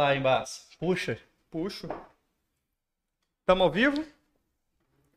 lá 0.00 0.16
embaixo. 0.16 0.62
Puxa. 0.78 1.18
Puxo. 1.50 1.88
Estamos 3.40 3.64
ao 3.64 3.70
vivo? 3.70 4.04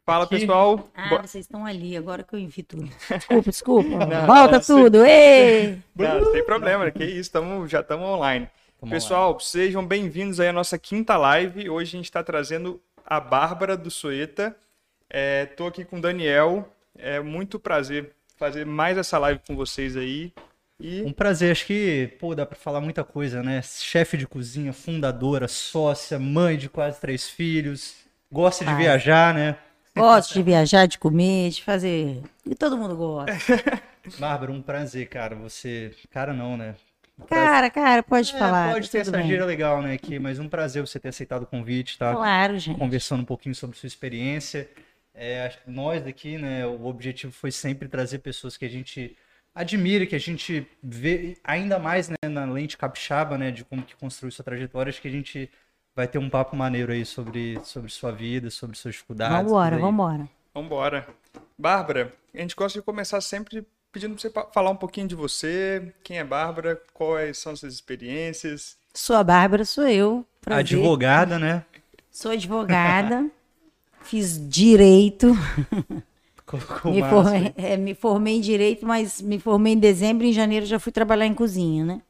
Fala, 0.06 0.26
Aqui. 0.26 0.40
pessoal. 0.40 0.90
Ah, 0.94 1.10
Bo- 1.10 1.22
vocês 1.22 1.46
estão 1.46 1.66
ali, 1.66 1.96
agora 1.96 2.24
que 2.24 2.36
eu 2.36 2.40
envi 2.40 2.62
tudo. 2.64 2.84
Desculpa, 3.10 3.50
desculpa. 3.50 4.06
Não, 4.06 4.26
Volta 4.28 4.54
não, 4.58 4.62
tudo. 4.62 5.06
Ê! 5.06 5.78
Não, 5.96 6.22
não 6.22 6.32
tem 6.34 6.44
problema, 6.46 6.92
que 6.92 7.06
isso, 7.06 7.32
tamo, 7.32 7.66
já 7.68 7.80
estamos 7.80 8.06
online. 8.06 8.50
Tamo 8.80 8.92
Pessoal, 8.92 9.40
sejam 9.40 9.86
bem-vindos 9.86 10.40
aí 10.42 10.50
à 10.50 10.54
nossa 10.54 10.78
quinta 10.78 11.16
live. 11.16 11.70
Hoje 11.70 11.96
a 11.96 11.98
gente 11.98 12.06
está 12.06 12.22
trazendo 12.22 12.82
a 13.06 13.20
Bárbara 13.20 13.78
do 13.78 13.90
Soeta. 13.90 14.54
Estou 15.10 15.68
aqui 15.68 15.86
com 15.86 15.98
o 16.00 16.02
Daniel. 16.02 16.68
É 16.98 17.22
muito 17.22 17.58
prazer 17.58 18.14
fazer 18.36 18.66
mais 18.66 18.98
essa 18.98 19.18
live 19.20 19.40
com 19.48 19.56
vocês 19.56 19.96
aí. 19.96 20.34
E 20.86 21.02
Um 21.04 21.14
prazer, 21.14 21.50
acho 21.54 21.66
que, 21.66 22.10
pô, 22.20 22.36
dá 22.36 22.46
pra 22.46 22.58
falar 22.58 22.82
muita 22.82 23.06
coisa, 23.06 23.42
né? 23.42 23.62
Chefe 23.62 24.18
de 24.18 24.28
cozinha, 24.28 24.74
fundadora, 24.74 25.48
sócia, 25.48 26.20
mãe 26.20 26.58
de 26.58 26.68
quase 26.68 27.00
três 27.00 27.30
filhos, 27.30 27.96
gosta 28.30 28.66
de 28.66 28.76
viajar, 28.76 29.34
né? 29.34 29.56
Gosto 29.96 30.34
de 30.34 30.44
viajar, 30.44 30.86
de 30.86 30.98
comer, 30.98 31.52
de 31.52 31.64
fazer. 31.64 32.22
E 32.46 32.54
todo 32.54 32.78
mundo 32.78 32.98
gosta. 32.98 33.32
Bárbara, 34.20 34.52
um 34.52 34.62
prazer, 34.62 35.08
cara. 35.08 35.36
Você. 35.38 35.94
Cara, 36.12 36.34
não, 36.34 36.58
né? 36.58 36.76
Cara, 37.30 37.70
cara, 37.70 38.04
pode 38.04 38.36
É, 38.36 38.38
falar. 38.40 38.74
pode 38.74 38.88
tá 38.88 38.92
ter 38.92 38.98
essa 38.98 39.12
bem. 39.12 39.26
gíria 39.28 39.46
legal, 39.46 39.82
né? 39.82 39.94
Aqui, 39.94 40.20
mas 40.20 40.38
um 40.40 40.50
prazer 40.50 40.86
você 40.86 41.00
ter 41.00 41.10
aceitado 41.10 41.44
o 41.44 41.48
convite, 41.48 41.98
tá? 41.98 42.14
Claro, 42.14 42.60
gente. 42.60 42.78
Conversando 42.78 43.22
um 43.22 43.26
pouquinho 43.26 43.56
sobre 43.56 43.78
sua 43.78 43.88
experiência. 43.88 44.70
É, 45.16 45.54
nós 45.66 46.04
daqui, 46.04 46.38
né? 46.38 46.66
O 46.66 46.86
objetivo 46.88 47.32
foi 47.32 47.52
sempre 47.52 47.88
trazer 47.88 48.20
pessoas 48.20 48.58
que 48.58 48.66
a 48.66 48.70
gente 48.70 49.16
admira, 49.54 50.06
que 50.06 50.16
a 50.16 50.20
gente 50.20 50.68
vê 50.82 51.38
ainda 51.44 51.78
mais 51.78 52.10
né, 52.10 52.16
na 52.30 52.46
lente 52.46 52.78
capixaba, 52.78 53.38
né? 53.38 53.52
De 53.52 53.64
como 53.64 53.84
que 53.84 53.96
construiu 53.96 54.32
sua 54.32 54.44
trajetória. 54.44 54.90
Acho 54.90 55.02
que 55.02 55.08
a 55.08 55.12
gente 55.12 55.50
vai 55.96 56.08
ter 56.08 56.18
um 56.18 56.30
papo 56.30 56.56
maneiro 56.56 56.92
aí 56.92 57.06
sobre, 57.06 57.60
sobre 57.64 57.92
sua 57.92 58.12
vida, 58.12 58.50
sobre 58.50 58.78
suas 58.78 58.96
dificuldades. 58.96 59.52
Vambora, 59.52 59.78
vambora. 59.78 60.30
vambora. 60.54 61.08
Bárbara, 61.58 62.14
a 62.34 62.38
gente 62.40 62.56
gosta 62.56 62.80
de 62.80 62.86
começar 62.86 63.22
sempre 63.22 63.66
pedindo 63.92 64.16
para 64.16 64.22
você 64.22 64.32
falar 64.52 64.72
um 64.72 64.76
pouquinho 64.76 65.08
de 65.08 65.16
você. 65.16 65.94
Quem 66.04 66.18
é 66.18 66.24
Bárbara? 66.24 66.82
Quais 66.94 67.38
são 67.38 67.56
suas 67.56 67.74
experiências? 67.74 68.76
Sou 68.94 69.16
a 69.16 69.24
Bárbara, 69.24 69.66
sou 69.66 69.88
eu. 69.88 70.26
Prazer. 70.42 70.78
Advogada, 70.78 71.38
né? 71.38 71.64
Sou 72.12 72.32
advogada. 72.32 73.30
Fiz 74.02 74.38
direito. 74.50 75.32
Colocou 76.60 76.94
Me 76.94 77.02
formei, 77.02 77.54
é, 77.58 77.78
me 77.78 77.96
formei 77.96 78.38
em 78.38 78.42
direito, 78.42 78.86
mas 78.86 79.22
me 79.22 79.40
formei 79.40 79.74
em 79.74 79.80
dezembro 79.80 80.26
e 80.26 80.30
em 80.30 80.34
janeiro 80.34 80.66
já 80.66 80.78
fui 80.80 80.92
trabalhar 80.92 81.26
em 81.26 81.34
cozinha, 81.34 81.84
né? 81.84 82.02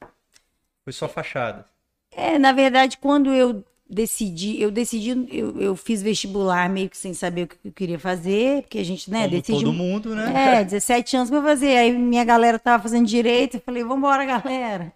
Foi 0.83 0.91
só 0.91 1.08
fachada. 1.08 1.66
É, 2.11 2.38
na 2.38 2.52
verdade, 2.52 2.97
quando 2.97 3.31
eu 3.31 3.63
decidi, 3.89 4.61
eu 4.61 4.69
decidi, 4.69 5.27
eu, 5.31 5.59
eu 5.61 5.75
fiz 5.75 6.02
vestibular 6.02 6.69
meio 6.69 6.89
que 6.89 6.97
sem 6.97 7.13
saber 7.13 7.44
o 7.44 7.47
que 7.47 7.58
eu 7.63 7.72
queria 7.72 8.00
fazer, 8.00 8.63
porque 8.63 8.80
a 8.80 8.83
gente, 8.83 9.09
né, 9.09 9.30
Como 9.30 9.41
todo 9.41 9.73
mundo, 9.73 10.16
né? 10.16 10.59
É, 10.59 10.63
17 10.63 11.16
anos 11.16 11.30
pra 11.30 11.41
fazer. 11.41 11.78
Aí 11.78 11.91
minha 11.97 12.23
galera 12.23 12.59
tava 12.59 12.83
fazendo 12.83 13.05
direito, 13.05 13.57
eu 13.57 13.61
falei, 13.61 13.83
vambora, 13.83 14.25
galera. 14.25 14.91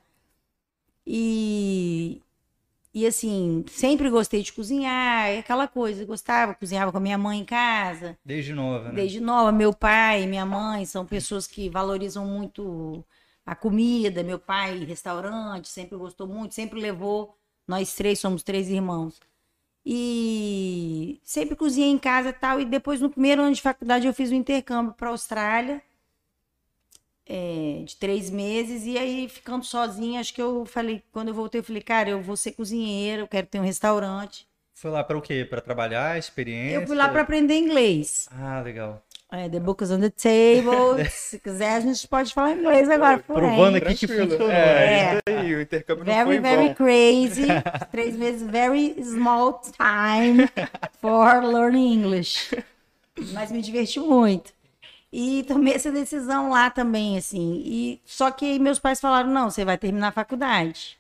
E, 1.06 2.22
e 2.98 3.06
assim, 3.06 3.64
sempre 3.70 4.10
gostei 4.10 4.42
de 4.42 4.52
cozinhar, 4.52 5.28
é 5.28 5.38
aquela 5.38 5.68
coisa, 5.68 6.04
gostava, 6.04 6.56
cozinhava 6.56 6.92
com 6.92 6.98
a 6.98 7.02
minha 7.02 7.18
mãe 7.18 7.40
em 7.40 7.46
casa. 7.46 8.18
Desde 8.26 8.56
nova, 8.56 8.90
né? 8.90 8.96
Desde 8.96 9.22
nova, 9.22 9.52
meu 9.52 9.72
pai 9.72 10.24
e 10.24 10.28
minha 10.28 10.48
mãe 10.48 10.84
são 10.84 11.06
pessoas 11.06 11.46
que 11.46 11.70
valorizam 11.70 12.26
muito 12.26 13.06
a 13.46 13.56
comida. 13.56 14.24
Meu 14.24 14.40
pai, 14.40 14.80
restaurante, 14.80 15.68
sempre 15.68 15.96
gostou 15.96 16.26
muito, 16.26 16.56
sempre 16.56 16.80
levou. 16.80 17.38
Nós 17.68 17.94
três 17.94 18.18
somos 18.18 18.42
três 18.42 18.68
irmãos. 18.68 19.20
E 19.86 21.22
sempre 21.24 21.56
cozinhei 21.56 21.92
em 21.92 22.00
casa 22.00 22.30
e 22.30 22.34
tal. 22.34 22.60
E 22.60 22.66
depois, 22.66 23.00
no 23.00 23.12
primeiro 23.12 23.44
ano 23.44 23.54
de 23.54 23.62
faculdade, 23.62 24.08
eu 24.08 24.14
fiz 24.14 24.32
um 24.32 24.36
intercâmbio 24.36 24.96
para 24.96 25.10
a 25.10 25.12
Austrália, 25.12 25.84
é, 27.30 27.82
de 27.86 27.96
três 27.98 28.30
meses. 28.30 28.86
E 28.86 28.98
aí, 28.98 29.28
ficando 29.30 29.64
sozinha, 29.66 30.20
acho 30.20 30.34
que 30.34 30.42
eu 30.42 30.66
falei, 30.66 31.02
quando 31.12 31.30
eu 31.30 31.34
voltei, 31.34 31.60
eu 31.60 31.64
falei, 31.64 31.82
cara, 31.82 32.10
eu 32.10 32.22
vou 32.22 32.38
ser 32.38 32.52
cozinheira, 32.54 33.22
eu 33.24 33.28
quero 33.28 33.48
ter 33.48 33.60
um 33.60 33.64
restaurante. 33.64 34.48
Foi 34.74 34.92
lá 34.92 35.04
para 35.04 35.18
o 35.18 35.22
quê? 35.22 35.46
Para 35.50 35.60
trabalhar, 35.60 36.18
experiência? 36.20 36.76
Eu 36.76 36.88
fui 36.88 36.96
lá 36.96 37.10
para 37.10 37.22
aprender 37.24 37.58
inglês. 37.58 38.30
Ah, 38.32 38.62
legal. 38.62 39.02
É, 39.30 39.50
the 39.50 39.60
book 39.60 39.84
is 39.84 39.92
on 39.92 40.00
the 40.00 40.10
table. 40.12 41.04
Se 41.12 41.38
quiser, 41.40 41.74
a 41.76 41.80
gente 41.82 42.08
pode 42.08 42.34
falar 42.34 42.54
inglês 42.54 42.90
agora. 42.90 43.20
porém. 43.20 43.56
Provando 43.56 43.76
aqui 43.78 43.96
que 43.96 44.08
funcionou. 44.08 44.50
É, 44.50 44.56
É. 44.56 45.14
isso 45.16 45.22
aí, 45.40 45.56
o 45.56 45.62
intercâmbio 45.62 46.06
não 46.06 46.14
Very, 46.14 46.26
foi 46.28 46.36
em 46.38 46.40
very 46.42 46.66
vão. 46.68 46.74
crazy. 46.76 47.48
Três 47.92 48.16
meses, 48.16 48.44
very 48.44 48.96
small 49.04 49.60
time 49.62 50.48
for 51.02 51.44
learning 51.44 51.94
English. 51.94 52.56
Mas 53.34 53.52
me 53.52 53.62
diverti 53.62 54.00
muito. 54.00 54.54
E 55.20 55.42
tomei 55.46 55.74
essa 55.74 55.92
decisão 55.92 56.52
lá 56.52 56.70
também, 56.70 57.18
assim. 57.18 57.64
E 57.66 58.02
só 58.06 58.30
que 58.30 58.46
aí 58.46 58.60
meus 58.60 58.78
pais 58.78 59.02
falaram: 59.02 59.32
não, 59.32 59.50
você 59.50 59.66
vai 59.66 59.76
terminar 59.76 60.10
a 60.10 60.12
faculdade. 60.12 61.00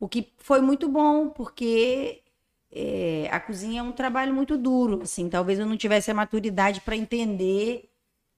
O 0.00 0.08
que 0.08 0.32
foi 0.38 0.60
muito 0.60 0.88
bom, 0.88 1.28
porque 1.30 2.22
é, 2.70 3.28
a 3.32 3.40
cozinha 3.40 3.80
é 3.80 3.82
um 3.82 3.90
trabalho 3.92 4.32
muito 4.32 4.56
duro, 4.56 5.02
assim. 5.02 5.28
Talvez 5.28 5.58
eu 5.58 5.66
não 5.66 5.76
tivesse 5.76 6.08
a 6.10 6.14
maturidade 6.14 6.80
para 6.82 6.96
entender. 6.96 7.90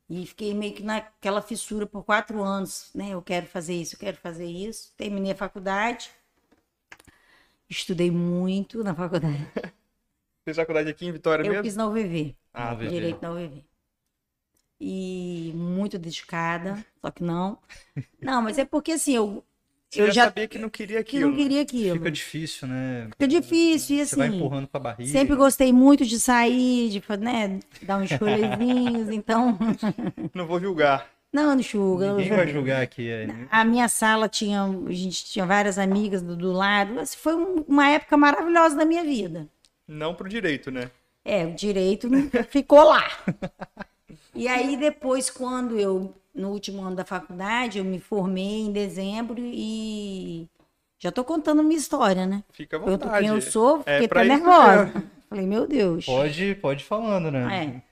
E 0.08 0.26
fiquei 0.26 0.54
meio 0.54 0.74
que 0.74 0.82
naquela 0.82 1.42
fissura 1.42 1.86
por 1.86 2.02
quatro 2.04 2.42
anos, 2.42 2.90
né? 2.94 3.10
Eu 3.10 3.22
quero 3.22 3.46
fazer 3.46 3.74
isso, 3.74 3.96
eu 3.96 4.00
quero 4.00 4.16
fazer 4.16 4.46
isso. 4.46 4.92
Terminei 4.96 5.32
a 5.32 5.36
faculdade. 5.36 6.10
Estudei 7.68 8.10
muito 8.10 8.82
na 8.82 8.94
faculdade. 8.94 9.46
Fez 10.44 10.56
faculdade 10.56 10.90
aqui 10.90 11.06
em 11.06 11.12
Vitória 11.12 11.44
Eu 11.44 11.50
mesmo? 11.50 11.64
fiz 11.64 11.76
na 11.76 11.86
UVV. 11.86 12.34
Ah, 12.54 12.72
UVV. 12.72 12.90
Direito 12.90 13.22
na 13.22 13.32
UVV. 13.32 13.69
E 14.80 15.52
muito 15.54 15.98
dedicada, 15.98 16.82
só 17.02 17.10
que 17.10 17.22
não. 17.22 17.58
Não, 18.20 18.40
mas 18.40 18.56
é 18.58 18.64
porque 18.64 18.92
assim, 18.92 19.14
eu, 19.14 19.44
Você 19.90 20.00
eu 20.00 20.06
já, 20.06 20.12
já 20.12 20.24
sabia 20.24 20.48
que 20.48 20.58
não 20.58 20.70
queria 20.70 21.04
que 21.04 21.16
aquilo. 21.16 21.30
não 21.30 21.36
queria 21.36 21.60
aquilo. 21.60 21.96
Fica 21.98 22.10
difícil, 22.10 22.66
né? 22.66 23.08
Fica 23.10 23.28
difícil, 23.28 23.96
e 23.96 24.06
Você 24.06 24.16
vai 24.16 24.28
assim, 24.28 24.36
empurrando 24.38 24.66
com 24.68 24.76
a 24.78 24.80
barriga. 24.80 25.10
Sempre 25.10 25.36
gostei 25.36 25.70
muito 25.70 26.06
de 26.06 26.18
sair, 26.18 26.88
de 26.88 27.02
né, 27.18 27.60
dar 27.82 27.98
uns 27.98 28.08
chorezinhos, 28.08 29.10
então. 29.12 29.58
Não 30.32 30.46
vou 30.46 30.58
julgar. 30.58 31.06
Não, 31.32 31.54
não 31.54 31.62
não 31.62 32.16
Ninguém 32.16 32.28
vai 32.36 32.48
julgar 32.48 32.82
aqui. 32.82 33.08
É. 33.08 33.28
A 33.50 33.64
minha 33.64 33.88
sala 33.88 34.28
tinha, 34.28 34.62
a 34.64 34.92
gente 34.92 35.24
tinha 35.26 35.46
várias 35.46 35.78
amigas 35.78 36.22
do, 36.22 36.34
do 36.36 36.52
lado. 36.52 36.98
Assim, 36.98 37.16
foi 37.18 37.34
um- 37.36 37.64
uma 37.68 37.88
época 37.88 38.16
maravilhosa 38.16 38.76
da 38.76 38.84
minha 38.84 39.04
vida. 39.04 39.46
Não 39.86 40.14
pro 40.14 40.28
direito, 40.28 40.70
né? 40.70 40.90
É, 41.24 41.44
o 41.46 41.54
direito 41.54 42.08
ficou 42.50 42.82
lá. 42.82 43.04
E 44.40 44.48
aí 44.48 44.74
depois, 44.76 45.28
quando 45.28 45.78
eu, 45.78 46.14
no 46.34 46.48
último 46.50 46.82
ano 46.82 46.96
da 46.96 47.04
faculdade, 47.04 47.78
eu 47.78 47.84
me 47.84 48.00
formei 48.00 48.62
em 48.62 48.72
dezembro 48.72 49.36
e 49.38 50.48
já 50.98 51.12
tô 51.12 51.22
contando 51.22 51.62
minha 51.62 51.78
história, 51.78 52.24
né? 52.26 52.42
Fica 52.50 52.76
à 52.76 52.80
vontade. 52.80 53.18
quem 53.18 53.28
eu 53.28 53.42
sou, 53.42 53.82
É 53.84 53.94
fiquei 53.94 54.08
pra 54.08 54.20
até 54.22 54.28
nervosa. 54.30 54.84
mesmo. 54.86 55.10
Falei, 55.28 55.46
meu 55.46 55.66
Deus. 55.66 56.06
Pode, 56.06 56.54
pode 56.54 56.82
ir 56.82 56.86
falando, 56.86 57.30
né? 57.30 57.64
É. 57.76 57.82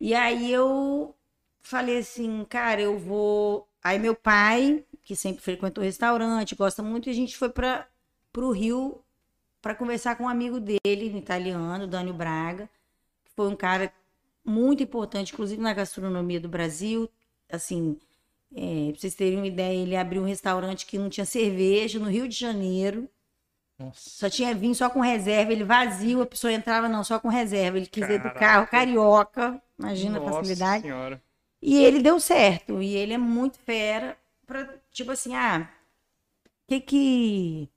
E 0.00 0.14
aí 0.14 0.52
eu 0.52 1.12
falei 1.60 1.98
assim, 1.98 2.46
cara, 2.48 2.80
eu 2.80 2.96
vou. 2.96 3.66
Aí 3.82 3.98
meu 3.98 4.14
pai, 4.14 4.84
que 5.02 5.16
sempre 5.16 5.42
frequentou 5.42 5.82
restaurante, 5.82 6.54
gosta 6.54 6.82
muito, 6.84 7.08
e 7.08 7.10
a 7.10 7.14
gente 7.14 7.36
foi 7.36 7.48
para 7.48 7.86
o 8.36 8.50
Rio 8.52 9.00
para 9.60 9.74
conversar 9.74 10.14
com 10.16 10.24
um 10.24 10.28
amigo 10.28 10.60
dele, 10.60 11.12
um 11.12 11.18
italiano, 11.18 11.86
Dânio 11.88 12.14
Braga, 12.14 12.68
que 13.24 13.30
foi 13.34 13.48
um 13.48 13.56
cara 13.56 13.92
muito 14.44 14.82
importante, 14.82 15.32
inclusive 15.32 15.60
na 15.60 15.72
gastronomia 15.74 16.40
do 16.40 16.48
Brasil. 16.48 17.08
Assim, 17.50 17.98
é, 18.54 18.90
pra 18.92 19.00
vocês 19.00 19.14
terem 19.14 19.38
uma 19.38 19.46
ideia, 19.46 19.76
ele 19.76 19.96
abriu 19.96 20.22
um 20.22 20.26
restaurante 20.26 20.86
que 20.86 20.98
não 20.98 21.08
tinha 21.08 21.26
cerveja 21.26 21.98
no 21.98 22.08
Rio 22.10 22.28
de 22.28 22.36
Janeiro. 22.36 23.08
Nossa. 23.78 24.10
Só 24.10 24.28
tinha 24.30 24.54
vinho 24.54 24.74
só 24.74 24.90
com 24.90 25.00
reserva, 25.00 25.52
ele 25.52 25.64
vazio, 25.64 26.20
a 26.20 26.26
pessoa 26.26 26.52
entrava 26.52 26.88
não, 26.88 27.02
só 27.02 27.18
com 27.18 27.28
reserva. 27.28 27.78
Ele 27.78 27.86
quis 27.86 28.04
ir 28.04 28.18
do 28.18 28.24
Caraca. 28.24 28.38
carro 28.38 28.66
carioca, 28.66 29.62
imagina 29.78 30.18
a 30.18 30.20
Nossa 30.20 30.34
facilidade. 30.38 30.82
senhora. 30.82 31.22
E 31.62 31.76
ele 31.82 32.00
deu 32.02 32.18
certo, 32.20 32.82
e 32.82 32.94
ele 32.94 33.12
é 33.14 33.18
muito 33.18 33.58
fera 33.58 34.16
pra, 34.46 34.68
tipo 34.90 35.10
assim, 35.12 35.34
ah, 35.34 35.68
o 36.46 36.68
que 36.68 36.80
que 36.80 37.68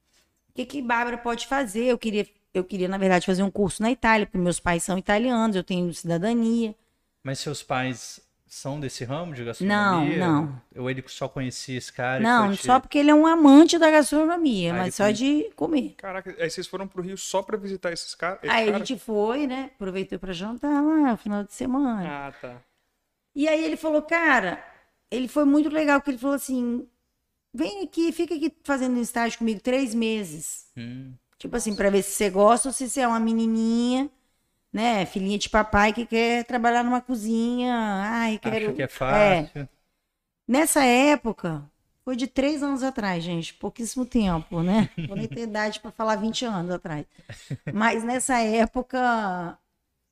que 0.53 0.65
que 0.65 0.81
Bárbara 0.81 1.17
pode 1.17 1.47
fazer? 1.47 1.85
Eu 1.85 1.97
queria 1.97 2.27
eu 2.53 2.63
queria 2.63 2.88
na 2.88 2.97
verdade 2.97 3.25
fazer 3.25 3.44
um 3.44 3.51
curso 3.51 3.81
na 3.81 3.91
Itália, 3.91 4.25
porque 4.25 4.38
meus 4.38 4.59
pais 4.59 4.83
são 4.83 4.97
italianos, 4.97 5.55
eu 5.55 5.63
tenho 5.63 5.94
cidadania. 5.94 6.75
Mas 7.23 7.39
seus 7.39 7.63
pais 7.63 8.19
são 8.45 8.79
desse 8.79 9.03
ramo 9.03 9.33
de 9.33 9.44
gastronomia? 9.44 10.17
não. 10.19 10.61
Ou 10.75 10.89
ele 10.89 11.03
só 11.07 11.27
conhecia 11.27 11.77
esse 11.77 11.91
cara? 11.91 12.21
Não, 12.21 12.55
te- 12.55 12.63
só 12.65 12.79
porque 12.79 13.00
ele 13.00 13.09
é 13.09 13.15
um 13.15 13.25
amante 13.25 13.79
da 13.79 13.89
gastronomia, 13.89 14.69
ele 14.69 14.77
mas 14.77 14.94
só 14.95 15.05
foi- 15.05 15.13
de 15.13 15.50
comer. 15.55 15.95
Caraca, 15.97 16.35
aí 16.39 16.50
vocês 16.50 16.67
foram 16.67 16.88
pro 16.88 17.01
Rio 17.01 17.17
só 17.17 17.41
pra 17.41 17.57
visitar 17.57 17.91
esses 17.91 18.13
caras? 18.13 18.39
esse 18.44 18.51
Aí 18.53 18.69
a 18.69 18.71
cara? 18.73 18.85
gente 18.85 19.00
foi, 19.00 19.47
né? 19.47 19.71
Aproveitou 19.73 20.19
pra 20.19 20.33
jantar 20.33 20.83
lá 20.83 21.11
no 21.11 21.17
final 21.17 21.44
de 21.44 21.53
semana. 21.53 22.27
Ah, 22.27 22.31
tá. 22.31 22.61
E 23.35 23.47
aí 23.47 23.63
ele 23.63 23.77
falou, 23.77 24.03
cara, 24.03 24.63
ele 25.09 25.27
foi 25.27 25.45
muito 25.45 25.69
legal, 25.69 26.00
porque 26.00 26.11
ele 26.11 26.17
falou 26.19 26.35
assim: 26.35 26.88
vem 27.53 27.81
aqui, 27.83 28.11
fica 28.11 28.35
aqui 28.35 28.53
fazendo 28.63 29.00
estágio 29.00 29.39
comigo 29.39 29.59
três 29.61 29.95
meses. 29.95 30.67
Hum, 30.77 31.13
Tipo 31.43 31.57
assim, 31.57 31.75
pra 31.75 31.89
ver 31.89 32.01
se 32.01 32.11
você 32.11 32.29
gosta 32.29 32.69
ou 32.69 32.73
se 32.73 32.89
você 32.89 33.01
é 33.01 33.07
uma 33.07 33.19
menininha, 33.19 34.09
né? 34.71 35.05
Filhinha 35.05 35.37
de 35.37 35.49
papai 35.49 35.91
que 35.91 36.05
quer 36.05 36.45
trabalhar 36.45 36.85
numa 36.85 37.01
cozinha. 37.01 37.75
Ai, 37.75 38.39
quero. 38.41 38.67
Acho 38.67 38.75
que 38.77 38.81
é 38.81 38.87
fácil. 38.87 39.67
Nessa 40.47 40.85
época, 40.85 41.69
foi 42.05 42.15
de 42.15 42.27
três 42.27 42.63
anos 42.63 42.81
atrás, 42.81 43.21
gente, 43.21 43.53
pouquíssimo 43.55 44.05
tempo, 44.05 44.63
né? 44.63 44.89
Vou 45.05 45.17
nem 45.17 45.27
ter 45.27 45.41
idade 45.41 45.81
para 45.81 45.91
falar 45.91 46.15
20 46.15 46.45
anos 46.45 46.71
atrás. 46.71 47.05
Mas 47.73 48.05
nessa 48.05 48.39
época, 48.39 49.59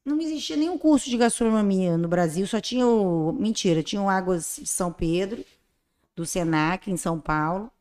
não 0.03 0.19
existia 0.19 0.57
nenhum 0.57 0.77
curso 0.77 1.09
de 1.09 1.15
gastronomia 1.15 1.97
no 1.97 2.09
Brasil, 2.09 2.45
só 2.45 2.59
tinha 2.59 2.85
o. 2.85 3.31
Mentira, 3.31 3.81
tinha 3.81 4.01
o 4.01 4.09
Águas 4.09 4.57
de 4.61 4.67
São 4.67 4.91
Pedro, 4.91 5.45
do 6.13 6.25
Senac, 6.25 6.91
em 6.91 6.97
São 6.97 7.17
Paulo. 7.21 7.71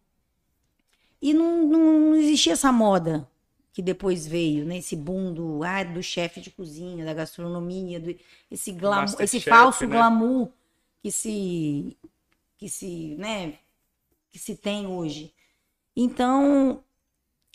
E 1.21 1.35
não, 1.35 1.67
não, 1.67 1.99
não 1.99 2.15
existia 2.15 2.53
essa 2.53 2.71
moda 2.71 3.29
que 3.81 3.83
depois 3.83 4.27
veio, 4.27 4.67
né? 4.67 4.77
Esse 4.77 4.95
boom 4.95 5.33
do, 5.33 5.65
ah, 5.65 5.83
do 5.83 6.03
chefe 6.03 6.39
de 6.39 6.51
cozinha, 6.51 7.03
da 7.03 7.15
gastronomia, 7.15 7.99
do, 7.99 8.15
esse, 8.51 8.73
glamour, 8.73 9.05
esse 9.05 9.37
Masterchef, 9.37 9.49
falso 9.49 9.87
né? 9.87 9.97
glamour 9.97 10.51
que 11.03 11.11
se, 11.11 11.97
que 12.59 12.69
se, 12.69 13.17
né? 13.19 13.59
Que 14.31 14.39
se 14.39 14.55
tem 14.55 14.87
hoje. 14.87 15.33
Então, 15.97 16.85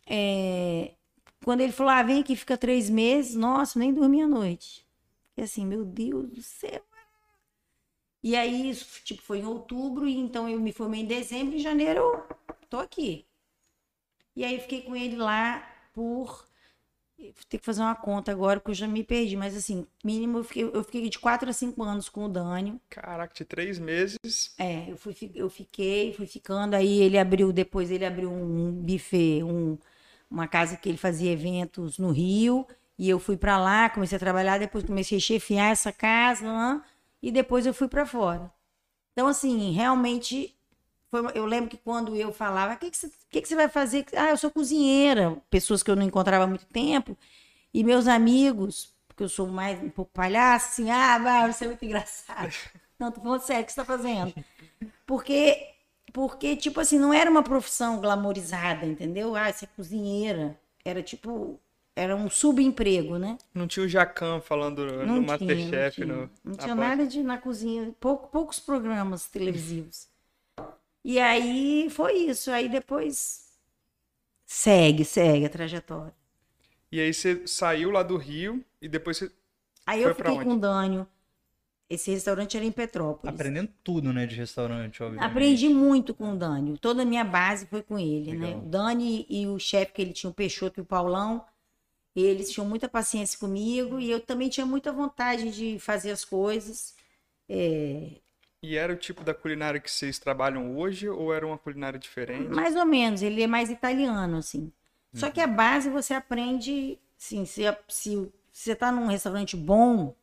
é, 0.08 0.94
quando 1.44 1.62
ele 1.62 1.72
falou, 1.72 1.94
ah, 1.94 2.02
vem 2.02 2.22
aqui, 2.22 2.36
fica 2.36 2.58
três 2.58 2.90
meses, 2.90 3.36
nossa, 3.36 3.78
nem 3.78 3.94
dormi 3.94 4.24
à 4.24 4.28
noite. 4.28 4.84
Fiquei 5.30 5.44
assim, 5.44 5.64
meu 5.64 5.86
Deus 5.86 6.28
do 6.32 6.42
céu. 6.42 6.82
E 8.24 8.36
aí, 8.36 8.72
isso, 8.72 9.04
tipo, 9.04 9.22
foi 9.22 9.42
em 9.42 9.46
outubro, 9.46 10.08
e 10.08 10.18
então 10.18 10.50
eu 10.50 10.60
me 10.60 10.72
formei 10.74 11.02
em 11.02 11.06
dezembro, 11.06 11.56
em 11.56 11.60
janeiro 11.60 12.00
eu 12.00 12.56
tô 12.68 12.80
aqui. 12.80 13.28
E 14.36 14.44
aí 14.44 14.60
fiquei 14.60 14.82
com 14.82 14.96
ele 14.96 15.18
lá 15.18 15.75
por. 15.96 16.46
Vou 17.18 17.34
ter 17.48 17.60
que 17.60 17.66
fazer 17.66 17.82
uma 17.82 17.96
conta 17.96 18.30
agora, 18.30 18.60
porque 18.60 18.72
eu 18.72 18.76
já 18.76 18.88
me 18.88 19.02
perdi, 19.02 19.38
mas 19.38 19.56
assim, 19.56 19.88
mínimo 20.04 20.40
eu 20.40 20.44
fiquei, 20.44 20.64
eu 20.66 20.84
fiquei 20.84 21.10
de 21.10 21.18
4 21.18 21.50
a 21.50 21.54
5 21.54 21.82
anos 21.82 22.10
com 22.10 22.26
o 22.26 22.30
Dânio. 22.30 22.80
Caraca, 22.90 23.34
de 23.34 23.46
três 23.46 23.80
meses. 23.80 24.54
É, 24.58 24.92
eu, 24.92 24.98
fui, 24.98 25.16
eu 25.34 25.50
fiquei, 25.50 26.12
fui 26.12 26.28
ficando, 26.28 26.74
aí 26.74 27.02
ele 27.02 27.18
abriu, 27.18 27.54
depois 27.54 27.90
ele 27.90 28.06
abriu 28.06 28.30
um 28.30 28.70
buffet, 28.74 29.44
um, 29.44 29.78
uma 30.30 30.46
casa 30.46 30.76
que 30.76 30.90
ele 30.90 30.98
fazia 30.98 31.32
eventos 31.32 31.98
no 31.98 32.12
Rio, 32.12 32.68
e 33.00 33.10
eu 33.10 33.18
fui 33.18 33.38
pra 33.38 33.58
lá, 33.58 33.90
comecei 33.90 34.18
a 34.18 34.20
trabalhar, 34.20 34.58
depois 34.58 34.84
comecei 34.84 35.18
a 35.18 35.22
chefiar 35.22 35.72
essa 35.72 35.94
casa, 35.94 36.44
né, 36.44 36.82
e 37.24 37.32
depois 37.32 37.66
eu 37.66 37.74
fui 37.74 37.88
pra 37.88 38.06
fora. 38.06 38.52
Então, 39.14 39.28
assim, 39.28 39.72
realmente, 39.72 40.54
foi 41.24 41.32
eu 41.36 41.46
lembro 41.46 41.70
que 41.70 41.78
quando 41.78 42.16
eu 42.16 42.32
falava, 42.32 42.74
o 42.74 42.78
que, 42.78 42.92
que, 42.92 42.98
você, 42.98 43.12
que, 43.30 43.42
que 43.42 43.48
você 43.48 43.56
vai 43.56 43.70
fazer? 43.70 44.06
Ah, 44.16 44.30
eu 44.30 44.38
sou 44.38 44.52
cozinheira, 44.52 45.38
pessoas 45.50 45.84
que 45.84 45.90
eu 45.92 45.96
não 45.96 46.04
encontrava 46.04 46.46
há 46.46 46.48
muito 46.48 46.66
tempo, 46.68 47.18
e 47.74 47.84
meus 47.84 48.08
amigos, 48.08 48.94
porque 49.08 49.24
eu 49.24 49.30
sou 49.30 49.48
mais 49.48 49.82
um 49.82 49.90
pouco 49.90 50.12
palhaço, 50.14 50.68
assim, 50.70 50.92
ah, 50.92 51.18
vai, 51.18 51.52
você 51.52 51.66
é 51.66 51.68
muito 51.68 51.86
engraçado. 51.86 52.54
Não, 52.98 53.12
tô 53.12 53.20
falando 53.20 53.42
sério, 53.42 53.64
o 53.64 53.66
que 53.66 53.74
você 53.74 53.76
tá 53.82 53.84
fazendo? 53.84 54.34
Porque, 55.06 55.68
porque, 56.14 56.56
tipo 56.56 56.80
assim, 56.80 56.98
não 56.98 57.14
era 57.14 57.30
uma 57.30 57.44
profissão 57.44 58.00
glamorizada, 58.00 58.86
entendeu? 58.86 59.36
Ah, 59.36 59.52
você 59.52 59.66
é 59.66 59.70
cozinheira. 59.76 60.58
Era 60.86 61.04
tipo, 61.04 61.60
era 61.96 62.16
um 62.16 62.30
subemprego, 62.30 63.18
né? 63.18 63.38
Não 63.54 63.68
tinha 63.68 63.86
o 63.86 63.90
Jacan 63.90 64.40
falando 64.42 64.86
Não 65.06 65.22
no 65.22 65.26
tinha, 65.26 65.56
Masterchef. 65.56 66.06
não 66.06 66.06
tinha, 66.06 66.06
no, 66.06 66.30
não 66.44 66.56
tinha 66.56 66.76
nada 66.76 67.08
de 67.08 67.24
na 67.24 67.38
cozinha, 67.38 67.94
pouco, 68.00 68.28
poucos 68.30 68.60
programas 68.60 69.28
televisivos. 69.28 70.08
E 71.06 71.20
aí 71.20 71.90
foi 71.90 72.14
isso. 72.32 72.52
Aí 72.52 72.68
depois 72.68 73.48
segue, 74.46 75.06
segue 75.06 75.46
a 75.46 75.50
trajetória. 75.50 76.14
E 76.92 77.00
aí 77.00 77.14
você 77.14 77.46
saiu 77.48 77.92
lá 77.92 78.04
do 78.04 78.18
Rio 78.18 78.64
e 78.82 78.88
depois 78.88 79.18
você. 79.18 79.32
Aí 79.86 80.02
Foi 80.02 80.12
eu 80.12 80.16
pra 80.16 80.26
fiquei 80.26 80.42
onde? 80.42 80.50
com 80.50 80.56
o 80.56 80.60
Dânio. 80.60 81.08
Esse 81.88 82.10
restaurante 82.12 82.58
era 82.58 82.66
em 82.66 82.72
Petrópolis. 82.72 83.36
Aprendendo 83.36 83.72
tudo, 83.84 84.12
né, 84.12 84.26
de 84.26 84.36
restaurante, 84.36 85.04
obviamente. 85.04 85.30
Aprendi 85.32 85.70
muito 85.70 86.16
com 86.16 86.34
o 86.34 86.36
Dani. 86.36 86.78
Toda 86.80 87.04
a 87.04 87.06
minha 87.06 87.24
base 87.24 87.68
foi 87.68 87.84
com 87.84 88.00
ele, 88.00 88.34
né? 88.34 88.48
Legal. 88.48 88.62
O 88.62 88.66
Dani 88.66 89.26
e 89.30 89.46
o 89.48 89.60
chefe 89.60 89.94
que 89.94 90.02
ele 90.02 90.14
tinha, 90.14 90.32
o 90.32 90.34
Peixoto 90.34 90.80
e 90.80 90.82
o 90.82 90.86
Paulão, 90.86 91.46
eles 92.16 92.52
tinham 92.52 92.68
muita 92.68 92.90
paciência 92.90 93.40
comigo 93.40 94.00
e 94.00 94.10
eu 94.10 94.20
também 94.20 94.50
tinha 94.50 94.66
muita 94.66 94.92
vontade 94.92 95.52
de 95.52 95.80
fazer 95.80 96.12
as 96.12 96.26
coisas. 96.26 96.96
É, 97.50 98.22
E 98.66 98.76
era 98.76 98.94
o 98.94 98.98
tipo 98.98 99.24
da 99.24 99.34
culinária 99.34 99.80
que 99.80 99.92
vocês 99.92 100.18
trabalham 100.20 100.78
hoje 100.78 101.08
ou 101.08 101.34
era 101.34 101.46
uma 101.46 101.58
culinária 101.58 102.00
diferente? 102.00 102.50
mais 102.50 102.76
ou 102.76 102.86
menos, 102.86 103.22
ele 103.22 103.42
é 103.44 103.48
mais 103.48 103.70
italiano, 103.70 104.38
assim. 104.38 104.72
Só 105.14 105.28
Uhum. 105.28 105.32
que 105.32 105.40
a 105.42 105.48
base 105.48 105.90
você 105.90 106.14
aprende, 106.14 107.00
assim, 107.20 107.46
se, 107.46 107.64
se 107.88 108.32
você 108.52 108.76
tá 108.76 108.92
num 108.92 109.08
restaurante 109.08 109.56
bom, 109.56 110.14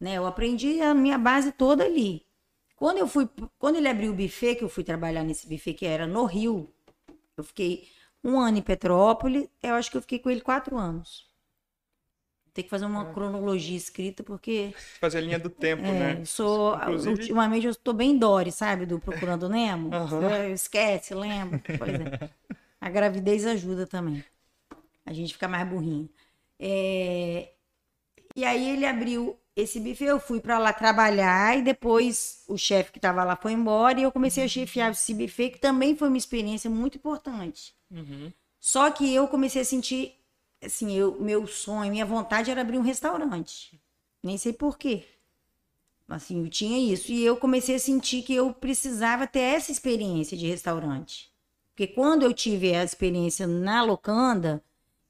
né? 0.00 0.14
Eu 0.18 0.26
aprendi 0.26 0.80
a 0.82 0.94
minha 0.94 1.18
base 1.18 1.52
toda 1.52 1.84
ali. 1.84 2.24
Quando 2.76 2.98
eu 2.98 3.08
fui, 3.08 3.28
quando 3.58 3.76
ele 3.76 3.88
abriu 3.88 4.12
o 4.12 4.16
buffet, 4.16 4.56
que 4.56 4.64
eu 4.64 4.68
fui 4.68 4.84
trabalhar 4.84 5.24
nesse 5.24 5.48
buffet 5.48 5.74
que 5.74 5.86
era 5.86 6.06
no 6.06 6.24
Rio, 6.26 6.70
eu 7.36 7.44
fiquei 7.44 7.88
um 8.24 8.38
ano 8.40 8.58
em 8.58 8.62
Petrópolis, 8.62 9.48
eu 9.62 9.74
acho 9.74 9.90
que 9.90 9.96
eu 9.98 10.02
fiquei 10.02 10.18
com 10.20 10.30
ele 10.30 10.40
quatro 10.42 10.76
anos. 10.78 11.28
Tem 12.56 12.64
que 12.64 12.70
fazer 12.70 12.86
uma 12.86 13.12
cronologia 13.12 13.76
escrita, 13.76 14.22
porque 14.24 14.72
Fazer 14.98 15.18
a 15.18 15.20
linha 15.20 15.38
do 15.38 15.50
tempo, 15.50 15.84
é, 15.84 16.14
né? 16.16 16.24
sou, 16.24 16.74
Inclusive- 16.74 17.10
ultimamente 17.10 17.66
eu 17.66 17.70
estou 17.70 17.92
bem 17.92 18.16
Dory, 18.18 18.50
sabe, 18.50 18.86
do 18.86 18.98
Procurando 18.98 19.46
Nemo. 19.46 19.90
Você 19.90 20.52
Esquece, 20.54 21.14
lembra? 21.14 21.60
Pois 21.78 21.92
é. 22.00 22.30
A 22.80 22.88
gravidez 22.88 23.44
ajuda 23.46 23.86
também. 23.86 24.24
A 25.04 25.12
gente 25.12 25.34
fica 25.34 25.46
mais 25.46 25.68
burrinho. 25.68 26.08
É, 26.58 27.50
E 28.34 28.42
aí 28.44 28.70
ele 28.70 28.86
abriu 28.86 29.38
esse 29.54 29.78
buffet, 29.78 30.06
eu 30.06 30.18
fui 30.20 30.40
para 30.40 30.58
lá 30.58 30.72
trabalhar 30.72 31.58
e 31.58 31.62
depois 31.62 32.42
o 32.48 32.56
chefe 32.56 32.90
que 32.92 32.98
estava 32.98 33.22
lá 33.24 33.36
foi 33.36 33.52
embora 33.52 34.00
e 34.00 34.02
eu 34.02 34.12
comecei 34.12 34.44
a 34.44 34.48
chefiar 34.48 34.92
esse 34.92 35.12
buffet, 35.14 35.50
que 35.50 35.58
também 35.58 35.94
foi 35.94 36.08
uma 36.08 36.16
experiência 36.18 36.70
muito 36.70 36.96
importante. 36.98 37.74
Uhum. 37.90 38.32
Só 38.60 38.90
que 38.90 39.14
eu 39.14 39.28
comecei 39.28 39.62
a 39.62 39.64
sentir, 39.64 40.14
assim, 40.62 40.92
eu, 40.92 41.20
meu 41.20 41.46
sonho, 41.46 41.90
minha 41.90 42.06
vontade 42.06 42.50
era 42.50 42.60
abrir 42.60 42.78
um 42.78 42.82
restaurante. 42.82 43.80
Nem 44.22 44.36
sei 44.38 44.52
por 44.52 44.78
quê. 44.78 45.04
Assim, 46.08 46.42
eu 46.44 46.48
tinha 46.48 46.78
isso. 46.92 47.10
E 47.12 47.24
eu 47.24 47.36
comecei 47.36 47.74
a 47.76 47.78
sentir 47.78 48.22
que 48.22 48.34
eu 48.34 48.52
precisava 48.52 49.26
ter 49.26 49.40
essa 49.40 49.72
experiência 49.72 50.36
de 50.36 50.46
restaurante. 50.46 51.32
Porque 51.70 51.86
quando 51.86 52.22
eu 52.22 52.32
tive 52.32 52.74
a 52.74 52.84
experiência 52.84 53.46
na 53.46 53.82
Locanda, 53.82 54.62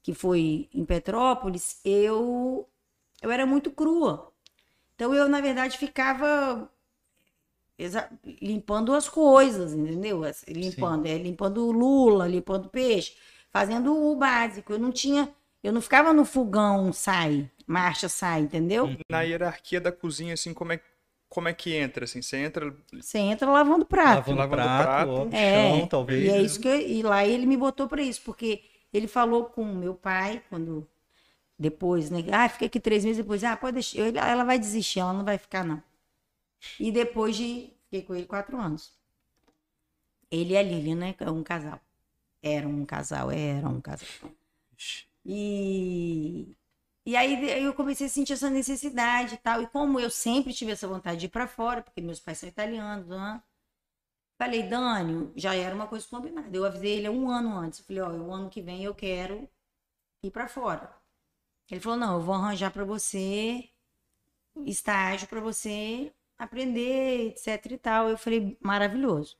que 0.03 0.13
foi 0.13 0.69
em 0.73 0.83
Petrópolis, 0.83 1.79
eu, 1.85 2.67
eu 3.21 3.31
era 3.31 3.45
muito 3.45 3.71
crua. 3.71 4.31
Então 4.95 5.13
eu, 5.13 5.29
na 5.29 5.39
verdade, 5.39 5.77
ficava 5.77 6.69
limpando 8.41 8.93
as 8.93 9.07
coisas, 9.07 9.73
entendeu? 9.73 10.21
Limpando, 10.47 11.05
é, 11.05 11.17
limpando 11.17 11.71
lula, 11.71 12.27
limpando 12.27 12.69
peixe, 12.69 13.15
fazendo 13.51 13.95
o 13.95 14.15
básico. 14.15 14.73
Eu 14.73 14.79
não 14.79 14.91
tinha, 14.91 15.33
eu 15.67 15.73
não 15.73 15.81
ficava 15.81 16.13
no 16.13 16.25
fogão, 16.25 16.91
sai, 16.93 17.49
marcha, 17.65 18.07
sai, 18.09 18.41
entendeu? 18.41 18.89
Na 19.09 19.21
hierarquia 19.21 19.81
da 19.81 19.91
cozinha, 19.91 20.33
assim, 20.33 20.53
como 20.53 20.73
é, 20.73 20.79
como 21.29 21.47
é 21.47 21.53
que 21.53 21.73
entra? 21.75 22.05
Assim, 22.05 22.21
você 22.21 22.37
entra. 22.37 22.73
Você 22.93 23.17
entra 23.19 23.49
lavando 23.49 23.85
prato. 23.85 24.31
Lavando 24.31 24.37
Lavando 24.37 24.61
prato, 24.61 25.09
prato. 25.09 25.29
ó, 25.29 25.35
É, 25.35 25.81
chão, 25.81 25.87
talvez. 25.87 26.23
E 26.25 26.29
é 26.29 26.37
né? 26.37 26.43
isso 26.43 26.59
que 26.59 26.67
eu- 26.67 26.79
e 26.81 27.03
lá 27.03 27.25
ele 27.25 27.45
me 27.45 27.57
botou 27.57 27.87
para 27.87 28.01
isso, 28.01 28.21
porque 28.23 28.63
ele 28.93 29.07
falou 29.07 29.45
com 29.45 29.65
meu 29.65 29.93
pai 29.93 30.41
quando 30.49 30.87
depois, 31.59 32.09
né? 32.11 32.19
Ah, 32.33 32.49
fica 32.49 32.65
aqui 32.67 32.79
três 32.79 33.05
meses 33.05 33.17
depois. 33.19 33.43
Ah, 33.43 33.57
pode 33.57 33.75
deixar. 33.75 33.99
Eu- 33.99 34.17
ela 34.17 34.43
vai 34.45 34.59
desistir, 34.59 34.99
ela 35.01 35.13
não 35.13 35.25
vai 35.25 35.37
ficar 35.37 35.63
não. 35.65 35.81
E 36.79 36.91
depois 36.91 37.35
de 37.37 37.71
fiquei 37.85 38.03
com 38.03 38.15
ele 38.15 38.25
quatro 38.25 38.57
anos. 38.59 38.93
Ele 40.31 40.53
e 40.53 40.57
a 40.57 40.61
Lilian, 40.63 40.95
né? 40.95 41.15
É 41.19 41.29
um 41.29 41.43
casal. 41.43 41.79
Era 42.41 42.67
um 42.67 42.85
casal, 42.85 43.31
era 43.31 43.67
um 43.69 43.81
casal. 43.81 44.07
E 45.27 46.57
e 47.05 47.15
aí 47.17 47.63
eu 47.63 47.73
comecei 47.73 48.07
a 48.07 48.09
sentir 48.09 48.33
essa 48.33 48.49
necessidade 48.49 49.35
e 49.35 49.37
tal. 49.37 49.61
E 49.63 49.67
como 49.67 49.99
eu 49.99 50.09
sempre 50.11 50.53
tive 50.53 50.71
essa 50.73 50.87
vontade 50.87 51.21
de 51.21 51.27
ir 51.27 51.29
para 51.29 51.47
fora, 51.47 51.81
porque 51.81 52.01
meus 52.01 52.19
pais 52.19 52.39
são 52.39 52.49
italianos, 52.49 53.07
né? 53.07 53.41
Falei, 54.37 54.63
Dânio, 54.63 55.33
já 55.35 55.55
era 55.55 55.75
uma 55.75 55.87
coisa 55.87 56.07
combinada. 56.07 56.55
Eu 56.55 56.65
avisei 56.65 56.97
ele 56.97 57.09
um 57.09 57.29
ano 57.29 57.57
antes. 57.57 57.79
Eu 57.79 57.85
falei, 57.85 58.01
ó, 58.03 58.09
o 58.11 58.33
ano 58.33 58.49
que 58.49 58.61
vem 58.61 58.83
eu 58.83 58.95
quero 58.95 59.49
ir 60.23 60.31
para 60.31 60.47
fora. 60.47 60.93
Ele 61.71 61.81
falou, 61.81 61.97
não, 61.99 62.15
eu 62.15 62.21
vou 62.21 62.35
arranjar 62.35 62.71
para 62.71 62.85
você 62.85 63.69
estágio 64.65 65.27
para 65.27 65.39
você 65.41 66.11
aprender, 66.37 67.29
etc 67.29 67.71
e 67.71 67.77
tal. 67.77 68.09
Eu 68.09 68.17
falei, 68.17 68.57
maravilhoso. 68.61 69.37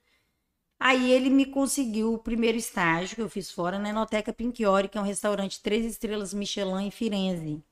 Aí 0.80 1.12
ele 1.12 1.30
me 1.30 1.46
conseguiu 1.46 2.14
o 2.14 2.20
primeiro 2.20 2.58
estágio 2.58 3.16
que 3.16 3.22
eu 3.22 3.30
fiz 3.30 3.52
fora 3.52 3.80
na 3.80 3.90
Enoteca 3.90 4.32
Pinchiori, 4.32 4.88
que 4.88 4.98
é 4.98 5.02
um 5.02 5.06
restaurante 5.06 5.62
três 5.62 5.86
estrelas 5.86 6.34
Michelin 6.34 6.86
em 6.88 6.92
Firenze, 6.92 7.64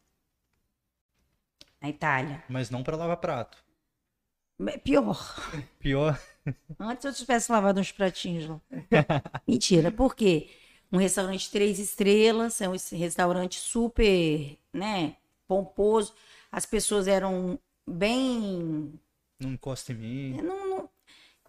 na 1.81 1.89
Itália. 1.89 2.43
Mas 2.50 2.69
não 2.69 2.83
para 2.83 2.97
lavar 2.97 3.17
prato. 3.17 3.63
Pior. 4.83 5.17
Pior. 5.79 6.19
Antes 6.79 7.05
eu 7.05 7.13
tivesse 7.13 7.51
lavado 7.51 7.79
uns 7.79 7.91
pratinhos 7.91 8.47
lá. 8.47 8.62
Mentira, 9.47 9.91
por 9.91 10.15
quê? 10.15 10.50
um 10.91 10.97
restaurante 10.97 11.51
três 11.51 11.77
estrelas, 11.77 12.62
é 12.62 12.69
um 12.69 12.75
restaurante 12.93 13.59
super, 13.59 14.57
né, 14.71 15.17
pomposo. 15.47 16.13
As 16.51 16.65
pessoas 16.65 17.07
eram 17.07 17.59
bem. 17.85 18.97
Não 19.39 19.51
encosta 19.53 19.91
em 19.91 19.95
mim. 19.95 20.41
Não, 20.41 20.69
não- 20.69 20.89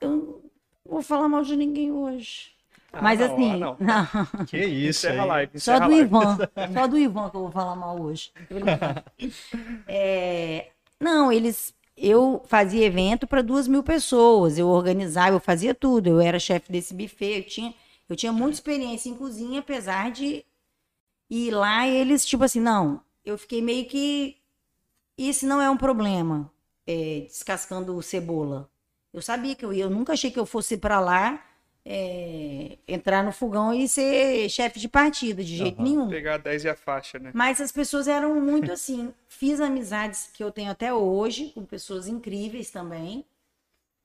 eu 0.00 0.10
não 0.10 0.50
vou 0.88 1.02
falar 1.02 1.28
mal 1.28 1.42
de 1.42 1.56
ninguém 1.56 1.92
hoje. 1.92 2.52
Ah, 2.92 3.02
Mas 3.02 3.18
não, 3.20 3.26
assim, 3.26 3.52
ah, 3.52 3.56
não. 3.56 3.76
não. 3.80 4.46
Que 4.46 4.58
isso, 4.64 5.06
Encerra 5.06 5.24
live. 5.24 5.60
Só 5.60 5.78
do 5.80 5.88
live. 5.90 6.00
Ivan. 6.02 6.38
Só 6.72 6.86
do 6.86 6.98
Ivan 6.98 7.30
que 7.30 7.36
eu 7.36 7.40
vou 7.42 7.50
falar 7.50 7.76
mal 7.76 8.00
hoje. 8.00 8.32
É, 9.86 10.70
não, 11.00 11.32
eles. 11.32 11.74
Eu 11.96 12.42
fazia 12.46 12.84
evento 12.86 13.26
para 13.26 13.42
duas 13.42 13.66
mil 13.68 13.82
pessoas. 13.82 14.58
Eu 14.58 14.68
organizava, 14.68 15.36
eu 15.36 15.40
fazia 15.40 15.74
tudo. 15.74 16.08
Eu 16.10 16.20
era 16.20 16.38
chefe 16.38 16.70
desse 16.70 16.94
buffet. 16.94 17.38
Eu 17.38 17.44
tinha, 17.44 17.74
eu 18.08 18.16
tinha 18.16 18.32
muita 18.32 18.54
experiência 18.54 19.08
em 19.08 19.14
cozinha, 19.14 19.60
apesar 19.60 20.10
de 20.10 20.44
ir 21.30 21.50
lá 21.52 21.86
e 21.88 21.96
eles, 21.96 22.24
tipo 22.26 22.44
assim, 22.44 22.60
não. 22.60 23.00
Eu 23.24 23.38
fiquei 23.38 23.62
meio 23.62 23.86
que. 23.86 24.36
Isso 25.18 25.46
não 25.46 25.60
é 25.60 25.70
um 25.70 25.76
problema. 25.76 26.50
é, 26.86 27.22
descascando 27.28 28.00
cebola. 28.02 28.70
Eu 29.12 29.22
sabia 29.22 29.54
que 29.54 29.64
eu 29.64 29.72
ia. 29.72 29.84
Eu 29.84 29.90
nunca 29.90 30.12
achei 30.12 30.30
que 30.30 30.38
eu 30.38 30.46
fosse 30.46 30.76
para 30.76 31.00
lá. 31.00 31.42
é, 31.88 32.78
entrar 32.88 33.22
no 33.22 33.30
fogão 33.30 33.72
e 33.72 33.86
ser 33.88 34.48
chefe 34.50 34.80
de 34.80 34.88
partida, 34.88 35.44
de 35.44 35.56
jeito 35.56 35.80
Aham. 35.80 35.84
nenhum. 35.84 36.08
Pegar 36.10 36.38
10 36.38 36.64
e 36.64 36.68
a 36.68 36.74
faixa, 36.74 37.18
né? 37.18 37.30
Mas 37.32 37.60
as 37.60 37.70
pessoas 37.70 38.08
eram 38.08 38.40
muito 38.40 38.72
assim. 38.72 39.14
Fiz 39.28 39.60
amizades 39.60 40.30
que 40.32 40.42
eu 40.42 40.50
tenho 40.50 40.70
até 40.70 40.92
hoje, 40.92 41.50
com 41.54 41.64
pessoas 41.64 42.08
incríveis 42.08 42.70
também. 42.70 43.24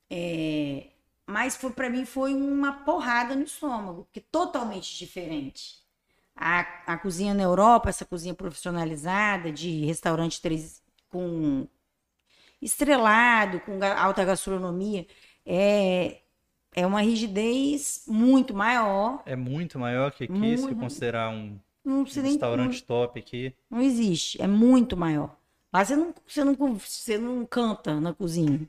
É, 0.09 0.87
mas 1.25 1.55
foi 1.55 1.71
para 1.71 1.89
mim 1.89 2.05
foi 2.05 2.33
uma 2.33 2.83
porrada 2.83 3.35
no 3.35 3.43
estômago, 3.43 4.03
porque 4.05 4.19
totalmente 4.21 4.97
diferente. 4.97 5.81
A, 6.35 6.61
a 6.93 6.97
cozinha 6.97 7.33
na 7.33 7.43
Europa, 7.43 7.89
essa 7.89 8.05
cozinha 8.05 8.33
profissionalizada, 8.33 9.51
de 9.51 9.85
restaurante 9.85 10.41
três, 10.41 10.81
com 11.09 11.67
estrelado, 12.61 13.59
com 13.61 13.79
alta 13.83 14.23
gastronomia, 14.23 15.05
é, 15.45 16.21
é 16.73 16.85
uma 16.85 17.01
rigidez 17.01 18.03
muito 18.07 18.53
maior. 18.53 19.21
É 19.25 19.35
muito 19.35 19.79
maior 19.79 20.11
que 20.11 20.25
aqui, 20.25 20.57
se 20.57 20.63
Muito. 20.63 20.75
considerar 20.79 21.29
um 21.29 21.59
Não 21.83 22.05
sei 22.05 22.23
nem 22.23 22.31
restaurante 22.33 22.83
top 22.83 23.19
aqui. 23.19 23.53
Não 23.69 23.81
existe, 23.81 24.41
é 24.41 24.47
muito 24.47 24.95
maior. 24.95 25.35
Lá 25.73 25.83
você 25.85 25.95
não, 25.95 26.13
você 26.27 26.43
não, 26.43 26.55
você 26.75 27.17
não 27.17 27.45
canta 27.45 27.99
na 27.99 28.13
cozinha. 28.13 28.67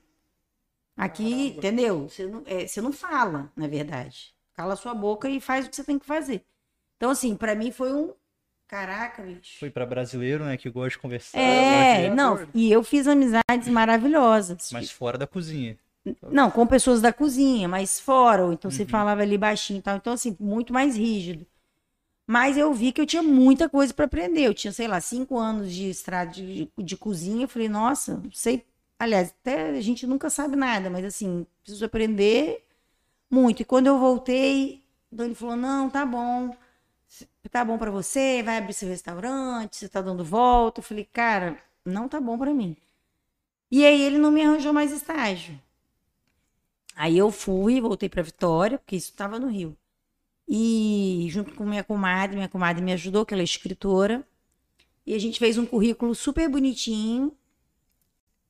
Aqui, 0.96 1.24
Caramba. 1.24 1.58
entendeu? 1.58 2.08
Você 2.08 2.26
não, 2.26 2.42
é, 2.46 2.66
você 2.66 2.80
não 2.80 2.92
fala, 2.92 3.50
na 3.56 3.66
verdade. 3.66 4.34
Cala 4.54 4.76
sua 4.76 4.94
boca 4.94 5.28
e 5.28 5.40
faz 5.40 5.66
o 5.66 5.70
que 5.70 5.76
você 5.76 5.84
tem 5.84 5.98
que 5.98 6.06
fazer. 6.06 6.44
Então, 6.96 7.10
assim, 7.10 7.34
pra 7.36 7.54
mim 7.54 7.72
foi 7.72 7.92
um. 7.92 8.12
Caraca, 8.72 9.22
bicho. 9.22 9.58
Fui 9.58 9.68
pra 9.68 9.84
brasileiro, 9.84 10.46
né, 10.46 10.56
que 10.56 10.70
gosta 10.70 10.88
de 10.92 10.98
conversar. 10.98 11.38
É, 11.38 12.08
não, 12.08 12.38
e 12.54 12.72
eu 12.72 12.82
fiz 12.82 13.06
amizades 13.06 13.68
maravilhosas. 13.68 14.70
Mas 14.72 14.90
fora 14.90 15.18
da 15.18 15.26
cozinha. 15.26 15.76
Não, 16.30 16.50
com 16.50 16.66
pessoas 16.66 17.02
da 17.02 17.12
cozinha, 17.12 17.68
mas 17.68 18.00
fora, 18.00 18.46
ou 18.46 18.52
então 18.54 18.70
você 18.70 18.84
Uhum. 18.84 18.88
falava 18.88 19.20
ali 19.20 19.36
baixinho 19.36 19.80
e 19.80 19.82
tal. 19.82 19.98
Então, 19.98 20.14
assim, 20.14 20.34
muito 20.40 20.72
mais 20.72 20.96
rígido. 20.96 21.46
Mas 22.26 22.56
eu 22.56 22.72
vi 22.72 22.92
que 22.92 23.00
eu 23.02 23.04
tinha 23.06 23.22
muita 23.22 23.68
coisa 23.68 23.92
para 23.92 24.06
aprender. 24.06 24.44
Eu 24.46 24.54
tinha, 24.54 24.72
sei 24.72 24.88
lá, 24.88 25.02
cinco 25.02 25.38
anos 25.38 25.70
de 25.70 25.90
estrada 25.90 26.30
de, 26.30 26.66
de 26.78 26.96
cozinha. 26.96 27.44
Eu 27.44 27.48
falei, 27.48 27.68
nossa, 27.68 28.16
não 28.16 28.32
sei. 28.32 28.64
Aliás, 28.98 29.34
até 29.38 29.68
a 29.68 29.80
gente 29.82 30.06
nunca 30.06 30.30
sabe 30.30 30.56
nada, 30.56 30.88
mas 30.88 31.04
assim, 31.04 31.46
preciso 31.62 31.84
aprender 31.84 32.64
muito. 33.30 33.60
E 33.60 33.66
quando 33.66 33.88
eu 33.88 33.98
voltei, 33.98 34.82
o 35.10 35.16
Dani 35.16 35.34
falou: 35.34 35.56
não, 35.56 35.90
tá 35.90 36.06
bom. 36.06 36.56
Tá 37.50 37.64
bom 37.64 37.76
para 37.76 37.90
você, 37.90 38.42
vai 38.42 38.56
abrir 38.58 38.72
seu 38.72 38.88
restaurante, 38.88 39.76
você 39.76 39.88
tá 39.88 40.00
dando 40.00 40.24
volta. 40.24 40.80
Eu 40.80 40.84
falei, 40.84 41.04
cara, 41.04 41.58
não 41.84 42.08
tá 42.08 42.20
bom 42.20 42.38
para 42.38 42.54
mim. 42.54 42.76
E 43.70 43.84
aí 43.84 44.02
ele 44.02 44.18
não 44.18 44.30
me 44.30 44.42
arranjou 44.42 44.72
mais 44.72 44.92
estágio. 44.92 45.60
Aí 46.94 47.16
eu 47.16 47.30
fui, 47.30 47.80
voltei 47.80 48.08
para 48.08 48.22
Vitória, 48.22 48.78
porque 48.78 48.96
isso 48.96 49.10
estava 49.10 49.38
no 49.38 49.48
Rio. 49.48 49.76
E 50.48 51.26
junto 51.30 51.54
com 51.54 51.64
minha 51.64 51.84
comadre, 51.84 52.36
minha 52.36 52.48
comadre 52.48 52.82
me 52.82 52.92
ajudou, 52.92 53.24
que 53.24 53.32
ela 53.34 53.42
é 53.42 53.44
escritora. 53.44 54.26
E 55.06 55.14
a 55.14 55.18
gente 55.18 55.38
fez 55.38 55.58
um 55.58 55.66
currículo 55.66 56.14
super 56.14 56.48
bonitinho. 56.48 57.36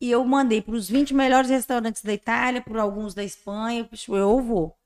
E 0.00 0.10
eu 0.10 0.24
mandei 0.24 0.60
para 0.60 0.74
os 0.74 0.88
20 0.88 1.14
melhores 1.14 1.48
restaurantes 1.50 2.02
da 2.02 2.12
Itália, 2.12 2.60
para 2.60 2.82
alguns 2.82 3.14
da 3.14 3.22
Espanha. 3.22 3.88
Eu, 4.08 4.16
eu 4.16 4.40
vou. 4.40 4.76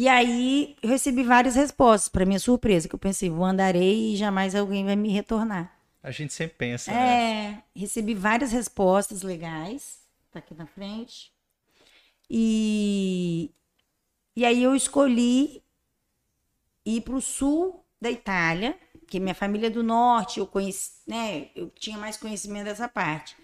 E 0.00 0.08
aí 0.08 0.76
eu 0.82 0.88
recebi 0.88 1.22
várias 1.22 1.54
respostas, 1.54 2.08
para 2.08 2.24
minha 2.24 2.38
surpresa, 2.38 2.88
que 2.88 2.94
eu 2.94 2.98
pensei, 2.98 3.28
vou 3.28 3.44
andarei 3.44 4.14
e 4.14 4.16
jamais 4.16 4.54
alguém 4.54 4.82
vai 4.82 4.96
me 4.96 5.10
retornar. 5.10 5.78
A 6.02 6.10
gente 6.10 6.32
sempre 6.32 6.56
pensa, 6.56 6.90
né? 6.90 7.52
É, 7.52 7.62
recebi 7.78 8.14
várias 8.14 8.50
respostas 8.50 9.20
legais. 9.20 9.98
Tá 10.30 10.38
aqui 10.38 10.54
na 10.54 10.64
frente. 10.64 11.30
E, 12.30 13.50
e 14.34 14.42
aí 14.42 14.62
eu 14.62 14.74
escolhi 14.74 15.62
ir 16.86 17.02
para 17.02 17.16
o 17.16 17.20
sul 17.20 17.84
da 18.00 18.10
Itália, 18.10 18.78
que 19.06 19.20
minha 19.20 19.34
família 19.34 19.66
é 19.66 19.70
do 19.70 19.82
norte, 19.82 20.40
eu 20.40 20.46
conheci, 20.46 20.92
né? 21.06 21.50
Eu 21.54 21.68
tinha 21.68 21.98
mais 21.98 22.16
conhecimento 22.16 22.64
dessa 22.64 22.88
parte. 22.88 23.36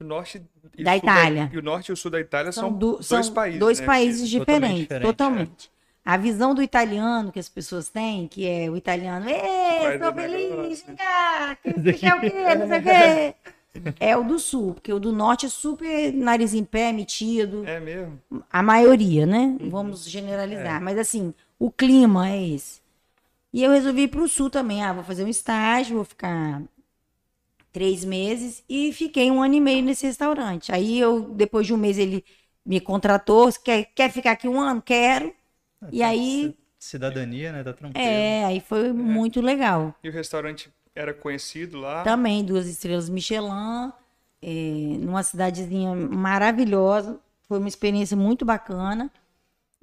O 0.00 0.04
norte 0.04 0.42
e 0.76 0.84
Da 0.84 0.90
o 0.94 1.00
sul 1.00 1.08
Itália. 1.08 1.50
e 1.52 1.58
o 1.58 1.62
norte 1.62 1.88
e 1.88 1.92
o 1.92 1.96
sul 1.96 2.10
da 2.10 2.20
Itália 2.20 2.52
são, 2.52 2.70
du- 2.72 2.92
dois 2.96 3.06
são 3.06 3.32
países. 3.32 3.60
dois 3.60 3.80
né? 3.80 3.86
países 3.86 4.30
Totalmente 4.30 4.46
diferentes, 4.46 4.80
diferente, 4.82 5.06
totalmente. 5.06 5.70
A 6.04 6.16
visão 6.16 6.54
do 6.54 6.62
italiano 6.62 7.32
que 7.32 7.38
as 7.38 7.48
pessoas 7.48 7.88
têm, 7.88 8.28
que 8.28 8.46
é 8.46 8.70
o 8.70 8.76
italiano, 8.76 9.26
tô 9.26 10.08
o 10.10 10.14
feliz, 10.14 10.82
vem 10.86 10.96
cá, 10.96 11.56
que- 11.62 11.72
quer 11.94 12.14
o 12.14 12.20
quê, 12.20 12.54
não 12.54 12.68
sei 12.68 12.78
o 12.78 12.82
quê. 12.82 13.34
É 13.98 14.16
o 14.16 14.22
do 14.22 14.38
sul, 14.38 14.74
porque 14.74 14.92
o 14.92 14.98
do 15.00 15.12
norte 15.12 15.46
é 15.46 15.48
super 15.48 16.12
nariz 16.12 16.52
em 16.54 16.64
pé, 16.64 16.92
metido. 16.92 17.64
É 17.66 17.80
mesmo? 17.80 18.20
A 18.50 18.62
maioria, 18.62 19.26
né? 19.26 19.56
Uhum. 19.60 19.70
Vamos 19.70 20.06
É. 20.06 20.10
generalizar. 20.10 20.80
Mas 20.80 20.98
assim, 20.98 21.32
o 21.58 21.70
clima 21.70 22.28
é 22.28 22.46
esse. 22.48 22.80
E 23.52 23.62
eu 23.64 23.70
resolvi 23.72 24.02
ir 24.02 24.08
para 24.08 24.20
o 24.20 24.28
sul 24.28 24.48
também. 24.50 24.82
Ah, 24.84 24.92
vou 24.92 25.02
fazer 25.04 25.24
um 25.24 25.28
estágio, 25.28 25.96
vou 25.96 26.04
ficar 26.04 26.62
três 27.76 28.06
meses. 28.06 28.64
E 28.66 28.90
fiquei 28.90 29.30
um 29.30 29.42
ano 29.42 29.52
e 29.52 29.60
meio 29.60 29.82
nesse 29.82 30.06
restaurante. 30.06 30.72
Aí 30.72 30.98
eu, 30.98 31.20
depois 31.20 31.66
de 31.66 31.74
um 31.74 31.76
mês, 31.76 31.98
ele 31.98 32.24
me 32.64 32.80
contratou. 32.80 33.52
Quer, 33.62 33.84
quer 33.94 34.10
ficar 34.10 34.30
aqui 34.30 34.48
um 34.48 34.58
ano? 34.58 34.80
Quero. 34.80 35.34
E 35.92 36.02
aí, 36.02 36.56
Cidadania, 36.78 37.52
né? 37.52 37.62
Tá 37.62 37.74
tranquilo. 37.74 38.02
é, 38.02 38.46
aí 38.46 38.60
foi 38.60 38.94
muito 38.94 39.42
legal. 39.42 39.94
E 40.02 40.08
o 40.08 40.12
restaurante 40.12 40.70
era 40.94 41.12
conhecido 41.12 41.78
lá. 41.78 42.02
Também 42.02 42.42
duas 42.42 42.66
estrelas 42.66 43.10
Michelin, 43.10 43.92
é, 44.40 44.96
numa 44.98 45.22
cidadezinha 45.22 45.94
maravilhosa. 45.94 47.20
Foi 47.46 47.58
uma 47.58 47.68
experiência 47.68 48.16
muito 48.16 48.42
bacana. 48.46 49.12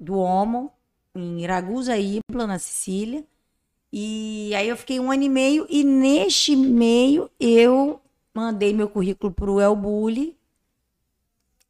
Do 0.00 0.18
Homo, 0.18 0.72
em 1.14 1.46
Ragusa 1.46 1.96
Ibla, 1.96 2.44
na 2.44 2.58
Sicília. 2.58 3.24
E 3.96 4.52
aí 4.56 4.68
eu 4.68 4.76
fiquei 4.76 4.98
um 4.98 5.12
ano 5.12 5.22
e 5.22 5.28
meio, 5.28 5.66
e 5.70 5.84
neste 5.84 6.56
meio 6.56 7.30
eu 7.38 8.00
mandei 8.34 8.72
meu 8.72 8.88
currículo 8.88 9.32
para 9.32 9.50
o 9.50 9.60
El 9.60 9.76
Bulli. 9.76 10.36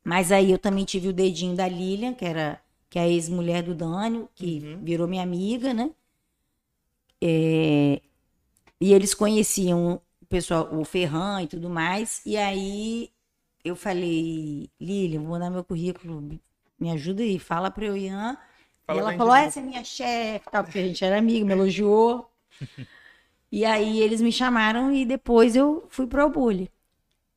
Mas 0.04 0.30
aí 0.32 0.50
eu 0.50 0.58
também 0.58 0.84
tive 0.84 1.08
o 1.08 1.12
dedinho 1.12 1.56
da 1.56 1.66
Lilian, 1.68 2.14
que 2.14 2.24
era 2.24 2.60
que 2.88 2.98
é 2.98 3.02
a 3.02 3.08
ex-mulher 3.08 3.62
do 3.62 3.74
Dânio, 3.74 4.28
que 4.34 4.60
Uhum. 4.60 4.84
virou 4.84 5.08
minha 5.08 5.22
amiga, 5.22 5.74
né? 5.74 5.90
É, 7.20 8.00
e 8.80 8.92
eles 8.92 9.14
conheciam 9.14 10.00
o 10.22 10.26
pessoal, 10.26 10.74
o 10.74 10.84
Ferran 10.84 11.42
e 11.42 11.48
tudo 11.48 11.70
mais. 11.70 12.22
E 12.26 12.36
aí 12.36 13.10
eu 13.64 13.76
falei, 13.76 14.70
Lilian, 14.80 15.20
vou 15.22 15.30
mandar 15.30 15.50
meu 15.50 15.64
currículo, 15.64 16.22
me 16.78 16.90
ajuda 16.92 17.22
aí, 17.22 17.38
fala 17.38 17.70
para 17.70 17.86
eu 17.86 17.96
Ian. 17.96 18.38
Fala 18.86 18.98
e 19.00 19.00
ela 19.00 19.12
falou, 19.14 19.34
essa 19.34 19.60
é 19.60 19.62
minha 19.62 19.84
chefe, 19.84 20.48
tal, 20.50 20.64
porque 20.64 20.78
a 20.78 20.82
gente 20.86 21.04
era 21.04 21.18
amigo, 21.18 21.46
me 21.46 21.52
elogiou. 21.52 22.30
e 23.50 23.64
aí 23.64 24.00
eles 24.00 24.20
me 24.20 24.32
chamaram 24.32 24.92
e 24.92 25.04
depois 25.06 25.56
eu 25.56 25.86
fui 25.88 26.06
pro 26.06 26.28
Bully, 26.28 26.70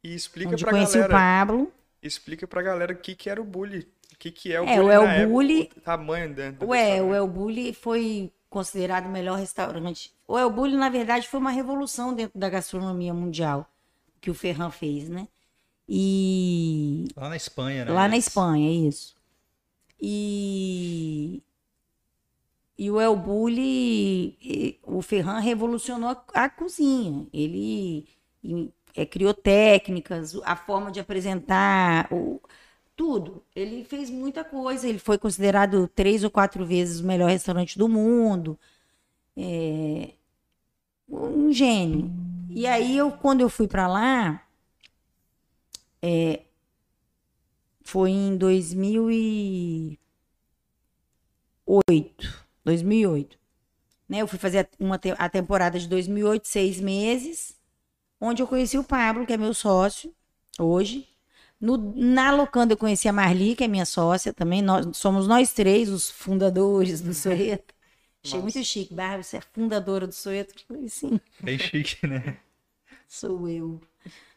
E 0.03 0.13
explica 0.13 0.51
onde 0.53 0.63
pra 0.63 0.71
conheci 0.71 0.97
o 0.97 1.05
galera. 1.07 1.13
Pablo. 1.19 1.71
Explica 2.01 2.47
pra 2.47 2.61
galera 2.63 2.93
o 2.93 2.97
que, 2.97 3.15
que 3.15 3.29
era 3.29 3.41
o 3.41 3.45
bully. 3.45 3.87
O 4.13 4.17
que, 4.17 4.31
que 4.31 4.53
é 4.53 4.61
o 4.61 4.65
É, 4.65 4.75
bully 4.75 4.89
o 4.89 4.91
El 4.91 5.01
na 5.01 5.13
época, 5.13 5.57
o 5.75 5.81
tamanho 5.81 6.33
dentro 6.33 6.61
do 6.61 6.67
Ué, 6.67 7.01
o 7.01 7.11
restaurante. 7.11 7.13
El 7.13 7.27
Bulli 7.27 7.73
foi 7.73 8.31
considerado 8.49 9.05
o 9.07 9.09
melhor 9.09 9.37
restaurante. 9.37 10.13
O 10.27 10.37
El 10.37 10.49
Bulli, 10.51 10.75
na 10.75 10.89
verdade, 10.89 11.27
foi 11.27 11.39
uma 11.39 11.51
revolução 11.51 12.13
dentro 12.13 12.37
da 12.39 12.49
gastronomia 12.49 13.13
mundial 13.13 13.69
que 14.21 14.31
o 14.31 14.35
Ferran 14.35 14.71
fez, 14.71 15.09
né? 15.09 15.27
E 15.89 17.07
Lá 17.15 17.29
na 17.29 17.35
Espanha, 17.35 17.85
né? 17.85 17.91
Lá 17.91 18.07
na 18.07 18.17
Espanha, 18.17 18.69
é 18.69 18.73
isso. 18.89 19.16
E, 20.01 21.41
e 22.77 22.91
o 22.91 23.01
El 23.01 23.15
Bulli, 23.15 24.79
o 24.83 25.01
Ferran 25.01 25.39
revolucionou 25.39 26.09
a, 26.09 26.23
a 26.45 26.49
cozinha. 26.49 27.27
Ele 27.33 28.05
e- 28.43 28.71
é, 28.95 29.05
criou 29.05 29.33
técnicas, 29.33 30.35
a 30.43 30.55
forma 30.55 30.91
de 30.91 30.99
apresentar, 30.99 32.07
o- 32.13 32.39
tudo. 32.95 33.43
Ele 33.55 33.83
fez 33.85 34.09
muita 34.09 34.43
coisa. 34.43 34.87
Ele 34.87 34.99
foi 34.99 35.17
considerado 35.17 35.87
três 35.89 36.23
ou 36.23 36.31
quatro 36.31 36.65
vezes 36.65 36.99
o 37.01 37.05
melhor 37.07 37.29
restaurante 37.29 37.77
do 37.77 37.87
mundo. 37.89 38.57
é, 39.37 40.13
um 41.09 41.51
gênio. 41.51 42.11
E 42.49 42.67
aí, 42.67 42.97
eu, 42.97 43.11
quando 43.11 43.41
eu 43.41 43.49
fui 43.49 43.67
para 43.67 43.87
lá, 43.87 44.43
é, 46.01 46.46
foi 47.87 48.11
em 48.11 48.35
2008. 48.35 49.97
2008. 52.65 53.39
Né? 54.09 54.21
Eu 54.21 54.27
fui 54.27 54.37
fazer 54.37 54.69
uma 54.77 54.99
te 54.99 55.13
a 55.17 55.29
temporada 55.29 55.79
de 55.79 55.87
2008, 55.87 56.45
seis 56.49 56.81
meses, 56.81 57.55
onde 58.19 58.43
eu 58.43 58.47
conheci 58.47 58.77
o 58.77 58.83
Pablo, 58.83 59.25
que 59.25 59.31
é 59.31 59.37
meu 59.37 59.53
sócio 59.53 60.13
hoje. 60.59 61.07
No, 61.61 61.77
na 61.95 62.29
Locanda 62.31 62.73
eu 62.73 62.77
conheci 62.77 63.07
a 63.07 63.13
Marli, 63.13 63.55
que 63.55 63.63
é 63.63 63.69
minha 63.69 63.85
sócia 63.85 64.33
também. 64.33 64.61
Nós, 64.61 64.97
somos 64.97 65.25
nós 65.25 65.53
três, 65.53 65.87
os 65.87 66.09
fundadores 66.09 66.99
do 66.99 67.13
Soeto. 67.13 67.73
Achei 68.21 68.41
muito 68.41 68.61
chique. 68.65 68.93
Bárbara, 68.93 69.23
você 69.23 69.37
é 69.37 69.41
fundadora 69.41 70.05
do 70.05 70.13
Soeto? 70.13 70.53
Sim. 70.89 71.21
Bem 71.39 71.57
chique, 71.57 72.05
né? 72.05 72.37
Sou 73.07 73.47
eu. 73.47 73.79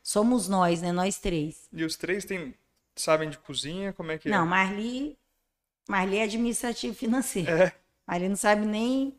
Somos 0.04 0.48
nós, 0.48 0.80
né? 0.80 0.92
Nós 0.92 1.18
três. 1.18 1.68
E 1.72 1.82
os 1.82 1.96
três 1.96 2.24
têm, 2.24 2.54
sabem 3.00 3.28
de 3.30 3.38
cozinha? 3.38 3.92
Como 3.92 4.12
é 4.12 4.18
que 4.18 4.28
Não, 4.28 4.44
é? 4.44 4.48
Marli, 4.48 5.18
Marli 5.88 6.18
é 6.18 6.22
administrativo 6.24 6.94
financeiro. 6.94 7.50
É. 7.50 7.72
Marli 8.06 8.28
não 8.28 8.36
sabe 8.36 8.66
nem 8.66 9.14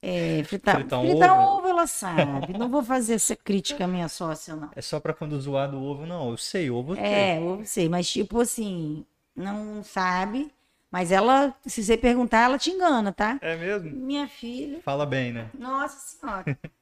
é, 0.00 0.42
fritar, 0.44 0.76
Fritar 0.76 1.00
fritar, 1.00 1.32
um 1.34 1.40
um 1.40 1.44
ovo. 1.44 1.58
ovo. 1.58 1.68
ela 1.68 1.86
sabe. 1.86 2.56
Não 2.56 2.68
vou 2.68 2.82
fazer 2.84 3.14
essa 3.14 3.34
crítica 3.34 3.84
à 3.84 3.88
minha 3.88 4.08
sócia, 4.08 4.54
não. 4.54 4.70
É 4.74 4.80
só 4.80 5.00
pra 5.00 5.12
quando 5.14 5.40
zoar 5.40 5.70
do 5.70 5.82
ovo, 5.82 6.06
não. 6.06 6.30
Eu 6.30 6.36
sei, 6.36 6.70
ovo 6.70 6.94
eu. 6.94 6.98
É, 6.98 7.38
eu 7.38 7.64
sei, 7.64 7.88
mas 7.88 8.08
tipo 8.08 8.40
assim, 8.40 9.04
não 9.34 9.82
sabe. 9.82 10.52
Mas 10.90 11.12
ela, 11.12 11.54
se 11.66 11.84
você 11.84 11.98
perguntar, 11.98 12.44
ela 12.44 12.58
te 12.58 12.70
engana, 12.70 13.12
tá? 13.12 13.38
É 13.42 13.56
mesmo? 13.56 13.90
Minha 13.90 14.26
filha, 14.26 14.80
Fala 14.82 15.04
bem, 15.04 15.32
né? 15.32 15.50
nossa 15.52 16.16
senhora. 16.16 16.44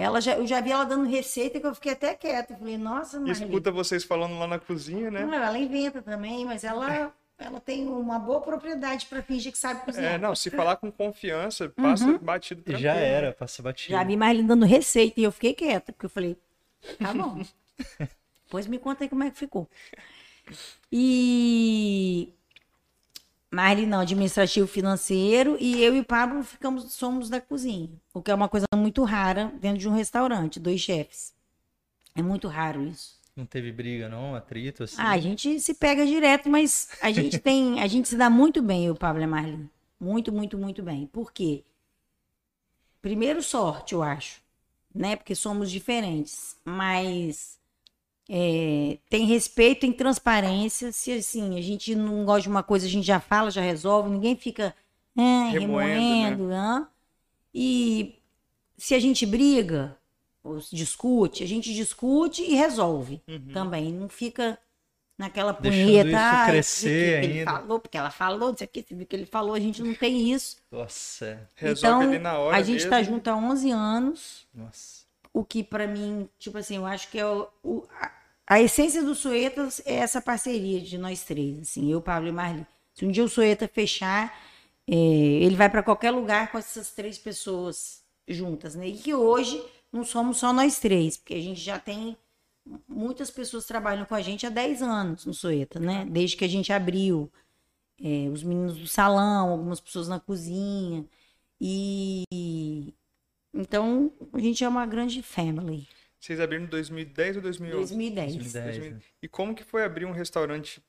Ela 0.00 0.20
já, 0.20 0.34
eu 0.36 0.46
já 0.46 0.60
vi 0.60 0.70
ela 0.72 0.84
dando 0.84 1.08
receita 1.08 1.60
que 1.60 1.66
eu 1.66 1.74
fiquei 1.74 1.92
até 1.92 2.14
quieta. 2.14 2.54
Eu 2.54 2.58
falei, 2.58 2.78
nossa, 2.78 3.18
Marli. 3.20 3.32
escuta 3.44 3.70
vocês 3.70 4.04
falando 4.04 4.38
lá 4.38 4.46
na 4.46 4.58
cozinha, 4.58 5.10
né? 5.10 5.24
Não, 5.24 5.34
ela 5.34 5.58
inventa 5.58 6.00
também, 6.02 6.44
mas 6.44 6.64
ela, 6.64 7.12
ela 7.38 7.60
tem 7.60 7.86
uma 7.86 8.18
boa 8.18 8.40
propriedade 8.40 9.06
para 9.06 9.22
fingir 9.22 9.52
que 9.52 9.58
sabe 9.58 9.84
cozinhar. 9.84 10.14
É, 10.14 10.18
não, 10.18 10.34
se 10.34 10.50
falar 10.50 10.76
com 10.76 10.90
confiança, 10.90 11.68
passa 11.70 12.06
Uhum. 12.06 12.18
batido 12.18 12.62
tranquilo. 12.62 12.82
Já 12.82 12.94
era, 12.94 13.32
passa 13.32 13.62
batido. 13.62 13.92
Já 13.92 14.02
vi 14.04 14.16
Marlene 14.16 14.46
dando 14.48 14.64
receita 14.66 15.20
e 15.20 15.24
eu 15.24 15.32
fiquei 15.32 15.54
quieta, 15.54 15.92
porque 15.92 16.06
eu 16.06 16.10
falei, 16.10 16.36
tá 16.98 17.12
bom. 17.12 17.42
Depois 18.46 18.66
me 18.66 18.78
conta 18.78 19.04
aí 19.04 19.08
como 19.08 19.22
é 19.22 19.30
que 19.30 19.38
ficou. 19.38 19.68
E 20.92 22.34
Marli 23.50 23.84
não, 23.84 24.00
administrativo 24.00 24.66
financeiro, 24.66 25.56
e 25.58 25.82
eu 25.82 25.94
e 25.94 26.00
o 26.00 26.04
Pablo 26.04 26.42
ficamos, 26.44 26.92
somos 26.92 27.28
da 27.28 27.40
cozinha, 27.40 27.90
o 28.14 28.22
que 28.22 28.30
é 28.30 28.34
uma 28.34 28.48
coisa 28.48 28.66
muito 28.76 29.02
rara 29.02 29.52
dentro 29.60 29.78
de 29.78 29.88
um 29.88 29.92
restaurante, 29.92 30.60
dois 30.60 30.80
chefes. 30.80 31.34
É 32.14 32.22
muito 32.22 32.46
raro 32.46 32.86
isso. 32.86 33.18
Não 33.34 33.46
teve 33.46 33.72
briga, 33.72 34.08
não? 34.08 34.34
Atrito, 34.34 34.84
assim? 34.84 34.96
Ah, 34.98 35.12
a 35.12 35.18
gente 35.18 35.58
se 35.60 35.74
pega 35.74 36.06
direto, 36.06 36.48
mas 36.48 36.90
a 37.00 37.10
gente 37.12 37.38
tem, 37.38 37.80
a 37.80 37.86
gente 37.86 38.08
se 38.08 38.16
dá 38.16 38.30
muito 38.30 38.62
bem, 38.62 38.86
eu 38.86 38.92
o 38.92 38.96
Pablo 38.96 39.20
e 39.20 39.24
a 39.24 39.28
Marli. 39.28 39.68
Muito, 39.98 40.32
muito, 40.32 40.56
muito 40.56 40.82
bem. 40.82 41.06
Por 41.06 41.32
quê? 41.32 41.64
Primeiro 43.02 43.42
sorte, 43.42 43.94
eu 43.94 44.02
acho, 44.02 44.40
né? 44.94 45.16
Porque 45.16 45.34
somos 45.34 45.70
diferentes, 45.70 46.56
mas 46.64 47.59
é, 48.32 48.98
tem 49.08 49.26
respeito, 49.26 49.80
tem 49.80 49.92
transparência. 49.92 50.92
Se 50.92 51.10
assim, 51.12 51.58
a 51.58 51.62
gente 51.62 51.94
não 51.96 52.24
gosta 52.24 52.42
de 52.42 52.48
uma 52.48 52.62
coisa, 52.62 52.86
a 52.86 52.88
gente 52.88 53.04
já 53.06 53.18
fala, 53.18 53.50
já 53.50 53.60
resolve, 53.60 54.08
ninguém 54.08 54.36
fica 54.36 54.72
ah, 55.18 55.48
Remoendo, 55.50 55.90
remoendo, 56.00 56.46
né? 56.48 56.86
E 57.54 58.14
se 58.78 58.94
a 58.94 59.00
gente 59.00 59.26
briga 59.26 59.96
ou 60.44 60.60
se 60.60 60.74
discute, 60.76 61.42
a 61.42 61.46
gente 61.46 61.74
discute 61.74 62.42
e 62.42 62.54
resolve 62.54 63.20
Uhum. 63.28 63.52
também. 63.52 63.92
Não 63.92 64.08
fica 64.08 64.56
naquela 65.18 65.52
Deixando 65.52 65.84
punheta. 65.86 66.08
isso 66.08 66.16
"Ah, 66.18 66.46
crescer 66.46 66.88
aqui 67.18 67.26
que 67.26 67.32
ele 67.32 67.38
ainda." 67.40 67.50
falou, 67.52 67.78
porque 67.80 67.98
ela 67.98 68.10
falou, 68.10 68.54
isso 68.54 68.64
aqui, 68.64 68.82
que 68.82 69.16
ele 69.16 69.26
falou, 69.26 69.54
a 69.54 69.60
gente 69.60 69.82
não 69.82 69.92
tem 69.94 70.32
isso. 70.32 70.56
Nossa, 70.70 71.26
é. 71.26 71.38
Resolve 71.56 71.96
então, 72.04 72.10
ali 72.10 72.18
na 72.20 72.38
hora 72.38 72.56
a 72.56 72.62
gente 72.62 72.88
tá 72.88 72.96
mesmo. 72.98 73.14
junto 73.14 73.28
há 73.28 73.36
11 73.36 73.70
anos, 73.70 74.46
Nossa. 74.54 75.04
o 75.34 75.44
que 75.44 75.62
pra 75.62 75.86
mim, 75.86 76.26
tipo 76.38 76.56
assim, 76.56 76.76
eu 76.76 76.86
acho 76.86 77.08
que 77.10 77.18
é 77.18 77.26
o, 77.26 77.48
o- 77.62 77.84
a, 78.00 78.10
a 78.50 78.60
essência 78.60 79.00
do 79.04 79.14
Suetas 79.14 79.80
é 79.86 79.94
essa 79.94 80.20
parceria 80.20 80.80
de 80.80 80.98
nós 80.98 81.22
três, 81.22 81.60
assim, 81.60 81.92
eu, 81.92 82.02
Pablo 82.02 82.28
e 82.28 82.32
Marli. 82.32 82.66
Se 82.92 83.06
um 83.06 83.10
dia 83.12 83.22
o 83.22 83.28
Sueta 83.28 83.68
fechar, 83.68 84.36
é, 84.88 84.92
ele 84.92 85.54
vai 85.54 85.70
pra 85.70 85.84
qualquer 85.84 86.10
lugar 86.10 86.50
com 86.50 86.58
essas 86.58 86.90
três 86.90 87.16
pessoas 87.16 88.02
juntas, 88.26 88.74
né? 88.74 88.88
E 88.88 88.98
que 88.98 89.14
hoje 89.14 89.64
não 89.92 90.02
somos 90.02 90.38
só 90.38 90.52
nós 90.52 90.80
três, 90.80 91.16
porque 91.16 91.34
a 91.34 91.40
gente 91.40 91.60
já 91.60 91.78
tem 91.78 92.16
muitas 92.88 93.30
pessoas 93.30 93.66
trabalham 93.66 94.04
com 94.04 94.16
a 94.16 94.20
gente 94.20 94.44
há 94.44 94.50
10 94.50 94.82
anos 94.82 95.24
no 95.24 95.32
Sueta, 95.32 95.78
né? 95.78 96.04
Desde 96.10 96.36
que 96.36 96.44
a 96.44 96.48
gente 96.48 96.72
abriu. 96.72 97.30
É, 98.02 98.28
os 98.30 98.42
meninos 98.42 98.78
do 98.78 98.86
salão, 98.88 99.50
algumas 99.50 99.78
pessoas 99.78 100.08
na 100.08 100.18
cozinha. 100.18 101.06
E 101.60 102.24
então 103.54 104.12
a 104.32 104.40
gente 104.40 104.64
é 104.64 104.68
uma 104.68 104.86
grande 104.86 105.22
family. 105.22 105.86
Vocês 106.20 106.38
abriram 106.38 106.64
em 106.64 106.68
2010 106.68 107.36
ou 107.36 107.42
2011? 107.42 107.94
2010. 107.94 108.36
2010, 108.36 108.92
né? 108.92 109.00
E 109.22 109.28
como 109.28 109.54
que 109.54 109.64
foi 109.64 109.82
abrir 109.82 110.04
um 110.04 110.12
restaurante 110.12 110.82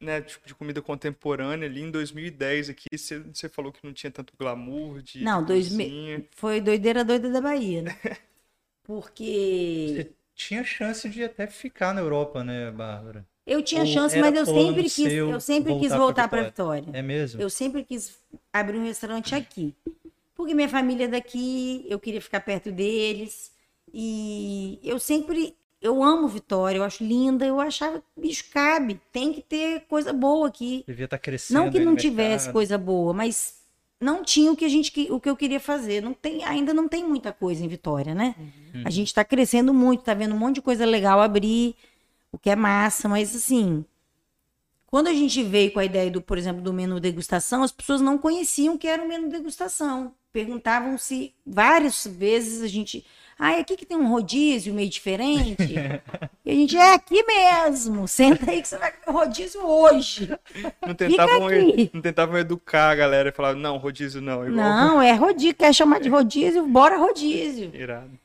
né, 0.00 0.20
tipo, 0.20 0.46
de 0.46 0.54
comida 0.54 0.80
contemporânea 0.80 1.68
ali 1.68 1.82
em 1.82 1.90
2010 1.90 2.70
aqui? 2.70 2.96
Você, 2.96 3.18
você 3.18 3.48
falou 3.48 3.72
que 3.72 3.84
não 3.84 3.92
tinha 3.92 4.10
tanto 4.12 4.32
glamour 4.38 5.02
de 5.02 5.24
Não, 5.24 5.40
de 5.40 5.48
2000 5.48 5.86
cozinha. 5.86 6.24
Foi 6.30 6.60
doideira 6.60 7.04
doida 7.04 7.28
da 7.28 7.40
Bahia, 7.40 7.82
né? 7.82 7.96
Porque 8.84 9.88
Você 9.88 10.10
tinha 10.34 10.64
chance 10.64 11.08
de 11.08 11.24
até 11.24 11.46
ficar 11.48 11.92
na 11.92 12.00
Europa, 12.00 12.44
né, 12.44 12.70
Bárbara? 12.70 13.26
eu 13.44 13.62
tinha 13.62 13.80
Ou 13.80 13.86
chance, 13.86 14.18
mas 14.18 14.34
eu 14.34 14.46
sempre 14.46 14.82
quis, 14.82 14.94
seu 14.94 15.30
eu 15.30 15.40
sempre 15.40 15.78
quis 15.78 15.90
voltar 15.90 15.96
pra 15.96 15.98
voltar 15.98 16.28
para 16.28 16.42
Vitória? 16.44 16.82
Vitória. 16.82 16.98
É 16.98 17.02
mesmo? 17.02 17.40
Eu 17.40 17.50
sempre 17.50 17.82
quis 17.82 18.16
abrir 18.52 18.78
um 18.78 18.84
restaurante 18.84 19.34
aqui. 19.34 19.74
Porque 20.34 20.54
minha 20.54 20.68
família 20.68 21.06
é 21.06 21.08
daqui, 21.08 21.84
eu 21.88 21.98
queria 21.98 22.20
ficar 22.20 22.40
perto 22.40 22.70
deles. 22.70 23.50
E 23.92 24.78
eu 24.82 24.98
sempre. 24.98 25.54
Eu 25.80 26.02
amo 26.02 26.26
Vitória, 26.26 26.78
eu 26.78 26.82
acho 26.84 27.04
linda. 27.04 27.46
Eu 27.46 27.60
achava, 27.60 28.02
bicho, 28.16 28.44
cabe. 28.52 29.00
Tem 29.12 29.32
que 29.32 29.40
ter 29.40 29.82
coisa 29.88 30.12
boa 30.12 30.48
aqui. 30.48 30.82
Devia 30.86 31.04
estar 31.04 31.18
crescendo. 31.18 31.58
Não 31.58 31.70
que 31.70 31.78
não 31.78 31.94
tivesse 31.94 32.46
mercado. 32.46 32.52
coisa 32.52 32.76
boa, 32.76 33.12
mas 33.12 33.58
não 34.00 34.24
tinha 34.24 34.50
o 34.50 34.56
que 34.56 34.64
a 34.64 34.68
gente 34.68 34.90
que- 34.90 35.10
o 35.10 35.20
que 35.20 35.30
eu 35.30 35.36
queria 35.36 35.60
fazer. 35.60 36.02
Não 36.02 36.12
tem, 36.12 36.42
ainda 36.44 36.74
não 36.74 36.88
tem 36.88 37.04
muita 37.04 37.32
coisa 37.32 37.64
em 37.64 37.68
Vitória, 37.68 38.12
né? 38.14 38.34
Uhum. 38.38 38.82
A 38.84 38.90
gente 38.90 39.08
está 39.08 39.24
crescendo 39.24 39.72
muito, 39.72 40.02
tá 40.02 40.14
vendo 40.14 40.34
um 40.34 40.38
monte 40.38 40.56
de 40.56 40.62
coisa 40.62 40.84
legal 40.84 41.20
abrir, 41.20 41.76
o 42.32 42.38
que 42.38 42.50
é 42.50 42.56
massa, 42.56 43.08
mas 43.08 43.34
assim, 43.34 43.84
quando 44.86 45.06
a 45.08 45.12
gente 45.14 45.42
veio 45.42 45.72
com 45.72 45.78
a 45.78 45.84
ideia 45.84 46.10
do, 46.10 46.20
por 46.20 46.38
exemplo, 46.38 46.60
do 46.62 46.72
menu 46.72 46.98
degustação, 46.98 47.62
as 47.62 47.70
pessoas 47.72 48.00
não 48.00 48.18
conheciam 48.18 48.74
o 48.74 48.78
que 48.78 48.88
era 48.88 49.02
o 49.02 49.08
menu 49.08 49.28
degustação. 49.28 50.12
Perguntavam 50.32 50.96
se 50.98 51.34
várias 51.46 52.06
vezes 52.06 52.62
a 52.62 52.66
gente, 52.66 53.04
ah, 53.38 53.60
aqui 53.60 53.76
que 53.76 53.86
tem 53.86 53.96
um 53.96 54.08
rodízio 54.08 54.74
meio 54.74 54.90
diferente. 54.90 55.74
e 56.44 56.50
a 56.50 56.54
gente 56.54 56.76
é 56.76 56.94
aqui 56.94 57.22
mesmo. 57.22 58.08
Senta 58.08 58.50
aí 58.50 58.60
que 58.60 58.66
você 58.66 58.76
vai 58.76 58.90
comer 58.90 59.16
rodízio 59.16 59.64
hoje. 59.64 60.28
Não 60.84 60.94
tentavam, 60.94 61.48
não 61.94 62.02
tentavam 62.02 62.38
educar 62.38 62.90
a 62.90 62.94
galera 62.96 63.28
e 63.28 63.32
falar, 63.32 63.54
não, 63.54 63.76
rodízio 63.76 64.20
não. 64.20 64.44
Igual... 64.44 64.56
Não, 64.56 65.00
é 65.02 65.12
rodízio, 65.12 65.54
quer 65.54 65.72
chamar 65.72 66.00
de 66.00 66.08
rodízio, 66.08 66.66
bora 66.66 66.96
rodízio. 66.96 67.70
Irado. 67.72 68.18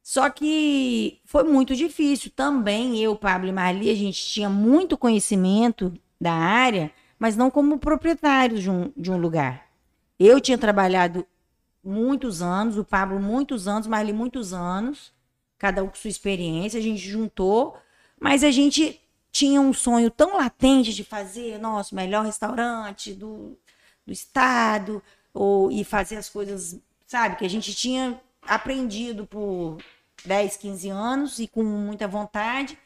Só 0.00 0.30
que 0.30 1.20
foi 1.24 1.42
muito 1.42 1.74
difícil. 1.74 2.30
Também 2.34 3.02
eu, 3.02 3.16
Pablo 3.16 3.48
e 3.48 3.52
Marli, 3.52 3.90
a 3.90 3.96
gente 3.96 4.24
tinha 4.24 4.48
muito 4.48 4.96
conhecimento 4.96 5.92
da 6.20 6.32
área, 6.32 6.92
mas 7.18 7.36
não 7.36 7.50
como 7.50 7.78
proprietários 7.78 8.62
de 8.62 8.70
um, 8.70 8.92
de 8.96 9.10
um 9.10 9.16
lugar. 9.16 9.66
Eu 10.18 10.40
tinha 10.40 10.56
trabalhado 10.56 11.26
muitos 11.82 12.42
anos, 12.42 12.78
o 12.78 12.84
Pablo 12.84 13.20
muitos 13.20 13.66
anos, 13.66 13.86
Marli 13.86 14.12
muitos 14.12 14.52
anos, 14.52 15.12
cada 15.58 15.82
um 15.82 15.88
com 15.88 15.94
sua 15.94 16.10
experiência, 16.10 16.78
a 16.78 16.82
gente 16.82 17.00
juntou, 17.00 17.76
mas 18.20 18.44
a 18.44 18.50
gente 18.50 19.00
tinha 19.30 19.60
um 19.60 19.72
sonho 19.72 20.10
tão 20.10 20.36
latente 20.36 20.92
de 20.92 21.02
fazer 21.02 21.58
nosso 21.58 21.94
melhor 21.94 22.24
restaurante 22.24 23.14
do, 23.14 23.58
do 24.06 24.12
estado, 24.12 25.02
ou, 25.32 25.70
e 25.70 25.82
fazer 25.84 26.16
as 26.16 26.28
coisas, 26.28 26.78
sabe, 27.06 27.36
que 27.36 27.44
a 27.44 27.50
gente 27.50 27.74
tinha 27.74 28.20
aprendido 28.42 29.26
por 29.26 29.78
10, 30.24 30.56
15 30.56 30.88
anos 30.90 31.38
e 31.38 31.48
com 31.48 31.62
muita 31.62 32.06
vontade. 32.06 32.78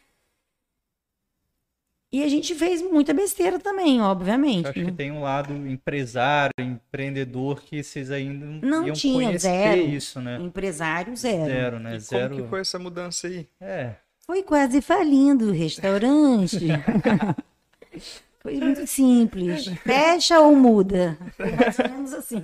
E 2.16 2.22
a 2.24 2.29
gente 2.29 2.55
fez 2.55 2.81
muita 2.81 3.12
besteira 3.12 3.59
também, 3.59 4.00
obviamente. 4.00 4.64
Eu 4.64 4.70
acho 4.70 4.85
que 4.87 4.92
tem 4.92 5.12
um 5.12 5.20
lado 5.20 5.52
empresário, 5.52 6.55
empreendedor, 6.59 7.61
que 7.61 7.83
vocês 7.83 8.11
ainda 8.11 8.66
Não 8.66 8.87
iam 8.87 8.94
tinha, 8.94 9.26
conhecer 9.26 9.38
zero. 9.38 9.81
isso, 9.83 10.18
né? 10.22 10.38
Empresário 10.40 11.14
zero. 11.14 11.44
Zero, 11.44 11.79
né? 11.79 11.90
E 11.90 11.92
como 12.02 12.20
Zero. 12.20 12.37
que 12.37 12.48
foi 12.48 12.61
essa 12.61 12.79
mudança 12.79 13.26
aí? 13.26 13.46
É. 13.61 13.96
Foi 14.26 14.42
quase 14.42 14.81
falindo 14.81 15.48
o 15.48 15.52
restaurante. 15.52 16.68
Foi 18.40 18.55
muito 18.61 18.87
simples. 18.87 19.66
Fecha 19.83 20.40
ou 20.40 20.57
muda? 20.57 21.18
Foi 21.37 21.50
mais 21.50 21.79
ou 21.79 21.88
menos 21.90 22.12
assim. 22.14 22.42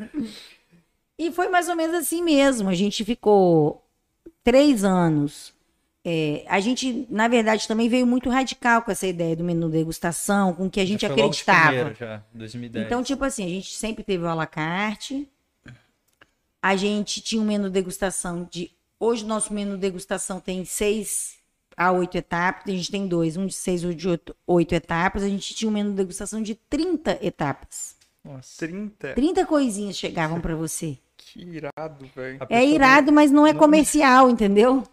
E 1.16 1.30
foi 1.30 1.48
mais 1.48 1.68
ou 1.68 1.76
menos 1.76 1.96
assim 1.96 2.22
mesmo. 2.22 2.68
A 2.68 2.74
gente 2.74 3.04
ficou 3.04 3.82
três 4.44 4.84
anos. 4.84 5.54
É, 6.04 6.44
a 6.48 6.58
gente, 6.58 7.06
na 7.08 7.28
verdade, 7.28 7.68
também 7.68 7.88
veio 7.88 8.04
muito 8.06 8.28
radical 8.28 8.82
com 8.82 8.90
essa 8.90 9.06
ideia 9.06 9.36
do 9.36 9.44
menu 9.44 9.68
degustação, 9.68 10.52
com 10.52 10.66
o 10.66 10.70
que 10.70 10.80
a 10.80 10.84
gente 10.84 11.02
Já 11.02 11.08
foi 11.08 11.16
logo 11.22 11.32
de 11.32 11.42
acreditava. 11.42 11.94
já, 11.94 12.22
2010. 12.34 12.86
Então, 12.86 13.02
tipo 13.04 13.24
assim, 13.24 13.44
a 13.46 13.48
gente 13.48 13.72
sempre 13.74 14.02
teve 14.02 14.24
o 14.24 14.28
à 14.28 14.34
la 14.34 14.46
carte. 14.46 15.28
A 16.60 16.76
gente 16.76 17.20
tinha 17.20 17.40
um 17.40 17.44
menu 17.44 17.70
degustação 17.70 18.48
de. 18.50 18.70
Hoje, 18.98 19.24
o 19.24 19.28
nosso 19.28 19.52
menu 19.52 19.76
degustação 19.76 20.38
tem 20.40 20.64
seis 20.64 21.34
a 21.76 21.90
oito 21.92 22.16
etapas. 22.16 22.72
A 22.72 22.76
gente 22.76 22.90
tem 22.90 23.06
dois, 23.08 23.36
um 23.36 23.46
de 23.46 23.54
seis 23.54 23.84
ou 23.84 23.92
de 23.92 24.08
oito, 24.08 24.34
oito 24.46 24.74
etapas. 24.74 25.22
A 25.22 25.28
gente 25.28 25.54
tinha 25.54 25.68
um 25.68 25.72
menu 25.72 25.92
degustação 25.92 26.40
de 26.42 26.54
30 26.54 27.18
etapas. 27.24 27.96
Nossa. 28.24 28.64
30. 28.66 29.14
30 29.14 29.44
coisinhas 29.46 29.96
chegavam 29.96 30.40
pra 30.40 30.54
você. 30.54 30.96
Que 31.16 31.40
irado, 31.40 32.06
velho. 32.14 32.38
É 32.48 32.64
irado, 32.64 33.10
mas 33.12 33.30
não 33.32 33.44
é 33.46 33.52
não- 33.52 33.58
comercial, 33.58 34.30
entendeu? 34.30 34.84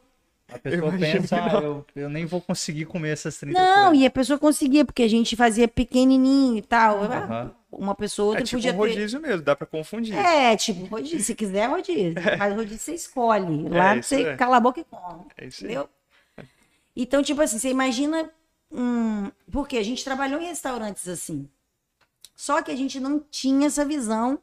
A 0.51 0.57
pessoa 0.59 0.91
pensa, 0.91 1.35
ah, 1.35 1.61
eu, 1.61 1.85
eu 1.95 2.09
nem 2.09 2.25
vou 2.25 2.41
conseguir 2.41 2.85
comer 2.85 3.09
essas 3.09 3.37
30 3.37 3.57
Não, 3.59 3.85
coisas. 3.89 4.01
e 4.03 4.05
a 4.05 4.09
pessoa 4.09 4.39
conseguia, 4.39 4.83
porque 4.83 5.03
a 5.03 5.07
gente 5.07 5.35
fazia 5.35 5.67
pequenininho 5.67 6.57
e 6.57 6.61
tal. 6.61 7.03
Aham. 7.03 7.51
Uma 7.71 7.93
pessoa 7.93 8.29
outra 8.29 8.41
É 8.41 8.45
tipo 8.45 8.57
podia 8.57 8.71
um 8.71 8.73
ter. 8.73 8.79
rodízio 8.79 9.21
mesmo, 9.21 9.41
dá 9.43 9.55
pra 9.55 9.67
confundir. 9.67 10.15
É, 10.15 10.55
tipo, 10.57 10.85
rodízio. 10.85 11.19
Se 11.21 11.35
quiser, 11.35 11.67
rodízio. 11.69 12.15
Mas 12.39 12.55
rodízio 12.55 12.79
você 12.79 12.93
escolhe. 12.95 13.69
Lá 13.69 13.95
isso 13.95 14.09
você 14.09 14.23
é. 14.23 14.35
cala 14.35 14.57
a 14.57 14.59
boca 14.59 14.79
e 14.79 14.83
come. 14.83 15.25
É 15.37 15.45
isso 15.45 15.63
aí. 15.65 15.71
Entendeu? 15.71 15.89
Então, 16.95 17.21
tipo 17.21 17.41
assim, 17.41 17.59
você 17.59 17.69
imagina. 17.69 18.29
Hum, 18.71 19.31
porque 19.51 19.77
a 19.77 19.83
gente 19.83 20.03
trabalhou 20.03 20.39
em 20.41 20.45
restaurantes 20.47 21.07
assim. 21.07 21.47
Só 22.35 22.61
que 22.61 22.71
a 22.71 22.75
gente 22.75 22.99
não 22.99 23.19
tinha 23.31 23.67
essa 23.67 23.85
visão 23.85 24.39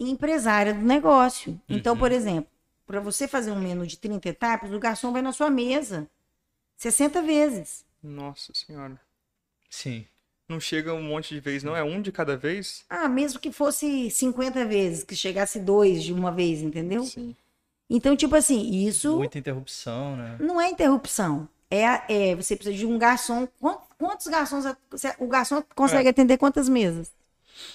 empresária 0.00 0.72
do 0.74 0.80
negócio. 0.84 1.60
Então, 1.68 1.92
Uhum. 1.94 1.98
por 1.98 2.12
exemplo, 2.12 2.50
para 2.86 3.00
você 3.00 3.26
fazer 3.26 3.50
um 3.50 3.60
menu 3.60 3.86
de 3.86 3.96
30 3.98 4.28
etapas, 4.28 4.72
o 4.72 4.78
garçom 4.78 5.12
vai 5.12 5.22
na 5.22 5.32
sua 5.32 5.50
mesa 5.50 6.08
60 6.76 7.22
vezes. 7.22 7.84
Nossa 8.02 8.52
senhora. 8.54 9.00
Sim. 9.68 10.06
Não 10.48 10.60
chega 10.60 10.94
um 10.94 11.02
monte 11.02 11.34
de 11.34 11.40
vez, 11.40 11.64
não? 11.64 11.74
É 11.76 11.82
um 11.82 12.00
de 12.00 12.12
cada 12.12 12.36
vez? 12.36 12.84
Ah, 12.88 13.08
mesmo 13.08 13.40
que 13.40 13.50
fosse 13.50 14.10
50 14.10 14.64
vezes, 14.64 15.02
que 15.02 15.16
chegasse 15.16 15.58
dois 15.58 16.02
de 16.04 16.12
uma 16.12 16.30
vez, 16.30 16.62
entendeu? 16.62 17.02
Sim. 17.04 17.34
Então, 17.90 18.16
tipo 18.16 18.34
assim, 18.36 18.60
isso 18.86 19.16
Muita 19.16 19.38
interrupção, 19.38 20.16
né? 20.16 20.36
não 20.40 20.60
é 20.60 20.68
interrupção. 20.70 21.48
É, 21.68 21.86
a- 21.86 22.04
é 22.08 22.34
você 22.36 22.54
precisa 22.54 22.76
de 22.76 22.86
um 22.86 22.96
garçom. 22.98 23.48
Quant- 23.60 23.80
Quantos 23.98 24.26
garçons 24.28 24.64
o 25.18 25.26
garçom 25.26 25.62
consegue 25.74 26.08
atender 26.08 26.36
quantas 26.36 26.68
mesas? 26.68 27.10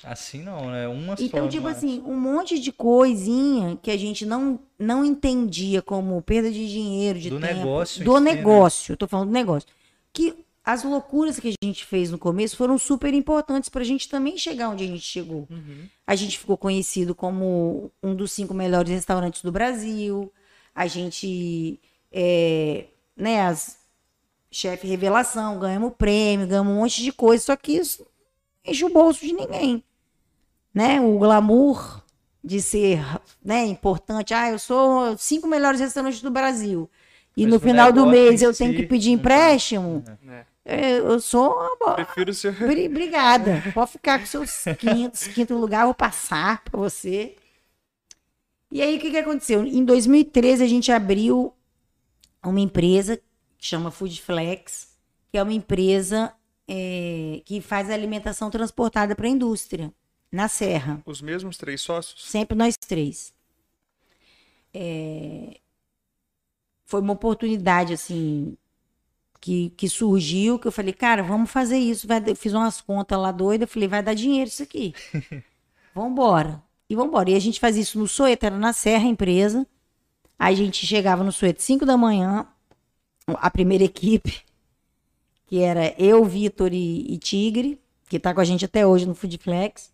Assim 0.04 0.41
não, 0.41 0.70
né? 0.70 0.88
Uma 0.88 1.15
só. 1.17 1.24
Então, 1.24 1.48
tipo 1.48 1.67
é? 1.67 1.72
assim, 1.72 2.02
um 2.06 2.20
monte 2.20 2.60
de 2.60 2.72
coisinha 2.72 3.78
que 3.82 3.91
a 3.91 3.98
gente 3.98 4.26
não, 4.26 4.60
não 4.78 5.06
entendia 5.06 5.82
como 5.82 6.22
perda 6.22 6.52
de 6.52 6.70
dinheiro, 6.70 7.20
de 7.20 7.30
Do 7.30 7.39
tempo. 7.39 7.54
negócio 7.54 8.04
Do 8.04 8.20
né? 8.20 8.34
negócio, 8.34 8.94
eu 8.94 8.98
tô 8.98 9.08
falando 9.08 9.28
do 9.28 9.34
negócio. 9.34 9.67
Que 10.13 10.36
as 10.63 10.84
loucuras 10.84 11.39
que 11.39 11.50
a 11.50 11.65
gente 11.65 11.86
fez 11.86 12.12
no 12.12 12.17
começo 12.17 12.56
foram 12.56 12.78
super 12.78 13.13
importantes 13.13 13.70
pra 13.70 13.84
gente 13.84 14.08
também 14.08 14.38
chegar 14.38 14.70
onde 14.70 14.84
a 14.84 14.88
gente 14.88 15.04
chegou. 15.04 15.48
Uhum. 15.50 15.86
A 16.06 16.15
gente 16.15 16.38
ficou 16.38 16.58
conhecido 16.58 17.15
como 17.15 17.91
um 18.02 18.13
dos 18.13 18.32
cinco 18.32 18.54
melhores 18.54 18.91
restaurantes 18.91 19.41
do 19.41 19.52
Brasil. 19.52 20.32
A 20.74 20.86
gente, 20.88 21.80
é, 22.12 22.86
né, 23.15 23.41
as 23.41 23.82
chefe 24.52 24.86
revelação, 24.86 25.58
ganhamos 25.58 25.94
prêmio, 25.98 26.46
ganhamos 26.46 26.74
um 26.74 26.76
monte 26.76 27.02
de 27.02 27.12
coisa, 27.12 27.44
só 27.44 27.56
que 27.56 27.72
isso 27.74 28.06
enche 28.65 28.86
o 28.86 28.89
bolso 28.89 29.26
de 29.26 29.34
ninguém. 29.34 29.84
Né? 30.74 31.00
O 31.02 31.17
glamour 31.19 32.02
de 32.43 32.62
ser, 32.62 33.00
né, 33.43 33.65
importante. 33.65 34.34
Ah, 34.34 34.50
eu 34.50 34.58
sou 34.58 35.15
cinco 35.17 35.47
melhores 35.47 35.80
restaurantes 35.80 36.21
do 36.21 36.32
Brasil. 36.32 36.89
E 37.38 37.43
Mas 37.43 37.54
no 37.54 37.60
final 37.60 37.91
do 37.91 38.06
negócio 38.06 38.12
mês 38.30 38.41
eu 38.41 38.54
tenho 38.54 38.71
si, 38.71 38.78
que 38.78 38.84
pedir 38.88 39.12
empréstimo. 39.12 40.04
É. 40.28 40.45
É, 40.63 40.97
Eu 41.00 41.19
sou 41.19 41.52
uma 41.82 41.95
Prefiro 41.95 42.34
ser. 42.34 42.54
Bri- 42.54 42.88
Obrigada. 42.88 43.63
Pode 43.74 43.91
ficar 43.91 44.19
com 44.19 44.26
seus 44.26 44.63
quintos, 44.80 45.28
quinto 45.28 45.56
lugar, 45.56 45.82
eu 45.82 45.88
vou 45.88 45.93
passar 45.93 46.63
para 46.63 46.80
você. 46.80 47.36
E 48.71 48.82
aí, 48.82 48.95
o 48.97 49.00
que, 49.00 49.12
que 49.12 49.17
aconteceu? 49.17 49.63
Em 49.65 49.84
2013, 49.84 50.63
a 50.63 50.67
gente 50.67 50.91
abriu 50.91 51.54
uma 52.43 52.60
empresa 52.60 53.17
que 53.58 53.65
chama 53.67 53.91
Foodflex, 53.91 54.89
que 55.32 55.38
é 55.38 55.43
uma 55.43 55.54
empresa 55.54 56.34
é, 56.67 57.41
que 57.45 57.62
faz 57.62 57.89
alimentação 57.89 58.50
transportada 58.50 59.15
para 59.15 59.28
a 59.28 59.30
indústria, 59.30 59.93
na 60.32 60.47
Serra. 60.47 61.02
Os 61.06 61.21
mesmos 61.21 61.58
três 61.58 61.82
sócios? 61.82 62.26
Sempre 62.26 62.58
nós 62.58 62.76
três. 62.78 63.34
É, 64.74 65.60
Foi 66.86 67.02
uma 67.02 67.13
oportunidade, 67.13 67.93
assim, 67.93 68.58
que, 69.41 69.71
que 69.71 69.89
surgiu, 69.89 70.60
que 70.60 70.67
eu 70.67 70.71
falei, 70.71 70.93
cara, 70.93 71.24
vamos 71.24 71.52
fazer 71.52 71.78
isso. 71.78 72.08
Vai... 72.08 72.24
fiz 72.36 72.54
umas 72.54 72.80
contas 72.80 73.19
lá 73.19 73.32
doidas, 73.32 73.69
falei, 73.69 73.88
vai 73.88 74.04
dar 74.04 74.13
dinheiro 74.13 74.47
isso 74.50 74.63
aqui. 74.63 74.93
Vambora. 75.93 76.63
E 76.89 76.95
vambora. 76.95 77.30
E 77.30 77.36
a 77.36 77.39
gente 77.39 77.60
fazia 77.60 77.82
isso 77.82 77.97
no 78.00 78.08
Soeto, 78.08 78.45
era 78.45 78.58
na 78.58 78.74
Serra 78.74 79.06
a 79.06 79.10
empresa. 79.10 79.65
Aí 80.38 80.54
a 80.54 80.58
gente 80.58 80.86
chegava 80.86 81.24
no 81.24 81.32
Soeto 81.32 81.62
5 81.62 81.86
da 81.86 81.97
manhã, 81.97 82.47
a 83.28 83.50
primeira 83.50 83.84
equipe, 83.84 84.43
que 85.51 85.59
era 85.59 85.93
eu, 86.01 86.23
Vitor 86.23 86.71
e, 86.71 87.13
e 87.13 87.17
Tigre, 87.17 87.77
que 88.07 88.17
tá 88.17 88.33
com 88.33 88.39
a 88.39 88.43
gente 88.45 88.63
até 88.63 88.87
hoje 88.87 89.05
no 89.05 89.13
Foodflex. 89.13 89.91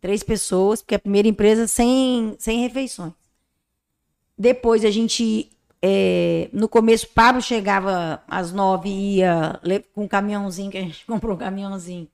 Três 0.00 0.22
pessoas, 0.22 0.80
porque 0.80 0.94
é 0.94 0.96
a 0.96 0.98
primeira 0.98 1.28
empresa 1.28 1.66
sem, 1.66 2.34
sem 2.38 2.60
refeições. 2.62 3.12
Depois 4.36 4.82
a 4.82 4.90
gente. 4.90 5.50
é, 5.82 6.48
no 6.54 6.66
começo, 6.70 7.06
Pablo 7.08 7.42
chegava 7.42 8.22
às 8.26 8.50
nove 8.50 8.88
e 8.88 9.16
ia 9.18 9.60
com 9.92 10.04
um 10.04 10.08
caminhãozinho, 10.08 10.70
que 10.70 10.78
a 10.78 10.82
gente 10.82 11.04
comprou 11.06 11.34
um 11.34 11.38
caminhãozinho, 11.38 12.08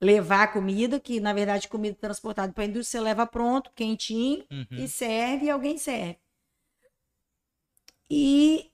levar 0.00 0.42
a 0.42 0.48
comida, 0.48 0.98
que 0.98 1.20
na 1.20 1.32
verdade 1.32 1.68
comida 1.68 1.96
transportada 2.00 2.52
para 2.52 2.64
a 2.64 2.66
indústria, 2.66 3.00
você 3.00 3.04
leva 3.04 3.28
pronto, 3.28 3.70
quentinho, 3.76 4.44
Uhum. 4.50 4.66
e 4.72 4.88
serve 4.88 5.46
e 5.46 5.50
alguém 5.50 5.78
serve. 5.78 6.18
E 8.10 8.70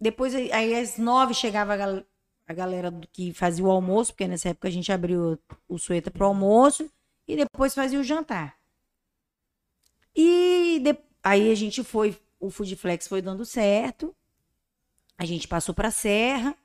depois, 0.00 0.34
aí 0.34 0.74
às 0.74 0.96
nove 0.96 1.34
chegava 1.34 2.06
a, 2.46 2.52
gal- 2.52 2.68
a 2.68 2.70
galera 2.70 3.00
que 3.12 3.32
fazia 3.32 3.64
o 3.64 3.70
almoço, 3.70 4.12
porque 4.12 4.26
nessa 4.28 4.50
época 4.50 4.68
a 4.68 4.70
gente 4.70 4.90
abriu 4.92 5.38
o 5.68 5.78
Sueta 5.78 6.10
para 6.10 6.24
o 6.24 6.28
almoço, 6.28 6.90
e 7.26 7.36
depois 7.36 7.74
fazia 7.74 7.98
o 7.98 8.04
jantar. 8.04 8.56
E 10.14 10.80
de- 10.82 10.98
aí 11.22 11.50
a 11.50 11.54
gente 11.54 11.82
foi, 11.82 12.16
o 12.38 12.50
Foodflex 12.50 13.08
foi 13.08 13.20
dando 13.22 13.44
certo, 13.44 14.14
a 15.16 15.24
gente 15.24 15.48
passou 15.48 15.74
para 15.74 15.90
Serra, 15.90 16.56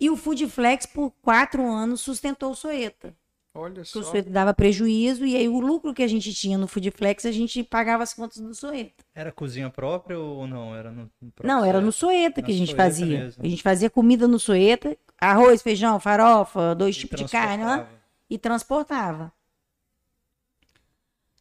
e 0.00 0.10
o 0.10 0.16
Foodflex, 0.16 0.86
por 0.86 1.10
quatro 1.22 1.66
anos, 1.70 2.00
sustentou 2.00 2.50
o 2.52 2.56
Soeta. 2.56 3.16
Olha 3.54 3.84
Porque 3.84 3.98
só. 3.98 4.00
o 4.00 4.02
Soeta 4.02 4.28
dava 4.30 4.52
prejuízo, 4.52 5.24
e 5.24 5.36
aí 5.36 5.48
o 5.48 5.60
lucro 5.60 5.94
que 5.94 6.02
a 6.02 6.08
gente 6.08 6.34
tinha 6.34 6.58
no 6.58 6.66
Foodflex, 6.66 7.24
a 7.24 7.30
gente 7.32 7.62
pagava 7.62 8.02
as 8.02 8.12
contas 8.12 8.38
do 8.42 8.52
Soeta. 8.54 9.04
Era 9.14 9.30
cozinha 9.30 9.70
própria 9.70 10.18
ou 10.18 10.46
não? 10.46 10.74
Era 10.74 10.90
no, 10.90 11.10
no 11.20 11.30
próprio 11.30 11.46
Não, 11.46 11.64
era 11.64 11.80
no? 11.80 11.92
Soeta 11.92 12.42
que 12.42 12.50
a 12.50 12.54
gente 12.54 12.68
Soeta 12.70 12.82
fazia. 12.82 13.06
mesmo. 13.06 13.44
A 13.44 13.48
gente 13.48 13.62
fazia 13.62 13.88
comida 13.88 14.26
no 14.26 14.40
Soeta, 14.40 14.98
arroz, 15.20 15.62
feijão, 15.62 16.00
farofa, 16.00 16.74
dois 16.74 16.96
E 16.96 17.00
tipos 17.00 17.20
de 17.20 17.28
carne, 17.30 17.64
né? 17.64 17.70
transportava. 17.76 18.02
e 18.28 18.38
transportava. 18.38 19.32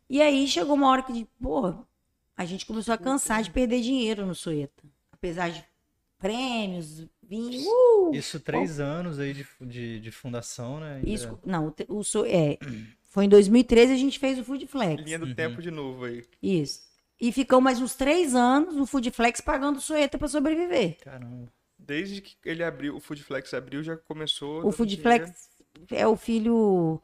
E 0.09 0.21
aí 0.21 0.47
chegou 0.47 0.75
uma 0.75 0.89
hora 0.89 1.01
que, 1.01 1.25
pô, 1.41 1.73
a 2.37 2.45
gente 2.45 2.65
começou 2.65 2.93
a 2.93 2.97
cansar 2.97 3.41
de 3.41 3.49
perder 3.51 3.81
dinheiro 3.81 4.25
no 4.25 4.35
Soeta. 4.35 4.83
Apesar 5.11 5.49
de 5.49 5.63
prêmios, 6.19 7.07
vinho. 7.33 7.63
Uh! 7.65 8.11
Isso 8.13 8.39
três 8.39 8.79
anos 8.79 9.19
aí 9.19 9.33
de, 9.33 9.45
de, 9.61 9.99
de 9.99 10.11
fundação, 10.11 10.79
né? 10.79 11.01
Isso, 11.05 11.39
não, 11.45 11.73
o, 11.87 11.99
o 11.99 12.25
é, 12.25 12.57
foi 13.03 13.25
em 13.25 13.29
2013 13.29 13.93
a 13.93 13.97
gente 13.97 14.19
fez 14.19 14.37
o 14.39 14.43
Foodflex. 14.43 15.03
Linha 15.03 15.19
do 15.19 15.33
tempo 15.33 15.61
de 15.61 15.71
novo 15.71 16.05
aí. 16.05 16.23
Isso. 16.41 16.81
E 17.19 17.31
ficou 17.31 17.61
mais 17.61 17.79
uns 17.79 17.95
três 17.95 18.35
anos 18.35 18.75
o 18.75 18.85
Foodflex 18.85 19.39
pagando 19.41 19.77
o 19.77 19.81
Soeta 19.81 20.17
para 20.17 20.27
sobreviver. 20.27 20.97
Caramba. 20.99 21.51
Desde 21.77 22.21
que 22.21 22.35
ele 22.45 22.63
abriu, 22.63 22.95
o 22.95 22.99
Foodflex 22.99 23.53
abriu, 23.53 23.83
já 23.83 23.97
começou. 23.97 24.59
O 24.59 24.61
dando 24.63 24.71
Foodflex 24.73 25.49
é 25.91 26.07
o 26.07 26.15
filho. 26.15 27.01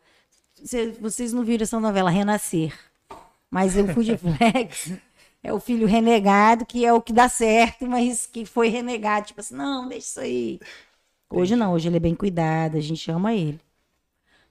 Cê- 0.56 0.92
Vocês 1.00 1.34
não 1.34 1.44
viram 1.44 1.63
essa 1.63 1.80
novela 1.80 2.10
Renascer. 2.10 2.78
Mas 3.50 3.76
o 3.76 3.88
Foodflex 3.88 4.94
é 5.43 5.54
o 5.54 5.60
filho 5.60 5.88
renegado, 5.88 6.65
que 6.65 6.86
é 6.86 6.93
o 6.93 7.02
que 7.02 7.13
dá 7.13 7.30
certo, 7.30 7.88
mas 7.88 8.25
que 8.25 8.45
foi 8.45 8.67
renegado. 8.67 9.28
Tipo 9.28 9.41
assim, 9.41 9.56
não, 9.56 9.88
deixa 9.88 10.08
isso 10.08 10.19
aí. 10.19 10.60
Hoje 11.30 11.56
não, 11.56 11.73
hoje 11.73 11.88
ele 11.88 11.97
é 11.97 11.99
bem 11.99 12.15
cuidado, 12.15 12.78
a 12.78 12.82
gente 12.82 13.10
ama 13.12 13.34
ele. 13.34 13.60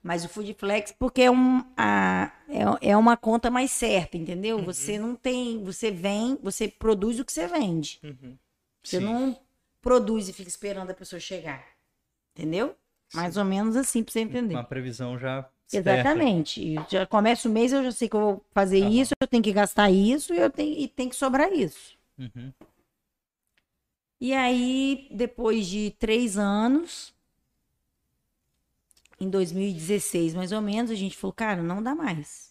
Mas 0.01 0.23
o 0.23 0.29
Foodflex, 0.29 0.93
porque 0.97 1.23
é, 1.23 1.31
um, 1.31 1.63
a, 1.75 2.31
é, 2.47 2.91
é 2.91 2.97
uma 2.97 3.17
conta 3.17 3.51
mais 3.51 3.69
certa, 3.71 4.17
entendeu? 4.17 4.63
Você 4.63 4.97
não 4.97 5.13
tem. 5.13 5.61
Você 5.63 5.91
vem, 5.91 6.39
você 6.41 6.69
produz 6.69 7.19
o 7.19 7.25
que 7.25 7.33
você 7.33 7.47
vende. 7.47 7.99
Uhum. 8.01 8.37
Você 8.81 8.99
Sim. 8.99 9.03
não 9.03 9.37
produz 9.81 10.29
e 10.29 10.33
fica 10.33 10.47
esperando 10.47 10.91
a 10.91 10.93
pessoa 10.93 11.19
chegar. 11.19 11.65
Entendeu? 12.33 12.75
Mais 13.13 13.35
ou 13.35 13.43
menos 13.43 13.75
assim, 13.75 14.01
pra 14.01 14.13
você 14.13 14.21
entender. 14.21 14.53
Uma 14.53 14.63
previsão 14.63 15.19
já 15.19 15.49
Exatamente. 15.71 16.75
Já 16.89 17.05
começa 17.05 17.47
o 17.47 17.51
mês, 17.51 17.71
eu 17.71 17.83
já 17.83 17.91
sei 17.91 18.09
que 18.09 18.15
eu 18.15 18.19
vou 18.21 18.45
fazer 18.51 18.81
Aham. 18.81 18.91
isso, 18.91 19.13
eu 19.19 19.27
tenho 19.27 19.43
que 19.43 19.53
gastar 19.53 19.91
isso 19.91 20.33
e 20.33 20.37
eu 20.39 20.49
tenho, 20.49 20.77
e 20.77 20.87
tem 20.87 21.09
que 21.09 21.15
sobrar 21.15 21.51
isso. 21.53 21.97
Uhum. 22.17 22.51
E 24.19 24.33
aí, 24.33 25.07
depois 25.11 25.67
de 25.67 25.91
três 25.91 26.37
anos, 26.37 27.13
em 29.19 29.29
2016 29.29 30.33
mais 30.33 30.51
ou 30.51 30.61
menos, 30.61 30.91
a 30.91 30.95
gente 30.95 31.15
falou, 31.17 31.33
cara, 31.33 31.61
não 31.61 31.81
dá 31.81 31.95
mais. 31.95 32.49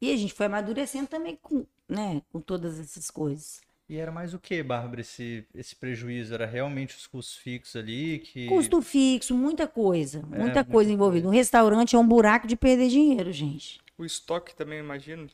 E 0.00 0.12
a 0.12 0.16
gente 0.16 0.34
foi 0.34 0.46
amadurecendo 0.46 1.06
também 1.06 1.36
com, 1.36 1.66
né, 1.88 2.22
com 2.32 2.40
todas 2.40 2.78
essas 2.78 3.10
coisas. 3.10 3.60
E 3.88 3.98
era 3.98 4.10
mais 4.10 4.32
o 4.32 4.38
que, 4.38 4.62
Bárbara, 4.62 5.02
esse, 5.02 5.46
esse 5.54 5.76
prejuízo? 5.76 6.32
Era 6.32 6.46
realmente 6.46 6.96
os 6.96 7.06
custos 7.06 7.36
fixos 7.36 7.76
ali 7.76 8.18
que... 8.18 8.46
Custo 8.46 8.80
fixo, 8.80 9.34
muita 9.34 9.66
coisa, 9.66 10.22
muita 10.22 10.38
muita 10.38 10.64
coisa 10.64 10.90
envolvida. 10.90 11.28
Um 11.28 11.30
restaurante 11.30 11.94
é 11.94 11.98
um 11.98 12.06
buraco 12.06 12.46
de 12.46 12.56
perder 12.56 12.88
dinheiro, 12.88 13.30
gente. 13.30 13.78
O 13.98 14.04
estoque 14.04 14.54
também, 14.54 14.78
imagino. 14.78 15.28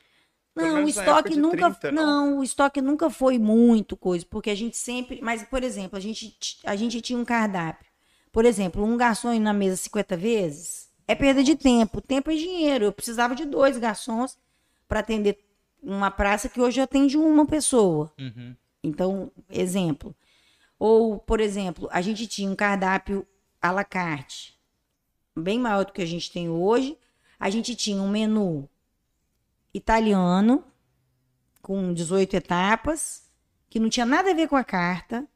Não, 0.54 0.84
o 0.84 0.88
estoque 0.88 1.36
nunca, 1.36 1.70
30, 1.70 1.92
não? 1.92 2.30
não? 2.30 2.38
o 2.40 2.44
estoque 2.44 2.80
nunca 2.80 3.08
foi 3.08 3.38
muito 3.38 3.96
coisa, 3.96 4.26
porque 4.28 4.50
a 4.50 4.54
gente 4.54 4.76
sempre, 4.76 5.20
mas 5.22 5.44
por 5.44 5.62
exemplo, 5.62 5.96
a 5.96 6.00
gente 6.00 6.36
a 6.64 6.74
gente 6.74 7.00
tinha 7.00 7.18
um 7.18 7.24
cardápio. 7.24 7.88
Por 8.32 8.44
exemplo, 8.44 8.84
um 8.84 8.96
garçom 8.96 9.32
ir 9.32 9.38
na 9.38 9.52
mesa 9.52 9.76
50 9.76 10.16
vezes 10.16 10.90
é 11.06 11.14
perda 11.14 11.42
de 11.42 11.56
tempo, 11.56 12.00
tempo 12.00 12.30
é 12.30 12.34
dinheiro. 12.34 12.84
Eu 12.84 12.92
precisava 12.92 13.34
de 13.34 13.44
dois 13.44 13.78
garçons 13.78 14.36
para 14.88 15.00
atender 15.00 15.38
uma 15.82 16.10
praça 16.10 16.48
que 16.48 16.60
hoje 16.60 16.80
atende 16.80 17.16
uma 17.16 17.46
pessoa. 17.46 18.12
Uhum. 18.18 18.54
Então, 18.82 19.30
exemplo. 19.48 20.14
Ou, 20.78 21.18
por 21.18 21.40
exemplo, 21.40 21.88
a 21.92 22.00
gente 22.00 22.26
tinha 22.26 22.50
um 22.50 22.56
cardápio 22.56 23.26
à 23.60 23.70
la 23.70 23.84
carte, 23.84 24.58
bem 25.36 25.58
maior 25.58 25.84
do 25.84 25.92
que 25.92 26.00
a 26.02 26.06
gente 26.06 26.30
tem 26.32 26.48
hoje. 26.48 26.96
A 27.38 27.50
gente 27.50 27.74
tinha 27.74 28.00
um 28.02 28.08
menu 28.08 28.68
italiano, 29.72 30.64
com 31.62 31.92
18 31.92 32.34
etapas, 32.34 33.28
que 33.68 33.78
não 33.78 33.88
tinha 33.88 34.06
nada 34.06 34.30
a 34.30 34.34
ver 34.34 34.48
com 34.48 34.56
a 34.56 34.64
carta. 34.64 35.26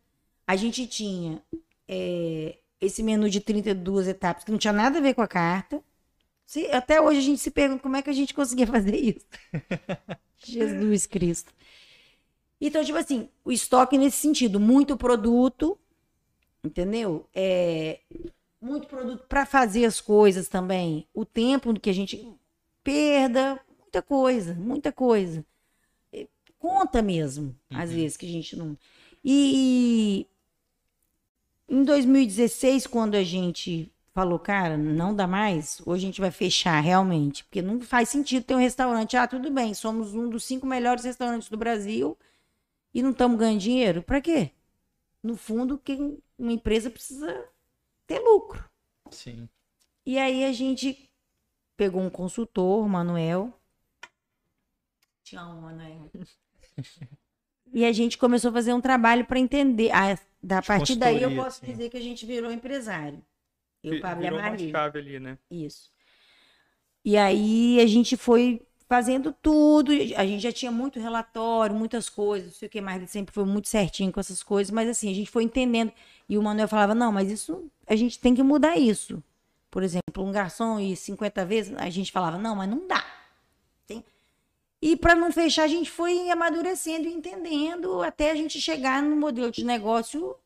A 0.47 0.57
gente 0.57 0.87
tinha 0.87 1.43
é, 1.87 2.59
esse 2.81 3.03
menu 3.03 3.29
de 3.31 3.41
32 3.41 4.09
etapas, 4.09 4.45
que 4.45 4.51
não 4.51 4.59
tinha 4.59 4.73
nada 4.73 4.99
a 4.99 5.03
ver 5.03 5.15
com 5.15 5.23
a 5.23 5.29
carta. 5.29 5.83
Se- 6.45 6.71
até 6.71 7.01
hoje 7.01 7.19
a 7.19 7.23
gente 7.23 7.41
se 7.41 7.51
pergunta 7.51 7.83
como 7.83 7.97
é 7.97 8.03
que 8.03 8.11
a 8.11 8.15
gente 8.15 8.35
conseguia 8.35 8.67
fazer 8.69 8.97
isso. 8.97 9.27
Jesus 10.53 11.07
Cristo. 11.07 11.53
Então, 12.61 12.85
tipo 12.85 12.97
assim, 12.97 13.29
o 13.45 13.53
estoque 13.53 13.99
nesse 13.99 14.19
sentido, 14.19 14.59
muito 14.59 14.97
produto, 14.97 15.79
entendeu? 16.63 17.29
É, 17.35 18.01
muito 18.61 18.87
produto 18.87 19.25
para 19.29 19.45
fazer 19.45 19.85
as 19.85 20.01
coisas 20.01 20.49
também. 20.49 21.07
O 21.13 21.25
tempo 21.25 21.79
que 21.79 21.91
a 21.91 21.95
gente 21.95 22.27
perda, 22.83 23.61
muita 23.79 24.01
coisa, 24.01 24.55
muita 24.55 24.93
coisa. 24.93 25.45
É, 26.13 26.27
Conta 26.59 27.03
mesmo, 27.03 27.55
às 27.71 27.93
vezes, 27.93 28.17
que 28.17 28.27
a 28.27 28.31
gente 28.31 28.57
não. 28.57 28.77
E 29.23 30.27
em 31.69 31.85
2016, 31.85 32.87
quando 32.87 33.15
a 33.15 33.23
gente 33.23 33.93
falou, 34.15 34.39
cara, 34.39 34.77
não 34.77 35.13
dá 35.15 35.27
mais, 35.27 35.83
hoje 35.85 36.05
a 36.05 36.07
gente 36.07 36.21
vai 36.21 36.31
fechar 36.31 36.81
realmente, 36.81 37.43
porque 37.45 37.61
não 37.61 37.81
faz 37.81 38.09
sentido 38.09 38.45
ter 38.45 38.55
um 38.55 38.59
restaurante. 38.61 39.17
Ah, 39.17 39.27
tudo 39.27 39.51
bem, 39.51 39.75
somos 39.75 40.15
um 40.15 40.31
dos 40.31 40.45
cinco 40.45 40.65
melhores 40.65 41.05
restaurantes 41.05 41.49
do 41.49 41.57
Brasil 41.57 42.17
e 42.95 43.03
não 43.03 43.11
estamos 43.11 43.37
ganhando 43.37 43.59
dinheiro. 43.59 44.03
Para 44.05 44.21
quê? 44.21 44.53
No 45.21 45.37
fundo, 45.37 45.77
quem, 45.77 46.23
uma 46.39 46.53
empresa 46.53 46.89
precisa 46.89 47.49
ter 48.07 48.21
lucro. 48.21 48.65
Sim. 49.11 49.49
E 50.07 50.17
aí 50.17 50.45
a 50.45 50.53
gente 50.53 51.11
pegou 51.77 52.01
um 52.01 52.11
consultor, 52.11 52.85
o 52.85 52.89
Manuel. 52.89 53.53
Te 55.25 55.35
amo, 55.35 55.61
Manuel. 55.61 56.09
E 57.73 57.85
a 57.85 57.91
gente 57.91 58.17
começou 58.17 58.51
a 58.51 58.53
fazer 58.53 58.73
um 58.73 58.81
trabalho 58.81 59.25
para 59.25 59.37
entender. 59.37 59.91
A, 59.91 60.17
da 60.41 60.63
partir 60.63 60.95
daí 60.95 61.21
eu 61.21 61.35
posso 61.35 61.67
dizer 61.67 61.91
que 61.91 61.97
a 61.97 62.01
gente 62.01 62.25
virou 62.25 62.53
empresário. 62.53 63.21
Eu, 63.85 64.01
Pablo 64.01 64.25
e 64.25 64.27
a 64.27 64.31
Virou 64.31 64.47
uma 64.47 64.59
chave 64.71 64.99
ali, 64.99 65.21
né? 65.21 65.39
Isso. 65.51 65.91
E 67.05 67.17
aí 67.17 67.79
a 67.81 67.87
gente 67.87 68.17
foi 68.17 68.63
fazendo 68.89 69.33
tudo. 69.43 69.93
A 70.17 70.25
gente 70.27 70.41
já 70.43 70.53
tinha 70.53 70.71
muito 70.71 70.99
relatório, 70.99 71.75
muitas 71.77 72.09
coisas, 72.09 72.53
não 72.53 72.55
sei 72.59 72.69
o 72.69 72.71
que 72.71 72.81
mais. 72.81 72.99
Ele 72.99 73.07
sempre 73.07 73.35
foi 73.35 73.45
muito 73.45 73.69
certinho 73.69 74.11
com 74.13 74.21
essas 74.21 74.43
coisas, 74.43 74.71
mas 74.71 74.89
assim, 74.89 75.11
a 75.11 75.15
gente 75.15 75.31
foi 75.31 75.43
entendendo. 75.45 75.93
E 76.29 76.39
o 76.39 76.43
Manuel 76.43 76.69
falava: 76.69 76.95
não, 76.95 77.13
mas 77.13 77.31
isso, 77.31 77.71
a 77.87 77.95
gente 77.95 78.19
tem 78.19 78.35
que 78.35 78.43
mudar 78.43 78.77
isso. 78.79 79.23
Por 79.71 79.83
exemplo, 79.83 80.25
um 80.25 80.31
garçom 80.33 80.79
e 80.79 80.97
50 80.97 81.45
vezes, 81.45 81.75
a 81.77 81.91
gente 81.91 82.11
falava: 82.13 82.39
não, 82.39 82.57
mas 82.57 82.71
não 82.71 82.87
dá. 82.87 83.05
Tem- 83.87 84.05
E 84.81 84.97
para 84.97 85.15
não 85.15 85.31
fechar, 85.33 85.65
a 85.65 85.69
gente 85.69 85.91
foi 85.91 86.31
amadurecendo 86.31 87.07
e 87.09 87.13
entendendo 87.13 88.01
até 88.03 88.31
a 88.31 88.35
gente 88.35 88.61
chegar 88.61 89.03
no 89.03 89.17
modelo 89.17 89.51
de 89.51 89.65
negócio 89.65 90.37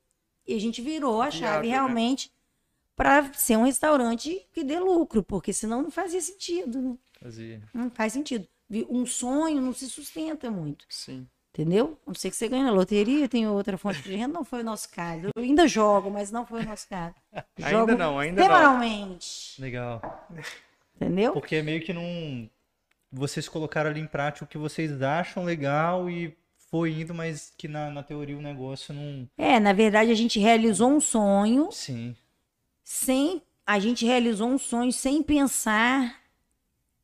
e 0.46 0.54
a 0.54 0.60
gente 0.60 0.80
virou 0.80 1.20
a 1.20 1.30
chave 1.30 1.66
né? 1.68 1.74
realmente 1.74 2.32
para 2.98 3.32
ser 3.32 3.56
um 3.56 3.62
restaurante 3.62 4.44
que 4.52 4.64
dê 4.64 4.80
lucro, 4.80 5.22
porque 5.22 5.52
senão 5.52 5.82
não 5.82 5.90
fazia 5.90 6.20
sentido, 6.20 6.82
né? 6.82 6.96
Fazia. 7.22 7.62
Não 7.72 7.88
faz 7.88 8.12
sentido. 8.12 8.46
Um 8.90 9.06
sonho 9.06 9.60
não 9.62 9.72
se 9.72 9.88
sustenta 9.88 10.50
muito, 10.50 10.84
Sim. 10.88 11.24
entendeu? 11.54 11.96
A 12.04 12.10
não 12.10 12.14
ser 12.16 12.28
que 12.28 12.36
você 12.36 12.48
ganhe 12.48 12.64
na 12.64 12.72
loteria, 12.72 13.28
tem 13.28 13.46
outra 13.46 13.78
fonte 13.78 14.02
de 14.02 14.16
renda, 14.16 14.34
não 14.34 14.44
foi 14.44 14.62
o 14.62 14.64
nosso 14.64 14.90
caso. 14.90 15.28
Eu 15.36 15.42
ainda 15.42 15.68
jogo, 15.68 16.10
mas 16.10 16.32
não 16.32 16.44
foi 16.44 16.62
o 16.62 16.66
nosso 16.66 16.88
caso. 16.88 17.14
Ainda 17.62 17.96
não, 17.96 18.18
ainda 18.18 18.40
não. 18.42 18.48
semanalmente, 18.48 19.60
Legal. 19.60 20.26
entendeu? 20.96 21.32
Porque 21.32 21.56
é 21.56 21.62
meio 21.62 21.80
que 21.80 21.92
não. 21.92 22.50
Vocês 23.12 23.48
colocaram 23.48 23.90
ali 23.90 24.00
em 24.00 24.06
prática 24.08 24.44
o 24.44 24.48
que 24.48 24.58
vocês 24.58 25.00
acham 25.00 25.44
legal 25.44 26.10
e 26.10 26.36
foi 26.70 26.92
indo, 27.00 27.14
mas 27.14 27.52
que 27.56 27.68
na, 27.68 27.90
na 27.90 28.02
teoria 28.02 28.36
o 28.36 28.42
negócio 28.42 28.92
não. 28.92 29.28
É, 29.38 29.58
na 29.60 29.72
verdade, 29.72 30.10
a 30.10 30.14
gente 30.14 30.38
realizou 30.40 30.90
um 30.90 31.00
sonho 31.00 31.68
Sim. 31.70 32.14
Sem. 32.88 33.42
A 33.66 33.78
gente 33.78 34.06
realizou 34.06 34.48
um 34.48 34.56
sonho 34.56 34.90
sem 34.90 35.22
pensar 35.22 36.22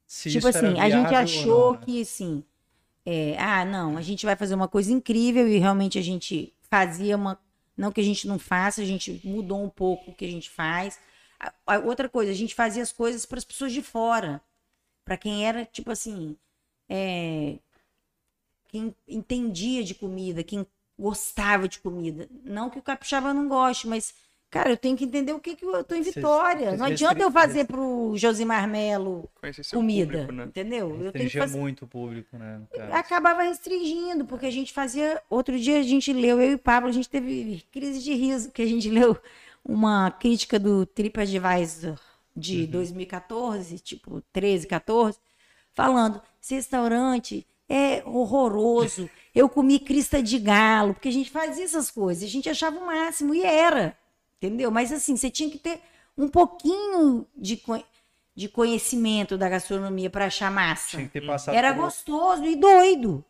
Se 0.06 0.30
tipo 0.30 0.46
assim, 0.46 0.80
a 0.80 0.88
gente 0.88 1.14
achou 1.14 1.72
né? 1.74 1.80
que 1.84 2.00
assim, 2.00 2.42
é, 3.04 3.36
ah, 3.38 3.66
não, 3.66 3.98
a 3.98 4.00
gente 4.02 4.24
vai 4.24 4.34
fazer 4.34 4.54
uma 4.54 4.66
coisa 4.66 4.90
incrível 4.90 5.46
e 5.46 5.58
realmente 5.58 5.98
a 5.98 6.02
gente 6.02 6.54
fazia 6.70 7.16
uma, 7.16 7.38
não 7.76 7.92
que 7.92 8.00
a 8.00 8.04
gente 8.04 8.26
não 8.26 8.38
faça, 8.38 8.80
a 8.80 8.84
gente 8.86 9.20
mudou 9.24 9.62
um 9.62 9.68
pouco 9.68 10.10
o 10.10 10.14
que 10.14 10.24
a 10.24 10.30
gente 10.30 10.48
faz. 10.48 10.98
A- 11.38 11.52
a 11.66 11.78
outra 11.80 12.08
coisa, 12.08 12.32
a 12.32 12.34
gente 12.34 12.54
fazia 12.54 12.82
as 12.82 12.90
coisas 12.92 13.26
para 13.26 13.36
as 13.38 13.44
pessoas 13.44 13.70
de 13.70 13.82
fora, 13.82 14.40
para 15.04 15.18
quem 15.18 15.46
era 15.46 15.66
tipo 15.66 15.90
assim, 15.90 16.34
é, 16.88 17.58
quem 18.68 18.94
entendia 19.06 19.84
de 19.84 19.94
comida, 19.94 20.42
quem 20.42 20.66
gostava 20.98 21.68
de 21.68 21.78
comida, 21.80 22.26
não 22.42 22.70
que 22.70 22.78
o 22.78 22.82
capixaba 22.82 23.34
não 23.34 23.48
goste, 23.48 23.86
mas 23.86 24.14
Cara, 24.54 24.70
eu 24.70 24.76
tenho 24.76 24.96
que 24.96 25.04
entender 25.04 25.32
o 25.32 25.40
que, 25.40 25.56
que 25.56 25.64
eu 25.64 25.82
tô 25.82 25.96
em 25.96 26.02
Vitória. 26.02 26.76
não 26.76 26.86
adianta 26.86 27.20
eu 27.20 27.28
fazer 27.28 27.64
pro 27.64 28.12
Josimar 28.16 28.68
Melo 28.68 29.28
comida, 29.72 30.12
público, 30.12 30.32
né? 30.32 30.44
entendeu? 30.44 30.90
Eu 30.90 30.96
tenho 30.96 31.10
que 31.10 31.18
Restringia 31.18 31.40
fazer... 31.40 31.58
muito 31.58 31.84
o 31.84 31.88
público, 31.88 32.38
né? 32.38 32.58
no 32.58 32.66
caso. 32.68 32.92
Acabava 32.92 33.42
restringindo, 33.42 34.24
porque 34.24 34.46
a 34.46 34.52
gente 34.52 34.72
fazia. 34.72 35.20
Outro 35.28 35.58
dia 35.58 35.80
a 35.80 35.82
gente 35.82 36.12
leu, 36.12 36.40
eu 36.40 36.52
e 36.52 36.54
o 36.54 36.58
Pablo, 36.58 36.88
a 36.88 36.92
gente 36.92 37.08
teve 37.08 37.64
crise 37.72 38.00
de 38.00 38.14
riso, 38.14 38.52
que 38.52 38.62
a 38.62 38.66
gente 38.66 38.88
leu 38.94 39.18
uma 39.64 40.12
crítica 40.12 40.56
do 40.56 40.86
TripAdvisor 40.86 41.98
de 42.36 42.64
2014, 42.68 43.80
tipo 43.80 44.22
13, 44.32 44.68
14, 44.68 45.18
falando: 45.72 46.22
esse 46.40 46.54
restaurante 46.54 47.44
é 47.68 48.04
horroroso. 48.06 49.10
Eu 49.34 49.48
comi 49.48 49.80
crista 49.80 50.22
de 50.22 50.38
galo, 50.38 50.94
porque 50.94 51.08
a 51.08 51.12
gente 51.12 51.28
fazia 51.28 51.64
essas 51.64 51.90
coisas, 51.90 52.22
a 52.22 52.28
gente 52.28 52.48
achava 52.48 52.78
o 52.78 52.86
máximo, 52.86 53.34
e 53.34 53.42
era, 53.42 53.98
entendeu? 54.38 54.70
Mas 54.70 54.92
assim, 54.92 55.16
você 55.16 55.30
tinha 55.30 55.50
que 55.50 55.58
ter 55.58 55.80
um 56.16 56.28
pouquinho 56.28 57.26
de, 57.36 57.60
de 58.34 58.48
conhecimento 58.48 59.36
da 59.36 59.48
gastronomia 59.48 60.08
para 60.10 60.26
achar 60.26 60.50
massa. 60.50 60.90
Tinha 60.90 61.04
que 61.06 61.12
ter 61.20 61.26
passado 61.26 61.54
Era 61.54 61.74
por- 61.74 61.84
gostoso 61.84 62.44
e 62.44 62.56
doido. 62.56 63.24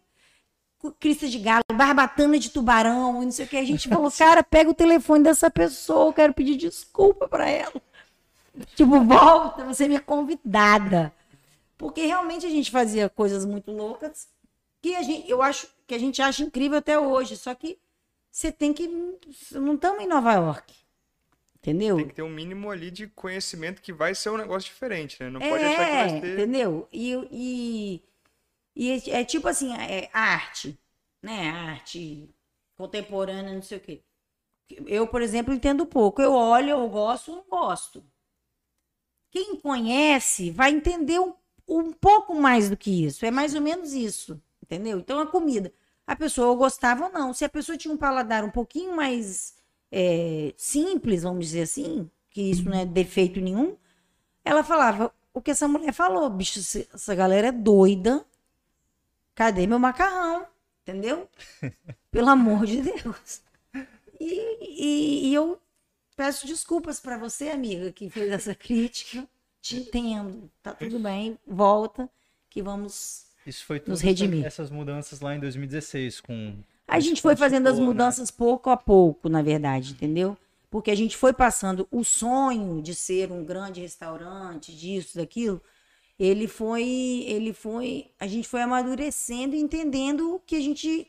Crista 1.01 1.27
de 1.27 1.39
galo, 1.39 1.65
barbatana 1.73 2.39
de 2.39 2.51
tubarão, 2.51 3.23
e 3.23 3.25
não 3.25 3.33
sei 3.33 3.47
o 3.47 3.49
que. 3.49 3.57
A 3.57 3.65
gente 3.65 3.89
falou, 3.89 4.11
cara, 4.17 4.43
pega 4.43 4.69
o 4.69 4.75
telefone 4.75 5.25
dessa 5.25 5.51
pessoa, 5.51 6.09
eu 6.09 6.13
quero 6.13 6.35
pedir 6.35 6.57
desculpa 6.57 7.27
pra 7.27 7.49
ela. 7.49 7.73
Tipo, 8.77 9.01
volta, 9.03 9.65
você 9.65 9.85
é 9.85 9.89
minha 9.89 10.01
convidada. 10.01 11.11
Porque 11.79 12.05
realmente 12.05 12.45
a 12.45 12.51
gente 12.51 12.71
fazia 12.71 13.09
coisas 13.09 13.47
muito 13.47 13.73
loucas 13.73 14.29
que 14.83 14.95
a 14.95 15.03
gente, 15.03 15.29
eu 15.29 15.41
acho 15.43 15.67
que 15.87 15.95
a 15.95 15.99
gente 15.99 16.21
acha 16.21 16.43
incrível 16.43 16.77
até 16.79 16.99
hoje. 16.99 17.37
Só 17.39 17.55
que 17.55 17.79
você 18.31 18.53
tem 18.53 18.73
que. 18.75 18.87
Não 19.53 19.75
estamos 19.75 20.03
em 20.05 20.07
Nova 20.07 20.35
York. 20.35 20.73
Entendeu? 21.65 21.97
Tem 21.97 22.07
que 22.09 22.15
ter 22.15 22.23
um 22.23 22.29
mínimo 22.29 22.71
ali 22.71 22.91
de 22.91 23.07
conhecimento 23.09 23.81
que 23.81 23.93
vai 23.93 24.15
ser 24.15 24.31
um 24.31 24.37
negócio 24.37 24.69
diferente, 24.71 25.17
né? 25.23 25.31
Não 25.31 25.41
pode 25.41 25.65
achar 25.65 25.89
que 25.89 25.97
É, 25.97 25.97
vai 25.97 26.09
ser. 26.09 26.41
entendeu? 26.41 26.89
E, 26.93 27.13
e, 27.31 28.03
e 28.77 28.91
é, 29.11 29.21
é 29.23 29.25
tipo 29.25 29.49
assim, 29.49 29.75
é 29.75 30.11
arte, 30.13 30.79
né? 31.23 31.51
Arte 31.51 32.29
contemporânea, 32.77 33.55
não 33.55 33.63
sei 33.63 33.79
o 33.79 33.81
quê. 33.81 34.05
Eu, 34.87 35.07
por 35.09 35.23
exemplo, 35.23 35.55
entendo 35.55 35.87
pouco. 35.87 36.23
Eu 36.23 36.33
olho, 36.35 36.71
eu 36.71 36.89
gosto, 36.91 37.33
não 37.33 37.45
gosto. 37.49 38.05
quem 39.31 39.57
conhece 39.61 40.51
vai 40.51 40.71
entender 40.71 41.19
um, 41.19 41.35
um 41.69 41.93
pouco 41.93 42.35
mais 42.35 42.71
do 42.71 42.77
que 42.77 43.05
isso. 43.05 43.25
É 43.27 43.31
mais 43.31 43.55
ou 43.55 43.61
menos 43.61 43.93
isso, 43.93 44.41
entendeu? 44.63 44.99
Então 44.99 45.19
a 45.21 45.27
comida, 45.27 45.73
a 46.07 46.15
pessoa 46.17 46.55
gostava 46.57 47.07
ou 47.07 47.13
não. 47.13 47.33
Se 47.33 47.45
a 47.45 47.49
pessoa 47.49 47.77
tinha 47.77 47.93
um 47.93 47.97
paladar 47.99 48.45
um 48.45 48.51
pouquinho 48.51 48.95
mais 48.95 49.55
é, 49.97 50.53
simples, 50.57 51.23
vamos 51.23 51.47
dizer 51.47 51.63
assim, 51.63 52.11
que 52.29 52.43
isso 52.43 52.65
não 52.65 52.77
é 52.77 52.85
defeito 52.85 53.41
nenhum, 53.41 53.77
ela 54.45 54.65
falava 54.65 55.15
o 55.33 55.41
que 55.41 55.53
essa 55.53 55.69
mulher 55.69 55.93
falou, 55.93 56.29
bicho, 56.29 56.59
essa 56.59 57.15
galera 57.15 57.49
é 57.49 57.53
doida. 57.53 58.25
Cadê 59.37 59.67
meu 59.69 59.79
macarrão? 59.79 60.47
Entendeu? 60.83 61.29
Pelo 62.11 62.29
amor 62.29 62.67
de 62.67 62.83
Deus. 62.83 63.41
E, 64.21 64.59
e, 64.61 65.29
e 65.29 65.35
eu 65.35 65.61
peço 66.17 66.47
desculpas 66.47 66.99
para 66.99 67.17
você, 67.17 67.51
amiga, 67.51 67.93
que 67.93 68.11
fez 68.11 68.31
essa 68.31 68.55
crítica. 68.55 69.29
Te 69.61 69.77
entendo. 69.77 70.51
Tá 70.63 70.75
tudo 70.75 70.99
bem. 70.99 71.39
Volta 71.47 72.11
que 72.51 72.63
vamos 72.63 73.27
Isso 73.47 73.65
foi 73.65 73.79
nos 73.79 73.85
todas 73.85 74.01
redimir. 74.03 74.45
essas 74.45 74.71
mudanças 74.71 75.21
lá 75.21 75.35
em 75.35 75.41
2016 75.41 76.21
com 76.21 76.57
A 76.87 77.01
gente 77.01 77.23
foi 77.23 77.35
fazendo 77.35 77.67
as 77.67 77.79
né? 77.79 77.85
mudanças 77.85 78.31
pouco 78.31 78.71
a 78.71 78.77
pouco, 78.77 79.29
na 79.29 79.43
verdade, 79.43 79.93
entendeu? 79.93 80.37
Porque 80.71 80.91
a 80.91 80.95
gente 80.95 81.17
foi 81.17 81.33
passando 81.33 81.87
o 81.91 82.05
sonho 82.05 82.83
de 82.83 82.95
ser 82.95 83.31
um 83.31 83.45
grande 83.45 83.81
restaurante, 83.81 84.75
disso, 84.75 85.17
daquilo. 85.17 85.61
Ele 86.19 86.47
foi, 86.47 87.25
ele 87.27 87.53
foi, 87.53 88.11
a 88.21 88.27
gente 88.27 88.47
foi 88.47 88.63
amadurecendo 88.63 89.55
e 89.55 89.61
entendendo 89.61 90.41
que 90.47 90.57
a 90.57 90.61
gente 90.61 91.09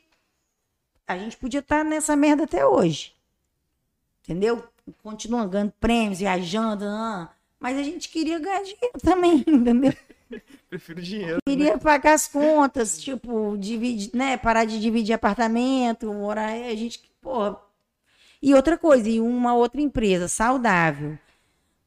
a 1.08 1.18
gente 1.18 1.38
podia 1.38 1.60
estar 1.60 1.84
nessa 1.84 2.16
merda 2.16 2.44
até 2.44 2.66
hoje. 2.66 3.14
Entendeu? 4.24 4.64
Continuando 5.04 5.50
ganhando 5.50 5.74
prêmios, 5.80 6.20
viajando, 6.20 6.86
mas 7.60 7.78
a 7.78 7.84
gente 7.84 8.10
queria 8.10 8.40
ganhar 8.40 8.64
dinheiro 8.64 9.00
também, 9.02 9.44
entendeu? 9.48 9.94
Prefiro 10.76 11.02
dinheiro. 11.02 11.38
queria 11.48 11.78
pagar 11.78 12.16
as 12.16 12.28
contas, 12.28 13.00
tipo, 13.02 13.56
dividir, 13.58 14.12
né, 14.14 14.36
parar 14.36 14.66
de 14.66 14.78
dividir 14.78 15.14
apartamento, 15.14 16.14
morar, 16.14 16.50
a 16.52 16.76
gente, 16.76 17.00
porra. 17.22 17.58
E 18.42 18.54
outra 18.54 18.78
coisa, 18.78 19.10
e 19.10 19.22
uma 19.22 19.56
outra 19.56 19.80
empresa 19.80 20.28
saudável, 20.28 21.18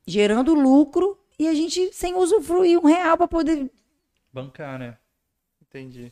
gerando 0.07 0.55
lucro 0.55 1.19
e 1.39 1.47
a 1.47 1.53
gente 1.53 1.93
sem 1.93 2.15
usufruir 2.15 2.79
um 2.79 2.87
real 2.87 3.19
para 3.19 3.29
poder 3.29 3.71
bancar, 4.33 4.79
né? 4.79 4.97
Entendi. 5.61 6.11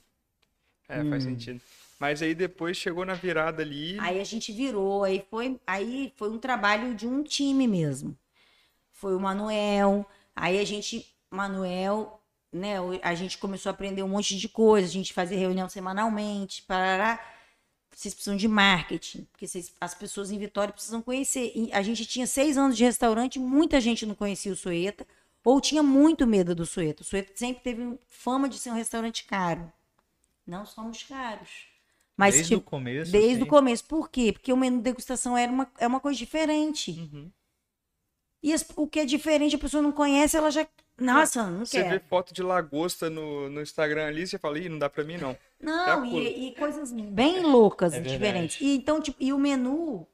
É, 0.87 1.03
faz 1.05 1.25
Hum. 1.25 1.31
sentido. 1.31 1.61
Mas 1.99 2.21
aí 2.21 2.35
depois 2.35 2.77
chegou 2.77 3.07
na 3.07 3.15
virada 3.15 3.63
ali. 3.63 3.97
Aí 3.99 4.21
a 4.21 4.25
gente 4.25 4.53
virou, 4.53 5.03
aí 5.03 5.25
foi, 5.31 5.59
aí 5.67 6.13
foi 6.15 6.29
um 6.29 6.39
trabalho 6.39 6.95
de 6.95 7.07
um 7.07 7.23
time 7.23 7.67
mesmo. 7.67 8.15
Foi 8.93 9.17
o 9.17 9.21
Manuel, 9.21 10.05
aí 10.35 10.59
a 10.59 10.65
gente, 10.65 11.07
Manuel, 11.31 12.16
né, 12.57 12.75
a 13.03 13.15
gente 13.15 13.39
começou 13.39 13.71
a 13.71 13.73
aprender 13.75 14.03
um 14.03 14.09
monte 14.09 14.37
de 14.37 14.49
coisa, 14.49 14.87
a 14.89 14.91
gente 14.91 15.13
fazia 15.13 15.39
reunião 15.39 15.69
semanalmente, 15.69 16.63
parará. 16.63 17.21
Vocês 17.95 18.13
precisam 18.13 18.37
de 18.37 18.47
marketing, 18.49 19.25
porque 19.33 19.47
vocês- 19.47 19.73
as 19.81 19.95
pessoas 19.95 20.31
em 20.31 20.39
Vitória 20.39 20.73
precisam 20.73 21.01
conhecer. 21.01 21.53
E 21.55 21.73
a 21.73 21.81
gente 21.83 22.05
tinha 22.05 22.27
seis 22.27 22.59
anos 22.59 22.77
de 22.77 22.85
restaurante, 22.85 23.39
muita 23.39 23.81
gente 23.81 24.05
não 24.05 24.15
conhecia 24.15 24.53
o 24.53 24.57
Sueta, 24.57 25.07
ou 25.43 25.61
tinha 25.61 25.83
muito 25.83 26.27
medo 26.27 26.55
do 26.55 26.67
Sueta. 26.67 27.03
O 27.03 27.07
Sueta 27.07 27.33
sempre 27.35 27.63
teve 27.63 27.99
fama 28.09 28.49
de 28.49 28.59
ser 28.59 28.71
um 28.71 28.75
restaurante 28.75 29.25
caro. 29.25 29.73
Não 30.47 30.67
somos 30.67 31.03
caros. 31.05 31.69
Mas, 32.17 32.35
Desde 32.35 32.55
tipo, 32.57 32.67
o 32.67 32.71
começo. 32.71 33.13
Desde 33.13 33.43
o 33.43 33.47
começo. 33.47 33.85
Por 33.85 34.11
quê? 34.11 34.33
Porque 34.33 34.53
o 34.53 34.57
menu 34.57 34.79
de 34.79 34.83
degustação 34.85 35.37
era 35.37 35.51
uma, 35.53 35.71
é 35.79 35.87
uma 35.87 36.01
coisa 36.01 36.19
diferente. 36.19 36.91
Uhum. 36.93 37.31
E 38.43 38.53
as- 38.53 38.67
o 38.77 38.87
que 38.87 39.01
é 39.01 39.05
diferente, 39.05 39.57
a 39.57 39.59
pessoa 39.59 39.83
não 39.83 39.93
conhece, 39.93 40.37
ela 40.37 40.51
já. 40.51 40.67
Nossa, 40.99 41.47
não 41.47 41.65
Você 41.65 41.83
vê 41.83 41.99
quer. 41.99 42.03
foto 42.09 42.33
de 42.33 42.43
lagosta 42.43 43.11
no, 43.11 43.49
no 43.51 43.61
Instagram 43.61 44.07
ali, 44.07 44.27
você 44.27 44.39
fala, 44.39 44.59
ih, 44.59 44.69
não 44.69 44.79
dá 44.79 44.89
pra 44.89 45.05
mim 45.05 45.19
não. 45.19 45.37
Não, 45.61 46.05
É 46.05 46.09
e, 46.09 46.49
e 46.49 46.55
coisas 46.55 46.93
bem 46.93 47.41
loucas, 47.43 47.95
É 47.95 48.01
diferentes. 48.01 48.61
E, 48.61 48.77
então, 48.77 49.01
tipo, 49.01 49.17
e 49.21 49.33
o 49.33 49.39
menu. 49.39 50.07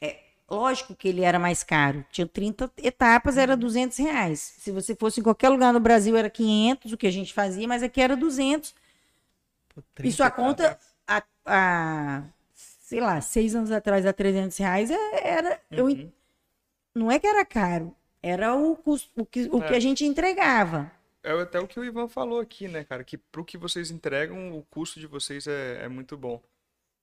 É, 0.00 0.20
lógico 0.50 0.94
que 0.94 1.08
ele 1.08 1.22
era 1.22 1.38
mais 1.38 1.62
caro. 1.62 2.04
Tinha 2.10 2.26
30 2.26 2.70
etapas, 2.78 3.36
era 3.36 3.56
200 3.56 3.98
reais. 3.98 4.40
Se 4.58 4.70
você 4.72 4.94
fosse 4.96 5.20
em 5.20 5.22
qualquer 5.22 5.48
lugar 5.50 5.72
no 5.72 5.80
Brasil, 5.80 6.16
era 6.16 6.30
500, 6.30 6.92
o 6.92 6.96
que 6.96 7.06
a 7.06 7.10
gente 7.12 7.34
fazia, 7.34 7.68
mas 7.68 7.82
aqui 7.82 8.00
era 8.00 8.16
200. 8.16 8.74
pô, 9.68 9.82
E 10.02 10.10
30 10.10 10.16
sua 10.16 10.30
conta, 10.30 10.78
a, 11.06 11.22
a, 11.46 12.22
sei 12.54 13.00
lá, 13.00 13.20
seis 13.20 13.54
anos 13.54 13.70
atrás, 13.70 14.06
a 14.06 14.12
300 14.12 14.56
reais, 14.58 14.90
é- 14.90 15.28
era. 15.28 15.60
Eu, 15.74 15.86
Uhum. 15.86 16.12
não 16.94 17.10
é 17.10 17.18
que 17.18 17.26
era 17.26 17.44
caro, 17.44 17.94
era 18.22 18.54
o, 18.54 18.76
custo, 18.76 19.08
o, 19.16 19.24
que, 19.26 19.48
o 19.52 19.62
É. 19.62 19.68
que 19.68 19.74
a 19.74 19.80
gente 19.80 20.04
entregava. 20.04 20.90
É 21.22 21.32
até 21.32 21.60
o 21.60 21.66
que 21.68 21.78
o 21.78 21.84
Ivan 21.84 22.08
falou 22.08 22.40
aqui, 22.40 22.66
né, 22.68 22.82
cara? 22.84 23.04
Que 23.04 23.18
pro 23.18 23.44
que 23.44 23.58
vocês 23.58 23.90
entregam, 23.90 24.56
o 24.56 24.62
custo 24.70 24.98
de 24.98 25.06
vocês 25.06 25.46
é, 25.46 25.84
é 25.84 25.88
muito 25.88 26.16
bom. 26.16 26.40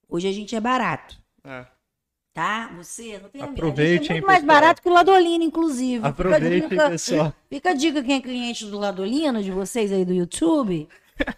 Hoje 0.10 0.28
a 0.28 0.32
gente 0.32 0.56
é 0.56 0.60
barato, 0.60 1.18
É. 1.44 1.66
tá? 2.34 2.68
Você 2.78 3.20
não 3.20 3.30
tem 3.30 3.42
a 3.42 3.46
gente 3.46 3.54
Aproveite, 3.54 4.10
é 4.12 4.16
hein, 4.16 4.22
muito 4.22 4.26
mais 4.28 4.40
pessoal. 4.42 4.60
barato 4.62 4.82
que 4.82 4.90
o 4.90 4.94
Ladolino, 4.94 5.44
inclusive. 5.44 5.96
Fica 5.98 6.08
a 6.08 6.10
Aproveite, 6.10 6.68
dica- 6.70 6.90
pessoal. 6.90 7.34
Fica 7.50 7.70
a 7.70 7.74
dica 7.74 8.04
quem 8.04 8.16
é 8.16 8.22
cliente 8.22 8.66
do 8.66 8.80
Ladolino, 8.80 9.44
de 9.44 9.52
vocês 9.52 9.92
aí 9.92 10.04
do 10.06 10.14
YouTube, 10.14 10.88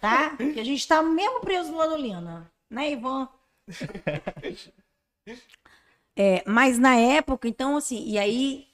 tá? 0.00 0.36
que 0.36 0.58
a 0.60 0.64
gente 0.64 0.86
tá 0.88 1.02
no 1.02 1.10
mesmo 1.10 1.40
preço 1.40 1.70
do 1.70 1.76
Ladolino, 1.76 2.46
né, 2.70 2.92
Ivan? 2.92 3.28
É, 6.16 6.42
mas 6.46 6.78
na 6.78 6.96
época, 6.96 7.48
então, 7.48 7.76
assim, 7.76 8.04
e 8.06 8.18
aí 8.18 8.66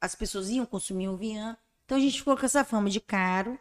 as 0.00 0.14
pessoas 0.14 0.48
iam 0.50 0.64
consumir 0.66 1.08
o 1.08 1.16
Vian, 1.16 1.56
então 1.84 1.96
a 1.98 2.00
gente 2.00 2.18
ficou 2.18 2.36
com 2.36 2.46
essa 2.46 2.64
fama 2.64 2.88
de 2.90 3.00
caro. 3.00 3.58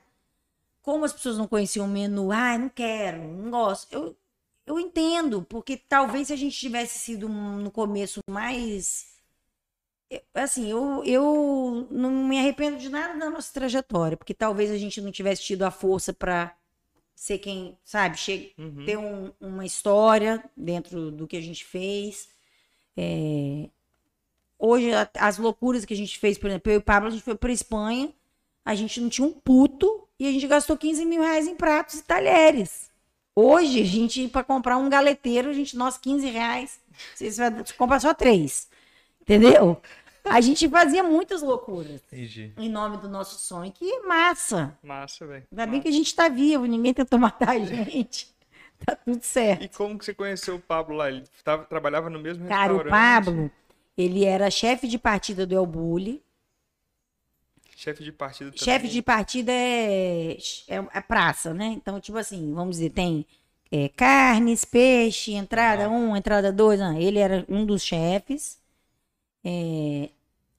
Como 0.82 1.04
as 1.06 1.14
pessoas 1.14 1.38
não 1.38 1.48
conheciam 1.48 1.86
o 1.86 1.90
menu, 1.90 2.32
ah, 2.32 2.58
não 2.58 2.70
quero, 2.70 3.22
não 3.22 3.52
gosto. 3.52 3.92
Eu, 3.94 4.16
eu 4.66 4.80
entendo, 4.80 5.44
porque 5.44 5.76
talvez 5.78 6.28
se 6.28 6.34
a 6.34 6.38
gente 6.38 6.58
tivesse 6.58 7.00
sido 7.00 7.28
no 7.28 7.70
começo 7.72 8.20
mais 8.30 9.08
assim, 10.34 10.68
eu, 10.70 11.04
eu 11.06 11.88
não 11.92 12.10
me 12.28 12.40
arrependo 12.40 12.78
de 12.78 12.90
nada 12.90 13.18
da 13.20 13.30
nossa 13.30 13.54
trajetória, 13.54 14.18
porque 14.18 14.34
talvez 14.34 14.72
a 14.72 14.78
gente 14.78 15.00
não 15.02 15.12
tivesse 15.12 15.44
tido 15.44 15.64
a 15.64 15.72
força 15.72 16.12
para 16.14 16.56
ser 17.14 17.38
quem, 17.38 17.78
sabe, 17.84 18.18
Uhum. 18.58 18.86
ter 18.86 18.98
um- 18.98 19.32
uma 19.40 19.66
história 19.66 20.44
dentro 20.56 21.12
do 21.12 21.28
que 21.28 21.38
a 21.38 21.42
gente 21.42 21.64
fez. 21.66 22.30
É, 22.98 23.70
Hoje, 24.60 24.92
as 25.18 25.38
loucuras 25.38 25.86
que 25.86 25.94
a 25.94 25.98
gente 25.98 26.20
fez, 26.20 26.38
por 26.38 26.50
exemplo, 26.50 26.70
eu 26.70 26.76
e 26.76 26.78
o 26.80 26.82
Pablo, 26.82 27.08
a 27.08 27.12
gente 27.12 27.24
foi 27.24 27.36
para 27.36 27.52
Espanha, 27.52 28.12
a 28.66 28.76
gente 28.76 29.00
não 29.00 29.08
tinha 29.08 29.26
um 29.26 29.32
puto 29.32 30.06
e 30.20 30.28
a 30.28 30.32
gente 30.32 30.46
gastou 30.46 30.76
15 30.76 31.06
mil 31.06 31.22
reais 31.22 31.48
em 31.48 31.56
pratos 31.56 31.96
e 31.96 32.04
talheres. 32.04 32.90
Hoje, 33.34 33.82
a 33.82 33.86
gente, 33.86 34.28
para 34.28 34.44
comprar 34.44 34.76
um 34.76 34.90
galeteiro, 34.90 35.50
a 35.50 35.54
gente, 35.54 35.78
nossa, 35.78 35.98
15 36.02 36.30
reais, 36.30 36.78
você 37.16 37.30
vai 37.32 37.52
você 37.52 37.74
compra 37.74 38.00
só 38.02 38.14
três. 38.14 38.68
Entendeu? 39.22 39.82
A 40.26 40.42
gente 40.42 40.68
fazia 40.68 41.04
muitas 41.04 41.42
loucuras 41.42 42.02
Entendi. 42.12 42.54
em 42.58 42.70
nome 42.70 42.98
do 42.98 43.08
nosso 43.08 43.40
sonho. 43.40 43.72
Que 43.72 44.00
massa! 44.02 44.78
Massa, 44.84 45.26
velho. 45.26 45.44
Ainda 45.50 45.66
bem 45.66 45.82
que 45.82 45.88
a 45.88 45.92
gente 45.92 46.14
tá 46.14 46.28
vivo, 46.28 46.66
ninguém 46.66 46.94
tentou 46.94 47.18
matar 47.18 47.52
a 47.52 47.60
gente. 47.60 48.28
Tá 48.86 48.96
tudo 48.96 49.22
certo. 49.22 49.66
E 49.66 49.68
como 49.68 50.00
que 50.00 50.06
você 50.06 50.14
conheceu 50.14 50.56
o 50.56 50.60
Pablo 50.60 50.96
lá? 50.96 51.10
Ele 51.10 51.26
tava, 51.44 51.66
trabalhava 51.66 52.10
no 52.10 52.18
mesmo 52.18 52.48
Cara, 52.48 52.72
o 52.72 52.78
restaurante? 52.78 53.26
Pablo, 53.26 53.52
ele 54.00 54.24
era 54.24 54.50
chefe 54.50 54.88
de 54.88 54.98
partida 54.98 55.46
do 55.46 55.54
El 55.54 55.66
Bulli. 55.66 56.24
Chefe 57.76 58.02
de 58.02 58.14
partido 58.14 58.52
também. 58.52 58.64
Chefe 58.64 58.88
de 58.88 59.02
partida 59.02 59.52
é, 59.52 60.38
é, 60.68 60.76
é 60.94 61.02
praça, 61.02 61.54
né? 61.54 61.68
Então, 61.68 62.00
tipo 62.00 62.18
assim, 62.18 62.54
vamos 62.54 62.78
dizer, 62.78 62.92
tem 62.92 63.26
é, 63.70 63.90
carnes, 63.90 64.64
peixe, 64.64 65.34
entrada 65.34 65.90
um, 65.90 66.16
entrada 66.16 66.52
dois. 66.52 66.80
Não, 66.80 66.98
ele 66.98 67.20
era 67.20 67.46
um 67.50 67.66
dos 67.66 67.84
chefes. 67.84 68.58
É, 69.44 70.10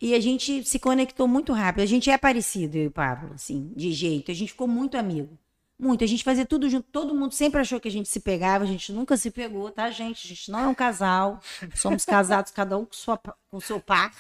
e 0.01 0.15
a 0.15 0.21
gente 0.21 0.63
se 0.65 0.79
conectou 0.79 1.27
muito 1.27 1.55
rápido. 1.55 1.83
A 1.83 1.87
gente 1.87 2.11
é 2.11 2.19
parecido, 2.19 2.77
eu 2.77 2.85
e 2.85 2.87
o 2.89 2.91
Pablo, 2.91 3.33
assim, 3.35 3.73
de 3.75 3.91
jeito. 3.93 4.31
A 4.31 4.35
gente 4.35 4.53
ficou 4.53 4.69
muito 4.69 4.99
amigo. 4.99 5.39
Muito. 5.81 6.05
A 6.05 6.07
gente 6.07 6.23
fazia 6.23 6.45
tudo 6.45 6.69
junto. 6.69 6.87
Todo 6.93 7.15
mundo 7.15 7.33
sempre 7.33 7.59
achou 7.61 7.81
que 7.81 7.89
a 7.89 7.91
gente 7.91 8.09
se 8.09 8.21
pegava. 8.21 8.65
A 8.65 8.67
gente 8.67 8.93
nunca 8.93 9.17
se 9.17 9.31
pegou, 9.31 9.71
tá, 9.71 9.91
gente? 9.91 10.27
A 10.27 10.29
gente 10.29 10.51
não 10.51 10.59
é 10.61 10.67
um 10.69 10.75
casal. 10.75 11.41
Somos 11.75 12.05
casados, 12.05 12.53
cada 12.53 12.77
um 12.77 12.85
com, 12.85 12.93
sua, 12.93 13.17
com 13.17 13.57
o 13.57 13.61
seu 13.61 13.81
par. 13.81 14.13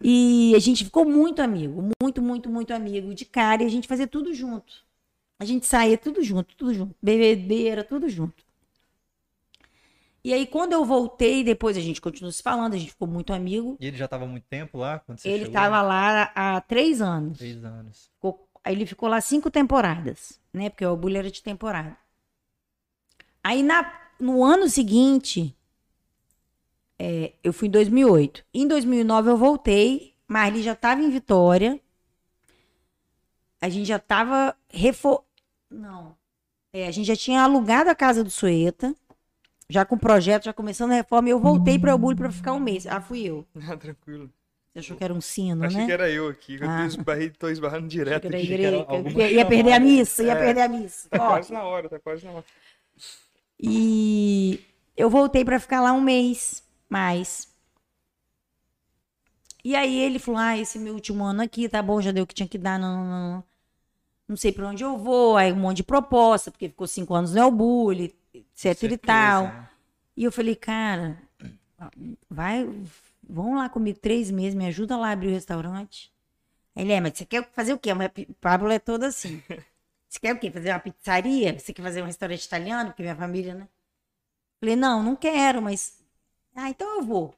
E 0.00 0.54
a 0.56 0.58
gente 0.58 0.84
ficou 0.84 1.04
muito 1.04 1.42
amigo. 1.42 1.90
Muito, 2.02 2.22
muito, 2.22 2.48
muito 2.48 2.72
amigo 2.72 3.14
de 3.14 3.24
cara. 3.26 3.62
E 3.62 3.66
a 3.66 3.68
gente 3.68 3.86
fazia 3.86 4.06
tudo 4.06 4.32
junto. 4.32 4.84
A 5.38 5.44
gente 5.44 5.66
saía 5.66 5.98
tudo 5.98 6.22
junto, 6.22 6.56
tudo 6.56 6.72
junto. 6.72 6.94
Bebedeira, 7.02 7.84
tudo 7.84 8.08
junto. 8.08 8.42
E 10.24 10.32
aí, 10.32 10.44
quando 10.44 10.72
eu 10.72 10.84
voltei, 10.84 11.44
depois 11.44 11.76
a 11.76 11.80
gente 11.80 12.00
continuou 12.00 12.32
se 12.32 12.42
falando, 12.42 12.74
a 12.74 12.76
gente 12.76 12.90
ficou 12.90 13.06
muito 13.06 13.32
amigo. 13.32 13.76
E 13.78 13.86
ele 13.86 13.96
já 13.96 14.08
tava 14.08 14.24
há 14.24 14.26
muito 14.26 14.42
tempo 14.48 14.76
lá? 14.78 14.98
Quando 14.98 15.18
você 15.20 15.28
Ele 15.28 15.44
estava 15.44 15.80
lá 15.82 16.32
há 16.34 16.60
três 16.62 17.00
anos. 17.00 17.38
Três 17.38 17.64
anos. 17.64 18.10
Ficou- 18.14 18.45
aí 18.66 18.74
ele 18.74 18.84
ficou 18.84 19.08
lá 19.08 19.20
cinco 19.20 19.48
temporadas, 19.48 20.40
né? 20.52 20.68
Porque 20.68 20.84
o 20.84 20.90
Orgulho 20.90 21.16
era 21.16 21.30
de 21.30 21.40
temporada. 21.40 21.96
Aí 23.42 23.62
na, 23.62 23.92
no 24.18 24.42
ano 24.42 24.68
seguinte, 24.68 25.56
é, 26.98 27.32
eu 27.44 27.52
fui 27.52 27.68
em 27.68 27.70
2008. 27.70 28.44
Em 28.52 28.66
2009 28.66 29.30
eu 29.30 29.36
voltei 29.36 30.16
Marli 30.26 30.62
já 30.62 30.72
estava 30.72 31.00
em 31.00 31.10
Vitória. 31.10 31.80
A 33.60 33.68
gente 33.68 33.86
já 33.86 33.96
estava 33.96 34.56
refor... 34.68 35.22
Não. 35.70 36.16
É, 36.72 36.88
a 36.88 36.90
gente 36.90 37.06
já 37.06 37.16
tinha 37.16 37.42
alugado 37.42 37.88
a 37.88 37.94
casa 37.94 38.24
do 38.24 38.30
Sueta. 38.30 38.94
Já 39.68 39.84
com 39.84 39.94
o 39.94 39.98
projeto, 40.00 40.44
já 40.44 40.52
começando 40.52 40.90
a 40.90 40.96
reforma. 40.96 41.28
E 41.28 41.32
eu 41.32 41.38
voltei 41.38 41.78
para 41.78 41.94
o 41.94 41.98
Bulho 41.98 42.16
para 42.16 42.32
ficar 42.32 42.52
um 42.52 42.60
mês. 42.60 42.84
Ah, 42.86 43.00
fui 43.00 43.22
eu. 43.22 43.46
Ah, 43.70 43.76
tranquilo. 43.76 44.28
Você 44.76 44.80
achou 44.80 44.96
que 44.98 45.04
era 45.04 45.14
um 45.14 45.22
sino, 45.22 45.64
Achei 45.64 45.78
né? 45.80 45.86
que 45.86 45.92
era 45.92 46.10
eu 46.10 46.28
aqui. 46.28 46.58
Eu 46.60 46.68
Ah. 46.68 46.80
tô 46.80 46.84
esbarrei- 46.84 47.30
tô 47.30 47.48
esbarrando 47.48 47.88
direto 47.88 48.26
Era 48.26 48.36
a 48.36 48.38
aqui. 48.38 48.46
igreja, 48.52 48.68
que 48.68 48.76
era 48.76 48.94
alguma 48.94 49.22
ia, 49.22 49.30
ia 49.32 49.46
perder 49.46 49.72
a 49.72 49.80
missa, 49.80 50.22
ia 50.22 50.32
É. 50.32 50.36
perder 50.38 50.60
a 50.60 50.68
missa. 50.68 51.08
Tá 51.08 51.16
Ó, 51.24 51.28
quase 51.30 51.50
na 51.52 51.64
hora, 51.64 51.88
tá 51.88 51.98
quase 51.98 52.26
na 52.26 52.32
hora. 52.32 52.44
E 53.58 54.60
eu 54.94 55.08
voltei 55.08 55.46
para 55.46 55.58
ficar 55.58 55.80
lá 55.80 55.92
um 55.94 56.00
mês 56.02 56.62
mais. 56.90 57.48
E 59.64 59.74
aí 59.74 59.96
ele 59.98 60.18
falou: 60.18 60.38
Ah, 60.40 60.58
esse 60.58 60.78
meu 60.78 60.92
último 60.92 61.24
ano 61.24 61.40
aqui, 61.42 61.70
tá 61.70 61.82
bom, 61.82 61.98
já 62.02 62.12
deu 62.12 62.24
o 62.24 62.26
que 62.26 62.34
tinha 62.34 62.46
que 62.48 62.58
dar, 62.58 62.78
não, 62.78 63.02
não, 63.02 63.30
não, 63.32 63.44
não 64.28 64.36
sei 64.36 64.52
para 64.52 64.68
onde 64.68 64.84
eu 64.84 64.98
vou. 64.98 65.38
Aí 65.38 65.50
um 65.52 65.56
monte 65.56 65.78
de 65.78 65.84
proposta, 65.84 66.50
porque 66.50 66.68
ficou 66.68 66.86
cinco 66.86 67.14
anos 67.14 67.32
no 67.32 67.40
Elbully, 67.40 68.14
etc 68.34 68.44
e 68.44 68.44
Certeza, 68.54 68.98
tal. 68.98 69.44
né? 69.44 69.68
E 70.18 70.24
eu 70.24 70.30
falei, 70.32 70.54
cara, 70.54 71.18
vai, 72.30 72.68
vão 73.28 73.56
lá 73.56 73.68
comigo 73.68 73.98
três 73.98 74.30
meses, 74.30 74.54
me 74.54 74.66
ajuda 74.66 74.96
lá 74.96 75.08
a 75.08 75.12
abrir 75.12 75.28
o 75.28 75.30
restaurante. 75.32 76.12
Aí 76.74 76.84
Ele 76.84 76.92
é, 76.92 77.00
mas 77.00 77.16
você 77.16 77.26
quer 77.26 77.48
fazer 77.52 77.72
o 77.74 77.78
quê? 77.78 77.94
Mas 77.94 78.10
Pablo 78.40 78.70
é 78.70 78.78
todo 78.78 79.04
assim. 79.04 79.42
Você 80.08 80.20
quer 80.20 80.34
o 80.34 80.38
quê? 80.38 80.50
Fazer 80.50 80.70
uma 80.70 80.78
pizzaria? 80.78 81.58
Você 81.58 81.72
quer 81.74 81.82
fazer 81.82 82.00
um 82.00 82.06
restaurante 82.06 82.44
italiano? 82.44 82.90
Porque 82.90 83.02
minha 83.02 83.16
família, 83.16 83.54
né? 83.54 83.68
Falei, 84.60 84.76
não, 84.76 85.02
não 85.02 85.16
quero, 85.16 85.60
mas. 85.60 85.98
Ah, 86.54 86.70
então 86.70 86.98
eu 86.98 87.02
vou. 87.02 87.34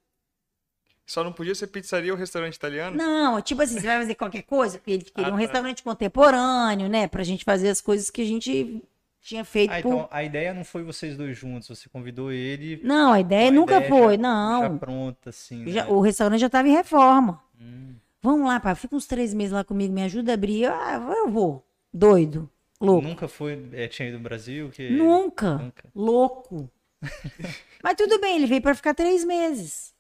Só 1.07 1.24
não 1.24 1.32
podia 1.32 1.55
ser 1.55 1.68
pizzaria 1.68 2.12
ou 2.12 2.18
restaurante 2.18 2.55
italiano? 2.55 2.97
Não, 2.97 3.41
tipo 3.41 3.62
assim, 3.62 3.80
você 3.80 3.86
vai 3.86 3.99
fazer 4.01 4.14
qualquer 4.14 4.43
coisa? 4.43 4.78
Porque 4.78 4.91
ele 4.91 5.05
queria 5.11 5.26
Ah, 5.26 5.30
um 5.30 5.32
tá. 5.32 5.41
restaurante 5.41 5.82
contemporâneo, 5.82 6.89
né? 6.89 7.09
Pra 7.09 7.24
gente 7.24 7.45
fazer 7.45 7.70
as 7.70 7.80
coisas 7.80 8.11
que 8.11 8.20
a 8.20 8.26
gente 8.26 8.82
tinha 9.20 9.44
feito 9.44 9.70
Ah, 9.72 9.82
por. 9.82 9.88
então 9.88 10.08
a 10.10 10.22
ideia 10.24 10.54
não 10.54 10.64
foi 10.64 10.82
vocês 10.82 11.16
dois 11.16 11.36
juntos, 11.36 11.68
você 11.68 11.88
convidou 11.88 12.30
ele. 12.32 12.80
Não, 12.84 13.12
a 13.12 13.20
ideia 13.20 13.50
nunca 13.50 13.76
ideia 13.76 13.88
foi, 13.90 14.16
já- 14.16 14.22
não. 14.22 14.60
Já 14.62 14.70
pronta, 14.70 15.30
assim. 15.30 15.66
Já- 15.68 15.84
né? 15.84 15.90
o 15.90 16.00
restaurante 16.00 16.40
já 16.40 16.46
estava 16.46 16.68
em 16.68 16.72
reforma. 16.72 17.42
Hum. 17.60 17.94
Vamos 18.22 18.46
lá, 18.48 18.58
pá, 18.58 18.74
fica 18.74 18.96
uns 18.96 19.06
três 19.06 19.32
meses 19.34 19.52
lá 19.52 19.62
comigo, 19.64 19.92
me 19.92 20.02
ajuda 20.02 20.32
a 20.32 20.34
abrir. 20.34 20.62
Eu, 20.62 20.72
Ah, 20.74 21.14
eu 21.16 21.30
vou. 21.30 21.66
Doido. 21.92 22.48
Louco. 22.80 23.06
Nunca 23.08 23.26
foi, 23.28 23.68
é, 23.72 23.88
tinha 23.88 24.08
ido 24.08 24.18
no 24.18 24.22
Brasil? 24.24 24.70
Que... 24.70 24.90
Nunca. 24.90 25.56
Nunca. 25.58 25.88
Louco. 25.94 26.70
Mas 27.82 27.94
tudo 27.96 28.20
bem, 28.20 28.36
ele 28.36 28.46
veio 28.46 28.62
para 28.62 28.74
ficar 28.74 28.94
três 28.94 29.24
meses. 29.24 29.92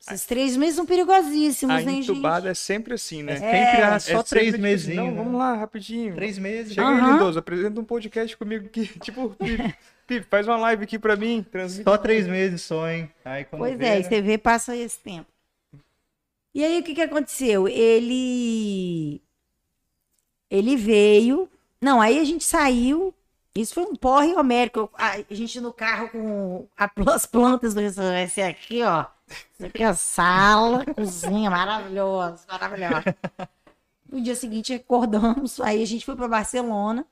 Esses 0.00 0.24
três 0.26 0.56
meses 0.56 0.76
são 0.76 0.86
perigosíssimos, 0.86 1.74
A 1.74 1.80
hein, 1.82 1.88
gente? 1.88 2.10
entubada 2.10 2.48
é 2.48 2.54
sempre 2.54 2.94
assim, 2.94 3.22
né? 3.22 3.34
É 3.34 3.36
sempre 3.36 3.82
ah, 3.82 4.00
só 4.00 4.20
É 4.20 4.22
três 4.22 4.46
tipo, 4.52 4.62
meses. 4.62 4.94
Não, 4.94 5.14
vamos 5.14 5.38
lá, 5.38 5.54
rapidinho. 5.54 6.14
Três 6.14 6.38
meses. 6.38 6.72
Chega 6.72 6.88
aí, 6.88 6.94
Aham. 6.94 7.12
Lindoso, 7.12 7.38
apresenta 7.38 7.80
um 7.80 7.84
podcast 7.84 8.36
comigo 8.36 8.66
aqui. 8.66 8.86
Tipo, 9.00 9.36
Pipe, 10.06 10.26
faz 10.30 10.46
uma 10.48 10.56
live 10.56 10.84
aqui 10.84 10.98
pra 10.98 11.16
mim. 11.16 11.44
Transmite. 11.50 11.84
Só 11.84 11.98
três 11.98 12.26
meses 12.26 12.62
só, 12.62 12.88
hein? 12.88 13.10
Aí 13.24 13.44
quando 13.44 13.60
Pois 13.60 13.76
vê, 13.76 13.84
é, 13.84 13.96
e 13.96 14.02
né? 14.02 14.08
você 14.08 14.22
vê, 14.22 14.38
passa 14.38 14.74
esse 14.74 14.98
tempo. 14.98 15.26
E 16.54 16.64
aí, 16.64 16.80
o 16.80 16.82
que 16.82 16.94
que 16.94 17.02
aconteceu? 17.02 17.68
Ele... 17.68 19.20
Ele 20.50 20.76
veio... 20.76 21.48
Não, 21.80 22.00
aí 22.00 22.18
a 22.18 22.24
gente 22.24 22.44
saiu... 22.44 23.14
Isso 23.60 23.74
foi 23.74 23.84
um 23.84 23.96
porre 23.96 24.34
homérico. 24.34 24.90
A 24.94 25.22
gente 25.30 25.60
no 25.60 25.72
carro 25.72 26.08
com 26.10 26.66
a- 26.76 26.90
as 27.14 27.26
plantas 27.26 27.74
do 27.74 27.80
restaurante. 27.80 28.40
Aqui, 28.40 28.82
ó. 28.82 29.06
Isso 29.54 29.66
aqui 29.66 29.82
é 29.82 29.86
a 29.86 29.94
sala, 29.94 30.84
cozinha, 30.94 31.50
maravilhosa, 31.50 32.44
maravilhosa. 32.48 33.16
No 34.10 34.20
dia 34.22 34.34
seguinte, 34.34 34.72
acordamos. 34.72 35.60
Aí 35.60 35.82
a 35.82 35.86
gente 35.86 36.04
foi 36.06 36.16
para 36.16 36.28
Barcelona. 36.28 37.04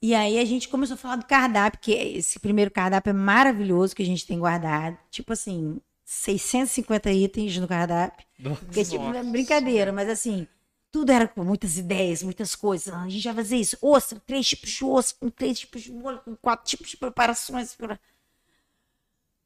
E 0.00 0.14
aí 0.14 0.38
a 0.38 0.44
gente 0.44 0.68
começou 0.68 0.94
a 0.94 0.98
falar 0.98 1.16
do 1.16 1.24
cardápio, 1.26 1.80
que 1.80 1.92
esse 1.92 2.38
primeiro 2.38 2.70
cardápio 2.70 3.10
é 3.10 3.14
maravilhoso 3.14 3.96
que 3.96 4.02
a 4.02 4.06
gente 4.06 4.26
tem 4.26 4.38
guardado. 4.38 4.98
Tipo 5.10 5.32
assim, 5.32 5.80
650 6.04 7.10
itens 7.10 7.56
no 7.56 7.66
cardápio. 7.66 8.26
Porque, 8.42 8.84
tipo, 8.84 9.02
Nossa 9.02 9.18
é 9.18 9.22
brincadeira, 9.22 9.92
mas 9.92 10.08
assim, 10.10 10.46
tudo 10.94 11.10
era 11.10 11.26
com 11.26 11.42
muitas 11.42 11.76
ideias, 11.76 12.22
muitas 12.22 12.54
coisas. 12.54 12.94
A 12.94 13.08
gente 13.08 13.24
vai 13.24 13.34
fazer 13.34 13.56
isso. 13.56 13.76
Ostra, 13.82 14.22
três 14.24 14.46
tipos 14.46 14.70
de 14.70 14.84
ostra, 14.84 15.16
com 15.18 15.28
três 15.28 15.58
tipos 15.58 15.82
de 15.82 15.90
molho, 15.90 16.20
com 16.20 16.36
quatro 16.36 16.64
tipos 16.64 16.88
de 16.88 16.96
preparações. 16.96 17.76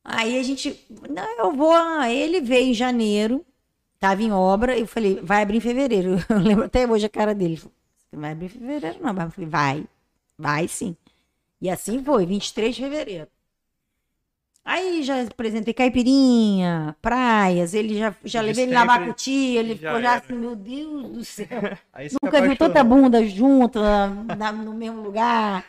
Aí 0.04 0.38
a 0.38 0.42
gente, 0.42 0.78
não, 1.08 1.38
eu 1.38 1.56
vou. 1.56 1.74
Ele 2.04 2.42
veio 2.42 2.66
em 2.66 2.74
janeiro, 2.74 3.46
tava 3.98 4.22
em 4.22 4.30
obra, 4.30 4.78
eu 4.78 4.86
falei, 4.86 5.22
vai 5.22 5.40
abrir 5.40 5.56
em 5.56 5.60
fevereiro. 5.60 6.16
Eu 6.28 6.38
lembro 6.38 6.64
até 6.66 6.86
hoje 6.86 7.06
a 7.06 7.08
cara 7.08 7.34
dele. 7.34 7.54
Ele 7.54 7.56
falou, 7.56 7.74
"Você 8.10 8.16
Vai 8.18 8.32
abrir 8.32 8.46
em 8.46 8.48
fevereiro, 8.50 8.98
não. 9.00 9.22
Eu 9.22 9.30
falei, 9.30 9.48
vai, 9.48 9.86
vai 10.36 10.68
sim. 10.68 10.94
E 11.62 11.70
assim 11.70 12.04
foi, 12.04 12.26
23 12.26 12.76
de 12.76 12.82
fevereiro. 12.82 13.28
Aí 14.70 15.02
já 15.02 15.22
apresentei 15.22 15.72
caipirinha, 15.72 16.94
praias, 17.00 17.72
ele 17.72 17.96
já, 17.98 18.14
já 18.22 18.42
levei 18.42 18.64
ele 18.64 18.74
na 18.74 18.80
sempre, 18.82 18.98
Bacuti, 18.98 19.30
ele 19.56 19.68
já 19.70 19.76
ficou 19.76 20.02
já 20.02 20.10
era. 20.10 20.18
assim, 20.18 20.32
meu 20.34 20.54
Deus 20.54 21.08
do 21.08 21.24
céu. 21.24 21.48
Nunca 22.22 22.42
viu 22.42 22.54
tanta 22.54 22.84
bunda 22.84 23.26
junto 23.26 23.80
na- 23.80 24.52
no 24.52 24.74
mesmo 24.74 25.00
lugar. 25.00 25.64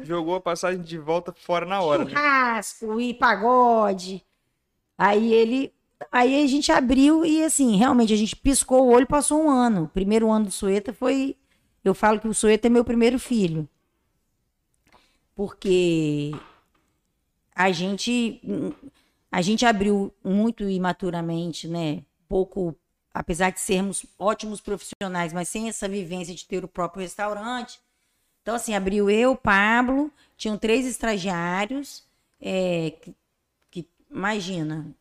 Jogou 0.00 0.36
a 0.36 0.40
passagem 0.40 0.80
de 0.80 0.96
volta 0.96 1.34
fora 1.36 1.66
na 1.66 1.80
hora. 1.80 2.04
né? 2.04 2.10
Churrasco 2.12 3.00
e 3.00 3.14
pagode. 3.14 4.24
Aí 4.96 5.32
ele. 5.34 5.72
Aí 6.12 6.40
a 6.40 6.46
gente 6.46 6.70
abriu 6.70 7.24
e 7.24 7.42
assim, 7.42 7.74
realmente 7.76 8.12
a 8.12 8.16
gente 8.16 8.36
piscou 8.36 8.86
o 8.86 8.92
olho 8.92 9.08
passou 9.08 9.42
um 9.42 9.50
ano. 9.50 9.82
O 9.84 9.88
primeiro 9.88 10.30
ano 10.30 10.44
do 10.44 10.50
Sueta 10.52 10.92
foi. 10.92 11.36
Eu 11.84 11.94
falo 11.94 12.20
que 12.20 12.28
o 12.28 12.32
Sueta 12.34 12.68
é 12.68 12.70
meu 12.70 12.84
primeiro 12.84 13.18
filho. 13.18 13.68
Porque 15.34 16.32
a 17.54 17.70
gente. 17.72 18.40
A 19.32 19.42
gente 19.42 19.64
abriu 19.64 20.12
muito 20.24 20.68
imaturamente, 20.68 21.68
né? 21.68 22.02
Pouco. 22.28 22.74
Apesar 23.12 23.50
de 23.50 23.58
sermos 23.58 24.06
ótimos 24.18 24.60
profissionais, 24.60 25.32
mas 25.32 25.48
sem 25.48 25.68
essa 25.68 25.88
vivência 25.88 26.32
de 26.34 26.46
ter 26.46 26.64
o 26.64 26.68
próprio 26.68 27.02
restaurante. 27.02 27.80
Então, 28.42 28.54
assim, 28.54 28.74
abriu 28.74 29.10
eu, 29.10 29.36
Pablo, 29.36 30.12
tinham 30.36 30.56
três 30.56 30.86
estagiários, 30.86 32.04
é, 32.40 32.92
que, 33.02 33.14
que, 33.70 33.88
imagina, 34.10 34.94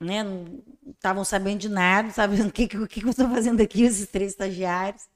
né? 0.00 0.22
Não 0.22 0.62
estavam 0.90 1.24
sabendo 1.24 1.60
de 1.60 1.68
nada, 1.68 2.10
sabendo 2.10 2.48
o 2.50 2.52
que, 2.52 2.68
que 2.68 2.86
que 2.86 3.04
eu 3.04 3.10
estou 3.10 3.28
fazendo 3.28 3.60
aqui, 3.60 3.82
esses 3.82 4.08
três 4.08 4.32
estagiários. 4.32 5.06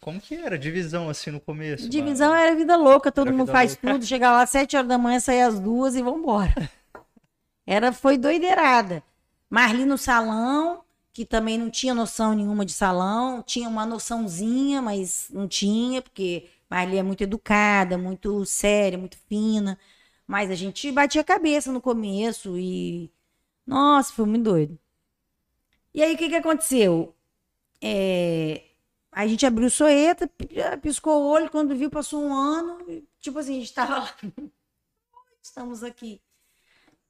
Como 0.00 0.20
que 0.20 0.34
era? 0.34 0.58
Divisão 0.58 1.08
assim 1.08 1.30
no 1.30 1.40
começo? 1.40 1.88
Divisão 1.88 2.30
mano? 2.30 2.34
era 2.34 2.54
vida 2.54 2.76
louca, 2.76 3.10
todo 3.10 3.28
Era 3.28 3.34
mundo 3.34 3.50
faz 3.50 3.74
louca. 3.74 3.76
tudo, 3.76 4.04
chega 4.06 4.30
lá 4.30 4.42
às 4.42 4.50
sete 4.50 4.76
horas 4.76 4.88
da 4.88 4.98
manhã, 4.98 5.18
sai 5.20 5.40
às 5.42 5.58
duas 5.58 5.94
e 5.96 6.02
vambora. 6.02 6.70
Era, 7.66 7.92
foi 7.92 8.18
doideirada. 8.18 9.02
Marli 9.48 9.84
no 9.84 9.98
salão, 9.98 10.84
que 11.12 11.24
também 11.24 11.58
não 11.58 11.70
tinha 11.70 11.94
noção 11.94 12.34
nenhuma 12.34 12.64
de 12.64 12.72
salão, 12.72 13.42
tinha 13.42 13.68
uma 13.68 13.86
noçãozinha, 13.86 14.80
mas 14.82 15.28
não 15.30 15.48
tinha, 15.48 16.02
porque 16.02 16.48
Marli 16.68 16.98
é 16.98 17.02
muito 17.02 17.22
educada, 17.22 17.98
muito 17.98 18.44
séria, 18.46 18.98
muito 18.98 19.18
fina. 19.28 19.78
Mas 20.26 20.50
a 20.50 20.54
gente 20.54 20.90
batia 20.92 21.20
a 21.22 21.24
cabeça 21.24 21.72
no 21.72 21.80
começo 21.80 22.58
e. 22.58 23.10
Nossa, 23.66 24.12
foi 24.14 24.26
muito 24.26 24.44
doido. 24.44 24.78
E 25.94 26.02
aí, 26.02 26.14
o 26.14 26.18
que, 26.18 26.28
que 26.28 26.36
aconteceu? 26.36 27.14
É, 27.82 28.64
a 29.12 29.26
gente 29.26 29.44
abriu 29.46 29.66
o 29.66 29.70
Soeta, 29.70 30.26
pi- 30.28 30.48
piscou 30.82 31.22
o 31.22 31.26
olho, 31.28 31.50
quando 31.50 31.74
viu, 31.76 31.90
passou 31.90 32.22
um 32.22 32.34
ano, 32.34 32.78
tipo 33.20 33.38
assim, 33.38 33.56
a 33.56 33.60
gente 33.60 33.74
tava 33.74 33.98
lá. 33.98 34.14
Estamos 35.42 35.82
aqui. 35.82 36.20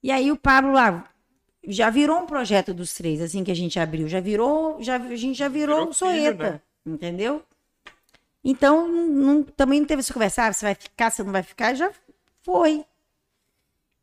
E 0.02 0.10
aí 0.10 0.30
o 0.30 0.36
Pablo 0.36 0.72
lá 0.72 1.08
já 1.66 1.90
virou 1.90 2.18
um 2.20 2.26
projeto 2.26 2.72
dos 2.72 2.94
três, 2.94 3.20
assim 3.20 3.44
que 3.44 3.50
a 3.50 3.54
gente 3.56 3.78
abriu. 3.78 4.08
Já 4.08 4.20
virou, 4.20 4.82
já, 4.82 4.96
a 4.96 5.16
gente 5.16 5.36
já 5.36 5.48
virou, 5.48 5.76
Virou 5.76 5.90
um 5.90 5.92
Soeta, 5.92 6.50
né? 6.52 6.62
entendeu? 6.86 7.42
Então, 8.42 8.88
não- 8.88 9.42
também 9.42 9.80
não 9.80 9.86
teve 9.86 10.00
essa 10.00 10.14
conversa, 10.14 10.44
ah, 10.44 10.52
você 10.52 10.64
vai 10.64 10.74
ficar, 10.74 11.10
você 11.10 11.22
não 11.22 11.32
vai 11.32 11.42
ficar, 11.42 11.74
já 11.74 11.92
foi. 12.42 12.84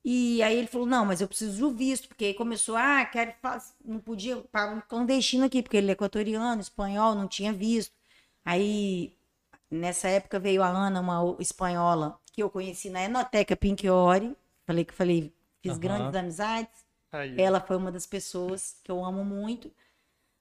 E 0.10 0.42
aí 0.42 0.58
ele 0.58 0.68
falou, 0.68 0.88
não, 0.88 1.06
mas 1.06 1.20
eu 1.20 1.28
preciso 1.28 1.60
do 1.60 1.72
visto, 1.76 2.08
porque 2.08 2.26
aí 2.26 2.34
começou, 2.34 2.78
ah, 2.78 3.06
quero, 3.06 3.34
faz- 3.42 3.76
não 3.84 4.00
podia, 4.00 4.38
Pablo 4.52 4.82
clandestino 4.88 5.46
aqui, 5.46 5.62
porque 5.62 5.76
ele 5.78 5.90
é 5.90 5.94
equatoriano, 5.94 6.62
espanhol, 6.62 7.14
não 7.14 7.28
tinha 7.28 7.52
visto. 7.54 7.94
Aí, 8.46 9.14
nessa 9.72 10.08
época 10.10 10.40
veio 10.40 10.64
a 10.64 10.68
Ana, 10.70 11.02
uma 11.02 11.24
o- 11.24 11.38
espanhola, 11.42 12.20
que 12.34 12.44
eu 12.44 12.50
conheci 12.50 12.90
na 12.90 13.04
Enoteca 13.04 13.56
Pinchiori, 13.58 14.36
falei 14.66 14.86
que 14.86 14.94
falei, 14.94 15.34
fiz 15.62 15.74
Aham. 15.74 15.80
grandes 15.80 16.16
amizades. 16.16 16.86
Aí, 17.12 17.32
Ela 17.36 17.60
foi 17.62 17.78
uma 17.78 17.92
das 17.92 18.06
pessoas 18.08 18.80
que 18.84 18.92
eu 18.92 19.04
amo 19.06 19.26
muito 19.26 19.72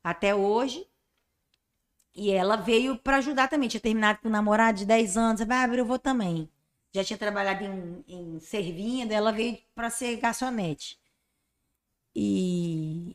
até 0.05 0.35
hoje. 0.35 0.87
E 2.17 2.33
ela 2.33 2.57
veio 2.57 2.99
para 2.99 3.19
ajudar 3.19 3.47
também. 3.49 3.69
Tinha 3.69 3.81
terminado 3.81 4.19
com 4.21 4.27
um 4.29 4.31
namorado 4.33 4.79
de 4.79 4.85
10 4.85 5.17
anos. 5.17 5.41
Falei, 5.43 5.57
ah, 5.59 5.77
eu 5.77 5.87
vou 5.87 5.99
também. 6.01 6.51
Já 6.97 7.05
tinha 7.05 7.19
trabalhado 7.19 7.63
em, 7.63 8.05
em 8.09 8.41
servinha, 8.41 9.07
daí 9.07 9.19
ela 9.19 9.31
veio 9.31 9.59
para 9.75 9.91
ser 9.91 10.17
garçonete. 10.17 10.99
E 12.15 13.15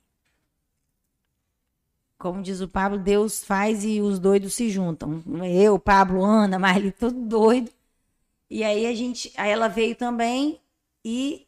como 2.16 2.44
diz 2.44 2.62
o 2.62 2.68
Pablo, 2.68 3.00
Deus 3.00 3.44
faz 3.44 3.84
e 3.84 4.00
os 4.00 4.20
doidos 4.20 4.54
se 4.54 4.70
juntam. 4.70 5.24
Eu, 5.44 5.80
Pablo, 5.80 6.24
Ana, 6.24 6.60
Marli, 6.60 6.92
tudo 6.92 7.20
doido. 7.26 7.72
E 8.48 8.64
aí 8.64 8.86
a 8.86 8.94
gente, 8.94 9.34
aí 9.36 9.50
ela 9.50 9.68
veio 9.68 9.96
também 9.96 10.62
e 11.04 11.48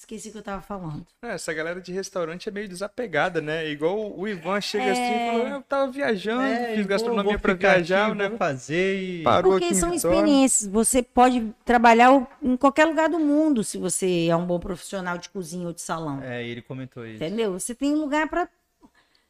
esqueci 0.00 0.30
o 0.30 0.32
que 0.32 0.38
eu 0.38 0.42
tava 0.42 0.62
falando. 0.62 1.06
É, 1.22 1.34
essa 1.34 1.52
galera 1.52 1.80
de 1.80 1.92
restaurante 1.92 2.48
é 2.48 2.52
meio 2.52 2.68
desapegada, 2.68 3.40
né? 3.40 3.68
Igual 3.68 4.18
o 4.18 4.26
Ivan 4.26 4.60
chega 4.60 4.92
assim 4.92 5.02
e 5.02 5.30
falou: 5.30 5.46
eu 5.46 5.62
tava 5.62 5.90
viajando, 5.90 6.42
É, 6.42 6.74
fiz 6.74 6.86
gastronomia 6.86 7.38
ficar 7.38 7.54
viajar, 7.54 8.06
aqui, 8.06 8.16
né? 8.16 8.28
Vou 8.28 8.38
fazer 8.38 9.02
e... 9.02 9.22
Parou 9.22 9.52
Porque 9.52 9.66
aqui 9.66 9.74
são 9.74 9.92
experiências. 9.92 10.70
Você 10.70 11.02
pode 11.02 11.54
trabalhar 11.64 12.26
em 12.42 12.56
qualquer 12.56 12.86
lugar 12.86 13.08
do 13.08 13.18
mundo 13.18 13.62
se 13.62 13.76
você 13.76 14.26
é 14.28 14.36
um 14.36 14.46
bom 14.46 14.58
profissional 14.58 15.18
de 15.18 15.28
cozinha 15.28 15.66
ou 15.66 15.72
de 15.72 15.82
salão. 15.82 16.22
É, 16.22 16.42
ele 16.42 16.62
comentou 16.62 17.06
isso. 17.06 17.16
Entendeu? 17.16 17.52
Você 17.52 17.74
tem 17.74 17.92
um 17.92 18.00
lugar 18.00 18.28
para. 18.28 18.48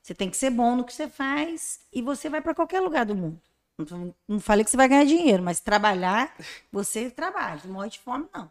Você 0.01 0.15
tem 0.15 0.31
que 0.31 0.37
ser 0.37 0.51
bom 0.51 0.77
no 0.77 0.85
que 0.85 0.95
você 0.95 1.09
faz 1.09 1.81
e 1.93 2.01
você 2.01 2.31
vai 2.31 2.41
para 2.41 2.55
qualquer 2.55 2.81
lugar 2.81 3.05
do 3.05 3.15
mundo. 3.15 3.39
Não, 3.91 4.15
não 4.27 4.41
falei 4.41 4.65
que 4.65 4.71
você 4.71 4.77
vai 4.77 4.89
ganhar 4.89 5.05
dinheiro, 5.05 5.43
mas 5.43 5.61
trabalhar, 5.61 6.35
você 6.71 7.11
trabalha. 7.11 7.61
Não 7.65 7.73
morre 7.73 7.91
de 7.91 7.99
fome, 7.99 8.27
não. 8.33 8.51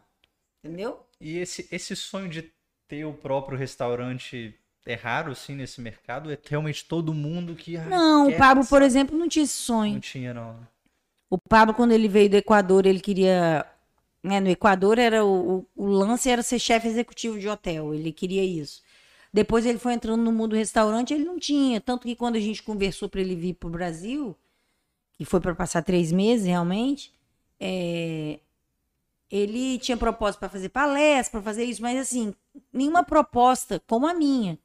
Entendeu? 0.62 1.00
E 1.20 1.38
esse, 1.38 1.68
esse 1.70 1.94
sonho 1.94 2.28
de 2.28 2.50
ter 2.88 3.04
o 3.04 3.12
próprio 3.12 3.56
restaurante 3.58 4.54
é 4.86 4.94
raro, 4.94 5.32
assim, 5.32 5.54
nesse 5.54 5.80
mercado? 5.80 6.32
É 6.32 6.38
realmente 6.48 6.84
todo 6.84 7.12
mundo 7.14 7.54
que... 7.54 7.76
ah, 7.76 7.84
Não, 7.84 8.28
o 8.28 8.36
Pablo, 8.36 8.64
por 8.64 8.70
passar- 8.70 8.84
exemplo, 8.86 9.18
não 9.18 9.28
tinha 9.28 9.44
esse 9.44 9.54
sonho. 9.54 9.94
Não 9.94 10.00
tinha, 10.00 10.32
não. 10.32 10.58
O 11.28 11.38
Pablo, 11.38 11.74
quando 11.74 11.92
ele 11.92 12.08
veio 12.08 12.28
do 12.30 12.36
Equador, 12.36 12.86
ele 12.86 13.00
queria. 13.00 13.64
Né, 14.22 14.40
no 14.40 14.48
Equador 14.48 14.98
era 14.98 15.24
o, 15.24 15.60
o, 15.60 15.66
o 15.76 15.86
lance 15.86 16.28
era 16.28 16.42
ser 16.42 16.58
chefe 16.58 16.88
executivo 16.88 17.38
de 17.38 17.48
hotel. 17.48 17.94
Ele 17.94 18.12
queria 18.12 18.44
isso. 18.44 18.82
Depois 19.32 19.64
ele 19.64 19.78
foi 19.78 19.92
entrando 19.94 20.22
no 20.22 20.32
mundo 20.32 20.50
do 20.50 20.56
restaurante, 20.56 21.14
ele 21.14 21.24
não 21.24 21.38
tinha. 21.38 21.80
Tanto 21.80 22.02
que 22.06 22.16
quando 22.16 22.36
a 22.36 22.40
gente 22.40 22.62
conversou 22.62 23.08
para 23.08 23.20
ele 23.20 23.36
vir 23.36 23.54
para 23.54 23.68
o 23.68 23.70
Brasil, 23.70 24.36
que 25.16 25.24
foi 25.24 25.40
para 25.40 25.54
passar 25.54 25.82
três 25.82 26.12
meses 26.12 26.46
realmente, 26.46 27.12
é, 27.60 28.40
ele 29.30 29.78
tinha 29.78 29.96
proposta 29.96 30.38
para 30.38 30.48
fazer 30.48 30.68
palestra, 30.70 31.40
para 31.40 31.42
fazer 31.50 31.64
isso, 31.64 31.80
mas 31.82 31.98
assim, 31.98 32.34
nenhuma 32.72 33.04
proposta 33.04 33.80
como 33.86 34.06
a 34.06 34.14
minha. 34.14 34.58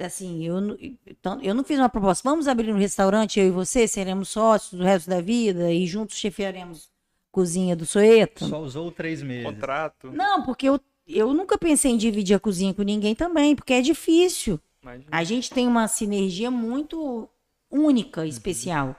Assim, 0.00 0.44
eu, 0.46 0.60
não- 0.60 0.76
então, 1.06 1.40
eu 1.42 1.52
não 1.54 1.64
fiz 1.64 1.76
uma 1.78 1.88
proposta. 1.88 2.28
Vamos 2.28 2.46
abrir 2.46 2.72
um 2.72 2.78
restaurante, 2.78 3.40
eu 3.40 3.46
e 3.48 3.50
você, 3.50 3.88
seremos 3.88 4.28
sócios 4.28 4.78
do 4.78 4.84
resto 4.84 5.10
da 5.10 5.20
vida 5.20 5.72
e 5.72 5.86
juntos 5.86 6.16
chefiaremos 6.16 6.88
cozinha 7.32 7.74
do 7.74 7.84
Soeta. 7.84 8.46
Só 8.46 8.60
usou 8.60 8.92
três 8.92 9.22
meses. 9.22 9.44
Contrato. 9.44 10.12
Não, 10.12 10.44
porque 10.44 10.68
eu, 10.68 10.80
eu 11.06 11.34
nunca 11.34 11.58
pensei 11.58 11.90
em 11.90 11.96
dividir 11.96 12.36
a 12.36 12.40
cozinha 12.40 12.72
com 12.72 12.82
ninguém 12.82 13.14
também, 13.14 13.56
porque 13.56 13.72
é 13.74 13.80
difícil. 13.80 14.60
Imagina. 14.80 15.08
A 15.10 15.24
gente 15.24 15.50
tem 15.50 15.66
uma 15.66 15.88
sinergia 15.88 16.50
muito 16.50 17.28
única, 17.68 18.24
especial. 18.24 18.94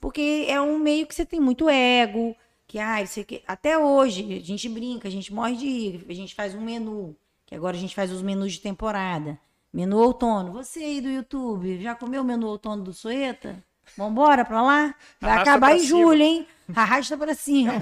Porque 0.00 0.46
é 0.48 0.60
um 0.60 0.78
meio 0.80 1.06
que 1.06 1.14
você 1.14 1.24
tem 1.24 1.38
muito 1.38 1.68
ego, 1.68 2.34
que 2.70 2.78
ah, 2.78 3.04
você 3.04 3.24
que 3.24 3.42
até 3.48 3.76
hoje 3.76 4.38
a 4.38 4.44
gente 4.44 4.68
brinca, 4.68 5.08
a 5.08 5.10
gente 5.10 5.34
morre 5.34 5.56
de 5.56 5.66
rir, 5.66 6.06
a 6.08 6.14
gente 6.14 6.36
faz 6.36 6.54
um 6.54 6.60
menu, 6.60 7.16
que 7.44 7.52
agora 7.52 7.76
a 7.76 7.80
gente 7.80 7.96
faz 7.96 8.12
os 8.12 8.22
menus 8.22 8.52
de 8.52 8.60
temporada. 8.60 9.36
Menu 9.72 9.98
outono. 9.98 10.52
Você 10.52 10.78
aí 10.78 11.00
do 11.00 11.08
YouTube, 11.08 11.80
já 11.82 11.96
comeu 11.96 12.22
o 12.22 12.24
menu 12.24 12.46
outono 12.46 12.84
do 12.84 12.92
Soeta? 12.92 13.60
Vambora 13.96 14.44
pra 14.44 14.62
lá? 14.62 14.94
Vai 15.20 15.32
Arrasta 15.32 15.50
acabar 15.50 15.74
em 15.74 15.80
cima. 15.80 15.88
julho, 15.88 16.22
hein? 16.22 16.46
Arrasta 16.72 17.18
pra 17.18 17.34
cima. 17.34 17.72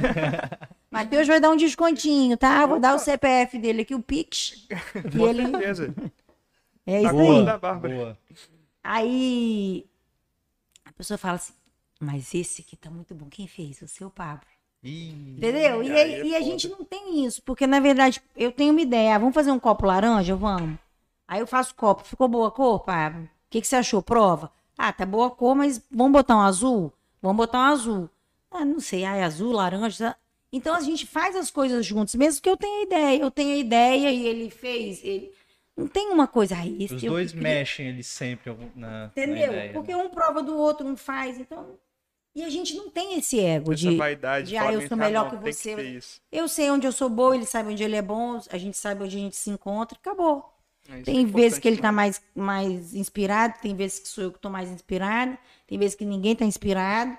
Matheus 0.90 1.26
vai 1.28 1.38
dar 1.38 1.50
um 1.50 1.56
descontinho, 1.56 2.34
tá? 2.38 2.64
Vou 2.64 2.80
dar 2.80 2.94
o 2.94 2.98
CPF 2.98 3.58
dele 3.58 3.82
aqui, 3.82 3.94
o 3.94 4.00
Pix. 4.02 4.66
E 5.12 5.18
Com 5.18 5.28
ele... 5.28 5.50
certeza. 5.50 5.94
É 6.86 7.02
Tá 7.02 7.08
isso 7.08 7.12
boa. 7.12 7.38
aí. 7.40 7.44
da 7.44 7.58
Bárbara. 7.58 7.94
Boa. 7.94 8.18
Aí 8.82 9.84
a 10.82 10.92
pessoa 10.94 11.18
fala 11.18 11.34
assim, 11.34 11.52
mas 12.00 12.34
esse 12.34 12.62
aqui 12.62 12.74
tá 12.74 12.88
muito 12.90 13.14
bom. 13.14 13.26
Quem 13.28 13.46
fez? 13.46 13.82
O 13.82 13.86
seu 13.88 14.08
Pablo. 14.08 14.46
Ih, 14.82 15.34
Entendeu? 15.36 15.82
E, 15.82 15.90
aí 15.90 15.98
aí- 16.00 16.14
é 16.14 16.26
e 16.26 16.36
a 16.36 16.40
gente 16.40 16.68
não 16.68 16.84
tem 16.84 17.24
isso, 17.24 17.42
porque 17.42 17.66
na 17.66 17.80
verdade 17.80 18.22
eu 18.36 18.52
tenho 18.52 18.70
uma 18.72 18.80
ideia. 18.80 19.14
Ah, 19.14 19.18
Vamos 19.18 19.34
fazer 19.34 19.50
um 19.50 19.58
copo 19.58 19.86
laranja? 19.86 20.36
Vamos. 20.36 20.78
Aí 21.26 21.40
eu 21.40 21.46
faço 21.46 21.74
copo. 21.74 22.04
Ficou 22.04 22.28
boa 22.28 22.48
a 22.48 22.50
cor, 22.50 22.80
Pablo? 22.80 23.24
O 23.24 23.28
que, 23.50 23.60
que 23.60 23.66
você 23.66 23.76
achou? 23.76 24.00
Prova. 24.02 24.50
Ah, 24.76 24.92
tá 24.92 25.04
boa 25.04 25.26
a 25.26 25.30
cor, 25.30 25.54
mas 25.56 25.82
vamos 25.90 26.12
botar 26.12 26.36
um 26.36 26.40
azul? 26.40 26.92
Vamos 27.20 27.36
botar 27.36 27.58
um 27.58 27.72
azul. 27.72 28.10
Ah, 28.50 28.64
não 28.64 28.80
sei, 28.80 29.04
ah, 29.04 29.16
é 29.16 29.24
azul, 29.24 29.52
laranja. 29.52 30.14
Então 30.52 30.74
a 30.74 30.80
gente 30.80 31.04
faz 31.06 31.34
as 31.36 31.50
coisas 31.50 31.84
juntos, 31.84 32.14
mesmo 32.14 32.40
que 32.40 32.48
eu 32.48 32.56
tenha 32.56 32.84
ideia. 32.84 33.20
Eu 33.20 33.30
tenho 33.30 33.52
a 33.54 33.56
ideia 33.58 34.10
e 34.10 34.26
ele 34.26 34.48
fez. 34.48 35.02
Ele... 35.04 35.32
Não 35.76 35.86
tem 35.86 36.08
uma 36.10 36.26
coisa. 36.26 36.54
Esse 36.78 36.94
Os 36.94 37.02
dois 37.02 37.32
queria- 37.32 37.48
mexem 37.48 37.88
ali 37.88 38.02
sempre 38.02 38.56
na, 38.74 38.88
na 39.02 39.06
Entendeu? 39.08 39.52
ideia. 39.52 39.72
Porque 39.72 39.94
um 39.94 40.08
prova 40.08 40.42
do 40.42 40.56
outro, 40.56 40.86
um 40.86 40.96
faz. 40.96 41.38
Então. 41.38 41.66
E 42.34 42.44
a 42.44 42.48
gente 42.48 42.74
não 42.74 42.88
tem 42.88 43.18
esse 43.18 43.40
ego 43.40 43.72
Essa 43.72 43.90
de. 43.90 43.96
vaidade. 43.96 44.48
de, 44.50 44.56
ah, 44.56 44.72
eu 44.72 44.86
sou 44.86 44.96
melhor 44.96 45.24
não, 45.32 45.38
que 45.42 45.52
você. 45.52 45.74
isso. 45.82 46.20
Eu 46.30 46.46
sei 46.46 46.70
onde 46.70 46.86
eu 46.86 46.92
sou 46.92 47.08
boa, 47.08 47.34
ele 47.34 47.46
sabe 47.46 47.72
onde 47.72 47.82
ele 47.82 47.96
é 47.96 48.02
bom, 48.02 48.40
a 48.50 48.58
gente 48.58 48.76
sabe 48.76 49.02
onde 49.02 49.16
a 49.16 49.20
gente 49.20 49.36
se 49.36 49.50
encontra, 49.50 49.98
acabou. 49.98 50.52
É, 50.88 51.02
Tem 51.02 51.22
é 51.22 51.26
vezes 51.26 51.58
que 51.58 51.68
ele 51.68 51.76
tá 51.78 51.88
importante 51.88 52.22
mais, 52.34 52.60
mais 52.80 52.94
inspirado, 52.94 53.54
tem 53.60 53.74
vezes 53.74 53.98
que 54.00 54.08
sou 54.08 54.24
eu 54.24 54.32
que 54.32 54.38
tô 54.38 54.48
mais 54.48 54.70
inspirada, 54.70 55.36
tem 55.66 55.78
vezes 55.78 55.94
que 55.94 56.04
ninguém 56.04 56.34
tá 56.34 56.44
inspirado. 56.44 57.16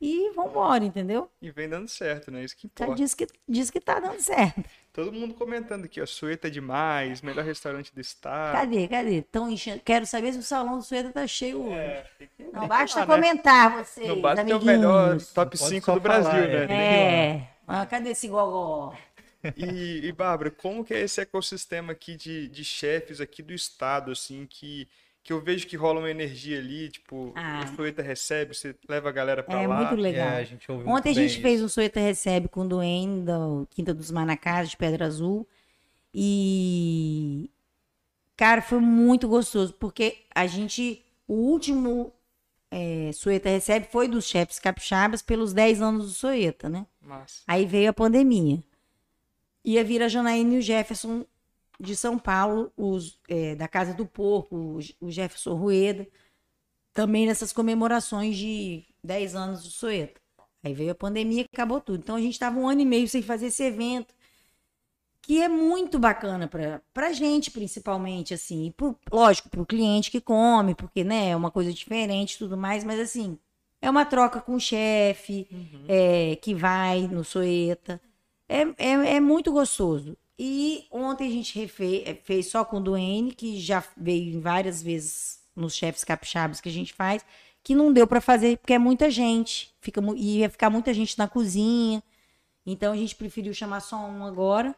E 0.00 0.30
vambora, 0.30 0.84
entendeu? 0.84 1.28
E 1.42 1.50
vem 1.50 1.68
dando 1.68 1.88
certo, 1.88 2.30
né? 2.30 2.44
Isso 2.44 2.56
que 2.56 2.70
Já 2.78 2.84
importa. 2.84 3.02
diz 3.02 3.14
que, 3.14 3.26
diz 3.48 3.68
que 3.68 3.80
tá 3.80 3.98
dando 3.98 4.20
certo. 4.20 4.62
Todo 4.98 5.12
mundo 5.12 5.32
comentando 5.32 5.84
aqui, 5.84 6.00
ó. 6.00 6.06
Sueta 6.06 6.48
é 6.48 6.50
demais, 6.50 7.22
melhor 7.22 7.44
restaurante 7.44 7.94
do 7.94 8.00
estado. 8.00 8.56
Cadê? 8.56 8.88
Cadê? 8.88 9.22
Tão 9.22 9.48
enchendo. 9.48 9.80
Quero 9.84 10.04
saber 10.04 10.32
se 10.32 10.40
o 10.40 10.42
salão 10.42 10.78
do 10.78 10.82
Sueta 10.82 11.12
tá 11.12 11.24
cheio 11.24 11.62
hoje. 11.66 11.74
É, 11.76 12.04
tem 12.18 12.28
que- 12.36 12.42
Não 12.52 12.66
basta 12.66 12.98
Ah, 13.02 13.06
né? 13.06 13.14
comentar 13.14 13.76
vocês, 13.78 14.08
Não 14.08 14.20
basta 14.20 14.44
ter 14.44 14.54
o 14.54 14.64
melhor 14.64 15.16
top 15.18 15.56
Não 15.56 15.58
pode 15.58 15.58
5 15.58 15.86
só 15.86 15.94
do 15.94 16.00
Brasil, 16.00 16.32
falar, 16.32 16.48
né? 16.66 16.74
é. 16.74 17.30
É. 17.36 17.48
Ah, 17.64 17.86
cadê 17.86 18.10
esse 18.10 18.26
gogó? 18.26 18.92
E, 19.56 20.00
e 20.04 20.10
Bárbara, 20.10 20.50
como 20.50 20.84
que 20.84 20.92
é 20.92 21.02
esse 21.02 21.20
ecossistema 21.20 21.92
aqui 21.92 22.16
de, 22.16 22.48
de 22.48 22.64
chefes 22.64 23.20
aqui 23.20 23.40
do 23.40 23.52
estado, 23.52 24.10
assim, 24.10 24.46
que, 24.50 24.88
que 25.22 25.32
eu 25.32 25.40
vejo 25.42 25.66
que 25.66 25.76
rola 25.76 26.00
uma 26.00 26.10
energia 26.10 26.58
ali, 26.58 26.88
tipo, 26.88 27.32
Ah. 27.36 27.64
o 27.70 27.76
Sueta 27.76 28.02
recebe, 28.02 28.54
você 28.54 28.74
leva 28.88 29.08
a 29.10 29.12
galera 29.12 29.42
pra 29.42 29.60
É 29.60 29.66
lá. 29.66 29.76
muito 29.82 29.94
legal. 30.00 30.28
É, 30.28 30.36
a 30.38 30.44
gente 30.44 30.70
ouviu 30.72 30.88
Ontem 30.88 31.10
a 31.10 31.14
gente 31.14 31.40
fez 31.42 31.56
isso. 31.56 31.64
um 31.66 31.68
Soeta 31.68 32.00
Recebe 32.00 32.48
com 32.48 32.62
o 32.62 32.68
Duane 32.68 33.22
da 33.22 33.36
Quinta 33.70 33.92
dos 33.92 34.10
Manacás, 34.10 34.70
de 34.70 34.76
Pedra 34.76 35.04
Azul. 35.06 35.46
E, 36.14 37.50
cara, 38.36 38.60
foi 38.62 38.80
muito 38.80 39.28
gostoso, 39.28 39.74
porque 39.74 40.18
a 40.34 40.46
gente, 40.46 41.04
o 41.26 41.34
último 41.34 42.12
é, 42.70 43.10
Soeta 43.12 43.48
Recebe 43.48 43.86
foi 43.90 44.08
dos 44.08 44.24
chefes 44.26 44.58
capixabas 44.58 45.22
pelos 45.22 45.52
10 45.52 45.80
anos 45.82 46.06
do 46.06 46.10
Soeta, 46.12 46.68
né? 46.68 46.86
Massa. 47.00 47.42
Aí 47.46 47.64
veio 47.66 47.90
a 47.90 47.92
pandemia. 47.92 48.62
Ia 49.64 49.84
vir 49.84 50.02
a 50.02 50.08
Janaína 50.08 50.54
e 50.54 50.58
o 50.58 50.62
Jefferson 50.62 51.24
de 51.80 51.96
São 51.96 52.18
Paulo, 52.18 52.72
os, 52.76 53.18
é, 53.28 53.54
da 53.54 53.68
Casa 53.68 53.94
do 53.94 54.06
Porco, 54.06 54.78
o, 55.00 55.10
Jefferson 55.10 55.54
Rueda, 55.54 56.06
também 56.92 57.26
nessas 57.26 57.52
comemorações 57.52 58.36
de 58.36 58.84
10 59.04 59.34
anos 59.36 59.62
do 59.62 59.70
Soeta. 59.70 60.20
Aí 60.62 60.74
veio 60.74 60.92
a 60.92 60.94
pandemia 60.94 61.42
e 61.42 61.46
acabou 61.52 61.80
tudo. 61.80 62.00
Então 62.00 62.16
a 62.16 62.20
gente 62.20 62.34
estava 62.34 62.58
um 62.58 62.68
ano 62.68 62.80
e 62.80 62.86
meio 62.86 63.08
sem 63.08 63.22
fazer 63.22 63.46
esse 63.46 63.62
evento, 63.62 64.14
que 65.22 65.42
é 65.42 65.48
muito 65.48 65.98
bacana 65.98 66.48
para 66.48 67.06
a 67.08 67.12
gente, 67.12 67.50
principalmente, 67.50 68.32
assim. 68.32 68.66
E 68.66 68.70
pro- 68.72 68.98
lógico, 69.12 69.50
para 69.50 69.60
o 69.60 69.66
cliente 69.66 70.10
que 70.10 70.20
come, 70.20 70.74
porque 70.74 71.04
né, 71.04 71.30
é 71.30 71.36
uma 71.36 71.50
coisa 71.50 71.72
diferente 71.72 72.34
e 72.34 72.38
tudo 72.38 72.56
mais, 72.56 72.82
mas 72.84 72.98
assim, 72.98 73.38
é 73.80 73.90
uma 73.90 74.06
troca 74.06 74.40
com 74.40 74.54
o 74.54 74.60
chefe, 74.60 75.46
é, 75.86 76.36
que 76.36 76.54
vai 76.54 77.02
no 77.08 77.24
Soeta. 77.24 78.00
É, 78.48 78.62
é, 78.78 79.16
é 79.16 79.20
muito 79.20 79.52
gostoso. 79.52 80.16
E 80.38 80.86
ontem 80.92 81.26
a 81.26 81.30
gente 81.30 81.60
é, 82.04 82.14
fez 82.14 82.46
só 82.46 82.64
com 82.64 82.76
o 82.76 82.80
Duane, 82.80 83.32
que 83.32 83.58
já 83.58 83.82
veio 83.96 84.40
várias 84.40 84.80
vezes 84.80 85.40
nos 85.56 85.74
chefes 85.74 86.04
capixabas 86.04 86.60
que 86.60 86.68
a 86.68 86.72
gente 86.72 86.92
faz, 86.92 87.24
que 87.62 87.74
não 87.74 87.92
deu 87.92 88.06
para 88.06 88.20
fazer 88.20 88.58
porque 88.58 88.74
é 88.74 88.78
muita 88.78 89.10
gente. 89.10 89.74
Fica, 89.80 90.00
ia 90.16 90.48
ficar 90.48 90.70
muita 90.70 90.94
gente 90.94 91.18
na 91.18 91.26
cozinha. 91.26 92.02
Então 92.64 92.92
a 92.92 92.96
gente 92.96 93.16
preferiu 93.16 93.52
chamar 93.52 93.80
só 93.80 93.96
um 93.96 94.24
agora. 94.24 94.76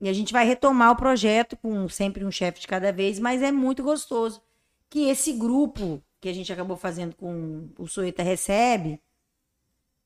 E 0.00 0.08
a 0.08 0.12
gente 0.12 0.32
vai 0.32 0.46
retomar 0.46 0.92
o 0.92 0.96
projeto 0.96 1.56
com 1.56 1.88
sempre 1.88 2.24
um 2.24 2.30
chefe 2.30 2.60
de 2.60 2.66
cada 2.66 2.92
vez, 2.92 3.18
mas 3.18 3.42
é 3.42 3.52
muito 3.52 3.82
gostoso. 3.82 4.42
Que 4.88 5.08
esse 5.08 5.32
grupo 5.32 6.02
que 6.20 6.28
a 6.28 6.32
gente 6.32 6.52
acabou 6.52 6.76
fazendo 6.76 7.14
com 7.14 7.68
o 7.78 7.86
Soeta 7.86 8.22
Recebe, 8.22 9.00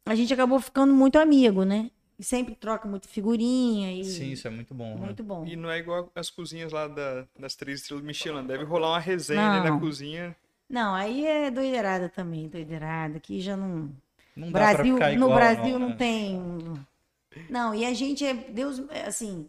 a 0.05 0.14
gente 0.14 0.32
acabou 0.34 0.61
ficando 0.61 0.92
muito 0.92 1.18
amigo, 1.18 1.64
né? 1.64 1.90
E 2.18 2.24
sempre 2.24 2.54
troca 2.54 2.88
muito 2.88 3.06
figurinha 3.08 3.92
e 3.92 4.04
Sim, 4.04 4.32
isso 4.32 4.46
é 4.48 4.50
muito 4.50 4.74
bom. 4.74 4.96
né? 4.96 5.06
muito 5.06 5.22
bom. 5.22 5.46
E 5.46 5.54
não 5.54 5.70
é 5.70 5.78
igual 5.78 6.10
as 6.14 6.28
cozinhas 6.28 6.72
lá 6.72 6.88
da- 6.88 7.26
das 7.38 7.54
três 7.54 7.80
estrelas 7.80 8.04
Michelin. 8.04 8.44
Deve 8.44 8.64
rolar 8.64 8.90
uma 8.90 8.98
resenha 8.98 9.40
ali 9.48 9.60
na 9.62 9.70
Não. 9.70 9.80
cozinha. 9.80 10.36
Não, 10.68 10.94
aí 10.94 11.24
é 11.24 11.50
doideirada 11.50 12.08
também, 12.08 12.48
doideirada. 12.48 13.16
Aqui 13.18 13.40
já 13.40 13.56
não. 13.56 13.90
Não 14.36 14.50
dá 14.50 14.58
pra 14.58 14.68
Brasil, 14.68 14.94
ficar 14.94 15.10
no 15.12 15.14
igual, 15.26 15.34
Brasil 15.34 15.78
não, 15.78 15.88
né? 15.90 15.96
tem. 15.96 16.38
Não, 17.48 17.74
e 17.74 17.84
a 17.84 17.94
gente 17.94 18.24
é. 18.24 18.34
Deus, 18.34 18.78
é, 18.90 19.06
assim. 19.06 19.48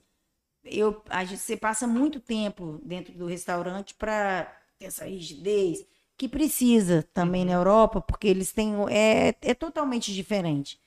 Eu, 0.63 1.01
a 1.09 1.23
gente, 1.25 1.39
você 1.39 1.57
passa 1.57 1.87
muito 1.87 2.19
tempo 2.19 2.79
dentro 2.83 3.13
do 3.13 3.25
restaurante 3.25 3.95
para 3.95 4.43
ter 4.77 4.85
essa 4.85 5.05
rigidez, 5.05 5.85
que 6.17 6.27
precisa 6.27 7.03
também 7.13 7.45
na 7.45 7.53
Europa, 7.53 8.01
porque 8.01 8.27
eles 8.27 8.51
têm. 8.51 8.73
É, 8.89 9.33
é 9.41 9.53
totalmente 9.53 10.13
diferente. 10.13 10.79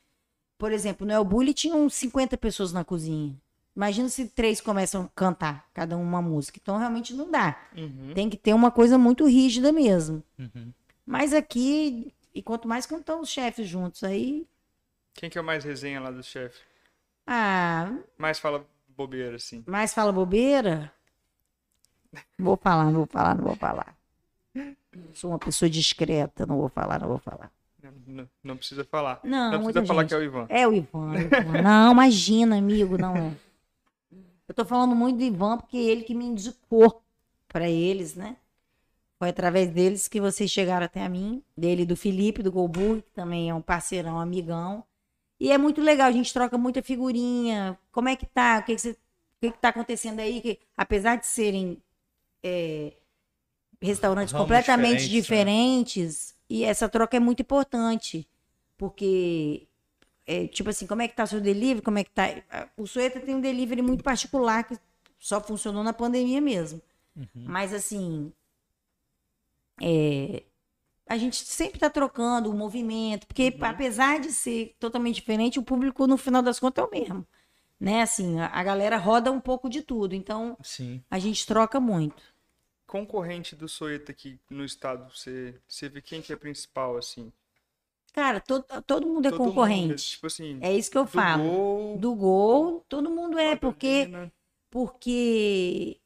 Por 0.63 0.71
exemplo, 0.71 1.05
no 1.05 1.13
El 1.13 1.25
Bulli 1.25 1.53
tinham 1.53 1.91
50 1.91 2.39
pessoas 2.39 2.73
na 2.73 2.85
cozinha. 2.85 3.35
Imagina 3.75 4.09
se 4.09 4.29
três 4.29 4.61
começam 4.61 5.03
a 5.07 5.09
cantar, 5.09 5.69
cada 5.75 5.97
um 5.97 6.03
uma 6.05 6.23
música. 6.23 6.61
Então, 6.63 6.79
realmente 6.79 7.13
não 7.15 7.29
dá. 7.29 7.61
Uhum. 7.77 8.13
Tem 8.15 8.31
que 8.31 8.37
ter 8.37 8.55
uma 8.55 8.71
coisa 8.71 8.97
muito 8.97 9.27
rígida 9.27 9.73
mesmo. 9.73 10.23
Uhum. 10.39 10.73
Mas 11.05 11.35
aqui, 11.35 12.15
e 12.33 12.41
quanto 12.41 12.69
mais 12.69 12.87
cantam 12.87 13.21
os 13.21 13.29
chefes 13.29 13.67
juntos, 13.67 14.05
aí. 14.05 14.47
Quem 15.15 15.29
que 15.29 15.37
é 15.37 15.41
o 15.41 15.45
mais 15.45 15.65
resenha 15.65 15.99
lá 16.01 16.13
do 16.13 16.23
chefe? 16.23 16.61
Ah, 17.27 17.99
Mais 18.17 18.39
fala 18.39 18.65
bobeira, 18.87 19.35
assim. 19.35 19.65
mais 19.67 19.93
fala 19.93 20.13
bobeira? 20.13 20.93
Vou 22.39 22.57
falar, 22.57 22.85
não 22.85 22.93
vou 22.93 23.07
falar, 23.07 23.35
não 23.35 23.47
vou 23.47 23.57
falar. 23.57 23.97
Sou 25.13 25.31
uma 25.33 25.41
pessoa 25.41 25.69
discreta, 25.69 26.47
não 26.47 26.59
vou 26.59 26.69
falar, 26.69 27.01
não 27.01 27.09
vou 27.09 27.19
falar. 27.19 27.51
Não, 28.07 28.29
não- 28.43 28.57
precisa 28.57 28.85
falar. 28.85 29.21
Não, 29.25 29.53
não 29.53 29.65
precisa 29.65 29.85
falar 29.87 30.03
gente. 30.03 30.11
que 30.11 30.15
é 30.15 30.19
o 30.19 30.23
Ivan. 30.23 30.47
É 30.49 30.69
o 30.69 30.73
Ivan. 30.73 31.15
é 31.15 31.19
o 31.19 31.21
Ivan. 31.21 31.63
Não, 31.63 31.93
imagina, 31.93 32.57
amigo, 32.57 32.97
não 32.97 33.17
é. 33.17 33.33
Eu 34.49 34.55
tô 34.55 34.65
falando 34.65 34.95
muito 34.95 35.17
do 35.19 35.25
Ivan 35.25 35.59
porque 35.59 35.77
é 35.77 35.81
ele 35.81 36.03
que 36.03 36.15
me 36.15 36.25
indicou 36.25 37.03
para 37.49 37.69
eles, 37.69 38.15
né? 38.15 38.37
Foi 39.19 39.29
através 39.29 39.71
deles 39.71 40.09
que 40.09 40.21
vocês 40.21 40.51
chegaram 40.51 40.85
até 40.85 41.05
a 41.05 41.09
mim, 41.09 41.43
dele 41.57 41.87
do 41.87 41.97
Felipe, 41.97 42.43
do 42.43 42.51
Golburg, 42.53 43.03
que 43.03 43.13
também 43.13 43.49
é 43.51 43.55
um 43.55 43.63
parceirão, 43.63 44.19
amigão. 44.19 44.85
E 45.39 45.51
é 45.51 45.59
muito 45.59 45.81
legal, 45.81 46.09
a 46.09 46.13
gente 46.13 46.33
troca 46.33 46.59
muita 46.59 46.83
figurinha. 46.83 47.79
Como 47.91 48.09
é 48.09 48.17
que 48.17 48.27
tá? 48.27 48.59
O 48.59 48.65
que, 48.65 48.75
que, 48.75 48.81
você, 48.81 48.91
o 48.91 48.97
que, 49.41 49.51
que 49.53 49.59
tá 49.59 49.69
acontecendo 49.69 50.21
aí? 50.21 50.41
Que, 50.41 50.59
apesar 50.77 51.17
de 51.17 51.27
serem 51.27 51.81
é, 52.43 52.93
restaurantes 53.81 54.33
Ramos 54.33 54.45
completamente 54.45 55.09
diferentes, 55.09 55.11
né? 55.11 55.21
diferentes, 55.21 56.35
e 56.53 56.65
essa 56.65 56.87
troca 56.87 57.17
é 57.17 57.21
muito 57.21 57.41
importante. 57.41 58.29
Porque 58.77 59.67
é, 60.27 60.47
tipo 60.49 60.69
assim, 60.69 60.87
como 60.87 61.01
é 61.01 61.09
que 61.09 61.17
tá 61.17 61.25
o 61.25 61.27
seu 61.27 61.41
delivery, 61.41 61.81
como 61.81 61.99
é 61.99 62.05
que 62.05 62.11
tá... 62.11 62.29
O 62.77 62.87
Sueta 62.87 63.21
tem 63.21 63.35
um 63.35 63.41
delivery 63.41 63.81
muito 63.81 64.05
particular 64.05 64.63
que 64.65 64.77
só 65.19 65.41
funcionou 65.41 65.83
na 65.83 65.95
pandemia 65.95 66.43
mesmo. 66.43 66.83
Mas 67.35 67.73
assim, 67.73 68.33
é, 69.81 70.43
a 71.09 71.17
gente 71.17 71.37
sempre 71.37 71.79
tá 71.79 71.89
trocando 71.89 72.51
o 72.51 72.55
movimento, 72.55 73.27
porque 73.27 73.57
apesar 73.61 74.21
de 74.21 74.31
ser 74.31 74.77
totalmente 74.79 75.17
diferente, 75.17 75.59
o 75.59 75.63
público 75.63 76.07
no 76.07 76.19
final 76.19 76.43
das 76.43 76.61
contas 76.61 76.85
é 76.85 76.87
o 76.87 76.91
mesmo. 76.91 77.27
Né? 77.81 78.03
Assim, 78.03 78.39
a, 78.41 78.47
a 78.49 78.63
galera 78.63 78.99
roda 78.99 79.33
um 79.33 79.41
pouco 79.41 79.71
de 79.71 79.81
tudo, 79.83 80.15
então 80.15 80.57
Sim. 80.63 81.03
a 81.11 81.19
gente 81.19 81.47
troca 81.47 81.81
muito. 81.81 82.23
Concorrente 82.93 83.57
do 83.57 83.69
Soeta 83.69 84.13
aqui 84.13 84.39
no 84.51 84.65
estado, 84.65 85.11
você, 85.15 85.59
você 85.67 85.89
vê 85.89 86.03
quem 86.03 86.21
que 86.23 86.33
é 86.33 86.37
principal, 86.37 86.97
assim? 86.99 87.33
Cara, 88.13 88.41
to, 88.41 88.63
todo 88.87 89.07
mundo 89.07 89.27
é 89.27 89.31
Todo 89.31 89.43
mundo, 89.45 89.49
concorrente. 89.49 90.11
tipo 90.11 90.27
assim, 90.27 90.59
É 90.61 90.73
isso 90.75 90.91
que 90.91 90.99
eu 90.99 91.07
do 91.07 91.09
falo. 91.09 91.43
Gol, 91.43 91.99
Do 92.01 92.15
gol, 92.15 92.85
todo 92.89 93.11
mundo 93.11 93.39
é, 93.39 93.57
porque 93.57 94.11
porque 94.71 96.01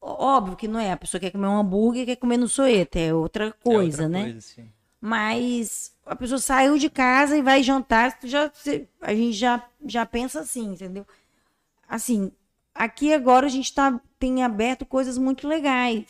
óbvio 0.00 0.56
que 0.56 0.68
não 0.68 0.80
é 0.80 0.92
a 0.92 0.96
pessoa 0.96 1.20
quer 1.20 1.30
comer 1.30 1.46
um 1.46 1.58
hambúrguer 1.60 2.06
quer 2.06 2.16
comer 2.16 2.36
no 2.36 2.48
soeta 2.48 2.98
é 2.98 3.12
outra 3.14 3.52
É 3.70 3.72
coisa 3.72 4.02
outra 4.02 4.08
né 4.08 4.32
coisa, 4.32 4.40
sim. 4.40 4.70
mas 5.00 5.94
a 6.06 6.16
pessoa 6.16 6.38
saiu 6.38 6.78
de 6.78 6.90
casa 6.90 7.36
e 7.38 7.42
vai 7.42 7.62
jantar 7.62 8.18
já 8.24 8.52
a 9.02 9.14
gente 9.14 9.34
já 9.34 9.68
já 9.86 10.06
pensa 10.06 10.40
assim 10.40 10.72
entendeu 10.72 11.06
assim 11.88 12.32
aqui 12.74 13.12
agora 13.12 13.46
a 13.46 13.50
gente 13.50 13.72
tá 13.74 14.00
tem 14.18 14.42
aberto 14.42 14.84
coisas 14.86 15.16
muito 15.18 15.46
legais 15.48 16.04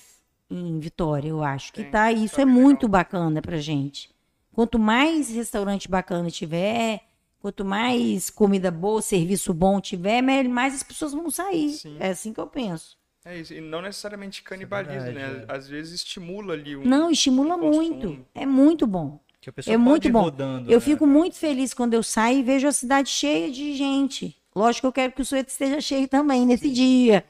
em 0.51 0.79
Vitória 0.81 1.29
eu 1.29 1.43
acho 1.43 1.73
que 1.73 1.83
Tem, 1.83 1.91
tá 1.91 2.13
isso 2.13 2.37
tá 2.37 2.43
é 2.43 2.45
bem 2.45 2.55
muito 2.55 2.83
legal. 2.83 2.91
bacana 3.01 3.41
pra 3.43 3.57
gente 3.59 4.11
quanto 4.53 4.79
mais 4.79 5.29
restaurante 5.31 5.89
bacana 5.89 6.31
tiver 6.31 7.01
Quanto 7.41 7.65
mais 7.65 8.29
comida 8.29 8.71
boa, 8.71 9.01
serviço 9.01 9.55
bom 9.55 9.81
tiver, 9.81 10.21
mais 10.21 10.75
as 10.75 10.83
pessoas 10.83 11.15
vão 11.15 11.31
sair. 11.31 11.71
Sim. 11.71 11.97
É 11.99 12.11
assim 12.11 12.35
que 12.35 12.39
eu 12.41 12.47
penso. 12.47 12.99
É 13.25 13.39
isso, 13.39 13.55
e 13.55 13.63
não 13.63 13.81
necessariamente 13.81 14.43
canibalismo, 14.43 15.01
verdade, 15.05 15.37
né? 15.39 15.47
é. 15.49 15.53
Às 15.57 15.67
vezes 15.67 15.95
estimula 15.95 16.53
ali 16.53 16.77
um. 16.77 16.85
Não, 16.85 17.11
estimula 17.11 17.55
um 17.57 17.71
muito. 17.73 18.27
É 18.35 18.45
muito 18.45 18.87
bom. 18.87 19.21
Que 19.41 19.49
a 19.49 19.53
pessoa 19.55 19.73
É 19.75 19.79
pode 19.79 19.89
muito 19.89 20.09
ir 20.09 20.13
bom. 20.13 20.21
rodando, 20.21 20.71
Eu 20.71 20.79
né? 20.79 20.85
fico 20.85 21.07
muito 21.07 21.37
feliz 21.37 21.73
quando 21.73 21.95
eu 21.95 22.03
saio 22.03 22.41
e 22.41 22.43
vejo 22.43 22.69
a 22.69 22.73
cidade 22.73 23.09
cheia 23.09 23.51
de 23.51 23.75
gente. 23.75 24.37
Lógico 24.55 24.83
que 24.83 24.87
eu 24.87 24.93
quero 24.93 25.13
que 25.13 25.23
o 25.23 25.25
Sueto 25.25 25.51
esteja 25.51 25.81
cheio 25.81 26.09
também 26.09 26.45
nesse 26.45 26.71
dia. 26.71 27.25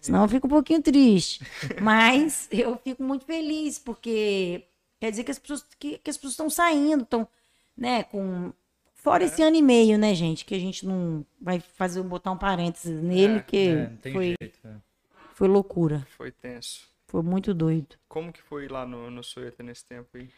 Senão 0.00 0.22
eu 0.22 0.28
fico 0.28 0.46
um 0.46 0.50
pouquinho 0.50 0.82
triste. 0.82 1.44
Mas 1.80 2.48
eu 2.50 2.76
fico 2.78 3.02
muito 3.02 3.24
feliz, 3.24 3.78
porque 3.78 4.64
quer 4.98 5.10
dizer 5.10 5.24
que 5.24 5.30
as 5.30 5.38
pessoas 5.38 5.64
que, 5.78 5.98
que 5.98 6.10
as 6.10 6.16
pessoas 6.16 6.32
estão 6.32 6.50
saindo, 6.50 7.04
estão, 7.04 7.28
né, 7.76 8.02
com. 8.04 8.52
Fora 8.94 9.24
esse 9.24 9.42
ano 9.42 9.56
e 9.56 9.62
meio, 9.62 9.98
né, 9.98 10.14
gente? 10.14 10.44
Que 10.44 10.54
a 10.54 10.58
gente 10.60 10.86
não 10.86 11.26
vai 11.40 11.58
fazer 11.58 12.00
botar 12.04 12.30
um 12.30 12.38
parênteses 12.38 13.02
nele, 13.02 13.38
É, 13.38 13.42
que 13.42 13.68
É, 13.68 13.88
não 13.88 13.96
tem 13.96 14.12
foi, 14.12 14.34
jeito. 14.40 14.58
é. 14.64 14.74
foi 15.34 15.48
loucura. 15.48 16.06
Foi 16.16 16.30
tenso. 16.30 16.86
Foi 17.08 17.20
muito 17.20 17.52
doido. 17.52 17.96
Como 18.08 18.32
que 18.32 18.40
foi 18.40 18.68
lá 18.68 18.86
no, 18.86 19.10
no 19.10 19.22
Soeta 19.24 19.60
nesse 19.62 19.84
tempo 19.84 20.08
aí? 20.16 20.30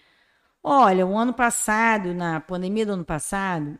Olha, 0.62 1.07
o 1.07 1.16
ano 1.16 1.35
passado, 1.35 2.14
na 2.14 2.41
pandemia 2.41 2.87
do 2.87 2.93
ano 2.93 3.05
passado, 3.05 3.78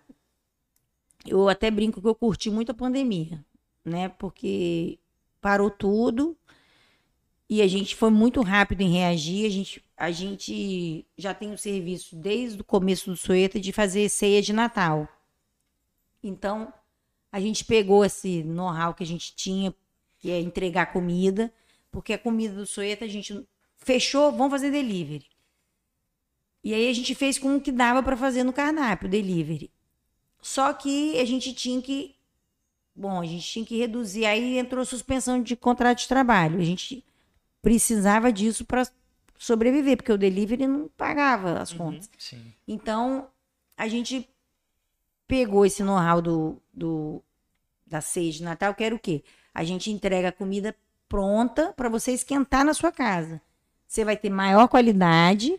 eu 1.27 1.49
até 1.49 1.71
brinco 1.71 2.01
que 2.01 2.09
eu 2.09 2.15
curti 2.15 2.51
muito 2.51 2.71
a 2.73 2.75
pandemia, 2.75 3.45
né? 3.85 4.09
Porque 4.09 4.99
parou 5.41 5.71
tudo 5.71 6.37
e 7.49 7.61
a 7.61 7.67
gente 7.67 7.95
foi 7.95 8.11
muito 8.11 8.41
rápido 8.43 8.81
em 8.81 8.91
reagir. 8.91 9.47
A 9.47 9.51
gente, 9.51 9.85
a 9.97 10.11
gente 10.11 11.07
já 11.17 11.35
tem 11.35 11.53
o 11.53 11.59
serviço 11.59 12.17
desde 12.17 12.61
o 12.61 12.65
começo 12.65 13.11
do 13.11 13.17
Sueta 13.17 13.61
de 13.61 13.73
fazer 13.73 14.09
ceia 14.09 14.41
de 14.41 14.53
Natal. 14.53 15.09
Então, 16.23 16.73
a 17.31 17.41
gente 17.41 17.65
pegou 17.65 18.05
esse 18.05 18.43
know-how 18.43 18.95
que 18.95 19.03
a 19.03 19.07
gente 19.07 19.35
tinha, 19.35 19.75
que 20.19 20.31
é 20.31 20.41
entregar 20.41 20.93
comida, 20.93 21.53
porque 21.91 22.13
a 22.13 22.19
comida 22.19 22.55
do 22.55 22.67
Sueta 22.67 23.05
a 23.05 23.09
gente 23.09 23.47
fechou, 23.77 24.33
vamos 24.33 24.51
fazer 24.51 24.71
delivery. 24.71 25.27
E 26.63 26.73
aí 26.73 26.89
a 26.89 26.93
gente 26.95 27.15
fez 27.15 27.39
com 27.39 27.57
o 27.57 27.61
que 27.61 27.71
dava 27.71 28.03
para 28.03 28.17
fazer 28.17 28.43
no 28.43 28.53
cardápio, 28.53 29.09
delivery. 29.09 29.71
Só 30.45 30.75
que 30.75 31.19
a 31.19 31.25
gente 31.25 31.55
tinha 31.55 31.81
que. 31.81 32.15
Bom, 32.95 33.19
a 33.19 33.25
gente 33.25 33.47
tinha 33.47 33.65
que 33.65 33.79
reduzir. 33.79 34.27
Aí 34.27 34.59
entrou 34.59 34.85
suspensão 34.85 35.43
de 35.43 35.57
contrato 35.57 36.01
de 36.01 36.07
trabalho. 36.07 36.61
A 36.61 36.63
gente 36.63 37.03
precisava 37.63 38.31
disso 38.31 38.63
para 38.63 38.87
sobreviver, 39.39 39.97
porque 39.97 40.13
o 40.13 40.19
delivery 40.19 40.67
não 40.67 40.87
pagava 40.99 41.59
as 41.59 41.73
contas. 41.73 42.11
Sim. 42.19 42.53
Então, 42.69 43.27
a 43.75 43.89
gente 43.89 44.29
pegou 45.27 45.65
esse 45.65 45.83
know-how 45.83 46.21
do, 46.21 46.63
do, 46.71 47.23
da 47.87 48.03
ceia 48.03 48.31
de 48.31 48.43
Natal, 48.43 48.75
que 48.75 48.85
era 48.85 48.95
o 48.95 48.99
quê? 48.99 49.25
A 49.55 49.65
gente 49.65 49.91
entrega 49.91 50.29
a 50.29 50.33
comida 50.33 50.77
pronta 51.09 51.73
para 51.73 51.89
você 51.89 52.13
esquentar 52.13 52.67
na 52.67 52.75
sua 52.75 52.93
casa. 52.93 53.41
Você 53.89 54.05
vai 54.05 54.15
ter 54.15 54.29
maior 54.29 54.69
qualidade 54.69 55.59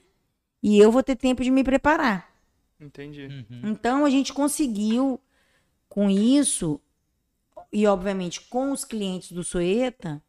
e 0.62 0.78
eu 0.78 0.92
vou 0.92 1.02
ter 1.02 1.16
tempo 1.16 1.44
de 1.44 1.50
me 1.50 1.64
preparar. 1.64 2.35
Entendi. 2.80 3.28
Uhum. 3.28 3.62
Então, 3.72 4.06
a 4.06 4.10
gente 4.10 4.34
conseguiu, 4.34 5.20
com 5.88 6.10
isso, 6.10 6.80
e 7.72 7.88
obviamente 7.88 8.42
com 8.42 8.72
os 8.72 8.84
clientes 8.84 9.32
do 9.32 9.44
Soeta, 9.44 10.22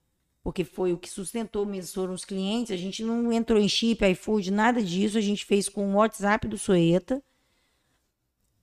porque 0.42 0.64
foi 0.64 0.92
o 0.92 0.98
que 0.98 1.10
sustentou 1.10 1.66
mesmo, 1.66 1.92
foram 1.92 2.14
os 2.14 2.24
clientes, 2.24 2.70
a 2.70 2.76
gente 2.76 3.02
não 3.02 3.32
entrou 3.32 3.58
em 3.58 3.68
chip, 3.68 4.04
iFood, 4.04 4.52
nada 4.52 4.82
disso, 4.82 5.18
a 5.18 5.20
gente 5.20 5.44
fez 5.44 5.68
com 5.68 5.92
o 5.92 5.96
WhatsApp 5.96 6.46
do 6.46 6.56
Soeta. 6.56 7.20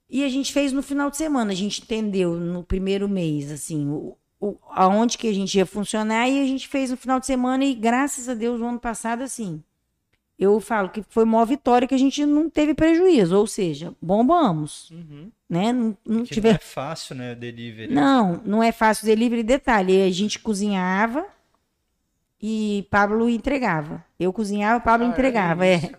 E 0.10 0.24
a 0.24 0.30
gente 0.30 0.54
fez 0.54 0.72
no 0.72 0.82
final 0.82 1.10
de 1.10 1.18
semana, 1.18 1.52
a 1.52 1.56
gente 1.56 1.82
entendeu 1.82 2.40
no 2.40 2.64
primeiro 2.64 3.10
mês, 3.10 3.52
assim, 3.52 3.88
o, 3.90 4.18
o, 4.40 4.58
aonde 4.70 5.18
que 5.18 5.28
a 5.28 5.34
gente 5.34 5.58
ia 5.58 5.66
funcionar, 5.66 6.30
e 6.30 6.40
a 6.42 6.46
gente 6.46 6.68
fez 6.68 6.92
no 6.92 6.98
final 6.98 7.20
de 7.20 7.26
semana, 7.26 7.66
e 7.66 7.74
graças 7.74 8.30
a 8.30 8.34
Deus, 8.34 8.60
no 8.60 8.68
ano 8.68 8.80
passado, 8.80 9.22
assim, 9.24 9.62
eu 10.38 10.60
falo 10.60 10.90
que 10.90 11.04
foi 11.10 11.24
uma 11.24 11.46
vitória 11.46 11.88
que 11.88 11.96
a 11.96 11.98
gente 11.98 12.26
não 12.26 12.50
teve 12.50 12.74
prejuízo, 12.74 13.38
ou 13.38 13.46
seja, 13.48 13.94
bombamos, 14.02 14.90
Uhum. 14.92 15.32
né? 15.50 15.72
Não, 15.72 15.98
não 16.06 16.24
tiver 16.24 16.50
não 16.50 16.56
é 16.56 16.60
fácil, 16.60 17.16
né, 17.16 17.32
o 17.34 17.36
delivery. 17.36 17.94
não, 17.94 18.42
não 18.46 18.64
é 18.64 18.72
fácil 18.72 19.06
delivery. 19.06 19.44
Detalhe, 19.44 20.02
a 20.04 20.12
gente 20.12 20.40
cozinhava 20.40 21.26
e 22.42 22.86
Pablo 22.90 23.30
entregava. 23.30 24.04
Eu 24.20 24.34
cozinhava, 24.34 24.80
Pablo 24.84 25.06
Ah, 25.08 25.10
entregava. 25.10 25.66
é 25.66 25.76
É. 25.76 25.92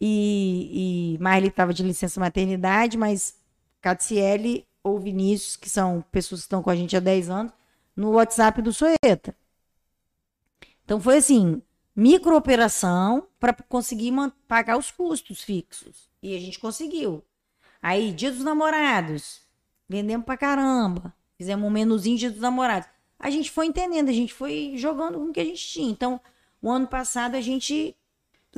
E, 0.00 1.14
e 1.16 1.18
Marli 1.22 1.48
estava 1.48 1.74
de 1.74 1.82
licença 1.82 2.18
maternidade, 2.20 2.96
mas 2.96 3.36
Catiele 3.80 4.64
ou 4.82 4.98
Vinícius, 4.98 5.56
que 5.56 5.68
são 5.68 6.02
pessoas 6.12 6.40
que 6.42 6.46
estão 6.46 6.62
com 6.62 6.70
a 6.70 6.76
gente 6.76 6.96
há 6.96 7.00
10 7.00 7.28
anos, 7.28 7.52
no 7.94 8.12
WhatsApp 8.12 8.62
do 8.62 8.72
Soeta. 8.72 9.34
Então 10.84 11.00
foi 11.00 11.16
assim, 11.16 11.60
microoperação 11.96 13.26
para 13.40 13.54
conseguir 13.54 14.12
pagar 14.46 14.76
os 14.76 14.90
custos 14.90 15.42
fixos. 15.42 16.08
E 16.22 16.36
a 16.36 16.40
gente 16.40 16.58
conseguiu. 16.58 17.24
Aí, 17.82 18.12
dia 18.12 18.30
dos 18.30 18.44
namorados, 18.44 19.40
vendemos 19.88 20.26
pra 20.26 20.36
caramba. 20.36 21.14
Fizemos 21.38 21.66
um 21.66 21.70
menuzinho 21.70 22.18
dia 22.18 22.30
dos 22.30 22.40
namorados. 22.40 22.88
A 23.18 23.30
gente 23.30 23.50
foi 23.50 23.66
entendendo, 23.66 24.08
a 24.10 24.12
gente 24.12 24.32
foi 24.34 24.74
jogando 24.76 25.18
com 25.18 25.26
o 25.26 25.32
que 25.32 25.40
a 25.40 25.44
gente 25.44 25.66
tinha. 25.66 25.90
Então, 25.90 26.20
o 26.60 26.70
ano 26.70 26.86
passado 26.86 27.34
a 27.34 27.40
gente 27.40 27.96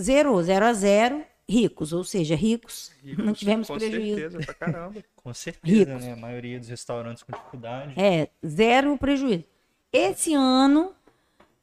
zerou, 0.01 0.43
zero 0.43 0.65
a 0.67 0.73
zero, 0.73 1.25
ricos, 1.49 1.93
ou 1.93 2.03
seja, 2.05 2.35
ricos, 2.35 2.91
Ricos, 3.03 3.25
não 3.25 3.33
tivemos 3.33 3.69
com 3.69 3.77
prejuízo. 3.77 4.21
certeza, 4.21 4.39
pra 4.45 4.55
caramba. 4.55 5.05
Com 5.17 5.35
certeza, 5.35 5.91
Ricos. 5.93 6.05
né? 6.05 6.13
A 6.13 6.17
maioria 6.17 6.59
dos 6.59 6.69
restaurantes 6.69 7.23
com 7.23 7.33
dificuldade. 7.33 7.93
É, 8.01 8.29
zero 8.47 8.97
prejuízo. 8.97 9.45
Esse 9.93 10.33
ano 10.35 10.95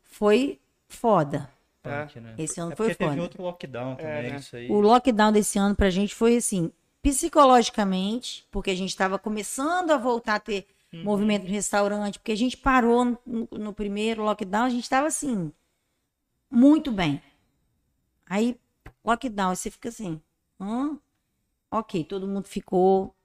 foi 0.04 0.60
foda. 0.88 1.50
Punk, 1.86 2.20
né? 2.20 2.36
Esse 2.38 2.60
ano 2.60 2.72
é 2.72 2.76
foi 2.76 2.88
teve 2.88 2.98
foda. 3.06 3.22
outro 3.22 3.44
lockdown 3.44 3.96
também, 3.96 4.32
né? 4.32 4.36
isso 4.38 4.56
aí. 4.56 4.70
O 4.70 4.80
lockdown 4.80 5.32
desse 5.32 5.58
ano 5.58 5.76
pra 5.76 5.90
gente 5.90 6.14
foi 6.14 6.38
assim, 6.38 6.72
psicologicamente, 7.02 8.46
porque 8.52 8.72
a 8.72 8.76
gente 8.76 8.90
estava 8.90 9.18
começando 9.20 9.92
a 9.92 9.98
voltar 9.98 10.36
a 10.36 10.40
ter 10.40 10.68
Uhum. 10.94 11.04
movimento 11.04 11.44
no 11.44 11.50
restaurante, 11.50 12.20
porque 12.20 12.32
a 12.32 12.38
gente 12.38 12.56
parou 12.58 13.04
no, 13.26 13.48
no 13.52 13.74
primeiro 13.74 14.24
lockdown, 14.24 14.64
a 14.66 14.70
gente 14.70 14.84
estava 14.84 15.08
assim, 15.08 15.52
muito 16.50 16.92
bem. 16.92 17.22
Aí, 18.28 18.60
lockdown, 19.04 19.50
aí 19.52 19.56
você 19.56 19.72
fica 19.72 19.90
assim, 19.90 20.22
hã? 20.60 20.98
Ok, 21.72 22.04
todo 22.06 22.28
mundo 22.28 22.48
ficou. 22.48 23.16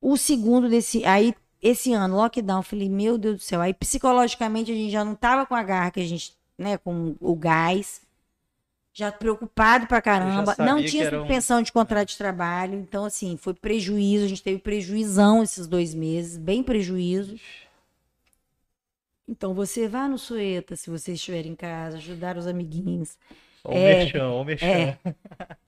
O 0.00 0.16
segundo 0.16 0.68
desse. 0.68 1.04
Aí, 1.04 1.34
esse 1.62 1.92
ano, 1.92 2.16
lockdown, 2.16 2.58
eu 2.58 2.62
falei, 2.62 2.88
meu 2.88 3.18
Deus 3.18 3.36
do 3.36 3.42
céu. 3.42 3.60
Aí, 3.60 3.74
psicologicamente, 3.74 4.72
a 4.72 4.74
gente 4.74 4.90
já 4.90 5.04
não 5.04 5.14
tava 5.14 5.46
com 5.46 5.54
a 5.54 5.62
garra 5.62 5.90
que 5.90 6.00
a 6.00 6.06
gente, 6.06 6.36
né, 6.60 6.76
com 6.78 7.16
o 7.20 7.34
gás. 7.34 8.02
Já 8.92 9.10
preocupado 9.10 9.86
pra 9.86 10.02
caramba. 10.02 10.54
Não 10.58 10.82
tinha 10.84 11.04
era 11.04 11.16
um- 11.16 11.20
suspensão 11.20 11.62
de 11.62 11.72
contrato 11.72 12.08
de 12.08 12.18
trabalho. 12.18 12.74
Então, 12.74 13.04
assim, 13.04 13.36
foi 13.36 13.54
prejuízo. 13.54 14.24
A 14.24 14.28
gente 14.28 14.42
teve 14.42 14.58
prejuizão 14.58 15.42
esses 15.42 15.66
dois 15.66 15.94
meses, 15.94 16.36
bem 16.36 16.62
prejuízo. 16.62 17.36
Então, 19.28 19.54
você 19.54 19.86
vá 19.88 20.08
no 20.08 20.18
Sueta, 20.18 20.74
se 20.74 20.90
você 20.90 21.12
estiver 21.12 21.46
em 21.46 21.54
casa, 21.54 21.98
ajudar 21.98 22.36
os 22.36 22.46
amiguinhos. 22.48 23.16
Ó 23.64 23.72
o 23.72 23.76
É, 23.76 23.96
merchan, 23.98 24.28
ó 24.30 24.40
o 24.40 24.44
merchan. 24.44 24.66
é. 24.66 24.98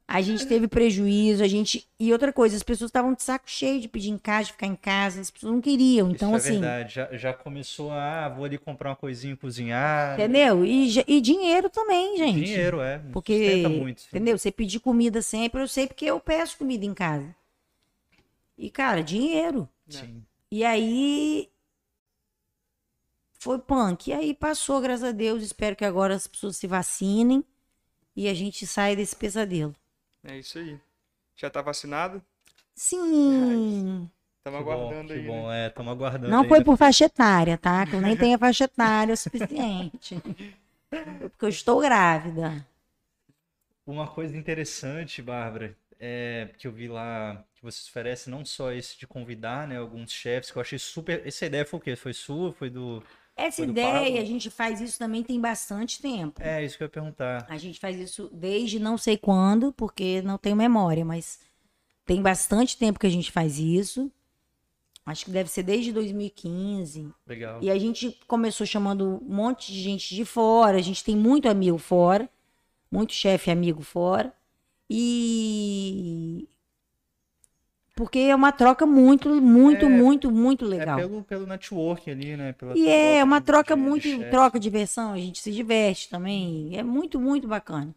A 0.09 0.21
gente 0.21 0.47
teve 0.47 0.69
prejuízo, 0.69 1.43
a 1.43 1.49
gente. 1.49 1.89
E 1.99 2.13
outra 2.13 2.33
coisa, 2.35 2.55
as 2.55 2.63
pessoas 2.63 2.91
estavam 2.91 3.15
de 3.15 3.23
saco 3.23 3.49
cheio 3.51 3.81
de 3.81 3.89
pedir 3.89 4.11
em 4.11 4.19
casa, 4.19 4.47
de 4.47 4.53
ficar 4.53 4.67
em 4.67 4.77
casa, 4.77 5.21
as 5.23 5.31
pessoas 5.31 5.53
não 5.55 5.61
queriam. 5.61 6.11
Então, 6.11 6.37
Isso 6.37 6.49
é 6.49 6.51
assim. 6.51 6.61
verdade. 6.61 6.95
Já, 6.95 7.17
já 7.17 7.33
começou 7.33 7.91
a, 7.91 8.27
ah, 8.27 8.29
vou 8.29 8.45
ali 8.45 8.59
comprar 8.59 8.91
uma 8.91 8.97
coisinha 8.97 9.33
e 9.33 9.37
cozinhar. 9.37 10.15
Entendeu? 10.15 10.67
E, 10.67 10.89
e 11.07 11.21
dinheiro 11.21 11.71
também, 11.71 12.19
gente. 12.19 12.45
Dinheiro, 12.45 12.83
é. 12.83 12.99
Porque, 13.11 13.39
Sustenta 13.39 13.69
muito. 13.71 14.03
entendeu? 14.09 14.37
Você 14.37 14.51
pedir 14.53 14.81
comida 14.81 15.23
sempre, 15.23 15.63
eu 15.63 15.69
sei 15.69 15.87
porque 15.87 16.05
eu 16.05 16.21
peço 16.21 16.59
comida 16.59 16.85
em 16.85 16.93
casa. 16.93 17.35
E, 18.59 18.69
cara, 18.71 19.03
dinheiro. 19.03 19.67
Sim. 19.89 20.23
E 20.51 20.63
aí. 20.63 21.49
Foi 23.39 23.59
punk. 23.59 24.09
E 24.09 24.13
aí 24.13 24.35
passou, 24.35 24.81
graças 24.81 25.05
a 25.05 25.13
Deus. 25.13 25.43
Espero 25.43 25.75
que 25.75 25.85
agora 25.87 26.15
as 26.15 26.27
pessoas 26.27 26.57
se 26.59 26.67
vacinem 26.67 27.43
e 28.17 28.29
a 28.29 28.35
gente 28.35 28.67
saia 28.67 28.97
desse 28.97 29.17
pesadelo. 29.17 29.75
É 30.25 30.37
isso 30.39 30.59
aí. 30.59 30.81
Já 31.37 31.51
tá 31.51 31.63
vacinado? 31.63 32.23
Sim. 32.75 34.11
Estamos 34.39 34.59
Que 34.59 34.65
bom, 34.65 34.71
aguardando 34.73 35.13
que 35.13 35.19
aí. 35.19 35.27
bom. 35.27 35.49
né? 35.49 35.65
É, 35.67 35.69
estamos 35.69 35.93
aguardando. 35.93 36.31
Não 36.31 36.45
foi 36.45 36.59
ainda. 36.59 36.65
por 36.65 36.77
faixa 36.77 37.05
etária, 37.07 37.57
tá? 37.59 37.87
Que 37.87 37.95
eu 37.95 38.01
nem 38.01 38.17
tenho 38.17 38.37
a 38.37 38.39
faixa 38.39 38.65
etária 38.65 39.15
o 39.15 39.17
suficiente. 39.19 40.21
Porque 41.21 41.45
eu 41.45 41.49
estou 41.49 41.81
grávida. 41.81 42.67
Uma 43.87 44.07
coisa 44.07 44.37
interessante, 44.37 45.21
Bárbara, 45.21 45.77
é 45.99 46.49
que 46.59 46.67
eu 46.67 46.73
vi 46.73 46.89
lá 46.89 47.45
que 47.55 47.63
vocês 47.63 47.89
oferecem 47.89 48.31
não 48.33 48.45
só 48.45 48.73
esse 48.73 48.99
de 48.99 49.07
convidar, 49.07 49.67
né, 49.67 49.77
alguns 49.79 50.13
chefs, 50.13 50.51
que 50.51 50.59
eu 50.59 50.63
achei 50.63 50.79
super. 50.79 51.27
Essa 51.27 51.47
ideia 51.47 51.65
foi 51.67 51.79
o 51.79 51.83
quê? 51.83 51.97
Foi 51.97 52.13
sua? 52.13 52.53
Foi 52.53 52.71
do. 52.71 53.03
Essa 53.37 53.63
ideia, 53.63 54.21
a 54.21 54.25
gente 54.25 54.51
faz 54.51 54.81
isso 54.81 54.99
também 54.99 55.23
tem 55.23 55.41
bastante 55.41 56.01
tempo. 56.01 56.41
É, 56.43 56.65
isso 56.65 56.77
que 56.77 56.83
eu 56.83 56.87
ia 56.87 56.91
perguntar. 56.91 57.47
A 57.49 57.57
gente 57.57 57.81
faz 57.81 57.99
isso 57.99 58.31
desde 58.33 58.79
não 58.79 58.99
sei 58.99 59.17
quando, 59.17 59.73
porque 59.73 60.21
não 60.23 60.37
tenho 60.39 60.55
memória, 60.55 61.05
mas 61.05 61.41
tem 62.05 62.21
bastante 62.21 62.77
tempo 62.77 62.99
que 62.99 63.07
a 63.07 63.11
gente 63.11 63.33
faz 63.33 63.59
isso. 63.59 64.11
Acho 65.05 65.25
que 65.25 65.31
deve 65.31 65.51
ser 65.51 65.65
desde 65.65 65.93
2015. 65.93 67.09
Legal. 67.27 67.59
E 67.61 67.71
a 67.71 67.79
gente 67.79 68.17
começou 68.27 68.67
chamando 68.67 69.21
um 69.25 69.35
monte 69.35 69.73
de 69.73 69.81
gente 69.81 70.15
de 70.15 70.25
fora. 70.25 70.79
A 70.79 70.83
gente 70.83 71.03
tem 71.03 71.17
muito 71.17 71.49
amigo 71.49 71.79
fora, 71.79 72.29
muito 72.91 73.13
chefe 73.13 73.51
amigo 73.51 73.83
fora. 73.83 74.33
E 74.89 76.49
porque 77.95 78.19
é 78.19 78.35
uma 78.35 78.51
troca 78.53 78.87
muito, 78.87 79.29
muito, 79.41 79.87
É, 79.87 79.89
muito, 79.89 80.31
muito 80.31 80.65
legal. 80.65 80.99
É 80.99 81.03
pelo, 81.03 81.23
pelo 81.25 81.47
network 81.47 82.11
ali, 82.11 82.37
né? 82.37 82.53
Pela 82.53 82.77
E 82.77 82.89
é 82.89 83.23
uma 83.23 83.39
de- 83.41 83.47
troca 83.47 83.77
de 83.77 83.83
muito, 83.83 84.09
chefs. 84.09 84.31
troca 84.31 84.59
de 84.59 84.63
diversão, 84.65 85.13
a 85.13 85.19
gente 85.19 85.41
se 85.41 85.53
diverte 85.53 86.09
também. 86.09 86.77
É 86.77 86.83
muito, 86.83 87.21
muito 87.21 87.47
bacana. 87.47 87.95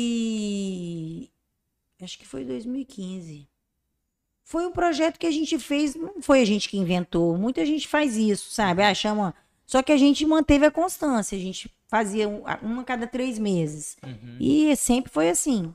E 0.00 1.30
acho 2.02 2.18
que 2.18 2.26
foi 2.26 2.44
2015. 2.44 3.48
Foi 4.44 4.66
um 4.66 4.72
projeto 4.72 5.18
que 5.18 5.26
a 5.26 5.30
gente 5.30 5.58
fez, 5.58 5.94
não 5.94 6.20
foi 6.22 6.40
a 6.40 6.44
gente 6.44 6.68
que 6.68 6.78
inventou. 6.78 7.36
Muita 7.36 7.64
gente 7.66 7.86
faz 7.86 8.16
isso, 8.16 8.50
sabe? 8.50 8.82
Ah, 8.82 8.94
chama. 8.94 9.34
Só 9.66 9.82
que 9.82 9.92
a 9.92 9.96
gente 9.96 10.24
manteve 10.26 10.64
a 10.64 10.70
constância, 10.70 11.36
a 11.36 11.40
gente 11.40 11.70
fazia 11.86 12.26
um- 12.28 12.42
uma 12.62 12.80
a 12.82 12.84
cada 12.84 13.06
três 13.06 13.38
meses. 13.38 13.96
Uhum. 14.02 14.36
E 14.40 14.74
sempre 14.76 15.12
foi 15.12 15.28
assim. 15.28 15.74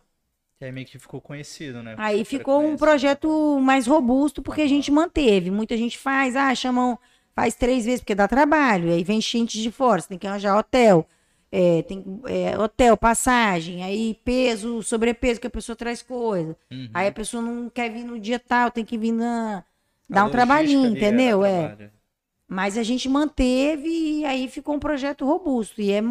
Que 0.64 0.68
aí 0.68 0.72
meio 0.72 0.88
que 0.88 0.98
ficou 0.98 1.20
conhecido, 1.20 1.84
né? 1.84 1.96
Aí 1.98 2.24
ficou 2.24 2.56
um 2.56 2.62
conhecido. 2.62 2.80
projeto 2.80 3.60
mais 3.60 3.86
robusto 3.86 4.42
porque 4.42 4.62
a 4.62 4.68
gente 4.68 4.90
manteve. 4.90 5.52
Muita 5.52 5.76
gente 5.76 5.98
faz, 5.98 6.38
ah, 6.38 6.56
chamam, 6.56 6.98
faz 7.36 7.54
três 7.54 7.84
vezes 7.84 8.00
porque 8.00 8.16
dá 8.16 8.30
trabalho. 8.30 8.94
Aí 8.94 9.04
vem 9.04 9.20
gente 9.20 9.62
de 9.62 9.70
fora, 9.70 10.00
você 10.00 10.08
tem 10.08 10.18
que 10.18 10.26
arranjar 10.26 10.58
hotel. 10.58 11.06
É, 11.52 11.82
tem 11.84 12.04
é, 12.26 12.58
hotel, 12.58 12.96
passagem, 12.98 13.84
aí 13.84 14.18
peso, 14.24 14.82
sobrepeso, 14.82 15.40
que 15.40 15.46
a 15.46 15.52
pessoa 15.52 15.76
traz 15.76 16.02
coisa. 16.02 16.58
Uhum. 16.72 16.90
Aí 16.94 17.08
a 17.08 17.12
pessoa 17.12 17.44
não 17.44 17.70
quer 17.70 17.92
vir 17.92 18.06
no 18.06 18.18
dia 18.18 18.40
tal, 18.40 18.72
tem 18.72 18.86
que 18.86 18.98
vir 18.98 19.12
na. 19.12 19.66
A 20.10 20.14
dar 20.14 20.26
um 20.26 20.32
trabalhinho, 20.32 20.86
ali, 20.86 20.98
entendeu? 20.98 21.42
dá 21.42 21.48
É. 21.50 21.68
trabalho. 21.68 21.92
Mas 22.48 22.78
a 22.78 22.84
gente 22.84 23.10
manteve 23.10 23.90
e 23.90 24.26
aí 24.26 24.48
ficou 24.48 24.76
um 24.76 24.80
projeto 24.80 25.26
robusto. 25.26 25.82
E, 25.82 25.92
é, 25.92 26.02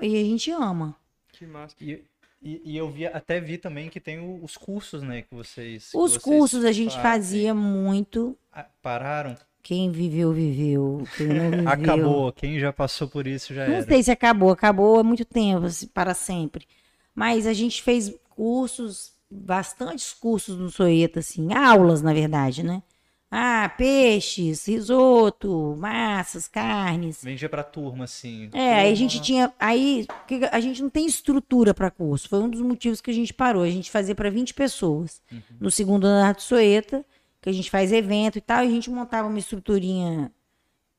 e 0.00 0.20
a 0.20 0.24
gente 0.24 0.50
ama. 0.52 0.96
Que 1.32 1.44
massa. 1.46 1.74
E, 1.80 2.02
e, 2.40 2.72
e 2.72 2.76
eu 2.76 2.90
vi, 2.90 3.06
até 3.06 3.40
vi 3.40 3.58
também 3.58 3.88
que 3.90 4.00
tem 4.00 4.18
os 4.42 4.56
cursos, 4.56 5.02
né? 5.02 5.22
Que 5.22 5.34
vocês. 5.34 5.96
que 5.96 5.96
Os 5.96 6.16
vocês 6.16 6.18
cursos 6.18 6.64
a 6.64 6.72
gente 6.72 6.98
fazem. 6.98 7.00
fazia 7.00 7.54
muito. 7.54 8.36
Ah, 8.52 8.66
Pararam? 8.82 9.36
Quem 9.62 9.90
viveu, 9.90 10.32
viveu. 10.32 11.04
Quem 11.16 11.28
viveu. 11.28 11.68
Acabou. 11.68 12.32
Quem 12.32 12.58
já 12.58 12.72
passou 12.72 13.08
por 13.08 13.26
isso 13.26 13.52
já 13.54 13.66
Não 13.66 13.74
era. 13.76 13.86
sei 13.86 14.02
se 14.02 14.10
acabou, 14.10 14.50
acabou 14.50 14.98
há 14.98 15.04
muito 15.04 15.24
tempo, 15.24 15.66
assim, 15.66 15.86
para 15.88 16.14
sempre. 16.14 16.66
Mas 17.14 17.46
a 17.46 17.52
gente 17.52 17.82
fez 17.82 18.14
cursos, 18.30 19.12
bastantes 19.30 20.12
cursos 20.14 20.56
no 20.58 20.70
Soeta, 20.70 21.20
assim, 21.20 21.52
aulas, 21.52 22.00
na 22.02 22.14
verdade, 22.14 22.62
né? 22.62 22.82
Ah, 23.30 23.68
peixes, 23.76 24.64
risoto, 24.66 25.76
massas, 25.78 26.48
carnes. 26.48 27.22
Vendia 27.22 27.48
pra 27.48 27.62
turma, 27.62 28.04
assim. 28.04 28.48
É, 28.54 28.74
aí 28.76 28.92
a 28.92 28.94
gente 28.94 29.20
tinha. 29.20 29.52
Aí 29.58 30.06
que 30.26 30.40
a 30.50 30.60
gente 30.60 30.82
não 30.82 30.88
tem 30.88 31.04
estrutura 31.06 31.74
para 31.74 31.90
curso. 31.90 32.28
Foi 32.28 32.38
um 32.38 32.48
dos 32.48 32.62
motivos 32.62 33.02
que 33.02 33.10
a 33.10 33.14
gente 33.14 33.34
parou. 33.34 33.62
A 33.62 33.70
gente 33.70 33.90
fazia 33.90 34.14
para 34.14 34.30
20 34.30 34.54
pessoas. 34.54 35.20
No 35.60 35.70
segundo 35.70 36.06
andar 36.06 36.34
do 36.34 36.40
Soeta, 36.40 37.04
que 37.42 37.50
a 37.50 37.52
gente 37.52 37.70
faz 37.70 37.92
evento 37.92 38.38
e 38.38 38.40
tal, 38.40 38.64
e 38.64 38.68
a 38.68 38.70
gente 38.70 38.90
montava 38.90 39.28
uma 39.28 39.38
estruturinha, 39.38 40.32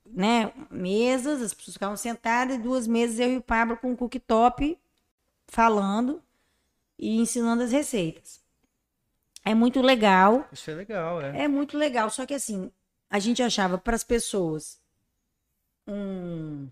né? 0.05 0.51
Mesas, 0.69 1.41
as 1.41 1.53
pessoas 1.53 1.73
ficavam 1.73 1.97
sentadas, 1.97 2.57
e 2.57 2.59
duas 2.59 2.86
mesas, 2.86 3.19
eu 3.19 3.34
e 3.34 3.38
o 3.38 3.41
Pablo 3.41 3.75
com 3.75 3.91
o 3.91 3.97
cooktop 3.97 4.77
falando 5.47 6.21
e 6.97 7.19
ensinando 7.19 7.63
as 7.63 7.71
receitas. 7.71 8.39
É 9.52 9.56
muito 9.56 9.82
legal. 9.82 10.47
Isso 10.52 10.70
é 10.70 10.76
legal, 10.76 11.22
é. 11.22 11.43
É 11.45 11.47
muito 11.47 11.78
legal, 11.78 12.10
só 12.10 12.26
que 12.26 12.34
assim, 12.34 12.72
a 13.10 13.20
gente 13.20 13.41
achava 13.41 13.78
para 13.78 13.95
as 13.95 14.04
pessoas 14.04 14.80
um 15.88 16.70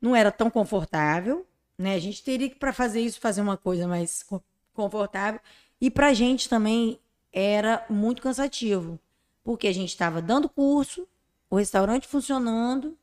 não 0.00 0.14
era 0.14 0.30
tão 0.30 0.50
confortável, 0.50 1.46
né? 1.78 1.94
A 1.94 1.98
gente 1.98 2.22
teria 2.22 2.48
que 2.48 2.56
para 2.56 2.72
fazer 2.72 3.00
isso 3.00 3.20
fazer 3.20 3.40
uma 3.40 3.56
coisa 3.56 3.86
mais 3.88 4.22
co- 4.22 4.42
confortável 4.72 5.40
e 5.80 5.90
para 5.90 6.08
a 6.08 6.14
gente 6.14 6.48
também 6.48 7.00
era 7.32 7.84
muito 7.88 8.22
cansativo, 8.22 8.98
porque 9.42 9.66
a 9.66 9.72
gente 9.72 9.88
estava 9.88 10.22
dando 10.22 10.48
curso, 10.48 11.08
o 11.50 11.56
restaurante 11.56 12.06
funcionando, 12.06 12.96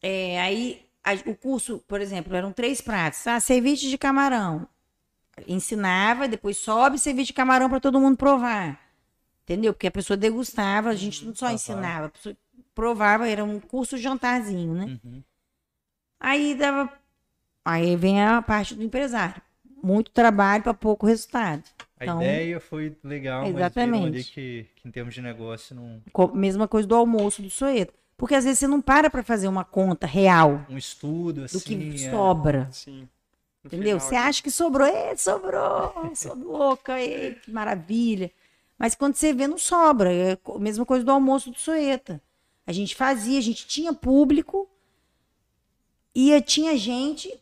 é, 0.00 0.40
aí 0.40 0.84
a- 1.04 1.30
o 1.30 1.34
curso, 1.34 1.78
por 1.86 2.00
exemplo, 2.00 2.34
eram 2.34 2.52
três 2.52 2.80
pratos, 2.80 3.26
ah, 3.26 3.40
ceviche 3.40 3.88
de 3.88 3.98
camarão, 3.98 4.66
ensinava, 5.46 6.28
depois 6.28 6.56
sobe 6.56 6.98
ceviche 6.98 7.28
de 7.28 7.32
camarão 7.32 7.68
para 7.68 7.80
todo 7.80 8.00
mundo 8.00 8.16
provar. 8.16 8.80
Entendeu? 9.44 9.72
Porque 9.72 9.86
a 9.88 9.90
pessoa 9.90 10.16
degustava, 10.16 10.90
a 10.90 10.94
gente 10.94 11.24
não 11.24 11.34
só 11.34 11.46
provar. 11.46 11.54
ensinava, 11.54 12.06
a 12.06 12.10
pessoa 12.10 12.36
provava, 12.74 13.28
era 13.28 13.44
um 13.44 13.58
curso 13.60 13.96
jantarzinho, 13.98 14.74
né? 14.74 14.98
Uhum. 15.04 15.22
Aí 16.20 16.54
dava. 16.54 16.92
Aí 17.64 17.96
vem 17.96 18.22
a 18.22 18.40
parte 18.42 18.74
do 18.74 18.82
empresário. 18.82 19.40
Muito 19.82 20.10
trabalho 20.12 20.62
para 20.62 20.74
pouco 20.74 21.06
resultado. 21.06 21.62
A 21.98 22.04
Então- 22.04 22.20
ideia 22.22 22.60
foi 22.60 22.96
legal, 23.02 23.42
mas 23.42 23.54
Exatamente. 23.56 24.06
ali 24.06 24.24
que, 24.24 24.66
que 24.76 24.88
em 24.88 24.90
termos 24.90 25.14
de 25.14 25.20
negócio 25.22 25.74
não. 25.74 26.00
Mesma 26.34 26.68
coisa 26.68 26.86
do 26.86 26.94
almoço 26.94 27.42
do 27.42 27.50
Soeto. 27.50 27.92
Porque 28.16 28.34
às 28.36 28.44
vezes 28.44 28.60
você 28.60 28.68
não 28.68 28.80
para 28.80 29.10
para 29.10 29.24
fazer 29.24 29.48
uma 29.48 29.64
conta 29.64 30.06
real 30.06 30.64
Um 30.70 30.78
estudo, 30.78 31.44
assim. 31.44 31.58
do 31.58 31.96
que 31.96 32.04
é. 32.06 32.10
sobra. 32.10 32.68
Sim. 32.70 33.08
No 33.62 33.68
Entendeu? 33.68 34.00
Você 34.00 34.16
aqui. 34.16 34.28
acha 34.28 34.42
que 34.42 34.50
sobrou, 34.50 34.86
é, 34.86 35.16
sobrou, 35.16 36.10
sou 36.14 36.34
louca, 36.34 37.00
é, 37.00 37.32
que 37.34 37.50
maravilha. 37.50 38.30
Mas 38.78 38.94
quando 38.94 39.14
você 39.14 39.32
vê, 39.32 39.46
não 39.46 39.58
sobra. 39.58 40.12
É 40.12 40.32
a 40.32 40.58
mesma 40.58 40.84
coisa 40.84 41.04
do 41.04 41.12
almoço 41.12 41.50
do 41.50 41.58
Soeta. 41.58 42.20
A 42.66 42.72
gente 42.72 42.96
fazia, 42.96 43.38
a 43.38 43.42
gente 43.42 43.66
tinha 43.66 43.92
público, 43.92 44.68
e 46.14 46.40
tinha 46.42 46.76
gente. 46.76 47.40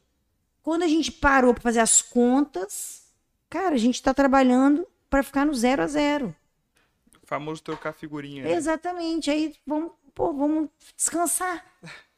Quando 0.62 0.82
a 0.82 0.88
gente 0.88 1.10
parou 1.10 1.52
para 1.54 1.62
fazer 1.62 1.80
as 1.80 2.00
contas, 2.02 3.02
cara, 3.48 3.74
a 3.74 3.78
gente 3.78 3.96
está 3.96 4.14
trabalhando 4.14 4.86
para 5.08 5.22
ficar 5.22 5.44
no 5.44 5.54
zero 5.54 5.82
a 5.82 5.86
zero. 5.86 6.34
O 7.22 7.26
famoso 7.26 7.62
trocar 7.62 7.92
figurinha. 7.92 8.44
né? 8.44 8.52
Exatamente. 8.52 9.30
Aí 9.30 9.54
vamos, 9.66 9.92
pô, 10.14 10.32
vamos 10.32 10.68
descansar. 10.96 11.64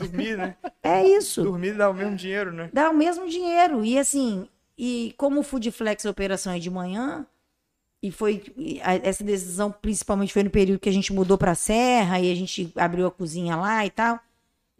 Dormir, 0.00 0.36
né? 0.36 0.56
É 0.82 1.04
isso. 1.06 1.42
Dormir 1.42 1.76
dá 1.76 1.88
o 1.90 1.94
mesmo 1.94 2.16
dinheiro, 2.16 2.52
né? 2.52 2.70
dá 2.72 2.90
o 2.90 2.94
mesmo 2.94 3.28
dinheiro. 3.28 3.84
E 3.84 3.98
assim, 3.98 4.48
e 4.78 5.14
como 5.16 5.40
o 5.40 5.42
Food 5.42 5.70
Flex 5.70 6.04
a 6.06 6.10
operação 6.10 6.52
é 6.52 6.58
de 6.58 6.70
manhã, 6.70 7.26
e 8.02 8.10
foi 8.10 8.42
essa 9.02 9.22
decisão 9.22 9.70
principalmente 9.70 10.32
foi 10.32 10.42
no 10.42 10.48
período 10.50 10.80
que 10.80 10.88
a 10.88 10.92
gente 10.92 11.12
mudou 11.12 11.36
para 11.36 11.50
a 11.50 11.54
Serra 11.54 12.18
e 12.18 12.32
a 12.32 12.34
gente 12.34 12.72
abriu 12.76 13.06
a 13.06 13.10
cozinha 13.10 13.56
lá 13.56 13.84
e 13.84 13.90
tal. 13.90 14.18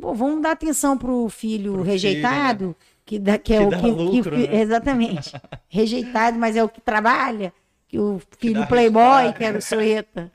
Pô, 0.00 0.14
vamos 0.14 0.40
dar 0.42 0.52
atenção 0.52 0.96
pro 0.96 1.28
filho 1.28 1.74
Pro 1.74 1.82
rejeitado, 1.82 2.74
que, 3.04 3.18
dá, 3.18 3.36
que 3.36 3.52
é 3.52 3.58
Que 3.58 3.64
o 3.66 3.70
dá 3.70 3.76
que, 3.76 3.82
que- 3.82 3.90
lucro, 3.90 4.38
né? 4.38 4.48
exatamente. 4.62 5.32
rejeitado, 5.68 6.38
mas 6.38 6.56
é 6.56 6.64
o 6.64 6.68
que 6.70 6.80
trabalha, 6.80 7.52
que 7.86 7.98
o 7.98 8.18
filho 8.38 8.60
dá 8.60 8.66
playboy, 8.66 9.34
que 9.34 9.44
era 9.44 9.58
o 9.58 9.62
Soeta, 9.62 10.32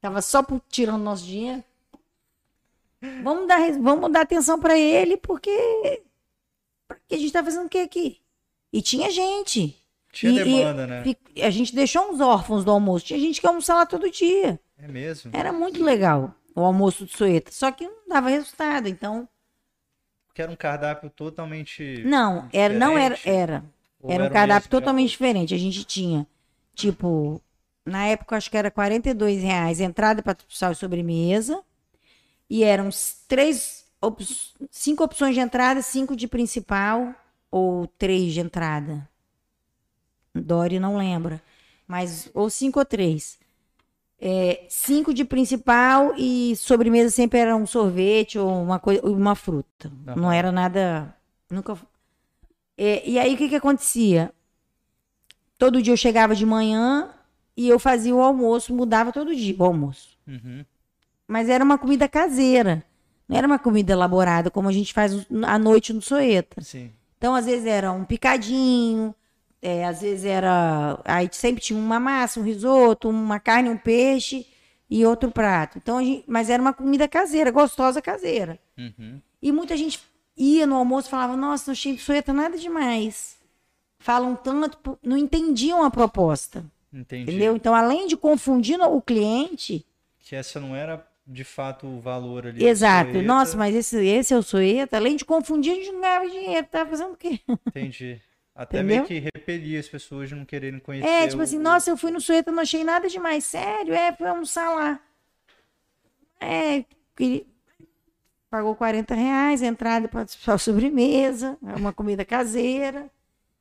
tava 0.00 0.22
só 0.22 0.44
por- 0.44 0.60
tirando 0.68 1.02
nosso 1.02 1.24
dinheiro. 1.26 1.64
Vamos 3.22 3.48
dar, 3.48 3.72
vamos 3.80 4.12
dar 4.12 4.20
atenção 4.22 4.58
para 4.60 4.78
ele, 4.78 5.16
porque, 5.16 5.50
porque 6.86 7.14
a 7.14 7.18
gente 7.18 7.32
tá 7.32 7.42
fazendo 7.42 7.66
o 7.66 7.68
que 7.68 7.78
aqui? 7.78 8.20
E 8.72 8.80
tinha 8.80 9.10
gente. 9.10 9.76
Tinha 10.12 10.32
E- 10.32 10.36
e 10.40 10.44
demanda, 10.44 10.86
né? 10.86 11.02
fi- 11.02 11.42
A 11.42 11.50
gente 11.50 11.74
deixou 11.74 12.10
uns 12.12 12.20
órfãos 12.20 12.64
do 12.64 12.70
almoço. 12.70 13.06
Tinha 13.06 13.18
gente 13.18 13.40
que 13.40 13.46
ia 13.46 13.50
almoçar 13.50 13.74
lá 13.76 13.86
todo 13.86 14.10
dia. 14.10 14.60
É 14.78 14.86
mesmo. 14.86 15.30
Era 15.34 15.52
muito 15.52 15.82
legal 15.82 16.34
o 16.54 16.60
almoço 16.60 17.04
do 17.04 17.10
Soeta. 17.10 17.50
Só 17.50 17.70
que 17.72 17.86
não 17.86 18.08
dava 18.08 18.28
resultado. 18.28 18.88
Então, 18.88 19.28
Porque 20.28 20.42
era 20.42 20.50
um 20.52 20.56
cardápio 20.56 21.10
totalmente. 21.10 22.02
não, 22.04 22.48
era, 22.52 22.74
não 22.74 22.96
era, 22.98 23.18
era. 23.24 23.64
Ou 24.00 24.10
Era 24.10 24.24
um 24.24 24.26
o 24.26 24.30
cardápio 24.30 24.64
já? 24.64 24.70
totalmente 24.70 25.10
diferente. 25.10 25.54
A 25.54 25.58
gente 25.58 25.84
tinha, 25.84 26.26
tipo, 26.74 27.40
na 27.86 28.06
época 28.06 28.36
acho 28.36 28.50
que 28.50 28.56
era 28.56 28.70
42 28.70 29.42
reais 29.42 29.80
entrada 29.80 30.22
para 30.22 30.36
sal 30.48 30.72
e 30.72 30.74
sobremesa. 30.76 31.62
E 32.52 32.62
eram 32.64 32.90
três, 33.26 33.86
op- 33.98 34.22
cinco 34.70 35.02
opções 35.02 35.34
de 35.34 35.40
entrada, 35.40 35.80
cinco 35.80 36.14
de 36.14 36.28
principal 36.28 37.14
ou 37.50 37.86
três 37.86 38.34
de 38.34 38.40
entrada. 38.40 39.08
Dori 40.34 40.78
não 40.78 40.98
lembra. 40.98 41.42
Mas, 41.88 42.30
ou 42.34 42.50
cinco 42.50 42.78
ou 42.78 42.84
três. 42.84 43.38
É, 44.20 44.66
cinco 44.68 45.14
de 45.14 45.24
principal 45.24 46.14
e 46.18 46.54
sobremesa 46.56 47.08
sempre 47.08 47.38
era 47.38 47.56
um 47.56 47.66
sorvete 47.66 48.38
ou 48.38 48.50
uma, 48.62 48.78
coisa, 48.78 49.00
uma 49.06 49.34
fruta. 49.34 49.90
Não 50.14 50.24
Aham. 50.24 50.34
era 50.34 50.52
nada. 50.52 51.16
Nunca. 51.50 51.74
É, 52.76 53.08
e 53.08 53.18
aí 53.18 53.32
o 53.32 53.38
que, 53.38 53.48
que 53.48 53.56
acontecia? 53.56 54.30
Todo 55.56 55.80
dia 55.80 55.94
eu 55.94 55.96
chegava 55.96 56.34
de 56.34 56.44
manhã 56.44 57.14
e 57.56 57.66
eu 57.66 57.78
fazia 57.78 58.14
o 58.14 58.20
almoço, 58.20 58.74
mudava 58.74 59.10
todo 59.10 59.34
dia 59.34 59.56
o 59.58 59.64
almoço. 59.64 60.18
Uhum. 60.26 60.64
Mas 61.32 61.48
era 61.48 61.64
uma 61.64 61.78
comida 61.78 62.06
caseira. 62.08 62.84
Não 63.28 63.36
era 63.38 63.46
uma 63.46 63.58
comida 63.58 63.92
elaborada 63.92 64.50
como 64.50 64.68
a 64.68 64.72
gente 64.72 64.92
faz 64.92 65.26
à 65.46 65.58
noite 65.58 65.92
no 65.92 66.02
Soeta. 66.02 66.60
Sim. 66.60 66.92
Então, 67.16 67.34
às 67.34 67.46
vezes 67.46 67.64
era 67.66 67.90
um 67.90 68.04
picadinho, 68.04 69.14
é, 69.62 69.86
às 69.86 70.02
vezes 70.02 70.24
era. 70.26 70.98
Aí 71.04 71.28
sempre 71.32 71.62
tinha 71.62 71.78
uma 71.78 71.98
massa, 71.98 72.38
um 72.38 72.42
risoto, 72.42 73.08
uma 73.08 73.40
carne, 73.40 73.70
um 73.70 73.76
peixe 73.78 74.46
e 74.90 75.06
outro 75.06 75.30
prato. 75.30 75.78
Então, 75.78 75.98
a 75.98 76.02
gente- 76.04 76.24
mas 76.26 76.50
era 76.50 76.60
uma 76.60 76.74
comida 76.74 77.08
caseira, 77.08 77.50
gostosa 77.50 78.02
caseira. 78.02 78.58
Uhum. 78.76 79.20
E 79.40 79.50
muita 79.52 79.76
gente 79.76 80.00
ia 80.36 80.66
no 80.66 80.76
almoço 80.76 81.08
e 81.08 81.10
falava: 81.10 81.36
Nossa, 81.36 81.64
não 81.68 81.72
achei 81.72 81.96
sueta 81.96 82.32
nada 82.32 82.58
demais. 82.58 83.36
Falam 83.98 84.34
tanto, 84.36 84.98
não 85.02 85.16
entendiam 85.16 85.82
a 85.82 85.90
proposta. 85.90 86.64
Entendi. 86.92 87.22
Entendeu? 87.30 87.56
Então, 87.56 87.74
além 87.74 88.06
de 88.06 88.16
confundir 88.18 88.78
o 88.80 89.00
cliente, 89.00 89.86
Que 90.18 90.36
essa 90.36 90.60
não 90.60 90.74
era 90.76 91.06
de 91.26 91.44
fato 91.44 91.86
o 91.86 92.00
valor 92.00 92.46
ali. 92.46 92.64
exato, 92.66 93.12
Soeta. 93.12 93.26
nossa, 93.26 93.56
mas 93.56 93.74
esse, 93.74 93.96
esse 94.04 94.34
é 94.34 94.36
o 94.36 94.42
sueta, 94.42 94.96
além 94.96 95.16
de 95.16 95.24
confundir, 95.24 95.72
a 95.72 95.74
gente 95.76 95.92
não 95.92 96.00
ganhava 96.00 96.28
dinheiro, 96.28 96.66
tava 96.70 96.90
fazendo 96.90 97.12
o 97.12 97.16
quê? 97.16 97.40
Entendi. 97.68 98.20
Até 98.54 98.78
Entendeu? 98.80 98.96
meio 98.96 99.06
que 99.06 99.18
repelia 99.18 99.80
as 99.80 99.88
pessoas 99.88 100.28
de 100.28 100.34
não 100.34 100.44
quererem 100.44 100.78
conhecer. 100.78 101.08
É, 101.08 101.26
tipo 101.26 101.40
o- 101.40 101.42
assim, 101.42 101.58
nossa, 101.58 101.88
eu 101.90 101.96
fui 101.96 102.10
no 102.10 102.20
Sueta, 102.20 102.52
não 102.52 102.60
achei 102.62 102.84
nada 102.84 103.08
demais. 103.08 103.44
Sério, 103.44 103.94
é, 103.94 104.12
fui 104.12 104.26
almoçar 104.26 104.68
lá. 104.74 105.00
É, 106.40 106.84
queria- 107.16 107.46
pagou 108.50 108.74
40 108.76 109.14
reais, 109.14 109.62
entrada 109.62 110.08
para 110.08 110.58
sobremesa, 110.58 111.56
é 111.66 111.74
uma 111.76 111.92
comida 111.94 112.24
caseira, 112.24 113.10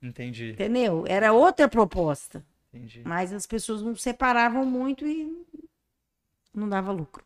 Entendi, 0.02 0.50
entendeu? 0.52 1.06
Era 1.08 1.32
outra 1.32 1.70
proposta. 1.70 2.44
entendi. 2.74 3.02
Mas 3.06 3.32
as 3.32 3.46
pessoas 3.46 3.82
não 3.82 3.96
separavam 3.96 4.66
muito 4.66 5.06
e 5.08 5.32
não 6.54 6.68
dava 6.68 6.92
lucro. 6.92 7.24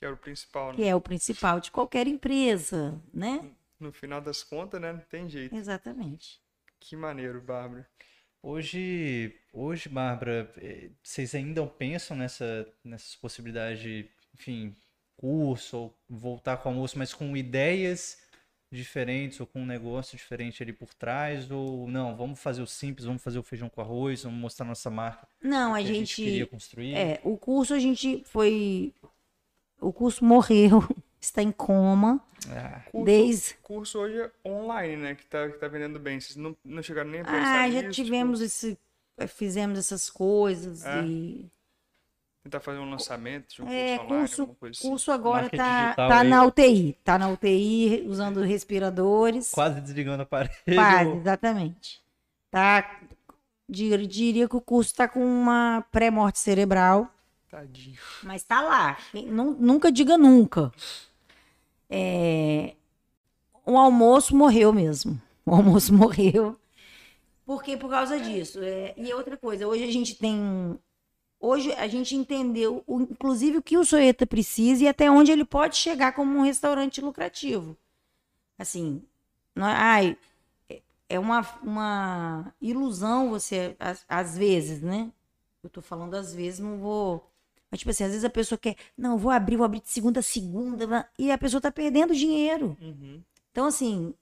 Que 0.00 0.06
era 0.06 0.14
o 0.14 0.16
principal, 0.18 0.72
Que 0.72 0.80
né? 0.80 0.88
é 0.88 0.96
o 0.96 1.00
principal 1.00 1.60
de 1.60 1.70
qualquer 1.70 2.06
empresa, 2.06 2.98
né? 3.12 3.50
No 3.78 3.92
final 3.92 4.18
das 4.22 4.42
contas, 4.42 4.80
né? 4.80 4.94
Não 4.94 5.00
tem 5.00 5.28
jeito. 5.28 5.54
Exatamente. 5.54 6.40
Que 6.80 6.96
maneiro, 6.96 7.38
Bárbara. 7.42 7.86
Hoje, 8.42 9.38
hoje, 9.52 9.90
Bárbara, 9.90 10.50
eh, 10.56 10.88
vocês 11.02 11.34
ainda 11.34 11.66
pensam 11.66 12.16
nessa, 12.16 12.66
nessas 12.82 13.14
possibilidades 13.14 13.82
de, 13.82 14.08
enfim, 14.34 14.74
curso 15.18 15.76
ou 15.76 15.98
voltar 16.08 16.56
com 16.56 16.70
o 16.70 16.72
almoço, 16.72 16.96
mas 16.98 17.12
com 17.12 17.36
ideias 17.36 18.18
diferentes 18.72 19.38
ou 19.40 19.46
com 19.46 19.60
um 19.60 19.66
negócio 19.66 20.16
diferente 20.16 20.62
ali 20.62 20.72
por 20.72 20.94
trás? 20.94 21.50
Ou 21.50 21.86
não, 21.86 22.16
vamos 22.16 22.40
fazer 22.40 22.62
o 22.62 22.66
simples, 22.66 23.04
vamos 23.04 23.22
fazer 23.22 23.38
o 23.38 23.42
feijão 23.42 23.68
com 23.68 23.82
arroz, 23.82 24.22
vamos 24.22 24.40
mostrar 24.40 24.64
nossa 24.64 24.88
marca 24.88 25.28
Não, 25.42 25.74
a 25.74 25.78
que 25.82 25.90
a 25.90 25.92
gente 25.92 26.16
queria 26.16 26.38
gente. 26.38 26.46
construir? 26.50 26.94
É, 26.94 27.20
o 27.22 27.36
curso 27.36 27.74
a 27.74 27.78
gente 27.78 28.24
foi. 28.24 28.94
O 29.80 29.92
curso 29.92 30.24
morreu, 30.24 30.82
está 31.20 31.42
em 31.42 31.52
coma. 31.52 32.20
Ah, 32.50 32.80
Curso, 32.90 33.04
Desde. 33.04 33.54
curso 33.62 33.98
hoje 33.98 34.18
é 34.20 34.30
online, 34.48 34.96
né? 34.96 35.14
Que 35.14 35.26
tá, 35.26 35.48
que 35.48 35.58
tá 35.58 35.68
vendendo 35.68 35.98
bem. 35.98 36.18
Vocês 36.18 36.36
não, 36.36 36.56
não 36.64 36.82
chegaram 36.82 37.10
nem 37.10 37.20
a 37.20 37.24
pensar 37.24 37.60
Ah, 37.64 37.70
já 37.70 37.82
nisso, 37.82 37.90
tivemos 38.02 38.40
esse. 38.40 38.78
eh, 39.18 39.26
Fizemos 39.26 39.78
essas 39.78 40.08
coisas 40.10 40.84
É? 40.84 41.02
e. 41.02 41.34
Tipo, 41.42 41.50
tentar 42.44 42.60
fazer 42.60 42.78
um 42.78 42.88
lançamento 42.90 43.54
de 43.54 43.62
um 43.62 43.68
É, 43.68 43.98
curso 43.98 44.04
online, 44.14 44.28
curso, 44.28 44.56
assim. 44.80 44.88
curso 44.88 45.12
agora 45.12 45.42
Marketing 45.42 45.56
tá, 45.62 45.94
tá 45.94 46.20
aí. 46.20 46.28
na 46.28 46.44
UTI. 46.46 46.98
Tá 47.04 47.18
na 47.18 47.28
UTI, 47.28 48.06
usando 48.08 48.40
respiradores. 48.40 49.50
quase 49.50 49.78
desligando 49.82 50.20
o 50.20 50.22
aparelho. 50.22 50.54
Quase, 50.74 51.10
exatamente. 51.18 52.00
Tá. 52.50 52.98
dir- 53.68 54.06
Diria 54.06 54.48
que 54.48 54.56
o 54.56 54.60
curso 54.62 54.94
tá 54.94 55.06
com 55.06 55.22
uma 55.22 55.84
pré-morte 55.92 56.38
cerebral. 56.38 57.06
Tadinho. 57.50 57.98
Mas 58.22 58.42
tá 58.44 58.60
lá. 58.60 58.96
Nu- 59.12 59.56
Nunca 59.58 59.90
diga 59.90 60.16
nunca. 60.16 60.72
É, 61.88 62.74
O 63.66 63.76
almoço 63.78 64.36
morreu 64.36 64.72
mesmo. 64.72 65.20
O 65.46 65.54
almoço 65.54 65.92
morreu. 65.94 66.58
Por 67.44 67.62
quê? 67.62 67.76
Por 67.76 67.90
causa 67.90 68.20
disso. 68.20 68.60
É, 68.62 68.94
E 68.96 69.12
outra 69.14 69.36
coisa, 69.36 69.66
hoje 69.66 69.84
a 69.84 69.92
gente 69.92 70.16
tem. 70.16 70.78
Hoje 71.40 71.72
a 71.74 71.88
gente 71.88 72.16
entendeu, 72.16 72.84
inclusive, 72.88 73.58
o 73.58 73.62
que 73.62 73.78
o 73.78 73.84
Soeta 73.84 74.26
precisa 74.26 74.84
e 74.84 74.88
até 74.88 75.10
onde 75.10 75.32
ele 75.32 75.44
pode 75.44 75.76
chegar 75.76 76.12
como 76.12 76.38
um 76.38 76.42
restaurante 76.42 77.00
lucrativo. 77.00 77.76
Assim, 78.58 79.02
não 79.56 79.66
é, 79.68 79.74
ai, 79.74 80.18
é- 80.70 80.82
é 81.10 81.18
uma, 81.18 81.42
uma 81.62 82.54
ilusão 82.60 83.30
você, 83.30 83.76
às, 83.80 84.04
às 84.08 84.38
vezes, 84.38 84.82
né? 84.82 85.12
Eu 85.62 85.70
tô 85.70 85.82
falando 85.82 86.14
às 86.14 86.34
vezes, 86.34 86.60
não 86.60 86.78
vou. 86.78 87.26
Mas, 87.70 87.80
tipo 87.80 87.90
assim, 87.90 88.04
às 88.04 88.10
vezes 88.10 88.24
a 88.24 88.30
pessoa 88.30 88.58
quer, 88.58 88.74
não, 88.98 89.16
vou 89.16 89.30
abrir, 89.30 89.56
vou 89.56 89.64
abrir 89.64 89.80
de 89.80 89.88
segunda 89.90 90.20
a 90.20 90.22
segunda, 90.22 91.08
e 91.18 91.30
a 91.30 91.38
pessoa 91.38 91.60
tá 91.60 91.70
perdendo 91.70 92.14
dinheiro. 92.14 92.76
Uhum. 92.80 93.22
Então, 93.52 93.66
assim, 93.66 94.12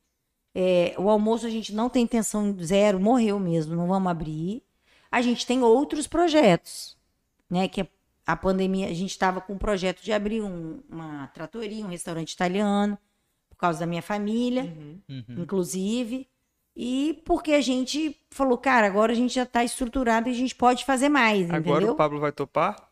é, 0.54 0.94
o 0.98 1.08
almoço 1.08 1.46
a 1.46 1.50
gente 1.50 1.74
não 1.74 1.88
tem 1.88 2.02
intenção 2.04 2.54
zero, 2.62 3.00
morreu 3.00 3.38
mesmo, 3.38 3.74
não 3.74 3.86
vamos 3.88 4.10
abrir. 4.10 4.62
A 5.10 5.22
gente 5.22 5.46
tem 5.46 5.62
outros 5.62 6.06
projetos, 6.06 6.96
né? 7.48 7.68
Que 7.68 7.80
a, 7.80 7.86
a 8.26 8.36
pandemia, 8.36 8.86
a 8.88 8.92
gente 8.94 9.10
estava 9.10 9.40
com 9.40 9.54
um 9.54 9.58
projeto 9.58 10.02
de 10.02 10.12
abrir 10.12 10.42
um- 10.42 10.80
uma 10.90 11.28
tratoria, 11.28 11.82
um 11.84 11.88
restaurante 11.88 12.32
italiano, 12.32 12.98
por 13.48 13.56
causa 13.56 13.80
da 13.80 13.86
minha 13.86 14.02
família 14.02 14.64
Uhum. 14.64 15.00
Uhum. 15.08 15.24
inclusive. 15.42 16.28
E 16.76 17.22
porque 17.24 17.52
a 17.54 17.60
gente 17.60 18.20
falou, 18.30 18.56
cara, 18.58 18.86
agora 18.86 19.12
a 19.12 19.14
gente 19.14 19.34
já 19.34 19.42
está 19.44 19.64
estruturado 19.64 20.28
e 20.28 20.32
a 20.32 20.34
gente 20.34 20.54
pode 20.54 20.84
fazer 20.84 21.08
mais, 21.08 21.48
Agora 21.50 21.78
entendeu? 21.78 21.94
o 21.94 21.96
Pablo 21.96 22.20
vai 22.20 22.30
topar? 22.30 22.87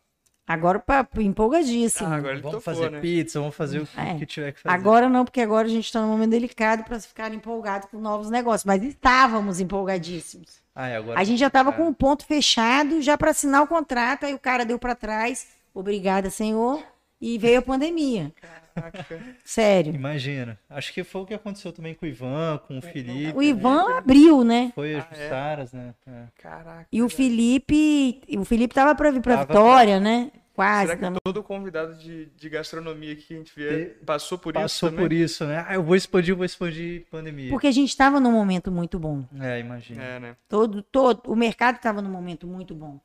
Agora, 0.48 0.78
pra, 0.78 1.06
empolgadíssimo. 1.18 2.08
Ah, 2.08 2.16
agora 2.16 2.32
ele 2.34 2.40
Vamos 2.42 2.62
topou, 2.62 2.74
fazer 2.74 2.90
né? 2.90 3.00
pizza, 3.00 3.40
vamos 3.40 3.54
fazer 3.56 3.80
o 3.80 3.86
que, 3.86 4.00
É. 4.00 4.14
que 4.14 4.26
tiver 4.26 4.52
que 4.52 4.60
fazer. 4.60 4.74
Agora 4.74 5.08
não, 5.08 5.24
porque 5.24 5.40
agora 5.40 5.66
a 5.66 5.70
gente 5.70 5.86
está 5.86 6.00
num 6.00 6.08
momento 6.08 6.30
delicado 6.30 6.84
para 6.84 7.00
ficar 7.00 7.34
empolgado 7.34 7.88
com 7.88 7.98
novos 7.98 8.30
negócios. 8.30 8.64
Mas 8.64 8.82
estávamos 8.82 9.58
empolgadíssimos. 9.58 10.60
Ah, 10.74 10.88
é, 10.88 10.96
agora 10.96 11.18
A 11.18 11.24
gente 11.24 11.38
já 11.40 11.48
estava 11.48 11.70
é. 11.70 11.72
com 11.72 11.88
um 11.88 11.92
ponto 11.92 12.24
fechado, 12.24 13.02
já 13.02 13.18
para 13.18 13.30
assinar 13.30 13.62
o 13.62 13.66
contrato, 13.66 14.24
aí 14.26 14.34
o 14.34 14.38
cara 14.38 14.64
deu 14.64 14.78
para 14.78 14.94
trás. 14.94 15.48
Obrigada, 15.74 16.30
senhor. 16.30 16.82
E 17.20 17.38
veio 17.38 17.60
a 17.60 17.62
pandemia. 17.62 18.30
Caraca. 18.74 19.06
Sério. 19.44 19.94
Imagina. 19.94 20.58
Acho 20.68 20.92
que 20.92 21.02
foi 21.02 21.22
o 21.22 21.26
que 21.26 21.32
aconteceu 21.32 21.72
também 21.72 21.94
com 21.94 22.04
o 22.04 22.08
Ivan, 22.08 22.60
com 22.68 22.76
o 22.78 22.82
Felipe. 22.82 23.32
O 23.34 23.42
Ivan 23.42 23.96
abriu, 23.96 24.44
né? 24.44 24.70
Foi 24.74 24.96
Ah, 24.96 25.08
os 25.10 25.18
é? 25.18 25.28
caras, 25.30 25.72
né? 25.72 25.94
É. 26.06 26.24
Caraca. 26.42 26.86
E 26.92 27.02
o 27.02 27.08
Felipe, 27.08 28.20
o 28.36 28.44
Felipe 28.44 28.74
tava 28.74 28.94
para 28.94 29.10
vir 29.10 29.22
para 29.22 29.38
Tava 29.38 29.46
Vitória, 29.46 29.98
né? 29.98 30.30
Quase 30.54 30.86
Será 30.88 30.94
que 30.96 31.00
também. 31.02 31.20
todo 31.22 31.42
convidado 31.42 31.94
de, 31.96 32.26
de 32.26 32.48
gastronomia 32.48 33.14
que 33.16 33.34
a 33.34 33.36
gente 33.36 33.52
vê 33.54 33.84
Te- 33.86 34.04
passou 34.06 34.38
por 34.38 34.54
Passou 34.54 34.66
isso 34.66 34.86
também? 34.96 35.04
por 35.04 35.12
isso, 35.12 35.44
né? 35.44 35.64
Ah, 35.68 35.74
eu 35.74 35.82
vou 35.82 35.94
expandir, 35.96 36.32
eu 36.32 36.36
vou 36.36 36.46
expandir 36.46 37.04
pandemia. 37.10 37.50
Porque 37.50 37.66
a 37.66 37.72
gente 37.72 37.90
estava 37.90 38.18
num 38.20 38.32
momento 38.32 38.70
muito 38.72 38.98
bom. 38.98 39.22
É, 39.40 39.60
imagina. 39.60 40.02
É, 40.02 40.18
né? 40.20 40.36
Todo, 40.48 40.82
todo, 40.82 41.22
o 41.30 41.36
mercado 41.36 41.76
estava 41.76 42.00
num 42.00 42.08
momento 42.10 42.46
muito 42.46 42.74
bom. 42.74 42.98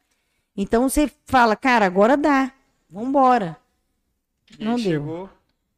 Então 0.55 0.88
você 0.88 1.12
fala, 1.26 1.55
cara, 1.55 1.86
agora 1.86 2.16
dá. 2.16 2.51
Vambora. 2.89 3.57
E 4.60 4.64
Não 4.64 4.76
aí 4.76 4.84
deu. 4.84 4.91
chegou 4.91 5.30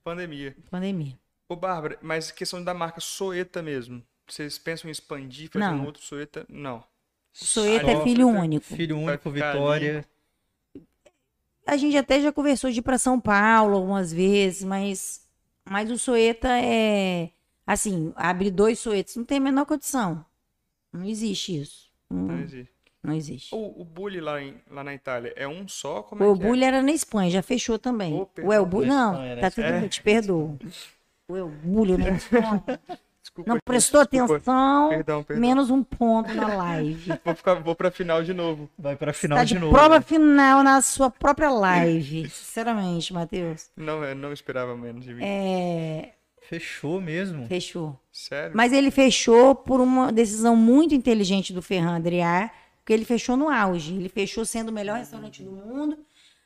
pandemia. 0.04 0.56
Pandemia. 0.70 1.18
Ô, 1.48 1.56
Bárbara, 1.56 1.98
mas 2.02 2.32
questão 2.32 2.64
da 2.64 2.74
marca 2.74 3.00
Soeta 3.00 3.62
mesmo. 3.62 4.04
Vocês 4.28 4.58
pensam 4.58 4.88
em 4.88 4.92
expandir, 4.92 5.50
fazer 5.50 5.66
Não. 5.66 5.82
um 5.82 5.86
outro 5.86 6.02
Soeta? 6.02 6.46
Não. 6.50 6.84
Soeta 7.32 7.86
Só 7.86 7.92
é 7.92 8.04
filho 8.04 8.28
fica- 8.28 8.40
único. 8.40 8.66
Filho 8.66 8.98
único, 9.00 9.30
Vitória. 9.32 10.06
A 11.66 11.78
gente 11.78 11.96
até 11.98 12.22
já 12.22 12.32
conversou 12.32 12.70
de 12.72 12.80
ir 12.80 12.82
para 12.82 12.98
São 12.98 13.20
Paulo 13.20 13.76
algumas 13.76 14.12
vezes, 14.12 14.64
mas, 14.64 15.28
mas 15.66 15.90
o 15.90 15.98
Soeta 15.98 16.50
é. 16.50 17.32
Assim, 17.66 18.12
abrir 18.18 18.52
dois 18.52 18.80
Soetas 18.80 19.16
não 19.16 19.24
tem 19.24 19.38
a 19.38 19.42
menor 19.42 19.66
condição. 19.66 20.26
Não 20.92 21.06
existe 21.06 21.58
isso. 21.62 21.90
Não 22.10 22.24
Não, 22.28 22.40
existe. 22.42 22.73
Não 23.04 23.14
existe. 23.14 23.54
O, 23.54 23.82
o 23.82 23.84
Bully 23.86 24.20
lá, 24.22 24.42
em- 24.42 24.56
lá 24.72 24.84
na 24.84 24.94
Itália 24.94 25.34
é 25.36 25.48
um 25.48 25.68
só? 25.68 26.02
Como 26.04 26.24
é 26.24 26.28
O 26.28 26.36
que 26.38 26.44
é? 26.44 26.48
Bully 26.48 26.64
era 26.64 26.82
na 26.82 26.92
Espanha, 26.92 27.30
já 27.30 27.42
fechou 27.42 27.78
também. 27.78 28.14
O 28.44 28.54
Elbully, 28.54 28.88
na 28.88 28.96
não, 28.96 29.12
Espanha, 29.14 29.36
né? 29.36 29.42
tá 29.42 29.52
tudo 29.52 29.64
É. 29.66 29.80
bem, 29.80 29.90
te 29.90 30.02
perdoo. 30.02 30.58
O 31.28 31.36
Elbully 31.38 31.98
na 31.98 32.10
Espanha. 32.18 32.64
Desculpa, 33.22 33.48
Não 33.50 33.56
gente, 33.56 33.64
prestou 33.64 34.02
desculpa. 34.02 34.36
atenção, 34.36 34.90
Perdão, 34.90 35.24
perdão. 35.24 35.42
menos 35.42 35.70
um 35.70 35.82
ponto 35.82 36.34
na 36.34 36.56
live. 36.56 37.14
Vou, 37.24 37.34
ficar, 37.36 37.54
vou 37.56 37.74
pra 37.74 37.90
final 37.90 38.22
de 38.22 38.34
novo. 38.34 38.70
Vai 38.78 38.96
pra 38.98 39.14
final 39.14 39.38
Tá 39.38 39.44
de 39.46 39.54
de 39.54 39.60
novo. 39.60 39.72
prova 39.74 40.02
final 40.02 40.62
na 40.62 40.82
sua 40.82 41.10
própria 41.10 41.50
live. 41.50 42.30
Sinceramente, 42.30 43.14
Matheus. 43.14 43.70
Não, 43.78 44.04
eu 44.04 44.14
não 44.14 44.34
esperava 44.34 44.76
menos 44.76 45.06
de 45.06 45.14
mim. 45.14 45.24
É, 45.24 46.10
Fechou 46.42 47.00
mesmo. 47.00 47.48
fechou. 47.48 47.98
Sério? 48.12 48.52
Mas 48.54 48.74
ele 48.74 48.92
fechou 48.92 49.56
por 49.56 49.80
uma 49.80 50.12
decisão 50.12 50.56
muito 50.58 50.94
inteligente 50.94 51.54
do 51.54 51.62
Ferran 51.62 51.96
Adrià, 51.96 52.52
porque 52.84 52.92
ele 52.94 53.06
fechou 53.06 53.38
no 53.38 53.50
auge. 53.50 53.96
Ele 53.96 54.10
fechou 54.10 54.44
sendo 54.44 54.68
o 54.70 54.74
melhor 54.74 54.98
restaurante 54.98 55.42
do 55.42 55.52
mundo. 55.52 55.98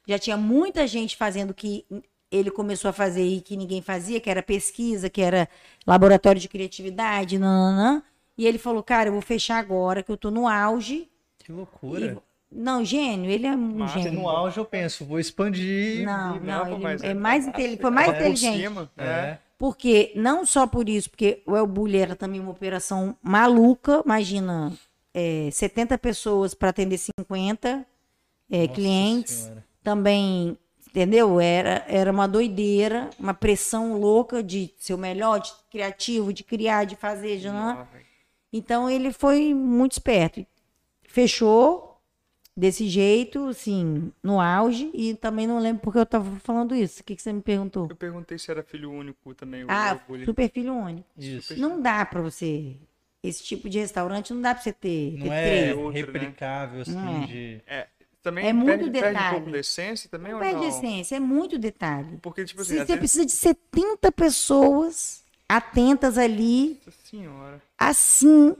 Já 0.07 0.19
tinha 0.19 0.37
muita 0.37 0.85
gente 0.85 1.17
fazendo 1.17 1.49
o 1.49 1.53
que 1.53 1.83
ele 2.31 2.51
começou 2.51 2.89
a 2.89 2.93
fazer 2.93 3.25
e 3.25 3.41
que 3.41 3.57
ninguém 3.57 3.81
fazia, 3.81 4.19
que 4.21 4.29
era 4.29 4.43
pesquisa, 4.43 5.09
que 5.09 5.21
era 5.21 5.49
laboratório 5.85 6.39
de 6.39 6.47
criatividade, 6.47 7.39
nananã. 7.39 8.03
E 8.37 8.45
ele 8.45 8.59
falou, 8.59 8.83
cara, 8.83 9.09
eu 9.09 9.13
vou 9.13 9.21
fechar 9.21 9.57
agora, 9.57 10.03
que 10.03 10.11
eu 10.11 10.17
tô 10.17 10.29
no 10.29 10.47
auge. 10.47 11.09
Que 11.39 11.51
loucura. 11.51 12.17
Não, 12.51 12.85
gênio, 12.85 13.29
ele 13.31 13.47
é 13.47 13.51
um 13.51 13.57
Massa, 13.79 13.99
gênio. 13.99 14.21
No 14.21 14.29
auge 14.29 14.57
eu 14.59 14.63
penso, 14.65 15.03
vou 15.03 15.19
expandir. 15.19 16.05
Não, 16.05 16.35
Não, 16.39 16.65
não, 16.65 16.73
ele 16.73 16.83
mas 16.83 17.03
é 17.03 17.07
é- 17.07 17.13
mais 17.13 17.47
inte- 17.47 17.61
ele 17.61 17.77
foi 17.77 17.89
mais 17.89 18.09
É, 18.09 18.11
por 18.13 18.19
inteligente. 18.21 18.57
cima, 18.61 18.91
é. 18.95 19.03
É. 19.05 19.39
Porque, 19.57 20.13
não 20.15 20.45
só 20.45 20.67
por 20.67 20.87
isso, 20.87 21.09
porque 21.09 21.41
o 21.45 21.57
El 21.57 21.65
Bulli 21.65 21.97
era 21.97 22.15
também 22.15 22.39
uma 22.39 22.51
operação 22.51 23.17
maluca, 23.23 24.01
imagina, 24.05 24.71
é, 25.19 25.49
70 25.49 25.97
pessoas 25.97 26.53
para 26.53 26.69
atender 26.69 26.99
50 26.99 27.83
é, 28.51 28.67
clientes, 28.67 29.33
Senhora. 29.33 29.65
também, 29.81 30.55
entendeu? 30.87 31.41
Era, 31.41 31.83
era 31.87 32.11
uma 32.11 32.27
doideira, 32.27 33.09
uma 33.19 33.33
pressão 33.33 33.99
louca 33.99 34.43
de 34.43 34.71
ser 34.77 34.93
o 34.93 34.97
melhor, 34.97 35.39
de 35.39 35.51
criativo, 35.71 36.31
de 36.31 36.43
criar, 36.43 36.83
de 36.83 36.95
fazer, 36.95 37.39
de... 37.39 37.49
Velho. 37.49 37.87
Então 38.53 38.87
ele 38.87 39.11
foi 39.11 39.55
muito 39.55 39.93
esperto. 39.93 40.45
Fechou 41.07 41.99
desse 42.55 42.87
jeito, 42.87 43.47
assim, 43.47 44.11
no 44.21 44.39
auge, 44.39 44.91
e 44.93 45.15
também 45.15 45.47
não 45.47 45.57
lembro 45.57 45.81
porque 45.81 45.97
eu 45.97 46.05
tava 46.05 46.39
falando 46.41 46.75
isso. 46.75 47.01
O 47.01 47.03
que, 47.03 47.15
que 47.15 47.21
você 47.23 47.33
me 47.33 47.41
perguntou? 47.41 47.87
Eu 47.89 47.95
perguntei 47.95 48.37
se 48.37 48.51
era 48.51 48.61
filho 48.61 48.91
único 48.91 49.33
também. 49.33 49.65
Ah, 49.67 49.99
super 50.25 50.51
filho 50.51 50.75
único. 50.75 51.07
Isso. 51.17 51.59
Não 51.59 51.81
dá 51.81 52.05
pra 52.05 52.21
você. 52.21 52.77
Esse 53.27 53.43
tipo 53.43 53.69
de 53.69 53.79
restaurante 53.79 54.33
não 54.33 54.41
dá 54.41 54.53
pra 54.53 54.63
você 54.63 54.73
ter, 54.73 55.11
ter 55.17 55.25
Não 55.25 55.33
é 55.33 55.45
três. 55.47 55.77
outro, 55.77 55.91
né? 55.91 55.99
replicável, 55.99 56.81
assim, 56.81 56.91
Não 56.93 57.23
é. 57.23 57.25
de... 57.27 57.61
É, 57.67 57.87
também 58.23 58.47
É 58.47 58.51
muito 58.53 58.67
perde, 58.67 58.91
perde 58.91 59.07
um 59.07 59.13
detalhe. 59.13 59.35
pouco 59.35 59.51
da 59.51 59.59
essência 59.59 60.09
também 60.09 60.31
Não 60.31 60.39
ou 60.39 60.45
perde 60.45 60.61
não? 60.61 60.67
essência, 60.69 61.15
é 61.15 61.19
muito 61.19 61.57
detalhe. 61.57 62.17
Porque, 62.21 62.43
tipo 62.45 62.61
assim, 62.61 62.73
você 62.75 62.83
vezes... 62.85 62.97
precisa 62.97 63.25
de 63.25 63.31
70 63.31 64.11
pessoas 64.11 65.23
atentas 65.47 66.17
ali, 66.17 66.79
Nossa 66.85 66.97
senhora. 67.05 67.61
assim, 67.77 68.55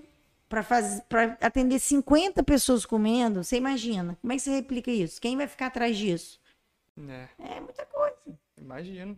para 0.48 1.38
atender 1.42 1.80
50 1.80 2.42
pessoas 2.44 2.86
comendo, 2.86 3.44
você 3.44 3.58
imagina. 3.58 4.18
Como 4.22 4.32
é 4.32 4.38
que 4.38 4.42
você 4.42 4.52
replica 4.52 4.90
isso? 4.90 5.20
Quem 5.20 5.36
vai 5.36 5.48
ficar 5.48 5.68
atrás 5.68 5.98
disso? 5.98 6.40
É, 7.10 7.28
É 7.56 7.60
muita 7.60 7.86
coisa. 7.86 8.16
imagino. 8.58 9.18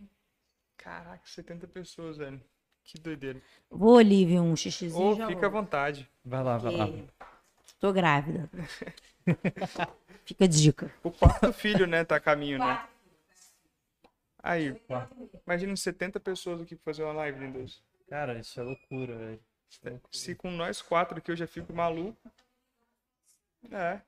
Caraca, 0.76 1.20
70 1.24 1.66
pessoas, 1.68 2.16
velho. 2.16 2.40
Que 2.84 2.98
doideira. 2.98 3.40
Vou, 3.70 3.94
Olivia, 3.94 4.42
um 4.42 4.56
xixizinho. 4.56 5.00
Ou 5.00 5.16
já 5.16 5.26
fica 5.26 5.46
à 5.46 5.50
vontade. 5.50 6.08
Vai 6.24 6.42
lá, 6.42 6.58
vai 6.58 6.74
lá. 6.74 6.88
Tô 7.78 7.92
grávida. 7.92 8.50
fica 10.24 10.44
a 10.44 10.48
dica. 10.48 10.92
O 11.02 11.10
quarto 11.10 11.52
filho, 11.52 11.86
né, 11.86 12.04
tá 12.04 12.16
a 12.16 12.20
caminho, 12.20 12.58
né? 12.58 12.86
Aí, 14.42 14.74
imagina 15.46 15.76
70 15.76 16.18
pessoas 16.18 16.62
aqui 16.62 16.74
pra 16.74 16.92
fazer 16.92 17.04
uma 17.04 17.12
live, 17.12 17.38
Lindoso. 17.38 17.82
Cara, 18.08 18.38
isso 18.38 18.58
é 18.58 18.62
loucura, 18.62 19.16
velho. 19.16 19.40
É. 19.84 20.00
Se 20.10 20.34
com 20.34 20.50
nós 20.50 20.82
quatro 20.82 21.18
aqui 21.18 21.30
eu 21.30 21.36
já 21.36 21.46
fico 21.46 21.72
maluco. 21.72 22.18
É. 23.70 24.00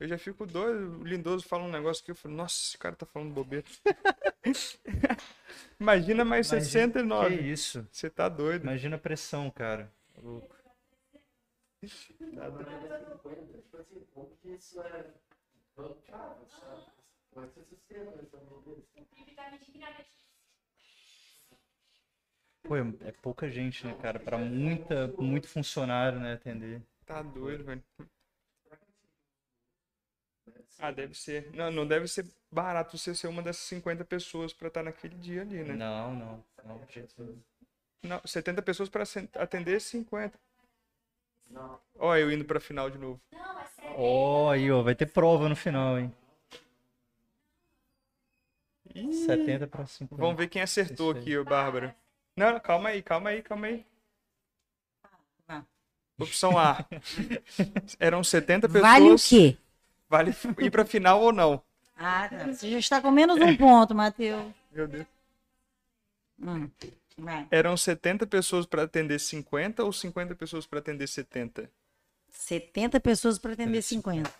Eu 0.00 0.08
já 0.08 0.16
fico 0.16 0.46
doido. 0.46 0.98
O 1.00 1.04
Lindoso 1.04 1.46
fala 1.46 1.64
um 1.64 1.70
negócio 1.70 2.02
que 2.02 2.10
eu 2.10 2.14
falo, 2.14 2.34
nossa, 2.34 2.54
esse 2.56 2.78
cara 2.78 2.96
tá 2.96 3.04
falando 3.04 3.34
bobeira. 3.34 3.66
Imagina 5.78 6.24
mais 6.24 6.48
Imagina- 6.50 6.70
69. 6.70 7.36
Que 7.36 7.42
isso? 7.44 7.86
Você 7.92 8.08
tá 8.08 8.28
doido. 8.28 8.62
Imagina 8.62 8.96
a 8.96 8.98
pressão, 8.98 9.50
cara. 9.50 9.92
Tá 10.14 10.20
louco. 10.22 10.56
Pô, 22.62 22.76
é 22.76 22.80
é 23.08 23.12
pouca 23.12 23.50
gente, 23.50 23.86
né, 23.86 23.94
cara? 24.00 24.18
Pra 24.18 24.38
muita, 24.38 25.08
muito 25.18 25.48
funcionário, 25.48 26.20
né, 26.20 26.34
atender. 26.34 26.82
Tá 27.06 27.22
doido, 27.22 27.64
velho. 27.64 27.82
Ah, 30.80 30.90
deve 30.90 31.14
ser. 31.14 31.50
Não, 31.54 31.70
não 31.70 31.86
deve 31.86 32.08
ser 32.08 32.26
barato 32.50 32.96
você 32.96 33.14
ser 33.14 33.26
uma 33.28 33.42
dessas 33.42 33.62
50 33.64 34.04
pessoas 34.04 34.52
pra 34.52 34.68
estar 34.68 34.82
naquele 34.82 35.14
dia 35.16 35.42
ali, 35.42 35.62
né? 35.62 35.74
Não, 35.74 36.14
não. 36.14 36.44
Não. 36.64 36.80
Não, 38.02 38.20
70 38.24 38.62
pessoas 38.62 38.88
pra 38.88 39.04
sen- 39.04 39.28
atender 39.34 39.80
50. 39.80 40.38
Olha, 41.98 42.20
eu 42.20 42.32
indo 42.32 42.44
pra 42.44 42.58
final 42.60 42.88
de 42.88 42.96
novo. 42.96 43.20
Ó, 43.96 44.50
aí, 44.50 44.70
ó, 44.70 44.82
vai 44.82 44.94
ter 44.94 45.06
prova 45.06 45.48
no 45.48 45.56
final, 45.56 45.98
hein? 45.98 46.14
70 49.26 49.66
pra 49.66 49.86
50. 49.86 50.20
Vamos 50.20 50.36
ver 50.36 50.48
quem 50.48 50.62
acertou 50.62 51.10
aqui, 51.10 51.36
ô 51.36 51.44
Bárbara. 51.44 51.94
Não, 52.36 52.52
não, 52.52 52.60
calma 52.60 52.88
aí, 52.88 53.02
calma 53.02 53.30
aí, 53.30 53.42
calma 53.42 53.66
aí. 53.66 53.84
Vai. 55.46 55.62
Opção 56.18 56.58
A. 56.58 56.84
Eram 58.00 58.24
70 58.24 58.68
pessoas. 58.68 58.82
Vale 58.82 59.10
o 59.10 59.16
quê? 59.16 59.56
Vale 60.10 60.34
ir 60.60 60.70
pra 60.70 60.84
final 60.84 61.22
ou 61.22 61.32
não? 61.32 61.62
Ah, 61.96 62.28
tá. 62.28 62.46
Você 62.52 62.68
já 62.70 62.78
está 62.78 63.00
com 63.00 63.10
menos 63.10 63.40
um 63.40 63.56
ponto, 63.56 63.94
Matheus. 63.94 64.44
Meu 64.72 64.88
Deus. 64.88 65.06
Hum, 66.42 66.68
vai. 67.16 67.46
Eram 67.50 67.76
70 67.76 68.26
pessoas 68.26 68.66
pra 68.66 68.82
atender 68.82 69.18
50 69.20 69.84
ou 69.84 69.92
50 69.92 70.34
pessoas 70.34 70.66
pra 70.66 70.78
atender 70.80 71.06
70? 71.06 71.70
70 72.30 72.98
pessoas 73.00 73.38
para 73.38 73.52
atender 73.52 73.82
50. 73.82 74.30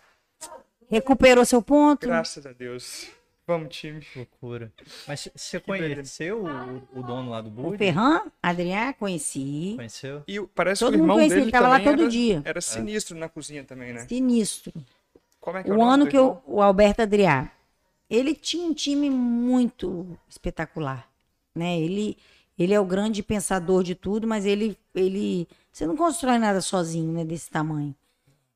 Recuperou 0.89 1.45
seu 1.45 1.61
ponto? 1.61 2.05
Graças 2.07 2.45
a 2.45 2.51
Deus. 2.51 3.09
Vamos, 3.47 3.75
time. 3.75 4.05
Loucura. 4.15 4.71
Mas 5.07 5.27
você 5.35 5.59
conheceu 5.59 6.43
o, 6.45 6.99
o 6.99 7.03
dono 7.03 7.29
lá 7.31 7.41
do 7.41 7.47
O 7.47 7.51
Bully? 7.51 7.77
Ferran, 7.77 8.21
Adrián, 8.41 8.93
conheci. 8.93 9.73
Conheceu? 9.75 10.23
E 10.27 10.39
o- 10.39 10.47
parece 10.47 10.79
Todo 10.79 10.93
que 10.93 10.97
o 10.97 10.99
mundo 10.99 11.05
irmão 11.05 11.17
conhecia, 11.17 11.35
dele 11.35 11.45
ele 11.45 11.51
tava 11.51 11.67
lá 11.67 11.77
também 11.79 11.91
todo 11.91 12.01
era, 12.03 12.09
dia. 12.09 12.41
era 12.45 12.61
sinistro 12.61 13.17
na 13.17 13.29
cozinha 13.29 13.63
também, 13.63 13.93
né? 13.93 14.05
Sinistro. 14.07 14.73
Como 15.41 15.57
é 15.57 15.63
que 15.63 15.69
é 15.69 15.73
o, 15.73 15.75
O 15.75 15.79
nome 15.79 15.91
ano 15.91 16.07
que 16.07 16.17
eu, 16.17 16.41
o 16.45 16.61
Alberto 16.61 17.01
Adriá, 17.01 17.51
ele 18.09 18.35
tinha 18.35 18.65
um 18.65 18.73
time 18.73 19.09
muito 19.09 20.17
espetacular, 20.29 21.09
né? 21.55 21.79
Ele, 21.79 22.15
ele 22.57 22.73
é 22.73 22.79
o 22.79 22.85
grande 22.85 23.23
pensador 23.23 23.83
de 23.83 23.95
tudo, 23.95 24.27
mas 24.27 24.45
ele, 24.45 24.77
ele, 24.93 25.47
você 25.71 25.87
não 25.87 25.97
constrói 25.97 26.37
nada 26.37 26.61
sozinho, 26.61 27.11
né? 27.11 27.25
Desse 27.25 27.49
tamanho. 27.49 27.95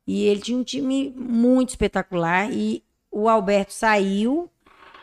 E 0.05 0.23
ele 0.23 0.39
tinha 0.41 0.57
um 0.57 0.63
time 0.63 1.09
muito 1.17 1.69
espetacular 1.69 2.51
e 2.53 2.83
o 3.11 3.27
Alberto 3.27 3.73
saiu 3.73 4.49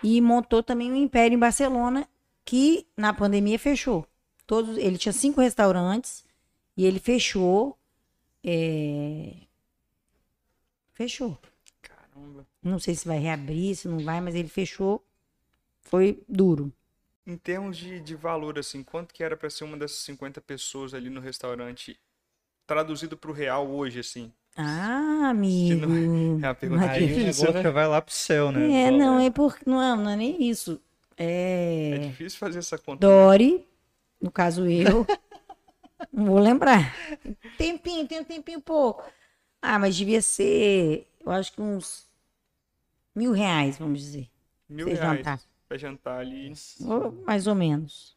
e 0.02 0.20
montou 0.20 0.62
também 0.62 0.92
um 0.92 0.96
império 0.96 1.34
em 1.34 1.38
Barcelona 1.38 2.08
que 2.44 2.86
na 2.96 3.12
pandemia 3.12 3.58
fechou. 3.58 4.06
Todos, 4.46 4.76
ele 4.76 4.98
tinha 4.98 5.12
cinco 5.12 5.40
restaurantes 5.40 6.24
e 6.76 6.84
ele 6.84 7.00
fechou. 7.00 7.76
é, 8.44 9.34
Fechou. 10.94 11.38
Não 12.62 12.78
sei 12.78 12.94
se 12.94 13.06
vai 13.06 13.18
reabrir, 13.18 13.76
se 13.76 13.88
não 13.88 13.98
vai, 14.00 14.20
mas 14.20 14.34
ele 14.34 14.48
fechou. 14.48 15.04
Foi 15.82 16.22
duro. 16.28 16.72
Em 17.26 17.36
termos 17.36 17.76
de, 17.76 18.00
de 18.00 18.14
valor, 18.14 18.58
assim, 18.58 18.82
quanto 18.82 19.14
que 19.14 19.22
era 19.24 19.36
pra 19.36 19.50
ser 19.50 19.64
uma 19.64 19.76
dessas 19.76 19.98
50 19.98 20.40
pessoas 20.40 20.92
ali 20.94 21.08
no 21.10 21.20
restaurante, 21.20 21.98
traduzido 22.66 23.16
pro 23.16 23.32
real 23.32 23.68
hoje, 23.70 24.00
assim? 24.00 24.32
Ah, 24.56 25.28
amigo. 25.30 25.86
É 26.42 26.48
uma 26.48 26.54
pergunta 26.54 26.86
Mas 26.86 26.96
Aí 26.96 27.04
o 27.04 27.06
difícil, 27.08 27.46
negócio 27.46 27.52
né? 27.54 27.62
já 27.62 27.70
vai 27.70 27.86
lá 27.86 28.02
pro 28.02 28.14
céu, 28.14 28.50
né? 28.52 28.72
É, 28.86 28.90
não, 28.90 29.14
dólar. 29.14 29.22
é 29.26 29.30
por, 29.30 29.58
não, 29.66 29.80
é, 29.82 29.96
não 29.96 30.10
é 30.10 30.16
nem 30.16 30.42
isso. 30.48 30.80
É 31.16 31.96
É. 31.96 31.98
difícil 31.98 32.38
fazer 32.38 32.58
essa 32.58 32.78
conta. 32.78 33.06
né? 33.06 33.10
Dori, 33.14 33.66
no 34.20 34.30
caso 34.30 34.66
eu, 34.68 35.06
não 36.12 36.26
vou 36.26 36.38
lembrar. 36.38 36.94
Tempinho, 37.56 38.06
tem 38.06 38.20
um 38.20 38.24
tempinho 38.24 38.60
pouco. 38.60 39.04
Ah, 39.60 39.78
mas 39.78 39.96
devia 39.96 40.20
ser, 40.22 41.06
eu 41.24 41.30
acho 41.32 41.52
que 41.52 41.60
uns 41.62 42.06
mil 43.14 43.32
reais, 43.32 43.78
vamos 43.78 44.00
dizer. 44.00 44.28
Mil 44.68 44.86
reais 44.86 45.00
jantar. 45.00 45.40
pra 45.68 45.78
jantar 45.78 46.20
ali 46.20 46.52
mais 47.26 47.46
ou 47.46 47.54
menos. 47.54 48.16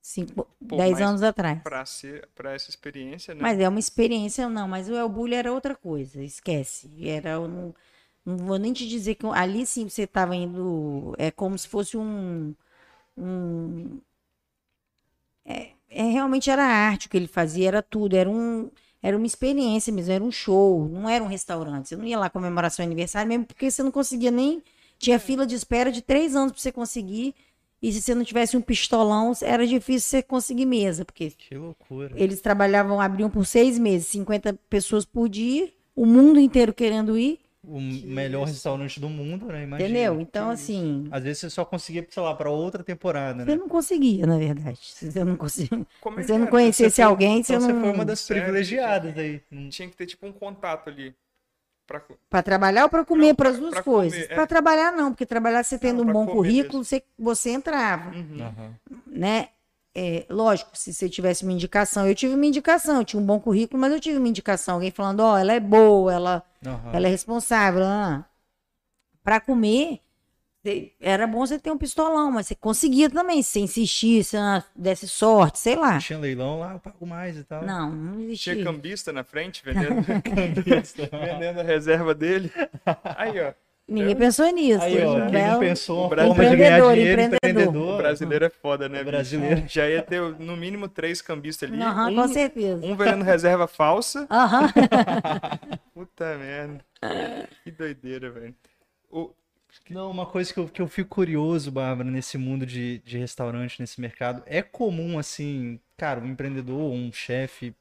Cinco, 0.00 0.46
Pô, 0.68 0.76
dez 0.76 1.00
anos 1.00 1.22
atrás. 1.22 1.62
pra, 1.62 1.82
ser, 1.86 2.28
pra 2.34 2.52
essa 2.52 2.68
experiência, 2.68 3.34
né? 3.34 3.40
Mas 3.40 3.58
é 3.58 3.66
uma 3.66 3.78
experiência, 3.78 4.46
não. 4.50 4.68
Mas 4.68 4.86
o 4.90 4.94
El 4.94 5.08
Bulli 5.08 5.34
era 5.34 5.50
outra 5.50 5.74
coisa, 5.74 6.22
esquece. 6.22 7.08
Era, 7.08 7.38
não, 7.48 7.74
não 8.22 8.36
vou 8.36 8.58
nem 8.58 8.70
te 8.72 8.86
dizer 8.86 9.14
que 9.14 9.24
ali 9.28 9.64
sim 9.64 9.88
você 9.88 10.02
estava 10.02 10.36
indo. 10.36 11.14
É 11.16 11.30
como 11.30 11.56
se 11.56 11.66
fosse 11.66 11.96
um. 11.96 12.54
um 13.16 13.98
é, 15.42 15.72
é, 15.88 16.02
realmente 16.02 16.50
era 16.50 16.64
arte 16.64 17.06
o 17.06 17.10
que 17.10 17.16
ele 17.16 17.26
fazia, 17.26 17.68
era 17.68 17.82
tudo. 17.82 18.14
Era, 18.14 18.28
um, 18.28 18.70
era 19.06 19.14
uma 19.18 19.26
experiência 19.26 19.92
mesmo, 19.92 20.10
era 20.12 20.24
um 20.24 20.32
show, 20.32 20.88
não 20.88 21.06
era 21.06 21.22
um 21.22 21.26
restaurante. 21.26 21.90
Você 21.90 21.94
não 21.96 22.06
ia 22.06 22.18
lá 22.18 22.30
comemorar 22.30 22.70
seu 22.70 22.82
aniversário, 22.82 23.28
mesmo 23.28 23.44
porque 23.44 23.70
você 23.70 23.82
não 23.82 23.90
conseguia 23.90 24.30
nem. 24.30 24.62
Tinha 24.98 25.18
fila 25.18 25.46
de 25.46 25.54
espera 25.54 25.92
de 25.92 26.00
três 26.00 26.34
anos 26.34 26.52
para 26.52 26.62
você 26.62 26.72
conseguir. 26.72 27.34
E 27.82 27.92
se 27.92 28.00
você 28.00 28.14
não 28.14 28.24
tivesse 28.24 28.56
um 28.56 28.62
pistolão, 28.62 29.32
era 29.42 29.66
difícil 29.66 30.08
você 30.08 30.22
conseguir 30.22 30.64
mesa, 30.64 31.04
porque 31.04 31.32
Que 31.32 31.54
loucura. 31.54 32.14
eles 32.16 32.40
trabalhavam, 32.40 32.98
abriam 32.98 33.28
por 33.28 33.44
seis 33.44 33.78
meses, 33.78 34.06
50 34.06 34.58
pessoas 34.70 35.04
por 35.04 35.28
dia, 35.28 35.70
o 35.94 36.06
mundo 36.06 36.40
inteiro 36.40 36.72
querendo 36.72 37.18
ir, 37.18 37.40
O 37.66 37.80
melhor 37.80 38.46
restaurante 38.46 39.00
do 39.00 39.08
mundo, 39.08 39.46
né? 39.46 39.62
Imagina. 39.64 39.88
entendeu? 39.88 40.20
Então, 40.20 40.50
assim, 40.50 41.08
Às 41.10 41.22
vezes 41.24 41.38
você 41.40 41.50
só 41.50 41.64
conseguia, 41.64 42.06
sei 42.10 42.22
lá, 42.22 42.34
pra 42.34 42.50
outra 42.50 42.84
temporada, 42.84 43.42
você 43.44 43.50
né? 43.52 43.56
não 43.56 43.68
conseguia, 43.68 44.26
na 44.26 44.36
verdade. 44.36 44.78
Se 44.82 45.10
você 45.10 45.24
não 45.24 45.36
conseguia, 45.36 45.86
Como 46.00 46.18
é 46.20 46.22
se 46.22 46.26
que 46.26 46.32
você 46.32 46.38
não 46.38 46.42
era? 46.44 46.50
conhecesse 46.50 46.90
Você 46.96 47.02
foi- 47.02 47.04
alguém, 47.10 47.42
você 47.42 47.54
Então 47.54 47.66
não. 47.68 47.74
você 47.74 47.80
foi 47.80 47.92
uma 47.92 48.04
das 48.04 48.20
Sério? 48.20 48.42
privilegiadas 48.42 49.16
aí. 49.16 49.40
Não- 49.50 49.68
Tinha 49.70 49.88
que 49.88 49.96
ter 49.96 50.06
tipo 50.06 50.26
um 50.26 50.32
contato 50.32 50.88
ali. 50.90 51.14
Pra... 51.86 52.02
Para 52.30 52.42
trabalhar 52.42 52.84
ou 52.84 52.88
para 52.90 53.04
comer, 53.04 53.28
Não, 53.28 53.34
para 53.34 53.50
as 53.50 53.58
duas 53.58 53.74
pra 53.74 53.82
coisas. 53.82 54.22
comer, 54.22 54.32
é. 54.32 54.34
Para 54.34 54.46
trabalhar, 54.46 54.92
não, 54.92 55.10
porque 55.12 55.26
trabalhar 55.26 55.62
você 55.62 55.78
tendo 55.78 56.00
um 56.02 56.04
pra 56.06 56.12
bom 56.14 56.26
currículo, 56.26 56.78
mesmo. 56.78 56.84
você, 56.84 57.02
você 57.18 57.50
entrava, 57.50 58.10
Uhum. 58.14 58.40
Aham. 58.42 58.74
né? 59.06 59.48
É, 59.94 60.26
lógico, 60.28 60.70
se 60.74 60.92
você 60.92 61.08
tivesse 61.08 61.44
uma 61.44 61.52
indicação, 61.52 62.06
eu 62.08 62.14
tive 62.14 62.34
uma 62.34 62.46
indicação, 62.46 62.98
eu 62.98 63.04
tinha 63.04 63.20
um 63.22 63.24
bom 63.24 63.38
currículo, 63.38 63.80
mas 63.80 63.92
eu 63.92 64.00
tive 64.00 64.18
uma 64.18 64.28
indicação, 64.28 64.74
alguém 64.74 64.90
falando, 64.90 65.20
ó, 65.20 65.38
ela 65.38 65.52
é 65.52 65.60
boa, 65.60 66.12
ela 66.12 66.42
Aham. 66.66 66.90
Ela 66.92 67.06
é 67.06 67.10
responsável. 67.10 67.84
Ah. 67.84 68.24
Para 69.22 69.40
comer, 69.40 70.00
era 71.00 71.26
bom 71.26 71.46
você 71.46 71.58
ter 71.58 71.70
um 71.70 71.78
pistolão, 71.78 72.30
mas 72.30 72.46
você 72.46 72.54
conseguia 72.54 73.08
também, 73.08 73.42
se 73.42 73.50
você 73.50 73.60
insistisse, 73.60 74.36
se 74.36 74.64
desse 74.74 75.08
sorte, 75.08 75.58
sei 75.58 75.76
lá. 75.76 75.98
Tinha 75.98 76.18
leilão 76.18 76.58
lá, 76.58 76.72
eu 76.72 76.80
pago 76.80 77.06
mais 77.06 77.36
e 77.36 77.44
tal. 77.44 77.64
Não, 77.64 77.90
não 77.90 78.12
Tinha 78.14 78.26
existia. 78.26 78.64
cambista 78.64 79.12
na 79.12 79.24
frente 79.24 79.62
vendendo, 79.64 80.02
vendendo 80.04 81.60
a 81.60 81.62
reserva 81.62 82.14
dele. 82.14 82.50
Aí, 83.16 83.40
ó. 83.40 83.52
Ninguém 83.86 84.16
pensou 84.16 84.50
nisso. 84.50 84.82
Aí, 84.82 85.02
ó, 85.02 85.28
quem 85.28 85.46
não 85.46 85.60
pensou 85.60 86.06
uma 86.06 86.06
O 86.06 86.34
forma 86.34 86.44
de 86.46 86.56
ganhar 86.56 86.78
Empreendedor, 86.78 86.94
dinheiro, 86.94 87.20
empreendedor. 87.20 87.36
O 87.42 87.50
empreendedor. 87.50 87.96
brasileiro 87.98 88.44
é 88.46 88.50
foda, 88.50 88.88
né? 88.88 88.96
O 88.96 88.98
bicho? 89.00 89.10
brasileiro. 89.10 89.64
Já 89.68 89.88
ia 89.88 90.02
ter 90.02 90.20
no 90.38 90.56
mínimo 90.56 90.88
três 90.88 91.20
cambistas 91.20 91.70
ali. 91.70 91.82
Aham, 91.82 92.10
um, 92.10 92.14
com 92.14 92.28
certeza. 92.28 92.86
um 92.86 92.96
vendendo 92.96 93.24
reserva 93.24 93.66
falsa. 93.66 94.26
Aham. 94.30 94.72
Puta 95.92 96.36
merda. 96.38 96.84
Que 97.62 97.70
doideira, 97.70 98.30
velho. 98.30 98.54
O... 99.10 99.30
Não, 99.90 100.10
uma 100.10 100.24
coisa 100.24 100.54
que 100.54 100.60
eu, 100.60 100.68
que 100.68 100.80
eu 100.80 100.88
fico 100.88 101.10
curioso, 101.10 101.70
Bárbara, 101.70 102.08
nesse 102.08 102.38
mundo 102.38 102.64
de, 102.64 103.00
de 103.04 103.18
restaurante, 103.18 103.80
nesse 103.80 104.00
mercado, 104.00 104.42
é 104.46 104.62
comum, 104.62 105.18
assim, 105.18 105.80
cara, 105.96 106.20
um 106.20 106.26
empreendedor, 106.26 106.92
um 106.92 107.12
chefe, 107.12 107.74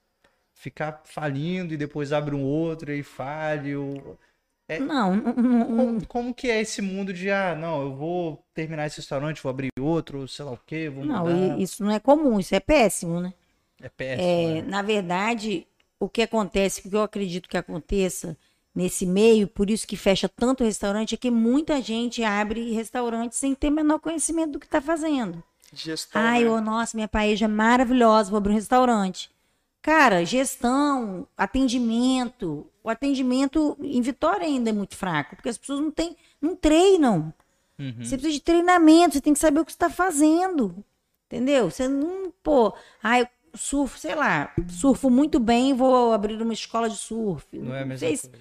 ficar 0.53 1.01
falindo 1.05 1.73
e 1.73 1.77
depois 1.77 2.11
abre 2.11 2.35
um 2.35 2.43
outro 2.43 2.91
e 2.91 3.03
falhe. 3.03 3.75
Ou... 3.75 4.17
Não, 4.79 5.15
não, 5.15 5.33
não, 5.33 5.75
Como, 5.75 6.07
como 6.07 6.33
que 6.33 6.49
é 6.49 6.61
esse 6.61 6.81
mundo 6.81 7.13
de, 7.13 7.29
ah, 7.29 7.53
não, 7.55 7.81
eu 7.81 7.95
vou 7.95 8.43
terminar 8.53 8.87
esse 8.87 8.97
restaurante, 8.97 9.41
vou 9.43 9.49
abrir 9.49 9.69
outro, 9.79 10.27
sei 10.27 10.45
lá 10.45 10.51
o 10.51 10.57
quê, 10.57 10.89
vou 10.89 11.03
não, 11.05 11.17
mudar. 11.25 11.59
e- 11.59 11.63
isso 11.63 11.83
não 11.83 11.91
é 11.91 11.99
comum, 11.99 12.39
isso 12.39 12.55
é 12.55 12.59
péssimo, 12.59 13.19
né? 13.19 13.33
É 13.81 13.89
péssimo, 13.89 14.49
É, 14.49 14.61
né? 14.61 14.61
na 14.61 14.81
verdade, 14.81 15.67
o 15.99 16.07
que 16.09 16.21
acontece, 16.21 16.79
o 16.87 16.89
que 16.89 16.95
eu 16.95 17.01
acredito 17.03 17.49
que 17.49 17.57
aconteça 17.57 18.37
nesse 18.73 19.05
meio, 19.05 19.47
por 19.47 19.69
isso 19.69 19.87
que 19.87 19.95
fecha 19.97 20.27
tanto 20.29 20.63
restaurante, 20.63 21.13
é 21.15 21.17
que 21.17 21.29
muita 21.29 21.81
gente 21.81 22.23
abre 22.23 22.71
restaurante 22.73 23.35
sem 23.35 23.53
ter 23.53 23.67
o 23.69 23.71
menor 23.71 23.99
conhecimento 23.99 24.51
do 24.53 24.59
que 24.59 24.65
está 24.65 24.81
fazendo. 24.81 25.43
Gestão. 25.73 26.21
Ai, 26.21 26.43
né? 26.43 26.49
ô, 26.49 26.61
nossa, 26.61 26.95
minha 26.95 27.07
paeja 27.07 27.45
é 27.45 27.47
maravilhosa, 27.47 28.29
vou 28.31 28.37
abrir 28.37 28.51
um 28.53 28.55
restaurante. 28.55 29.29
Cara, 29.83 30.25
gestão, 30.25 31.27
atendimento. 31.37 32.65
O 32.81 32.89
atendimento 32.89 33.77
em 33.81 34.01
Vitória 34.01 34.47
ainda 34.47 34.69
é 34.69 34.73
muito 34.73 34.95
fraco, 34.95 35.35
porque 35.35 35.49
as 35.49 35.57
pessoas 35.57 35.81
não 35.81 35.91
têm, 35.91 36.15
não 36.41 36.55
treinam. 36.55 37.33
Uhum. 37.77 37.95
Você 37.99 38.15
precisa 38.15 38.33
de 38.33 38.41
treinamento, 38.41 39.15
você 39.15 39.21
tem 39.21 39.33
que 39.33 39.39
saber 39.39 39.59
o 39.59 39.65
que 39.65 39.73
você 39.73 39.75
está 39.75 39.89
fazendo. 39.89 40.73
Entendeu? 41.27 41.69
Você 41.69 41.89
não, 41.89 42.31
pô, 42.41 42.73
ah, 43.03 43.19
eu 43.19 43.27
surfo, 43.53 43.99
sei 43.99 44.15
lá, 44.15 44.53
surfo 44.69 45.09
muito 45.09 45.37
bem, 45.37 45.73
vou 45.73 46.13
abrir 46.13 46.41
uma 46.41 46.53
escola 46.53 46.89
de 46.89 46.95
surf. 46.95 47.45
Não 47.59 47.75
é 47.75 47.81
a 47.81 47.85
mesma 47.85 48.07
coisa. 48.07 48.31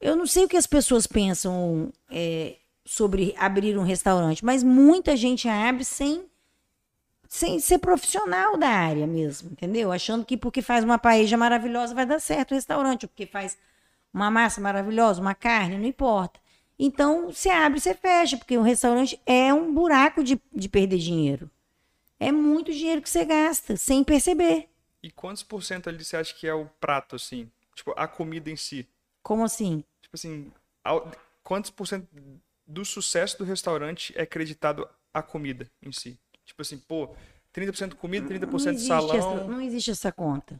eu 0.00 0.14
não 0.14 0.26
sei 0.28 0.44
o 0.44 0.48
que 0.48 0.56
as 0.56 0.66
pessoas 0.66 1.08
pensam 1.08 1.92
é, 2.08 2.54
sobre 2.84 3.34
abrir 3.36 3.76
um 3.76 3.82
restaurante, 3.82 4.44
mas 4.44 4.62
muita 4.62 5.16
gente 5.16 5.48
abre 5.48 5.84
sem, 5.84 6.24
sem 7.28 7.60
ser 7.60 7.78
profissional 7.78 8.56
da 8.56 8.68
área 8.68 9.06
mesmo, 9.06 9.50
entendeu? 9.52 9.92
Achando 9.92 10.24
que 10.24 10.36
porque 10.36 10.62
faz 10.62 10.82
uma 10.82 10.98
paella 10.98 11.36
maravilhosa 11.36 11.94
vai 11.94 12.06
dar 12.06 12.18
certo 12.18 12.52
o 12.52 12.54
restaurante, 12.54 13.04
ou 13.04 13.08
porque 13.08 13.26
faz 13.26 13.56
uma 14.12 14.30
massa 14.30 14.60
maravilhosa, 14.60 15.20
uma 15.20 15.34
carne, 15.34 15.76
não 15.76 15.84
importa. 15.84 16.40
Então, 16.78 17.30
você 17.30 17.50
abre, 17.50 17.78
você 17.78 17.92
fecha, 17.92 18.36
porque 18.36 18.56
o 18.56 18.62
restaurante 18.62 19.20
é 19.26 19.52
um 19.52 19.74
buraco 19.74 20.24
de, 20.24 20.40
de 20.52 20.68
perder 20.68 20.98
dinheiro. 20.98 21.50
É 22.18 22.32
muito 22.32 22.72
dinheiro 22.72 23.02
que 23.02 23.10
você 23.10 23.24
gasta, 23.24 23.76
sem 23.76 24.02
perceber. 24.02 24.68
E 25.02 25.10
quantos 25.10 25.42
por 25.42 25.62
cento 25.62 25.88
ali 25.88 26.02
você 26.02 26.16
acha 26.16 26.34
que 26.34 26.46
é 26.46 26.54
o 26.54 26.66
prato, 26.80 27.14
assim? 27.14 27.50
Tipo, 27.74 27.92
a 27.96 28.08
comida 28.08 28.50
em 28.50 28.56
si? 28.56 28.88
Como 29.22 29.44
assim? 29.44 29.84
Tipo 30.00 30.16
assim, 30.16 30.52
quantos 31.42 31.70
por 31.70 31.86
cento 31.86 32.08
do 32.66 32.84
sucesso 32.84 33.38
do 33.38 33.44
restaurante 33.44 34.12
é 34.16 34.22
acreditado 34.22 34.88
à 35.12 35.22
comida 35.22 35.70
em 35.82 35.92
si? 35.92 36.18
Tipo 36.48 36.62
assim, 36.62 36.78
pô, 36.78 37.10
30% 37.54 37.94
comida, 37.94 38.26
30% 38.26 38.48
não 38.64 38.70
existe 38.72 38.86
salão. 38.88 39.14
Essa, 39.14 39.44
não 39.44 39.60
existe 39.60 39.90
essa 39.90 40.10
conta. 40.10 40.58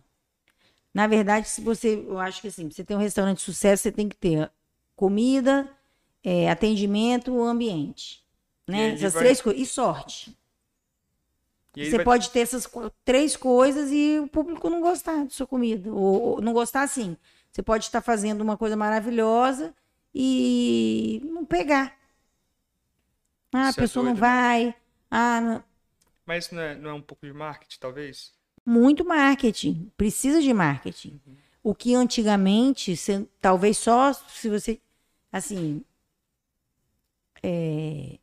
Na 0.93 1.07
verdade, 1.07 1.49
se 1.49 1.63
você, 1.63 2.05
eu 2.07 2.19
acho 2.19 2.41
que 2.43 2.49
assim, 2.49 2.71
você 2.71 2.85
tem 2.85 2.95
um 2.97 3.01
restaurante 3.01 3.39
de 3.39 3.43
sucesso, 3.45 3.83
você 3.85 3.91
tem 3.93 4.07
que 4.09 4.17
ter 4.17 4.51
comida, 4.95 5.67
é, 6.23 6.51
atendimento, 6.51 7.43
ambiente, 7.43 8.23
né? 8.67 8.91
Essas 8.93 9.15
vai- 9.15 9.23
três 9.23 9.41
coisas 9.41 9.63
e 9.63 9.67
sorte. 9.67 10.37
E 11.77 11.87
Você 11.89 11.97
vai- 11.97 12.05
pode 12.05 12.31
ter 12.31 12.41
essas 12.41 12.69
três 13.05 13.37
coisas 13.37 13.91
e 13.91 14.19
o 14.19 14.29
público 14.29 14.69
não 14.69 14.81
gostar 14.81 15.25
da 15.25 15.31
sua 15.31 15.47
comida. 15.47 15.91
Ou, 15.93 16.23
ou 16.23 16.41
não 16.43 16.53
gostar, 16.53 16.83
assim. 16.83 17.17
Você 17.51 17.63
pode 17.63 17.85
estar 17.85 18.03
fazendo 18.03 18.41
uma 18.43 18.57
coisa 18.59 18.77
maravilhosa 18.77 19.75
e 20.15 21.23
não 21.25 21.45
pegar. 21.47 21.97
Ah, 23.55 23.67
a 23.67 23.71
é 23.71 23.73
pessoa 23.73 24.05
não 24.05 24.13
doido, 24.13 24.23
né? 24.25 24.29
vai. 24.29 24.75
Ah, 25.11 25.41
não- 25.41 25.65
Mas 26.29 26.45
isso 26.45 26.55
não 26.55 26.61
é, 26.63 26.75
não 26.75 26.91
é 26.91 26.93
um 26.93 27.01
pouco 27.01 27.27
de 27.27 27.33
marketing, 27.33 27.79
talvez? 27.81 28.37
muito 28.67 29.03
marketing. 29.03 29.91
Precisa 29.97 30.43
de 30.43 30.53
marketing. 30.53 31.19
O 31.63 31.75
que 31.75 31.95
antigamente, 31.95 32.95
você- 32.95 33.27
talvez 33.41 33.79
só 33.79 34.13
se 34.13 34.47
você. 34.51 34.79
Assim. 35.33 35.83
é, 37.43 38.19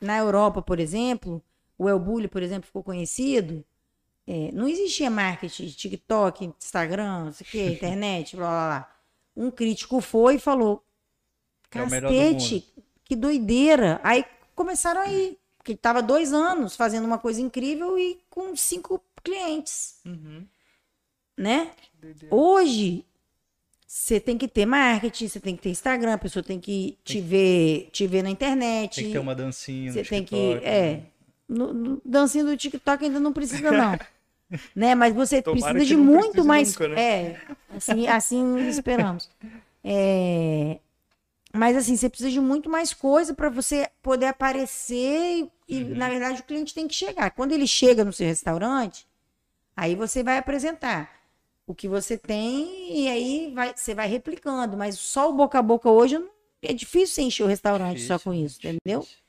na 0.00 0.18
Europa, 0.18 0.60
por 0.62 0.80
exemplo, 0.80 1.40
o 1.78 1.88
Elbulho, 1.88 2.28
por 2.28 2.42
exemplo, 2.42 2.66
ficou 2.66 2.82
conhecido. 2.82 3.64
é, 4.26 4.50
não 4.52 4.68
existia 4.68 5.10
marketing, 5.10 5.66
TikTok, 5.68 6.44
Instagram, 6.60 7.26
não 7.26 7.32
sei 7.32 7.46
o 7.46 7.50
quê, 7.50 7.72
internet, 7.74 8.34
blá 8.36 8.48
blá 8.48 8.68
blá. 8.68 8.96
Um 9.36 9.50
crítico 9.50 10.00
foi 10.00 10.36
e 10.36 10.38
falou: 10.38 10.84
É 11.70 11.78
cacete, 11.78 12.72
que 13.04 13.14
doideira. 13.16 14.00
Aí 14.02 14.24
começaram 14.54 15.00
a 15.02 15.08
ir. 15.08 15.39
Porque 15.60 15.72
estava 15.72 16.02
dois 16.02 16.32
anos 16.32 16.74
fazendo 16.74 17.04
uma 17.04 17.18
coisa 17.18 17.38
incrível 17.38 17.98
e 17.98 18.18
com 18.30 18.56
cinco 18.56 18.98
clientes, 19.22 20.00
Uhum. 20.06 20.46
né? 21.36 21.70
Hoje, 22.30 23.04
você 23.86 24.18
tem 24.18 24.38
que 24.38 24.48
ter 24.48 24.64
marketing, 24.64 25.28
você 25.28 25.38
tem 25.38 25.54
que 25.54 25.60
ter 25.62 25.68
Instagram, 25.68 26.14
a 26.14 26.18
pessoa 26.18 26.42
tem 26.42 26.58
que 26.58 26.96
te 27.04 27.20
ver, 27.20 27.90
te 27.92 28.06
ver 28.06 28.22
na 28.22 28.30
internet. 28.30 28.94
Tem 28.96 29.04
que 29.06 29.12
ter 29.12 29.18
uma 29.18 29.34
dancinha 29.34 29.92
Você 29.92 30.02
tem 30.02 30.24
que. 30.24 30.34
É. 30.62 30.92
né? 30.94 31.02
No, 31.46 31.74
no, 31.74 32.02
dancinha 32.04 32.44
do 32.44 32.56
TikTok 32.56 33.04
ainda 33.04 33.20
não 33.20 33.32
precisa, 33.34 33.70
não. 33.70 33.98
né? 34.74 34.94
Mas 34.94 35.14
você 35.14 35.42
Tomara 35.42 35.74
precisa 35.74 35.78
que 35.80 35.84
de 35.86 35.96
muito 35.96 36.42
mais. 36.42 36.70
nunca, 36.72 36.88
né? 36.88 37.00
É. 37.02 37.40
Assim, 37.76 38.08
assim 38.08 38.68
esperamos. 38.68 39.28
É, 39.82 40.78
Mas 41.52 41.76
assim, 41.76 41.96
você 41.96 42.08
precisa 42.08 42.30
de 42.30 42.40
muito 42.40 42.70
mais 42.70 42.92
coisa 42.94 43.34
para 43.34 43.48
você 43.48 43.88
poder 44.02 44.26
aparecer 44.26 45.48
e, 45.68 45.82
Uhum. 45.82 45.96
na 45.96 46.08
verdade, 46.08 46.40
o 46.40 46.44
cliente 46.44 46.72
tem 46.74 46.86
que 46.86 46.94
chegar. 46.94 47.30
Quando 47.32 47.52
ele 47.52 47.66
chega 47.66 48.04
no 48.04 48.12
seu 48.12 48.26
restaurante, 48.26 49.06
aí 49.76 49.94
você 49.94 50.22
vai 50.22 50.38
apresentar 50.38 51.10
o 51.66 51.74
que 51.74 51.88
você 51.88 52.16
tem 52.16 53.00
e 53.04 53.08
aí 53.08 53.52
vai, 53.54 53.72
você 53.76 53.94
vai 53.94 54.06
replicando. 54.08 54.76
Mas 54.76 54.98
só 54.98 55.28
o 55.28 55.32
boca 55.32 55.58
a 55.58 55.62
boca 55.62 55.90
hoje 55.90 56.18
não- 56.18 56.30
é 56.62 56.72
difícil 56.72 57.14
você 57.16 57.22
encher 57.22 57.42
o 57.44 57.46
restaurante 57.48 58.00
só 58.02 58.18
com 58.18 58.32
isso, 58.32 58.60
Difícil, 58.60 58.78
entendeu? 58.84 59.00
difícil. 59.00 59.20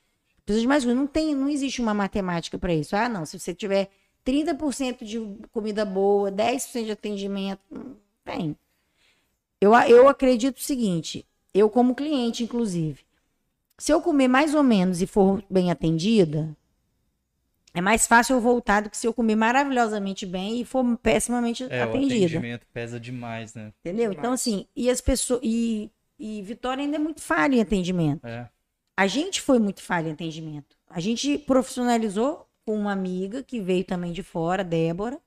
Precisa 0.44 0.60
de 0.62 0.68
mais 0.68 0.84
coisa. 0.84 0.98
Não 0.98 1.06
tem, 1.06 1.34
não 1.34 1.48
existe 1.48 1.80
uma 1.80 1.94
matemática 1.94 2.58
para 2.58 2.74
isso. 2.74 2.94
Ah, 2.96 3.08
não. 3.08 3.24
Se 3.24 3.38
você 3.38 3.54
tiver 3.54 3.90
30% 4.24 5.04
de 5.04 5.18
comida 5.52 5.84
boa, 5.84 6.30
10% 6.30 6.86
de 6.86 6.92
atendimento, 6.92 7.60
não 7.70 7.96
tem. 8.24 8.56
Eu, 9.60 9.72
eu 9.74 10.08
acredito 10.08 10.56
o 10.58 10.62
seguinte, 10.62 11.24
eu 11.54 11.68
como 11.70 11.94
cliente, 11.94 12.42
inclusive, 12.44 13.00
se 13.78 13.92
eu 13.92 14.00
comer 14.00 14.28
mais 14.28 14.54
ou 14.54 14.62
menos 14.62 15.02
e 15.02 15.06
for 15.06 15.42
bem 15.50 15.70
atendida, 15.70 16.56
é 17.74 17.80
mais 17.80 18.06
fácil 18.06 18.36
eu 18.36 18.40
voltar 18.40 18.82
do 18.82 18.90
que 18.90 18.96
se 18.96 19.06
eu 19.06 19.14
comer 19.14 19.34
maravilhosamente 19.34 20.26
bem 20.26 20.60
e 20.60 20.64
for 20.64 20.84
pessimamente 20.98 21.64
É, 21.64 21.84
o 21.86 21.88
atendida. 21.88 22.26
atendimento 22.26 22.66
pesa 22.72 23.00
demais, 23.00 23.54
né? 23.54 23.72
Entendeu? 23.80 24.10
Então, 24.12 24.22
Demais. 24.24 24.40
assim, 24.40 24.66
e 24.76 24.90
as 24.90 25.00
pessoas. 25.00 25.40
E, 25.42 25.90
e 26.18 26.42
Vitória 26.42 26.82
ainda 26.84 26.96
é 26.96 26.98
muito 26.98 27.22
falha 27.22 27.56
em 27.56 27.60
atendimento. 27.60 28.26
É. 28.26 28.48
A 28.96 29.06
gente 29.06 29.40
foi 29.40 29.58
muito 29.58 29.82
falha 29.82 30.08
em 30.08 30.12
atendimento. 30.12 30.76
A 30.88 31.00
gente 31.00 31.38
profissionalizou 31.38 32.46
com 32.64 32.76
uma 32.78 32.92
amiga 32.92 33.42
que 33.42 33.58
veio 33.58 33.84
também 33.84 34.12
de 34.12 34.22
fora, 34.22 34.62
Débora, 34.62 35.18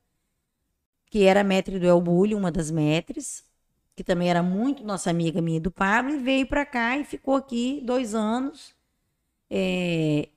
que 1.10 1.24
era 1.24 1.42
maître 1.44 1.78
do 1.78 1.86
Elbulho, 1.86 2.38
uma 2.38 2.50
das 2.52 2.70
maîtres, 2.70 3.44
que 3.96 4.04
também 4.04 4.30
era 4.30 4.42
muito 4.42 4.84
nossa 4.84 5.10
amiga 5.10 5.40
minha 5.42 5.60
do 5.60 5.70
Pablo, 5.72 6.12
e 6.14 6.18
veio 6.18 6.46
para 6.46 6.66
cá 6.66 6.98
e 6.98 7.04
ficou 7.04 7.34
aqui 7.36 7.80
dois 7.84 8.14
anos. 8.14 8.74
é, 9.50 10.28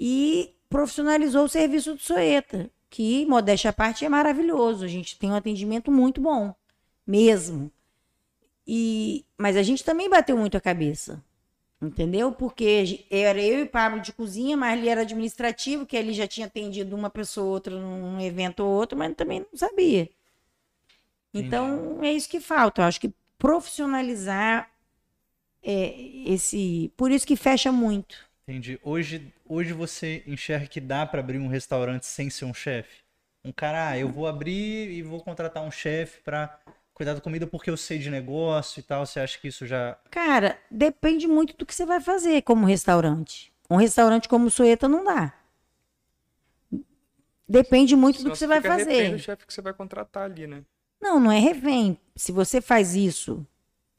e 0.00 0.54
profissionalizou 0.68 1.44
o 1.44 1.48
serviço 1.48 1.94
do 1.94 2.00
Soeta, 2.02 2.70
que, 2.90 3.26
modéstia 3.26 3.70
à 3.70 3.72
parte, 3.72 4.04
é 4.04 4.08
maravilhoso. 4.08 4.84
A 4.84 4.88
gente 4.88 5.18
tem 5.18 5.30
um 5.30 5.34
atendimento 5.36 5.90
muito 5.90 6.20
bom, 6.20 6.54
mesmo. 7.06 7.70
E, 8.66 9.24
mas 9.38 9.56
a 9.56 9.62
gente 9.62 9.84
também 9.84 10.08
bateu 10.08 10.36
muito 10.36 10.56
a 10.56 10.60
cabeça. 10.60 11.22
Entendeu? 11.82 12.32
Porque 12.32 13.04
era 13.10 13.40
eu 13.42 13.60
e 13.60 13.66
Pablo 13.66 14.00
de 14.00 14.12
cozinha, 14.12 14.56
mas 14.56 14.78
ele 14.78 14.88
era 14.88 15.02
administrativo, 15.02 15.86
que 15.86 15.96
ele 15.96 16.14
já 16.14 16.26
tinha 16.26 16.46
atendido 16.46 16.96
uma 16.96 17.10
pessoa 17.10 17.46
ou 17.46 17.52
outra 17.52 17.78
num 17.78 18.20
evento 18.20 18.60
ou 18.60 18.70
outro, 18.70 18.98
mas 18.98 19.14
também 19.14 19.40
não 19.40 19.58
sabia. 19.58 20.08
Então, 21.34 21.98
é 22.02 22.12
isso 22.12 22.28
que 22.28 22.40
falta. 22.40 22.80
Eu 22.82 22.86
acho 22.86 23.00
que 23.00 23.12
profissionalizar 23.38 24.70
é, 25.62 25.94
esse. 26.26 26.92
Por 26.96 27.10
isso 27.10 27.26
que 27.26 27.36
fecha 27.36 27.72
muito. 27.72 28.16
Entendi. 28.46 28.78
Hoje, 28.82 29.32
hoje 29.48 29.72
você 29.72 30.22
enxerga 30.26 30.66
que 30.66 30.80
dá 30.80 31.04
para 31.04 31.20
abrir 31.20 31.38
um 31.38 31.48
restaurante 31.48 32.06
sem 32.06 32.30
ser 32.30 32.44
um 32.44 32.54
chefe? 32.54 33.02
Um 33.44 33.50
cara, 33.50 33.90
ah, 33.90 33.98
eu 33.98 34.08
vou 34.08 34.26
abrir 34.26 34.90
e 34.90 35.02
vou 35.02 35.20
contratar 35.20 35.62
um 35.62 35.70
chefe 35.70 36.20
para 36.22 36.58
cuidar 36.92 37.14
da 37.14 37.20
comida 37.20 37.46
porque 37.46 37.68
eu 37.68 37.76
sei 37.76 37.98
de 37.98 38.10
negócio 38.10 38.80
e 38.80 38.82
tal. 38.82 39.04
Você 39.04 39.18
acha 39.18 39.38
que 39.38 39.48
isso 39.48 39.66
já. 39.66 39.98
Cara, 40.10 40.58
depende 40.70 41.26
muito 41.26 41.56
do 41.56 41.66
que 41.66 41.74
você 41.74 41.84
vai 41.84 42.00
fazer 42.00 42.42
como 42.42 42.66
restaurante. 42.66 43.52
Um 43.68 43.76
restaurante 43.76 44.28
como 44.28 44.46
o 44.46 44.50
Soeta 44.50 44.86
não 44.88 45.04
dá. 45.04 45.34
Depende 47.48 47.96
muito 47.96 48.16
do 48.16 48.22
Senão 48.22 48.32
que 48.32 48.38
você 48.38 48.46
vai 48.46 48.60
fazer. 48.60 49.10
do 49.10 49.18
chefe 49.18 49.46
que 49.46 49.52
você 49.52 49.60
vai 49.60 49.74
contratar 49.74 50.24
ali, 50.24 50.46
né? 50.46 50.62
Não, 51.04 51.20
não 51.20 51.30
é 51.30 51.38
refém. 51.38 51.98
Se 52.16 52.32
você 52.32 52.62
faz 52.62 52.94
isso, 52.94 53.46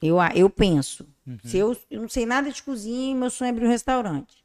eu, 0.02 0.16
eu 0.34 0.50
penso. 0.50 1.06
Se 1.44 1.56
eu, 1.56 1.76
eu 1.88 2.02
não 2.02 2.08
sei 2.08 2.26
nada 2.26 2.50
de 2.50 2.60
cozinha 2.60 3.12
e 3.12 3.14
meu 3.14 3.30
sonho 3.30 3.46
é 3.46 3.50
abrir 3.52 3.64
um 3.64 3.70
restaurante. 3.70 4.44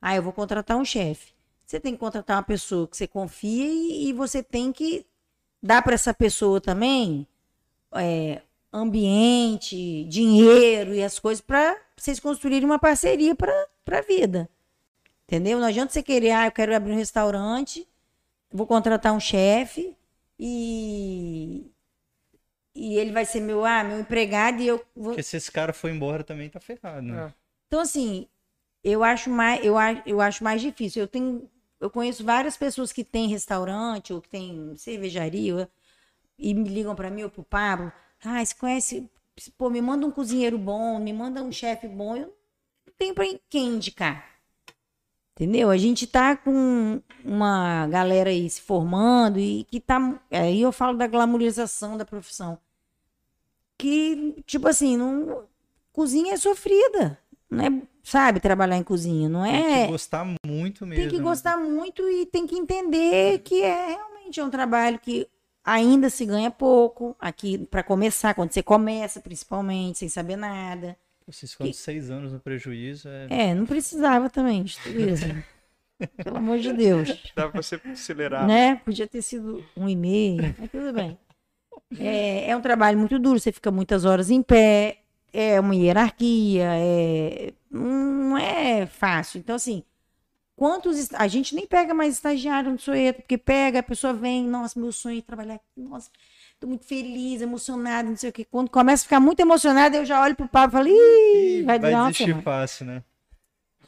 Ah, 0.00 0.14
eu 0.14 0.22
vou 0.22 0.32
contratar 0.32 0.76
um 0.76 0.84
chefe. 0.84 1.34
Você 1.64 1.80
tem 1.80 1.94
que 1.94 1.98
contratar 1.98 2.36
uma 2.36 2.44
pessoa 2.44 2.86
que 2.86 2.96
você 2.96 3.08
confia 3.08 3.66
e, 3.66 4.08
e 4.08 4.12
você 4.12 4.40
tem 4.40 4.72
que 4.72 5.04
dar 5.60 5.82
para 5.82 5.94
essa 5.94 6.14
pessoa 6.14 6.60
também 6.60 7.26
é, 7.92 8.40
ambiente, 8.72 10.04
dinheiro 10.04 10.94
e 10.94 11.02
as 11.02 11.18
coisas 11.18 11.40
para 11.40 11.76
vocês 11.96 12.20
construírem 12.20 12.64
uma 12.64 12.78
parceria 12.78 13.34
para 13.34 13.98
a 13.98 14.00
vida. 14.02 14.48
Entendeu? 15.24 15.58
Não 15.58 15.66
adianta 15.66 15.92
você 15.92 16.04
querer, 16.04 16.30
ah, 16.30 16.46
eu 16.46 16.52
quero 16.52 16.72
abrir 16.72 16.92
um 16.92 16.96
restaurante, 16.96 17.84
vou 18.52 18.64
contratar 18.64 19.12
um 19.12 19.18
chefe 19.18 19.96
e 20.38 21.68
e 22.76 22.98
ele 22.98 23.12
vai 23.12 23.24
ser 23.24 23.40
meu, 23.40 23.64
ah, 23.64 23.82
meu 23.82 23.98
empregado 24.00 24.60
e 24.62 24.66
eu 24.66 24.84
vou. 24.94 25.06
Porque 25.10 25.22
se 25.22 25.36
esse 25.36 25.50
cara 25.50 25.72
for 25.72 25.90
embora 25.90 26.22
também 26.22 26.48
tá 26.48 26.60
ferrado, 26.60 27.02
né? 27.02 27.28
É. 27.28 27.34
Então 27.66 27.80
assim, 27.80 28.26
eu 28.84 29.02
acho 29.02 29.30
mais, 29.30 29.64
eu, 29.64 29.76
a- 29.78 30.02
eu 30.06 30.20
acho 30.20 30.44
mais 30.44 30.60
difícil. 30.62 31.02
Eu 31.02 31.08
tenho, 31.08 31.48
eu 31.80 31.90
conheço 31.90 32.24
várias 32.24 32.56
pessoas 32.56 32.92
que 32.92 33.02
têm 33.04 33.28
restaurante 33.28 34.12
ou 34.12 34.20
que 34.20 34.28
têm 34.28 34.74
cervejaria 34.76 35.68
e 36.38 36.54
me 36.54 36.68
ligam 36.68 36.94
para 36.94 37.10
mim 37.10 37.22
ou 37.22 37.30
pro 37.30 37.42
Pablo, 37.42 37.90
ah, 38.24 38.44
você 38.44 38.54
conhece, 38.54 39.10
pô, 39.56 39.70
me 39.70 39.80
manda 39.80 40.06
um 40.06 40.10
cozinheiro 40.10 40.58
bom, 40.58 40.98
me 40.98 41.12
manda 41.12 41.42
um 41.42 41.50
chefe 41.52 41.88
bom, 41.88 42.16
eu 42.16 42.26
não 42.86 42.94
tenho 42.98 43.14
para 43.14 43.24
quem 43.48 43.68
indicar. 43.76 44.24
Entendeu? 45.32 45.68
A 45.68 45.76
gente 45.76 46.06
tá 46.06 46.34
com 46.34 47.00
uma 47.22 47.86
galera 47.88 48.30
aí 48.30 48.48
se 48.48 48.60
formando 48.62 49.38
e 49.38 49.64
que 49.64 49.78
tá. 49.80 50.18
Aí 50.30 50.62
eu 50.62 50.72
falo 50.72 50.96
da 50.96 51.06
glamorização 51.06 51.98
da 51.98 52.06
profissão. 52.06 52.58
Que, 53.78 54.34
tipo 54.46 54.66
assim, 54.68 54.96
não, 54.96 55.44
cozinha 55.92 56.34
é 56.34 56.36
sofrida. 56.36 57.18
Não 57.50 57.64
é, 57.64 57.82
sabe, 58.02 58.40
trabalhar 58.40 58.76
em 58.76 58.82
cozinha. 58.82 59.28
Não 59.28 59.44
Tem 59.44 59.54
é. 59.54 59.84
que 59.84 59.92
gostar 59.92 60.26
muito 60.44 60.86
mesmo. 60.86 61.02
Tem 61.02 61.10
que 61.10 61.18
né? 61.18 61.22
gostar 61.22 61.56
muito 61.56 62.02
e 62.08 62.26
tem 62.26 62.46
que 62.46 62.56
entender 62.56 63.40
que 63.40 63.62
é 63.62 63.86
realmente 63.86 64.40
é 64.40 64.44
um 64.44 64.50
trabalho 64.50 64.98
que 64.98 65.28
ainda 65.64 66.10
se 66.10 66.24
ganha 66.24 66.50
pouco. 66.50 67.16
Aqui, 67.20 67.58
para 67.58 67.82
começar, 67.82 68.34
quando 68.34 68.52
você 68.52 68.62
começa, 68.62 69.20
principalmente, 69.20 69.98
sem 69.98 70.08
saber 70.08 70.36
nada. 70.36 70.96
Vocês 71.26 71.52
ficando 71.52 71.72
seis 71.72 72.08
anos 72.10 72.32
no 72.32 72.38
prejuízo, 72.38 73.08
é. 73.08 73.48
É, 73.50 73.54
não 73.54 73.66
precisava 73.66 74.30
também 74.30 74.62
de 74.62 74.78
tudo 74.78 75.00
isso. 75.00 75.24
Pelo 76.22 76.36
amor 76.36 76.58
de 76.58 76.72
Deus. 76.72 77.08
Dá 77.34 77.48
pra 77.48 77.62
você 77.62 77.80
acelerar. 77.84 78.46
né? 78.46 78.76
Podia 78.84 79.08
ter 79.08 79.22
sido 79.22 79.64
um 79.76 79.88
e 79.88 79.96
meio, 79.96 80.54
mas 80.58 80.70
tudo 80.70 80.92
bem. 80.92 81.18
É, 81.98 82.50
é 82.50 82.56
um 82.56 82.60
trabalho 82.60 82.98
muito 82.98 83.18
duro, 83.18 83.38
você 83.38 83.52
fica 83.52 83.70
muitas 83.70 84.04
horas 84.04 84.30
em 84.30 84.42
pé, 84.42 84.98
é 85.32 85.60
uma 85.60 85.74
hierarquia, 85.74 86.68
é, 86.74 87.52
não 87.70 88.36
é 88.36 88.86
fácil. 88.86 89.38
Então, 89.38 89.54
assim, 89.54 89.82
quantos. 90.56 91.12
A 91.14 91.28
gente 91.28 91.54
nem 91.54 91.66
pega 91.66 91.94
mais 91.94 92.14
estagiário 92.14 92.72
no 92.72 92.78
Soeto, 92.78 93.22
porque 93.22 93.38
pega, 93.38 93.80
a 93.80 93.82
pessoa 93.82 94.12
vem, 94.12 94.46
nossa, 94.48 94.80
meu 94.80 94.90
sonho 94.90 95.18
é 95.18 95.22
trabalhar 95.22 95.54
aqui, 95.54 95.64
nossa, 95.76 96.10
tô 96.58 96.66
muito 96.66 96.86
feliz, 96.86 97.42
emocionada, 97.42 98.08
não 98.08 98.16
sei 98.16 98.30
o 98.30 98.32
quê. 98.32 98.44
Quando 98.44 98.70
começa 98.70 99.02
a 99.02 99.04
ficar 99.04 99.20
muito 99.20 99.40
emocionada, 99.40 99.96
eu 99.96 100.04
já 100.04 100.22
olho 100.22 100.34
pro 100.34 100.48
Pablo 100.48 100.70
e 100.70 100.76
falo, 100.78 100.88
ih, 100.88 101.62
vai 101.62 101.78
vai 101.78 101.90
durar 101.90 102.04
uma 102.04 102.10
desistir 102.10 102.42
fácil, 102.42 102.86
né? 102.86 103.02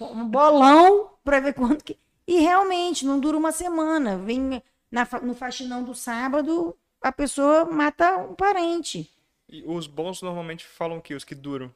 um 0.01 0.29
bolão 0.29 1.11
para 1.25 1.41
ver 1.41 1.55
quanto 1.55 1.85
que. 1.85 1.99
E 2.27 2.41
realmente, 2.41 3.07
não 3.07 3.19
dura 3.19 3.37
uma 3.37 3.53
semana. 3.53 4.19
Vem 4.19 4.63
na 4.91 5.07
no 5.23 5.35
faxinão 5.35 5.83
do 5.83 5.95
sábado, 5.95 6.77
a 7.03 7.13
pessoa 7.13 7.65
mata 7.65 8.17
um 8.19 8.35
parente. 8.35 9.11
E 9.49 9.63
os 9.67 9.87
bons 9.87 10.21
normalmente 10.23 10.65
falam 10.67 10.99
o 10.99 11.01
quê? 11.03 11.15
Os 11.15 11.25
que 11.25 11.35
duram. 11.35 11.73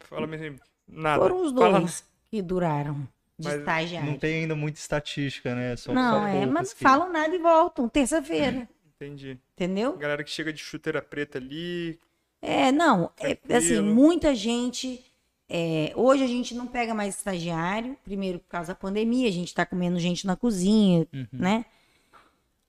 Fala 0.00 0.26
mesmo. 0.26 0.58
Nada. 0.86 1.22
Foram 1.22 1.42
os 1.42 1.52
Fala- 1.52 1.80
dois 1.80 2.04
que 2.30 2.42
duraram 2.42 3.08
de 3.38 3.48
Mas 3.48 3.58
estagiário. 3.60 4.10
Não 4.10 4.18
tem 4.18 4.42
ainda 4.42 4.54
muita 4.56 4.78
estatística, 4.78 5.54
né? 5.54 5.76
Só, 5.76 5.92
Não, 5.92 6.20
só 6.22 6.26
é, 6.28 6.46
mas 6.46 6.68
não 6.70 6.76
que- 6.76 6.82
falam 6.82 7.12
nada 7.12 7.34
e 7.34 7.38
voltam, 7.38 7.88
terça-feira. 7.88 8.68
Entendi. 8.96 9.38
Entendeu? 9.54 9.96
Galera 9.96 10.24
que 10.24 10.30
chega 10.30 10.52
de 10.52 10.58
chuteira 10.60 11.02
preta 11.02 11.38
ali. 11.38 11.98
É, 12.40 12.70
não, 12.72 13.10
é, 13.18 13.36
assim, 13.54 13.80
muita 13.80 14.34
gente 14.34 15.04
é, 15.48 15.92
hoje 15.96 16.22
a 16.24 16.26
gente 16.26 16.54
não 16.54 16.66
pega 16.66 16.94
mais 16.94 17.16
estagiário, 17.16 17.96
primeiro 18.04 18.38
por 18.38 18.48
causa 18.48 18.68
da 18.68 18.74
pandemia, 18.74 19.28
a 19.28 19.32
gente 19.32 19.54
tá 19.54 19.64
comendo 19.66 19.98
gente 19.98 20.26
na 20.26 20.34
cozinha, 20.36 21.06
né? 21.32 21.64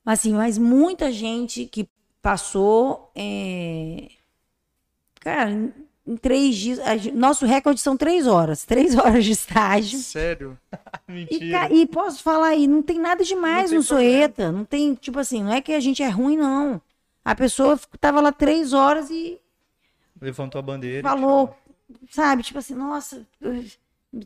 Assim, 0.09 0.31
mas 0.33 0.57
muita 0.57 1.11
gente 1.11 1.65
que 1.65 1.85
passou, 2.21 3.11
é, 3.13 4.07
cara, 5.19 5.51
em, 5.51 5.73
em 6.07 6.15
três 6.15 6.55
dias, 6.55 6.79
nosso 7.13 7.45
recorde 7.45 7.81
são 7.81 7.97
três 7.97 8.25
horas, 8.25 8.63
três 8.65 8.97
horas 8.97 9.25
de 9.25 9.31
estágio. 9.31 9.99
Sério? 9.99 10.57
E, 11.09 11.11
Mentira. 11.13 11.59
ca- 11.59 11.73
e 11.73 11.85
posso 11.87 12.21
falar 12.21 12.49
aí, 12.49 12.67
não 12.67 12.81
tem 12.81 12.99
nada 12.99 13.23
demais 13.23 13.71
Não 13.71 13.77
no. 13.77 13.83
Soeta. 13.83 14.51
Não 14.51 14.65
tem, 14.65 14.93
tipo 14.93 15.17
assim, 15.19 15.41
não 15.41 15.53
é 15.53 15.61
que 15.61 15.71
a 15.73 15.79
gente 15.79 16.03
é 16.03 16.09
ruim, 16.09 16.35
não. 16.35 16.81
A 17.23 17.33
pessoa 17.33 17.79
tava 17.99 18.19
lá 18.19 18.29
três 18.31 18.73
horas 18.73 19.09
e 19.09 19.39
Levantou 20.21 20.59
a 20.59 20.61
bandeira. 20.61 20.99
e 20.99 21.01
falou, 21.09 21.55
sabe, 22.09 22.43
tipo 22.43 22.59
assim, 22.59 22.73
nossa, 22.75 23.25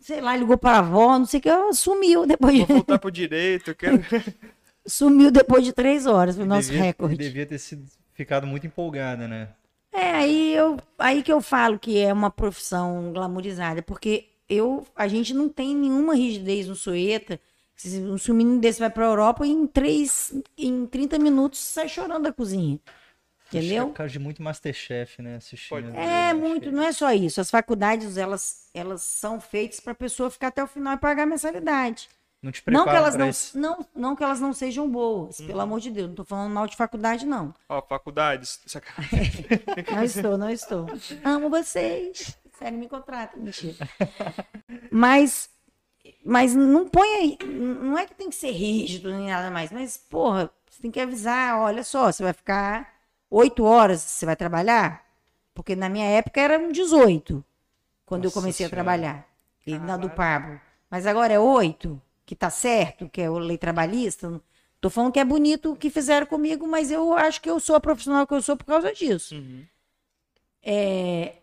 sei 0.02 0.22
lá, 0.22 0.36
ligou 0.36 0.58
para 0.58 0.78
a 0.78 0.80
avó, 0.80 1.20
não 1.20 1.26
sei 1.26 1.40
o 1.40 1.44
que, 1.44 1.74
sumiu 1.74 2.26
depois 2.26 2.54
de, 2.56 2.60
Vou 2.66 2.78
voltar 2.78 2.98
pro 2.98 3.12
direito, 3.12 3.70
eu 3.72 3.76
quero... 3.76 4.00
sumiu 4.86 5.32
depois 5.32 5.64
de 5.64 5.74
três 5.74 6.06
horas, 6.06 6.36
foi 6.36 6.44
o 6.44 6.48
nosso 6.48 6.70
devia, 6.70 6.84
recorde. 6.84 7.18
Devia 7.18 7.46
ter 7.46 7.60
sido, 7.60 7.86
ficado 8.14 8.48
muito 8.48 8.68
empolgada, 8.68 9.28
né? 9.28 9.50
É, 9.92 10.12
aí, 10.12 10.54
eu, 10.54 10.78
aí 10.98 11.22
que 11.22 11.32
eu 11.32 11.42
falo 11.42 11.78
que 11.78 12.00
é 12.00 12.14
uma 12.14 12.30
profissão 12.30 13.12
glamourizada, 13.12 13.82
porque 13.82 14.30
eu, 14.48 14.86
a 14.96 15.08
gente 15.08 15.34
não 15.34 15.50
tem 15.50 15.76
nenhuma 15.76 16.16
rigidez 16.16 16.68
no 16.68 16.76
Soeta. 16.76 17.40
Se 17.76 18.00
um 18.00 18.18
se 18.18 18.32
um 18.32 18.36
menino 18.36 18.60
desse 18.60 18.80
vai 18.80 18.90
pra 18.90 19.06
Europa, 19.06 19.46
em, 19.46 19.66
três, 19.66 20.34
em 20.58 20.86
30 20.86 21.18
minutos 21.18 21.60
sai 21.60 21.90
chorando 21.90 22.24
da 22.24 22.34
cozinha. 22.34 22.80
Entendeu? 23.48 23.88
Por 23.88 23.96
causa 23.96 24.14
de 24.14 24.20
muito 24.20 24.42
Masterchef, 24.42 25.22
né? 25.22 25.36
Assistindo. 25.36 25.94
É 25.94 26.34
muito, 26.34 26.72
não 26.72 26.84
é 26.84 26.94
só 26.94 27.12
isso. 27.12 27.42
As 27.42 27.50
faculdades, 27.50 28.16
elas, 28.16 28.70
elas 28.74 29.02
são 29.02 29.42
feitas 29.42 29.82
para 29.82 29.92
a 29.92 29.96
pessoa 29.96 30.30
ficar 30.30 30.48
até 30.48 30.64
o 30.64 30.68
final 30.68 30.94
e 30.94 30.98
pagar 30.98 31.24
a 31.24 31.26
mensalidade. 31.26 32.08
Não 32.42 32.52
te 32.52 32.64
Não 32.68 32.84
que, 32.86 32.90
elas 32.90 33.16
não, 33.16 33.30
isso. 33.30 33.58
não, 33.58 33.86
não 33.96 34.16
que 34.16 34.24
elas 34.24 34.40
não 34.40 34.52
sejam 34.52 34.90
boas, 34.90 35.40
Uhum. 35.40 35.48
pelo 35.48 35.62
amor 35.62 35.80
de 35.80 35.92
Deus. 35.92 36.08
Não 36.08 36.16
tô 36.16 36.26
falando 36.26 36.52
mal 36.52 36.66
de 36.66 36.76
faculdade, 36.76 37.26
não. 37.26 37.54
Ó, 37.70 37.82
faculdades, 37.84 38.60
sacanagem. 38.66 39.46
Não 39.94 40.04
estou, 40.04 40.38
não 40.38 40.50
estou. 40.50 40.88
Amo 41.24 41.50
vocês. 41.50 42.36
Sério, 42.58 42.78
me 42.80 42.88
contrata. 42.90 43.38
Mentira. 43.38 43.76
Mas, 44.92 45.50
mas 46.26 46.56
não 46.56 46.88
põe 46.88 47.08
aí. 47.16 47.38
Não 47.46 47.98
é 47.98 48.06
que 48.06 48.14
tem 48.16 48.30
que 48.30 48.36
ser 48.36 48.52
rígido 48.52 49.12
nem 49.12 49.30
nada 49.30 49.50
mais. 49.52 49.72
Mas, 49.72 49.98
porra, 49.98 50.50
você 50.70 50.82
tem 50.82 50.92
que 50.92 51.00
avisar. 51.00 51.58
Olha 51.60 51.84
só, 51.84 52.12
você 52.12 52.24
vai 52.24 52.34
ficar 52.34 52.92
oito 53.30 53.64
horas, 53.64 54.02
você 54.02 54.26
vai 54.26 54.36
trabalhar? 54.36 55.04
Porque 55.54 55.76
na 55.76 55.90
minha 55.90 56.06
época 56.06 56.40
eram 56.42 56.72
18, 56.72 57.44
quando 58.06 58.24
eu 58.26 58.28
Nossa 58.30 58.40
comecei 58.40 58.66
a 58.66 58.70
Senhora. 58.70 58.84
trabalhar. 58.84 59.26
E 59.66 59.78
na 59.78 59.98
do. 59.98 60.10
Pablo. 60.10 60.60
Mas 60.90 61.06
agora 61.06 61.34
é 61.34 61.40
oito, 61.40 62.02
que 62.32 62.36
tá 62.38 62.50
certo, 62.50 63.10
que 63.10 63.22
é 63.22 63.30
o 63.30 63.38
lei 63.38 63.58
trabalhista. 63.58 64.42
Tô 64.80 64.90
falando 64.90 65.12
que 65.12 65.20
é 65.20 65.26
bonito 65.26 65.74
o 65.74 65.76
que 65.76 65.90
fizeram 65.90 66.26
comigo, 66.26 66.66
mas 66.66 66.90
eu 66.90 67.12
acho 67.14 67.42
que 67.42 67.50
eu 67.50 67.60
sou 67.60 67.76
a 67.76 67.80
profissional 67.82 68.26
que 68.26 68.34
eu 68.34 68.42
sou 68.42 68.56
por 68.56 68.64
causa 68.64 68.94
disso. 68.94 69.36
Uhum. 69.36 69.66
É, 70.64 71.36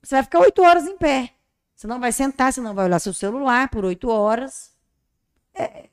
você 0.00 0.14
vai 0.14 0.22
ficar 0.22 0.38
oito 0.38 0.62
horas 0.62 0.86
em 0.86 0.96
pé. 0.96 1.30
Você 1.74 1.88
não 1.88 1.98
vai 1.98 2.12
sentar, 2.12 2.52
você 2.52 2.60
não 2.60 2.72
vai 2.72 2.84
olhar 2.84 3.00
seu 3.00 3.12
celular 3.12 3.68
por 3.68 3.84
oito 3.84 4.08
horas. 4.08 4.70
É, 5.52 5.88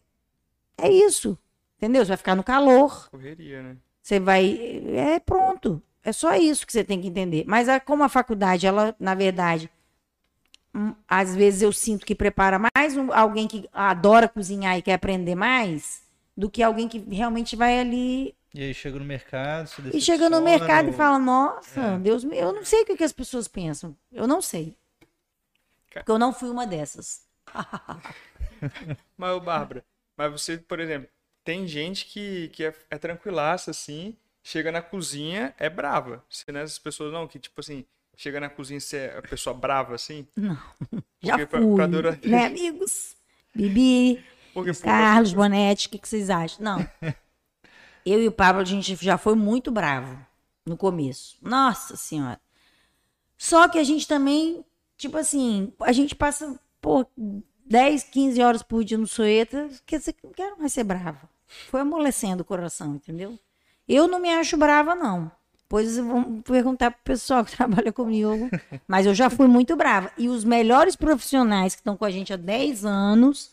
é 0.78 0.92
isso. 0.92 1.36
Entendeu? 1.78 2.06
Você 2.06 2.10
vai 2.10 2.18
ficar 2.18 2.36
no 2.36 2.44
calor. 2.44 3.10
Correria, 3.10 3.64
né? 3.64 3.78
Você 4.04 4.20
vai. 4.20 4.84
É 4.96 5.20
pronto. 5.20 5.82
É 6.04 6.12
só 6.12 6.36
isso 6.36 6.68
que 6.68 6.72
você 6.72 6.84
tem 6.84 7.02
que 7.02 7.08
entender. 7.08 7.46
Mas 7.48 7.68
a- 7.68 7.80
como 7.80 8.04
a 8.04 8.10
faculdade, 8.10 8.68
ela, 8.68 8.96
na 9.00 9.16
verdade, 9.16 9.72
às 11.08 11.36
vezes 11.36 11.62
eu 11.62 11.72
sinto 11.72 12.06
que 12.06 12.16
prepara 12.16 12.60
mais 12.76 12.96
um- 12.98 13.12
alguém 13.14 13.48
que 13.48 13.68
adora 13.74 14.28
cozinhar 14.28 14.78
e 14.78 14.82
quer 14.82 14.94
aprender 14.94 15.36
mais 15.36 16.04
do 16.36 16.50
que 16.50 16.62
alguém 16.62 16.88
que 16.88 17.00
realmente 17.00 17.56
vai 17.56 17.80
ali 17.80 18.36
E 18.54 18.62
aí 18.62 18.74
chega 18.74 19.00
no 19.00 19.06
mercado, 19.06 19.68
se 19.68 19.82
e 19.98 20.02
chega 20.02 20.30
no 20.30 20.42
mercado 20.42 20.88
e 20.88 20.92
no- 20.92 20.98
fala: 20.98 21.18
Nossa, 21.20 21.80
É. 21.82 22.00
Deus. 22.00 22.24
Eu 22.26 22.54
não 22.54 22.64
sei 22.66 22.84
o 22.84 22.86
que, 22.86 22.98
que 22.98 23.04
as 23.04 23.14
pessoas 23.14 23.48
pensam. 23.48 23.96
Eu 24.12 24.28
não 24.28 24.42
sei. 24.42 24.76
Porque 25.94 26.12
eu 26.12 26.20
não 26.20 26.34
fui 26.34 26.50
uma 26.50 26.68
dessas. 26.68 27.22
Mas, 29.18 29.32
ô, 29.36 29.40
Bárbara, 29.40 29.84
mas 30.18 30.32
você, 30.32 30.58
por 30.58 30.80
exemplo, 30.80 31.10
tem 31.44 31.68
gente 31.68 32.06
que, 32.06 32.50
que 32.50 32.64
é, 32.66 32.74
é 32.90 32.98
tranquilaça, 32.98 33.72
assim, 33.72 34.16
chega 34.44 34.72
na 34.72 34.82
cozinha, 34.82 35.54
é 35.58 35.70
brava. 35.70 36.24
Você 36.30 36.52
não 36.52 36.60
é 36.60 36.64
essas 36.64 36.80
pessoas, 36.80 37.14
não, 37.14 37.28
que, 37.28 37.40
tipo 37.40 37.60
assim, 37.62 37.86
chega 38.16 38.40
na 38.40 38.50
cozinha 38.50 38.78
e 38.78 38.82
você 38.82 38.98
é 38.98 39.18
a 39.18 39.22
pessoa 39.22 39.54
brava, 39.56 39.96
assim? 39.96 40.28
Já 41.22 41.34
Porque 41.34 41.46
pra- 41.46 41.62
fui. 41.62 41.76
pra 41.76 41.88
durar- 41.88 42.20
Né, 42.24 42.46
amigos? 42.46 43.16
Bibi, 43.54 44.24
Porque, 44.54 44.74
Carlos, 44.74 45.34
Bonetti, 45.34 45.88
o 45.88 45.90
que, 45.92 45.98
que 46.00 46.08
vocês 46.08 46.30
acham? 46.30 46.64
Não. 46.64 46.90
Eu 48.06 48.22
e 48.22 48.28
o 48.28 48.32
Pablo, 48.32 48.62
a 48.62 48.66
gente 48.66 48.96
já 48.96 49.18
foi 49.18 49.36
muito 49.36 49.72
bravo 49.72 50.18
no 50.66 50.78
começo. 50.78 51.38
Nossa 51.42 51.96
Senhora. 51.98 52.40
Só 53.38 53.68
que 53.68 53.80
a 53.80 53.84
gente 53.84 54.08
também, 54.08 54.64
tipo 54.98 55.18
assim, 55.18 55.74
a 55.82 55.92
gente 55.92 56.14
passa, 56.16 56.60
pô, 56.80 57.06
10, 57.66 58.04
15 58.04 58.42
horas 58.42 58.62
por 58.64 58.84
dia 58.84 58.98
no 58.98 59.08
Soeta, 59.08 59.70
quer 59.86 59.98
dizer, 60.00 60.16
não 60.24 60.32
quero 60.32 60.58
mais 60.60 60.72
ser 60.74 60.84
brava. 60.84 61.28
Foi 61.70 61.82
amolecendo 61.82 62.42
o 62.44 62.46
coração, 62.46 62.96
entendeu? 62.96 63.38
Eu 63.88 64.08
não 64.08 64.20
me 64.20 64.30
acho 64.34 64.56
brava, 64.58 64.94
não. 64.96 65.32
Pois 65.76 65.98
vão 65.98 66.42
perguntar 66.42 66.90
pro 66.90 67.04
pessoal 67.04 67.44
que 67.44 67.52
trabalha 67.58 67.92
comigo. 67.92 68.50
Mas 68.88 69.06
eu 69.06 69.14
já 69.14 69.30
fui 69.30 69.46
muito 69.46 69.76
brava. 69.76 70.10
E 70.18 70.30
os 70.30 70.46
melhores 70.46 70.96
profissionais 70.96 71.76
que 71.76 71.82
estão 71.82 71.98
com 71.98 72.06
a 72.06 72.10
gente 72.10 72.32
há 72.32 72.38
10 72.38 72.86
anos 72.86 73.52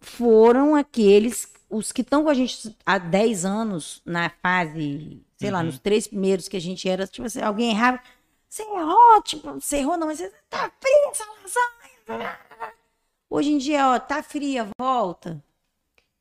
foram 0.00 0.74
aqueles, 0.74 1.46
os 1.68 1.92
que 1.92 2.00
estão 2.00 2.24
com 2.24 2.30
a 2.30 2.34
gente 2.34 2.76
há 2.84 2.98
10 2.98 3.44
anos, 3.44 4.02
na 4.04 4.28
fase, 4.28 5.22
sei 5.36 5.52
lá, 5.52 5.62
nos 5.62 5.78
três 5.78 6.08
primeiros 6.08 6.48
que 6.48 6.56
a 6.56 6.60
gente 6.60 6.88
era, 6.88 7.06
tipo 7.06 7.28
assim, 7.28 7.40
alguém 7.40 7.70
errava, 7.70 8.00
você 8.48 8.64
errou, 8.64 9.22
tipo, 9.22 9.52
você 9.52 9.76
errou 9.76 9.96
não, 9.96 10.08
mas 10.08 10.18
você 10.18 10.32
tá 10.48 10.68
fria 10.80 11.10
essa 11.12 11.24
lasanha. 12.08 12.38
Hoje 13.30 13.52
em 13.52 13.58
dia, 13.58 13.86
ó, 13.86 14.00
tá 14.00 14.20
fria, 14.20 14.66
volta. 14.76 15.40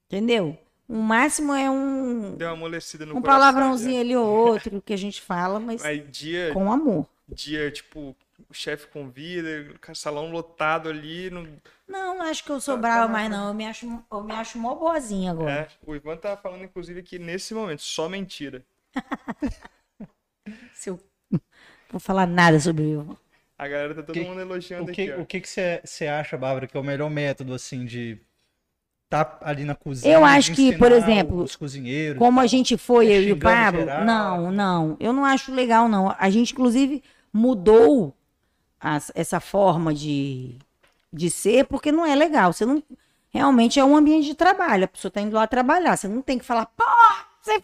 Entendeu? 0.08 0.56
O 0.90 0.96
máximo 0.96 1.54
é 1.54 1.70
um, 1.70 2.36
deu 2.36 2.48
uma 2.48 2.54
amolecida 2.56 3.06
no 3.06 3.16
um 3.16 3.22
coração, 3.22 3.40
palavrãozinho 3.40 4.02
ali 4.02 4.16
ou 4.16 4.26
outro 4.50 4.82
que 4.82 4.92
a 4.92 4.98
gente 4.98 5.22
fala, 5.22 5.60
mas 5.60 5.86
Aí 5.86 6.00
dia, 6.00 6.52
com 6.52 6.72
amor. 6.72 7.06
dia, 7.28 7.70
tipo, 7.70 8.16
o 8.50 8.54
chefe 8.54 8.88
convida, 8.88 9.72
salão 9.94 10.32
lotado 10.32 10.90
ali, 10.90 11.30
não... 11.30 11.48
Não, 11.88 12.22
acho 12.24 12.44
que 12.44 12.50
eu 12.52 12.60
sou 12.60 12.74
Tá- 12.76 12.82
brava 12.82 13.06
tá 13.06 13.14
mais, 13.14 13.30
na- 13.30 13.38
não. 13.38 13.48
Eu 13.50 13.54
me 13.54 13.68
acho, 13.68 14.04
eu 14.12 14.24
me 14.24 14.34
acho 14.34 14.58
mó 14.58 14.74
boazinha 14.76 15.32
agora. 15.32 15.52
É, 15.52 15.68
o 15.86 15.96
Ivan 15.96 16.18
tá 16.18 16.36
falando, 16.36 16.64
inclusive, 16.64 17.04
que 17.04 17.20
nesse 17.20 17.54
momento, 17.54 17.84
só 17.84 18.10
mentira. 18.10 18.64
Se 20.74 20.90
eu... 20.90 21.00
Vou 21.92 22.00
falar 22.00 22.26
nada 22.28 22.60
sobre 22.60 22.96
o 22.96 23.18
A 23.58 23.68
galera 23.68 23.94
tá 23.96 24.02
todo 24.04 24.14
Que- 24.14 24.24
mundo 24.24 24.40
elogiando 24.42 24.92
O 24.92 24.94
que 24.94 25.04
aqui, 25.04 25.12
ó. 25.12 25.22
o 25.22 25.26
que 25.26 25.40
que 25.42 25.50
você 25.50 25.82
você 25.84 26.08
acha, 26.08 26.38
Bárbara, 26.38 26.68
que 26.68 26.76
é 26.78 26.80
o 26.80 26.84
melhor 26.84 27.10
método, 27.10 27.54
assim, 27.54 27.86
de 27.86 28.20
estar 29.10 29.40
ali 29.42 29.64
na 29.66 29.74
cozinha? 29.76 30.14
Eu 30.14 30.24
acho 30.24 30.54
que, 30.54 30.78
por 30.78 30.92
exemplo, 30.92 31.44
Os 31.44 31.56
cozinheiros. 31.56 32.20
Como 32.20 32.40
a 32.40 32.46
gente 32.48 32.78
foi, 32.78 33.08
É 33.12 33.18
eu 33.18 33.24
e 33.24 33.32
o 33.34 33.40
Pablo, 33.40 33.82
geral. 33.82 34.06
não, 34.06 34.52
não, 34.52 34.98
eu 35.00 35.12
não 35.12 35.26
acho 35.26 35.52
legal, 35.54 35.90
não. 35.90 36.16
A 36.18 36.30
gente, 36.30 36.54
inclusive, 36.54 37.04
mudou 37.34 38.16
as- 38.80 39.12
essa 39.16 39.40
forma 39.40 39.94
de, 39.94 40.56
de 41.12 41.30
ser, 41.30 41.66
porque 41.66 41.92
não 41.92 42.06
é 42.06 42.16
legal. 42.16 42.54
Você 42.54 42.66
não. 42.66 42.82
Realmente 43.32 43.80
é 43.80 43.86
um 43.86 43.96
ambiente 43.96 44.26
de 44.26 44.34
trabalho. 44.36 44.86
A 44.86 44.88
pessoa 44.88 45.10
está 45.10 45.22
indo 45.22 45.36
lá 45.36 45.46
trabalhar. 45.46 45.96
Você 45.96 46.08
não 46.08 46.22
tem 46.22 46.40
que 46.40 46.46
falar, 46.46 46.66
pô, 46.66 46.84
você, 47.42 47.62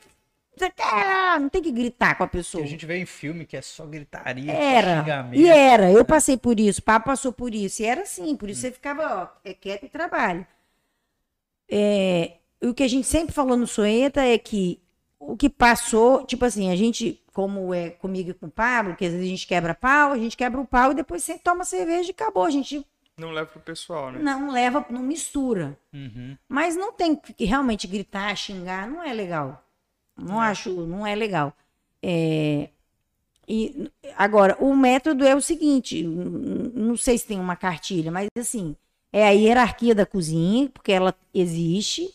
você 0.55 0.69
quer. 0.69 1.39
Não 1.39 1.49
tem 1.49 1.61
que 1.61 1.71
gritar 1.71 2.15
com 2.15 2.23
a 2.23 2.27
Que 2.27 2.37
pessoa. 2.37 2.63
a 2.63 2.67
gente 2.67 2.85
vê 2.85 2.97
em 2.97 3.05
filme 3.05 3.45
que 3.45 3.57
é 3.57 3.61
só 3.63 3.83
gritaria, 3.85 4.53
só 4.53 4.59
Era. 4.59 5.29
E 5.33 5.47
era. 5.47 5.91
Eu 5.91 6.05
passei 6.05 6.37
por 6.37 6.59
isso, 6.59 6.81
o 6.81 6.83
Pablo 6.83 7.05
passou 7.07 7.31
por 7.33 7.53
isso. 7.53 7.81
E 7.81 7.85
era 7.85 8.01
assim, 8.01 8.35
por 8.35 8.47
isso 8.49 8.61
você 8.61 8.71
ficava, 8.71 9.23
ó, 9.23 9.27
é 9.47 9.53
quieto 9.55 9.85
e 9.85 9.89
trabalha. 9.89 10.47
É, 11.69 12.37
o 12.61 12.73
que 12.73 12.83
a 12.83 12.87
gente 12.87 13.07
sempre 13.07 13.33
falou 13.33 13.57
no 13.57 13.67
Soeta 13.67 14.21
é 14.21 14.37
que 14.37 14.79
o 15.19 15.35
que 15.35 15.49
passou, 15.49 16.25
tipo 16.25 16.45
assim, 16.45 16.71
a 16.71 16.75
gente, 16.75 17.21
como 17.33 17.73
é 17.73 17.89
comigo 17.89 18.29
e 18.29 18.33
com 18.33 18.47
o 18.47 18.51
Pablo, 18.51 18.95
que 18.95 19.05
às 19.05 19.11
vezes 19.11 19.25
a 19.25 19.29
gente 19.29 19.47
quebra 19.47 19.73
pau, 19.73 20.11
a 20.11 20.17
gente 20.17 20.37
quebra 20.37 20.61
o 20.61 20.67
pau 20.67 20.91
e 20.91 20.95
depois 20.95 21.23
você 21.23 21.37
toma 21.39 21.63
cerveja 21.65 22.09
e 22.09 22.11
acabou. 22.11 22.43
A 22.43 22.51
gente 22.51 22.85
Não 23.17 23.31
leva 23.31 23.49
pro 23.49 23.59
pessoal, 23.59 24.11
né? 24.11 24.19
não 24.19 24.51
leva, 24.51 24.85
não 24.89 25.01
mistura. 25.01 25.77
Uhum. 25.93 26.37
Mas 26.47 26.75
não 26.75 26.91
tem 26.93 27.15
que 27.15 27.45
realmente 27.45 27.87
gritar, 27.87 28.35
xingar, 28.35 28.87
não 28.87 29.01
é 29.03 29.13
legal. 29.13 29.63
Não 30.17 30.39
acho, 30.39 30.69
não 30.85 31.05
é 31.05 31.15
legal. 31.15 31.53
É, 32.01 32.69
e 33.47 33.91
agora, 34.17 34.57
o 34.59 34.75
método 34.75 35.25
é 35.25 35.35
o 35.35 35.41
seguinte, 35.41 36.03
não 36.03 36.95
sei 36.97 37.17
se 37.17 37.27
tem 37.27 37.39
uma 37.39 37.55
cartilha, 37.55 38.11
mas 38.11 38.27
assim, 38.37 38.75
é 39.15 39.25
a 39.25 39.29
hierarquia 39.29 39.95
da 39.95 40.05
cozinha, 40.05 40.69
porque 40.69 40.91
ela 40.91 41.15
existe. 41.33 42.13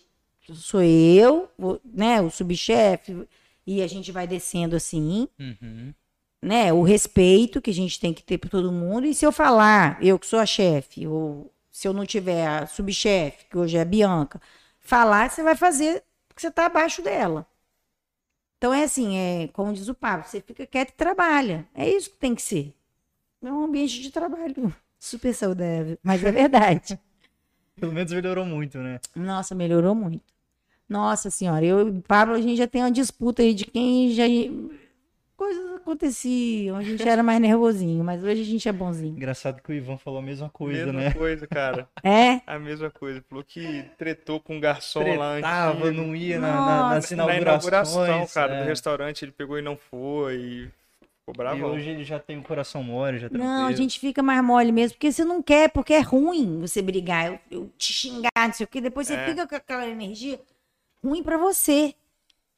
Sou 0.52 0.82
eu, 0.82 1.48
né, 1.82 2.20
o 2.20 2.30
subchefe, 2.30 3.26
e 3.66 3.80
a 3.80 3.86
gente 3.86 4.12
vai 4.12 4.26
descendo 4.26 4.76
assim. 4.76 5.26
Uhum. 5.38 5.94
né, 6.42 6.72
o 6.72 6.82
respeito 6.82 7.60
que 7.62 7.70
a 7.70 7.74
gente 7.74 7.98
tem 7.98 8.12
que 8.12 8.22
ter 8.22 8.36
por 8.36 8.50
todo 8.50 8.70
mundo. 8.70 9.06
E 9.06 9.14
se 9.14 9.24
eu 9.24 9.32
falar, 9.32 9.98
eu 10.02 10.18
que 10.18 10.26
sou 10.26 10.38
a 10.38 10.44
chefe, 10.44 11.06
ou 11.06 11.50
se 11.70 11.88
eu 11.88 11.94
não 11.94 12.04
tiver 12.04 12.46
a 12.46 12.66
subchefe, 12.66 13.46
que 13.46 13.56
hoje 13.56 13.78
é 13.78 13.80
a 13.80 13.84
Bianca, 13.84 14.40
falar, 14.78 15.30
você 15.30 15.42
vai 15.42 15.56
fazer 15.56 16.04
porque 16.28 16.42
você 16.42 16.48
está 16.48 16.66
abaixo 16.66 17.00
dela. 17.02 17.46
Então 18.58 18.74
é 18.74 18.84
assim, 18.84 19.16
é 19.16 19.48
como 19.54 19.72
diz 19.72 19.88
o 19.88 19.94
Pablo, 19.94 20.26
você 20.26 20.40
fica 20.42 20.66
quieto 20.66 20.90
e 20.90 20.94
trabalha. 20.94 21.66
É 21.74 21.88
isso 21.88 22.10
que 22.10 22.18
tem 22.18 22.34
que 22.34 22.42
ser. 22.42 22.74
É 23.42 23.50
um 23.50 23.64
ambiente 23.64 24.00
de 24.02 24.10
trabalho 24.10 24.74
super 25.00 25.34
saudável, 25.34 25.98
mas 26.02 26.22
é 26.22 26.30
verdade. 26.30 26.96
Pelo 27.80 27.92
menos 27.92 28.12
melhorou 28.12 28.44
muito, 28.44 28.78
né? 28.78 29.00
Nossa, 29.16 29.54
melhorou 29.54 29.94
muito. 29.94 30.22
Nossa 30.88 31.30
senhora, 31.30 31.64
eu 31.64 31.86
e 31.88 31.90
o 31.90 32.02
Pablo, 32.02 32.34
a 32.34 32.40
gente 32.40 32.56
já 32.56 32.66
tem 32.66 32.82
uma 32.82 32.90
disputa 32.90 33.42
aí 33.42 33.54
de 33.54 33.64
quem 33.64 34.12
já. 34.12 34.24
Coisas 35.36 35.76
aconteciam, 35.76 36.76
a 36.76 36.82
gente 36.82 37.08
era 37.08 37.22
mais 37.22 37.40
nervosinho, 37.40 38.04
mas 38.04 38.22
hoje 38.22 38.42
a 38.42 38.44
gente 38.44 38.68
é 38.68 38.72
bonzinho. 38.72 39.16
Engraçado 39.16 39.62
que 39.62 39.70
o 39.70 39.74
Ivan 39.74 39.96
falou 39.96 40.18
a 40.18 40.22
mesma 40.22 40.50
coisa, 40.50 40.84
mesma 40.92 41.00
né? 41.00 41.14
coisa, 41.14 41.46
cara. 41.46 41.88
É? 42.04 42.42
A 42.46 42.58
mesma 42.58 42.90
coisa. 42.90 43.24
Falou 43.26 43.42
que 43.42 43.84
tretou 43.96 44.38
com 44.38 44.56
um 44.56 44.60
garçom 44.60 45.16
lá 45.16 45.32
Tretava, 45.34 45.86
antes. 45.86 45.96
não 45.96 46.14
ia 46.14 46.38
na, 46.38 46.52
na, 46.52 46.88
nas 46.90 47.10
Na 47.12 47.14
inaugurações. 47.24 47.64
inauguração, 47.66 48.26
cara, 48.34 48.54
é. 48.56 48.62
do 48.62 48.68
restaurante, 48.68 49.24
ele 49.24 49.32
pegou 49.32 49.58
e 49.58 49.62
não 49.62 49.78
foi. 49.78 50.36
E 50.36 50.70
ficou 51.30 51.34
E 51.34 51.36
bravo. 51.36 51.66
hoje 51.66 51.90
ele 51.90 52.04
já 52.04 52.18
tem 52.18 52.38
o 52.38 52.42
coração 52.42 52.82
mole, 52.82 53.18
já 53.18 53.28
tranquilo. 53.28 53.50
Não, 53.52 53.66
a 53.66 53.72
gente 53.72 53.98
fica 53.98 54.22
mais 54.22 54.42
mole 54.42 54.72
mesmo, 54.72 54.96
porque 54.96 55.10
você 55.12 55.24
não 55.24 55.42
quer, 55.42 55.70
porque 55.70 55.94
é 55.94 56.00
ruim 56.00 56.60
você 56.60 56.82
brigar, 56.82 57.26
eu, 57.26 57.38
eu 57.50 57.70
te 57.78 57.92
xingar, 57.92 58.30
não 58.36 58.52
sei 58.52 58.64
o 58.64 58.68
quê, 58.68 58.80
depois 58.80 59.06
você 59.06 59.14
É. 59.14 59.28
fica 59.28 59.46
com 59.46 59.54
aquela 59.54 59.86
energia 59.86 60.40
ruim 61.02 61.22
pra 61.22 61.36
você. 61.38 61.94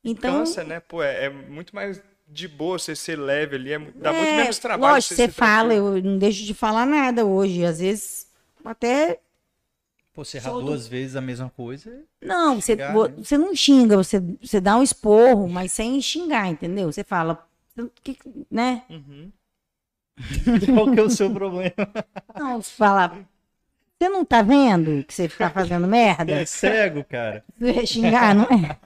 Então, 0.04 0.38
Cansa, 0.38 0.64
né? 0.64 0.80
Pô, 0.80 1.02
é, 1.02 1.24
é 1.26 1.30
muito 1.30 1.74
mais 1.74 2.02
de 2.28 2.48
boa 2.48 2.78
você 2.78 2.96
ser 2.96 3.16
leve 3.18 3.56
ali. 3.56 3.72
É, 3.72 3.78
dá 3.78 4.12
muito 4.12 4.30
é, 4.30 4.36
menos 4.36 4.58
trabalho. 4.58 4.94
lógico, 4.94 5.14
você 5.14 5.26
ser 5.26 5.32
fala, 5.32 5.68
tranquilo. 5.74 5.98
eu 5.98 6.02
não 6.02 6.18
deixo 6.18 6.44
de 6.44 6.54
falar 6.54 6.86
nada 6.86 7.24
hoje, 7.24 7.64
às 7.64 7.78
vezes 7.78 8.26
até 8.64 9.18
Pô, 10.14 10.24
você 10.24 10.36
errar 10.36 10.50
duas 10.52 10.86
vezes 10.86 11.16
a 11.16 11.20
mesma 11.20 11.48
coisa. 11.48 12.04
Não, 12.22 12.60
você, 12.60 12.72
Xingar, 12.72 12.94
né? 12.94 13.14
você 13.16 13.38
não 13.38 13.54
xinga, 13.54 13.96
você, 13.96 14.20
você 14.42 14.60
dá 14.60 14.76
um 14.76 14.82
esporro, 14.82 15.48
mas 15.48 15.72
sem 15.72 16.00
xingar, 16.02 16.48
entendeu? 16.48 16.92
Você 16.92 17.02
fala, 17.02 17.46
que, 18.02 18.18
né? 18.50 18.82
Uhum. 18.90 19.32
Qual 20.74 20.90
que 20.92 21.00
é 21.00 21.02
o 21.02 21.10
seu 21.10 21.32
problema? 21.32 21.72
Não, 22.34 22.60
você 22.62 22.70
fala, 22.70 23.08
você 23.98 24.08
não 24.08 24.24
tá 24.24 24.42
vendo 24.42 25.04
que 25.04 25.14
você 25.14 25.28
tá 25.28 25.50
fazendo 25.50 25.86
merda? 25.88 26.32
É 26.32 26.44
cego, 26.46 27.04
cara. 27.04 27.44
Você 27.58 27.86
xingar, 27.86 28.34
não 28.34 28.44
é? 28.44 28.78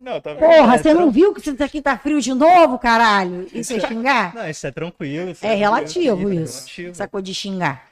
Não, 0.00 0.20
tá 0.20 0.32
vendo? 0.32 0.46
Porra, 0.46 0.74
É, 0.74 0.78
você 0.78 0.94
não 0.94 1.02
tran- 1.06 1.12
viu 1.12 1.34
que 1.34 1.40
você 1.40 1.62
aqui 1.62 1.82
tá 1.82 1.98
frio 1.98 2.20
de 2.20 2.32
novo, 2.32 2.78
caralho? 2.78 3.46
Isso 3.52 3.72
é 3.72 3.80
xingar? 3.80 4.34
Não, 4.34 4.48
isso 4.48 4.66
é 4.66 4.70
tranquilo. 4.70 5.30
isso 5.30 5.44
É 5.46 5.54
relativo 5.54 6.16
tranquilo, 6.16 6.30
é 6.30 6.42
isso. 6.44 6.58
relativo. 6.60 6.90
Essa 6.90 7.08
coisa 7.08 7.24
de 7.24 7.34
xingar. 7.34 7.88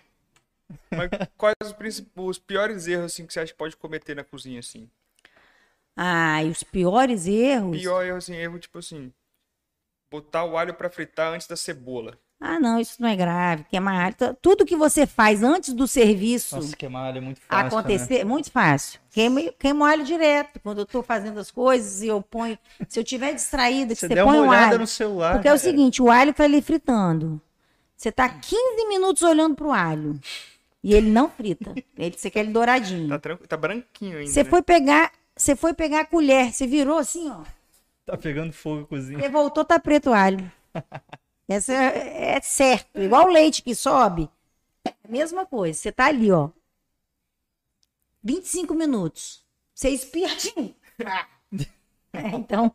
Mas 0.91 1.11
quais 1.37 1.55
os, 1.65 1.73
princip- 1.73 2.09
os 2.17 2.39
piores 2.39 2.87
erros 2.87 3.07
assim, 3.13 3.27
que 3.27 3.33
você 3.33 3.41
acha 3.41 3.53
que 3.53 3.59
pode 3.59 3.77
cometer 3.77 4.15
na 4.17 4.25
cozinha, 4.25 4.61
assim? 4.61 4.89
Ah, 5.97 6.43
e 6.45 6.51
os 6.51 6.63
piores 6.63 7.27
erros. 7.27 7.79
Pior 7.79 8.03
erro, 8.05 8.17
assim, 8.19 8.35
erro 8.35 8.59
tipo 8.59 8.79
assim, 8.79 9.13
botar 10.21 10.45
o 10.45 10.57
alho 10.57 10.75
pra 10.75 10.89
fritar 10.91 11.33
antes 11.33 11.47
da 11.47 11.57
cebola. 11.57 12.19
Ah, 12.39 12.61
não, 12.61 12.79
isso 12.79 13.01
não 13.01 13.09
é 13.09 13.17
grave. 13.17 13.65
Queimar 13.65 14.05
alho. 14.05 14.37
Tudo 14.43 14.67
que 14.67 14.77
você 14.77 15.07
faz 15.07 15.43
antes 15.43 15.73
do 15.73 15.87
serviço 15.89 16.57
Nossa, 16.57 16.77
queimar 16.77 17.07
alho 17.07 17.19
é 17.19 17.21
muito 17.23 17.41
fácil. 17.41 17.79
acontecer, 17.79 18.25
muito 18.25 18.51
fácil. 18.51 19.01
Queimo, 19.11 19.53
queimo 19.59 19.85
alho 19.85 20.05
direto. 20.05 20.61
Quando 20.61 20.81
eu 20.81 20.87
tô 20.87 21.03
fazendo 21.03 21.41
as 21.41 21.51
coisas 21.51 22.03
e 22.03 22.09
eu 22.09 22.21
ponho. 22.21 22.59
Se 22.89 23.01
eu 23.01 23.05
tiver 23.05 23.33
distraída, 23.33 23.95
Você, 23.95 24.07
você, 24.07 24.15
der 24.15 24.25
põe 24.25 24.35
uma 24.39 24.45
o 24.45 24.49
olhada 24.51 24.67
alho. 24.67 24.79
no 24.81 24.87
celular. 24.87 25.33
Porque 25.33 25.49
é 25.49 25.51
o 25.51 25.55
cara. 25.59 25.59
seguinte, 25.59 26.03
o 26.03 26.11
alho 26.11 26.35
tá 26.35 26.45
ali 26.45 26.61
fritando. 26.61 27.41
Você 27.97 28.13
tá 28.13 28.29
15 28.29 28.87
minutos 28.89 29.23
olhando 29.23 29.55
pro 29.57 29.73
alho. 29.73 30.21
E 30.85 30.93
ele 30.95 31.11
não 31.11 31.31
frita. 31.31 31.75
Ele, 31.99 32.15
você 32.17 32.31
quer 32.31 32.41
ele 32.41 32.53
douradinho. 32.53 33.09
Tá, 33.19 33.37
tá 33.49 33.57
branquinho 33.57 34.19
ainda. 34.19 34.31
Você 34.31 34.45
né? 34.45 34.51
foi 34.51 34.63
pegar, 34.63 35.11
você 35.35 35.57
foi 35.57 35.75
pegar 35.75 36.01
a 36.03 36.05
colher, 36.05 36.53
você 36.53 36.65
virou 36.65 36.99
assim, 36.99 37.29
ó. 37.29 37.41
Tá 38.07 38.17
pegando 38.17 38.53
fogo 38.53 38.83
a 38.83 38.87
cozinha. 38.87 39.19
Você 39.19 39.29
voltou, 39.29 39.65
tá 39.65 39.81
preto 39.81 40.11
o 40.11 40.15
alho. 40.15 40.51
Essa 41.49 41.73
é, 41.73 42.37
é 42.37 42.41
certo. 42.41 43.01
Igual 43.01 43.27
o 43.27 43.33
leite 43.33 43.63
que 43.63 43.75
sobe. 43.75 44.31
É 44.85 44.91
a 44.91 45.09
mesma 45.09 45.45
coisa. 45.45 45.77
Você 45.77 45.91
tá 45.91 46.07
ali, 46.07 46.31
ó. 46.31 46.51
25 48.23 48.75
minutos. 48.75 49.45
Você 49.75 49.91
espirra. 49.91 50.35
tchim. 50.37 50.75
É, 52.13 52.29
então, 52.29 52.75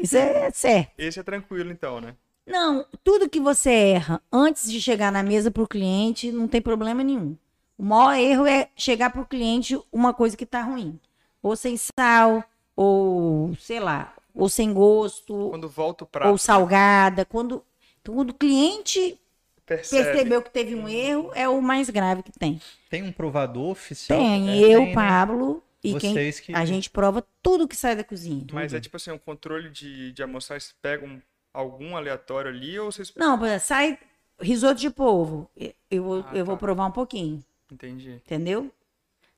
isso 0.00 0.16
é 0.16 0.48
certo. 0.52 0.92
Esse 0.96 1.18
é 1.18 1.22
tranquilo, 1.24 1.72
então, 1.72 2.00
né? 2.00 2.14
Não, 2.46 2.86
tudo 3.02 3.28
que 3.28 3.40
você 3.40 3.72
erra 3.72 4.22
antes 4.30 4.70
de 4.70 4.80
chegar 4.80 5.10
na 5.10 5.24
mesa 5.24 5.50
pro 5.50 5.66
cliente, 5.66 6.30
não 6.30 6.46
tem 6.46 6.62
problema 6.62 7.02
nenhum. 7.02 7.36
O 7.76 7.82
maior 7.82 8.14
erro 8.14 8.46
é 8.46 8.70
chegar 8.76 9.10
pro 9.10 9.26
cliente 9.26 9.76
uma 9.90 10.14
coisa 10.14 10.36
que 10.36 10.46
tá 10.46 10.62
ruim. 10.62 11.00
Ou 11.42 11.56
sem 11.56 11.76
sal, 11.76 12.44
ou 12.76 13.56
sei 13.56 13.80
lá, 13.80 14.14
ou 14.36 14.48
sem 14.48 14.72
gosto, 14.72 15.48
Quando 15.50 15.68
volta 15.68 16.04
o 16.04 16.06
prato, 16.06 16.30
ou 16.30 16.38
salgada. 16.38 17.24
Quando, 17.24 17.64
quando 18.04 18.30
o 18.30 18.34
cliente 18.34 19.18
percebe. 19.64 20.04
percebeu 20.04 20.42
que 20.42 20.50
teve 20.50 20.74
um 20.74 20.88
erro, 20.88 21.30
é 21.34 21.48
o 21.48 21.60
mais 21.62 21.88
grave 21.90 22.22
que 22.22 22.32
tem. 22.32 22.60
Tem 22.90 23.02
um 23.02 23.10
provador 23.12 23.70
oficial? 23.70 24.18
Tem, 24.18 24.50
É, 24.50 24.58
eu, 24.74 24.78
tem, 24.80 24.86
né? 24.88 24.94
Pablo, 24.94 25.62
e 25.82 25.94
quem. 25.98 26.12
Vocês 26.12 26.40
que- 26.40 26.54
A 26.54 26.64
gente 26.64 26.90
prova 26.90 27.26
tudo 27.42 27.66
que 27.66 27.74
sai 27.76 27.96
da 27.96 28.04
cozinha. 28.04 28.44
Mas 28.52 28.74
é 28.74 28.80
tipo 28.80 28.96
assim, 28.96 29.10
um 29.10 29.18
controle 29.18 29.70
de, 29.70 30.12
de 30.12 30.22
amostragem, 30.22 30.60
vocês 30.66 30.74
pegam 30.82 31.20
algum 31.52 31.96
aleatório 31.96 32.50
ali 32.50 32.78
ou 32.78 32.92
vocês... 32.92 33.10
Não, 33.16 33.38
sai 33.58 33.98
risoto 34.38 34.78
de 34.80 34.90
polvo. 34.90 35.48
Eu, 35.56 35.72
eu 35.90 36.02
vou- 36.04 36.24
Ah, 36.28 36.36
eu 36.36 36.44
vou 36.44 36.54
tá. 36.56 36.60
provar 36.60 36.86
um 36.86 36.90
pouquinho. 36.92 37.42
Entendi. 37.72 38.10
Entendeu? 38.24 38.70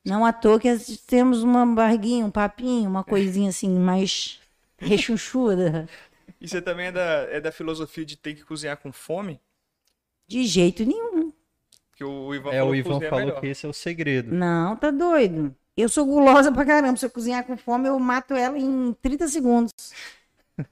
Não 0.03 0.25
à 0.25 0.31
toa 0.33 0.59
que 0.59 0.69
temos 1.07 1.43
uma 1.43 1.65
barriguinha, 1.65 2.25
um 2.25 2.31
papinho, 2.31 2.89
uma 2.89 3.03
coisinha 3.03 3.49
assim 3.49 3.69
mais 3.69 4.39
rechuchuda. 4.79 5.87
E 6.39 6.47
você 6.47 6.61
também 6.61 6.87
é 6.87 6.91
da, 6.91 7.01
é 7.29 7.41
da 7.41 7.51
filosofia 7.51 8.05
de 8.05 8.15
ter 8.15 8.35
que 8.35 8.43
cozinhar 8.45 8.77
com 8.77 8.91
fome? 8.91 9.39
De 10.27 10.45
jeito 10.45 10.85
nenhum. 10.85 11.33
Que 11.95 12.03
o 12.03 12.33
Ivan 12.33 12.51
É, 12.51 12.59
falou 12.59 12.69
o 12.69 12.73
que 12.73 12.79
Ivan 12.79 12.89
cozinha 12.93 13.09
falou 13.09 13.41
que 13.41 13.47
esse 13.47 13.65
é 13.65 13.69
o 13.69 13.73
segredo. 13.73 14.33
Não, 14.33 14.75
tá 14.75 14.89
doido. 14.91 15.55
Eu 15.75 15.89
sou 15.89 16.05
gulosa 16.05 16.51
pra 16.51 16.65
caramba. 16.65 16.97
Se 16.97 17.05
eu 17.05 17.09
cozinhar 17.09 17.45
com 17.45 17.57
fome, 17.57 17.87
eu 17.87 17.99
mato 17.99 18.33
ela 18.33 18.57
em 18.57 18.93
30 19.01 19.27
segundos. 19.27 19.71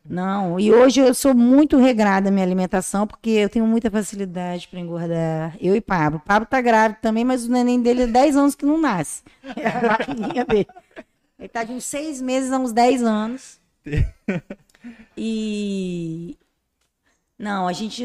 Não, 0.03 0.59
e 0.59 0.73
hoje 0.73 0.99
eu 0.99 1.13
sou 1.13 1.33
muito 1.33 1.77
regrada 1.77 2.29
na 2.29 2.33
minha 2.33 2.45
alimentação, 2.45 3.07
porque 3.07 3.29
eu 3.29 3.49
tenho 3.49 3.65
muita 3.65 3.89
facilidade 3.89 4.67
para 4.67 4.79
engordar. 4.79 5.55
Eu 5.61 5.75
e 5.75 5.81
Pablo. 5.81 6.21
Pablo 6.25 6.45
tá 6.47 6.59
grávido 6.59 6.99
também, 7.01 7.23
mas 7.23 7.45
o 7.45 7.51
neném 7.51 7.81
dele 7.81 8.03
é 8.03 8.07
10 8.07 8.35
anos 8.35 8.55
que 8.55 8.65
não 8.65 8.77
nasce. 8.77 9.23
É 9.55 9.67
a 9.67 9.79
barriguinha 9.97 10.45
dele. 10.45 10.67
Ele 11.39 11.47
tá 11.47 11.63
de 11.63 11.71
uns 11.71 11.85
6 11.85 12.21
meses 12.21 12.51
a 12.51 12.59
uns 12.59 12.73
10 12.73 13.03
anos. 13.03 13.59
E. 15.17 16.37
Não, 17.37 17.67
a 17.67 17.73
gente 17.73 18.03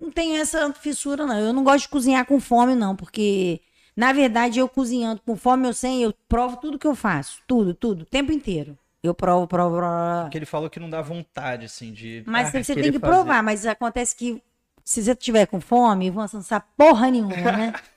não 0.00 0.10
tem 0.10 0.38
essa 0.38 0.72
fissura, 0.72 1.26
não. 1.26 1.38
Eu 1.38 1.52
não 1.52 1.64
gosto 1.64 1.82
de 1.82 1.88
cozinhar 1.88 2.24
com 2.26 2.38
fome, 2.40 2.74
não, 2.74 2.94
porque, 2.94 3.60
na 3.96 4.12
verdade, 4.12 4.58
eu 4.58 4.68
cozinhando 4.68 5.20
com 5.24 5.36
fome 5.36 5.66
ou 5.66 5.72
sem, 5.72 6.02
eu 6.02 6.14
provo 6.28 6.56
tudo 6.58 6.78
que 6.78 6.86
eu 6.86 6.94
faço. 6.94 7.40
Tudo, 7.46 7.74
tudo, 7.74 8.02
o 8.02 8.06
tempo 8.06 8.32
inteiro. 8.32 8.78
Eu 9.02 9.14
provo, 9.14 9.46
provo, 9.46 9.76
provo. 9.76 10.22
Porque 10.22 10.38
ele 10.38 10.46
falou 10.46 10.70
que 10.70 10.80
não 10.80 10.88
dá 10.88 11.02
vontade, 11.02 11.66
assim, 11.66 11.92
de. 11.92 12.22
Mas 12.26 12.48
ah, 12.48 12.62
você 12.62 12.74
tem 12.74 12.84
que 12.84 12.98
fazer. 12.98 13.12
provar, 13.12 13.42
mas 13.42 13.66
acontece 13.66 14.16
que 14.16 14.42
se 14.84 15.02
você 15.02 15.14
tiver 15.14 15.46
com 15.46 15.60
fome, 15.60 16.10
vão 16.10 16.22
alcançar 16.22 16.60
porra 16.76 17.10
nenhuma, 17.10 17.52
né? 17.52 17.72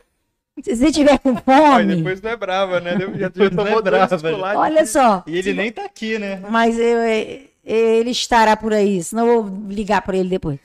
se 0.61 0.75
você 0.75 0.91
tiver 0.91 1.17
com 1.19 1.29
Aí 1.29 1.41
fome, 1.43 1.95
depois 1.97 2.21
não 2.21 2.31
é 2.31 2.35
brava, 2.35 2.79
né? 2.79 2.91
Já, 2.91 3.29
já 3.33 3.45
é 3.45 3.49
tomou 3.49 3.81
dois 3.81 4.21
brava, 4.21 4.59
olha 4.59 4.85
só. 4.85 5.23
E 5.27 5.37
ele 5.37 5.53
nem 5.53 5.71
tá 5.71 5.85
aqui, 5.85 6.17
né? 6.17 6.41
Mas 6.49 6.77
eu, 6.77 6.99
é, 6.99 7.41
ele 7.63 8.11
estará 8.11 8.55
por 8.55 8.73
aí, 8.73 9.03
senão 9.03 9.27
eu 9.27 9.43
vou 9.43 9.69
ligar 9.69 10.01
para 10.01 10.17
ele 10.17 10.29
depois. 10.29 10.59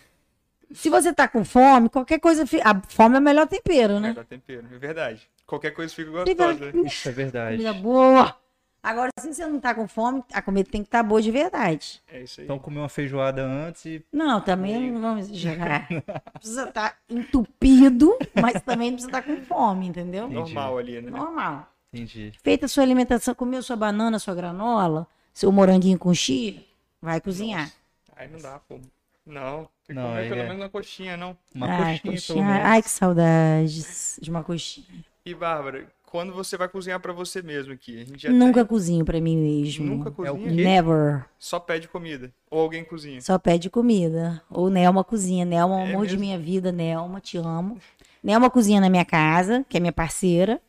Se 0.72 0.88
você 0.88 1.12
tá 1.12 1.28
com 1.28 1.44
fome, 1.44 1.88
qualquer 1.88 2.18
coisa. 2.18 2.44
A 2.64 2.80
fome 2.88 3.16
é 3.16 3.18
o 3.18 3.22
melhor 3.22 3.46
tempero, 3.46 4.00
né? 4.00 4.08
Melhor 4.08 4.24
tempero, 4.24 4.64
é 4.74 4.78
verdade. 4.78 5.28
Qualquer 5.46 5.72
coisa 5.72 5.94
fica 5.94 6.24
Fica- 6.24 6.46
gostosa. 6.54 6.86
Isso 6.86 7.08
é 7.08 7.12
verdade. 7.12 7.56
Comida 7.58 7.74
boa. 7.74 8.34
Agora, 8.82 9.10
se 9.18 9.32
você 9.32 9.46
não 9.46 9.60
tá 9.60 9.72
com 9.74 9.86
fome, 9.86 10.24
a 10.32 10.42
comida 10.42 10.68
tem 10.68 10.82
que 10.82 10.88
estar 10.88 11.02
boa 11.04 11.22
de 11.22 11.30
verdade. 11.30 12.02
É 12.12 12.22
isso 12.22 12.40
aí. 12.40 12.46
Então 12.46 12.58
comer 12.58 12.78
uma 12.80 12.88
feijoada 12.88 13.42
antes 13.44 13.84
e. 13.84 14.04
Não, 14.12 14.40
também 14.40 14.90
não 14.90 15.00
vamos 15.00 15.26
exagerar. 15.30 15.86
Precisa 16.34 16.68
estar 16.68 16.96
entupido, 17.08 18.16
mas 18.40 18.60
também 18.62 18.90
não 18.90 18.96
precisa 18.98 19.18
estar 19.18 19.22
com 19.22 19.40
fome, 19.42 19.86
entendeu? 19.86 20.28
Normal 20.28 20.78
ali, 20.78 21.00
né? 21.00 21.10
Normal. 21.10 21.68
Entendi. 21.92 22.32
Feita 22.42 22.66
a 22.66 22.68
sua 22.68 22.82
alimentação, 22.82 23.34
comeu 23.34 23.62
sua 23.62 23.76
banana, 23.76 24.18
sua 24.18 24.34
granola, 24.34 25.06
seu 25.32 25.52
moranguinho 25.52 25.98
com 25.98 26.12
chia, 26.14 26.60
vai 27.00 27.20
cozinhar. 27.20 27.70
Aí 28.16 28.28
não 28.28 28.38
dá, 28.40 28.58
pô. 28.68 28.80
Não, 29.24 29.68
tem 29.86 29.94
que 29.94 30.02
Não, 30.02 30.08
comer 30.08 30.28
pelo 30.28 30.40
é- 30.40 30.44
menos 30.48 30.58
uma 30.62 30.68
coxinha, 30.68 31.16
não. 31.16 31.36
Uma 31.54 31.66
ai, 31.68 31.98
coxinha, 31.98 32.14
coxinha. 32.14 32.36
pelo 32.38 32.48
menos. 32.52 32.66
Ai, 32.66 32.82
que 32.82 32.90
saudades 32.90 34.18
de 34.20 34.30
uma 34.30 34.42
coxinha. 34.42 34.86
E, 35.24 35.32
Bárbara, 35.34 35.86
quando 36.12 36.32
você 36.34 36.58
vai 36.58 36.68
cozinhar 36.68 37.00
pra 37.00 37.12
você 37.12 37.40
mesmo 37.42 37.72
aqui? 37.72 38.04
Nunca 38.28 38.64
cozinho 38.66 39.02
pra 39.04 39.18
mim 39.18 39.34
tem- 39.34 39.62
mesmo. 39.62 39.86
Nunca 39.86 40.10
É 40.24 40.30
o 40.30 40.36
cozinha? 40.36 40.54
quê? 40.56 40.62
Never. 40.64 41.24
Só 41.38 41.58
pede 41.58 41.88
comida. 41.88 42.30
Ou 42.50 42.60
alguém 42.60 42.84
cozinha. 42.84 43.20
Só 43.22 43.38
pede 43.38 43.70
comida. 43.70 44.42
Ou 44.50 44.68
Nelma 44.68 45.02
cozinha. 45.02 45.46
Nelma, 45.46 45.80
é 45.80 45.86
É 45.86 45.88
amor 45.94 46.04
de 46.06 46.12
mesmo? 46.12 46.20
minha 46.26 46.38
vida. 46.38 46.70
Nelma, 46.70 47.18
te 47.18 47.38
amo. 47.38 47.78
Nelma 48.22 48.50
cozinha 48.50 48.78
na 48.78 48.90
minha 48.90 49.06
casa, 49.06 49.64
que 49.68 49.78
é 49.78 49.80
minha 49.80 49.90
parceira, 49.92 50.60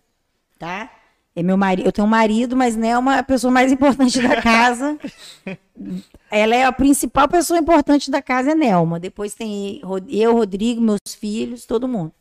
tá? 0.57 0.89
É 1.35 1.43
meu 1.43 1.57
marido. 1.57 1.85
Eu 1.87 1.91
tenho 1.91 2.07
um 2.07 2.09
marido, 2.09 2.55
mas 2.55 2.75
Nelma 2.77 3.15
é 3.17 3.19
a 3.19 3.23
pessoa 3.23 3.51
mais 3.51 3.69
importante 3.71 4.21
da 4.21 4.41
casa. 4.41 4.97
Ela 6.31 6.55
é 6.55 6.63
a 6.63 6.71
principal 6.71 7.27
pessoa 7.27 7.59
importante 7.59 8.09
da 8.09 8.21
casa, 8.21 8.51
é 8.51 8.55
Nelma. 8.55 8.99
Depois 8.99 9.35
tem 9.35 9.81
eu, 10.09 10.33
Rodrigo, 10.33 10.79
meus 10.81 10.99
filhos, 11.19 11.65
todo 11.65 11.87
mundo. 11.87 12.11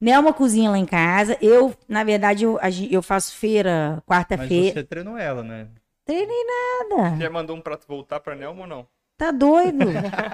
Nelma 0.00 0.32
cozinha 0.32 0.70
lá 0.70 0.78
em 0.78 0.86
casa. 0.86 1.36
Eu, 1.42 1.74
na 1.88 2.02
verdade, 2.02 2.44
eu, 2.44 2.58
eu 2.90 3.02
faço 3.02 3.34
feira 3.36 3.94
Mas 3.96 4.04
quarta-feira. 4.06 4.72
você 4.72 4.82
treinou 4.84 5.18
ela, 5.18 5.42
né? 5.42 5.68
Treinei 6.04 6.44
nada. 6.44 7.16
Já 7.20 7.28
mandou 7.30 7.54
um 7.56 7.60
prato 7.60 7.86
voltar 7.86 8.18
pra 8.20 8.34
Nelma 8.34 8.62
ou 8.62 8.66
não? 8.66 8.86
Tá 9.18 9.30
doido? 9.30 9.84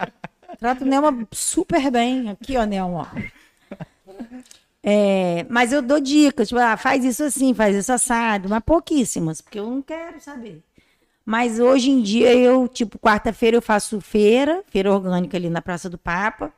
Trato 0.58 0.84
Nelma 0.84 1.26
super 1.32 1.90
bem. 1.90 2.30
Aqui, 2.30 2.56
ó, 2.56 2.64
Nelma. 2.64 3.10
ó. 3.12 4.16
É, 4.88 5.44
mas 5.50 5.72
eu 5.72 5.82
dou 5.82 5.98
dicas, 5.98 6.46
tipo, 6.48 6.60
ah, 6.60 6.76
faz 6.76 7.04
isso 7.04 7.24
assim, 7.24 7.52
faz 7.52 7.74
isso 7.74 7.92
assado, 7.92 8.48
mas 8.48 8.62
pouquíssimas, 8.64 9.40
porque 9.40 9.58
eu 9.58 9.68
não 9.68 9.82
quero 9.82 10.20
saber. 10.20 10.62
Mas 11.24 11.58
hoje 11.58 11.90
em 11.90 12.00
dia 12.00 12.32
eu, 12.32 12.68
tipo, 12.68 12.96
quarta-feira 12.96 13.56
eu 13.56 13.62
faço 13.62 14.00
feira, 14.00 14.62
feira 14.68 14.92
orgânica 14.92 15.36
ali 15.36 15.50
na 15.50 15.60
Praça 15.60 15.90
do 15.90 15.98
Papa. 15.98 16.52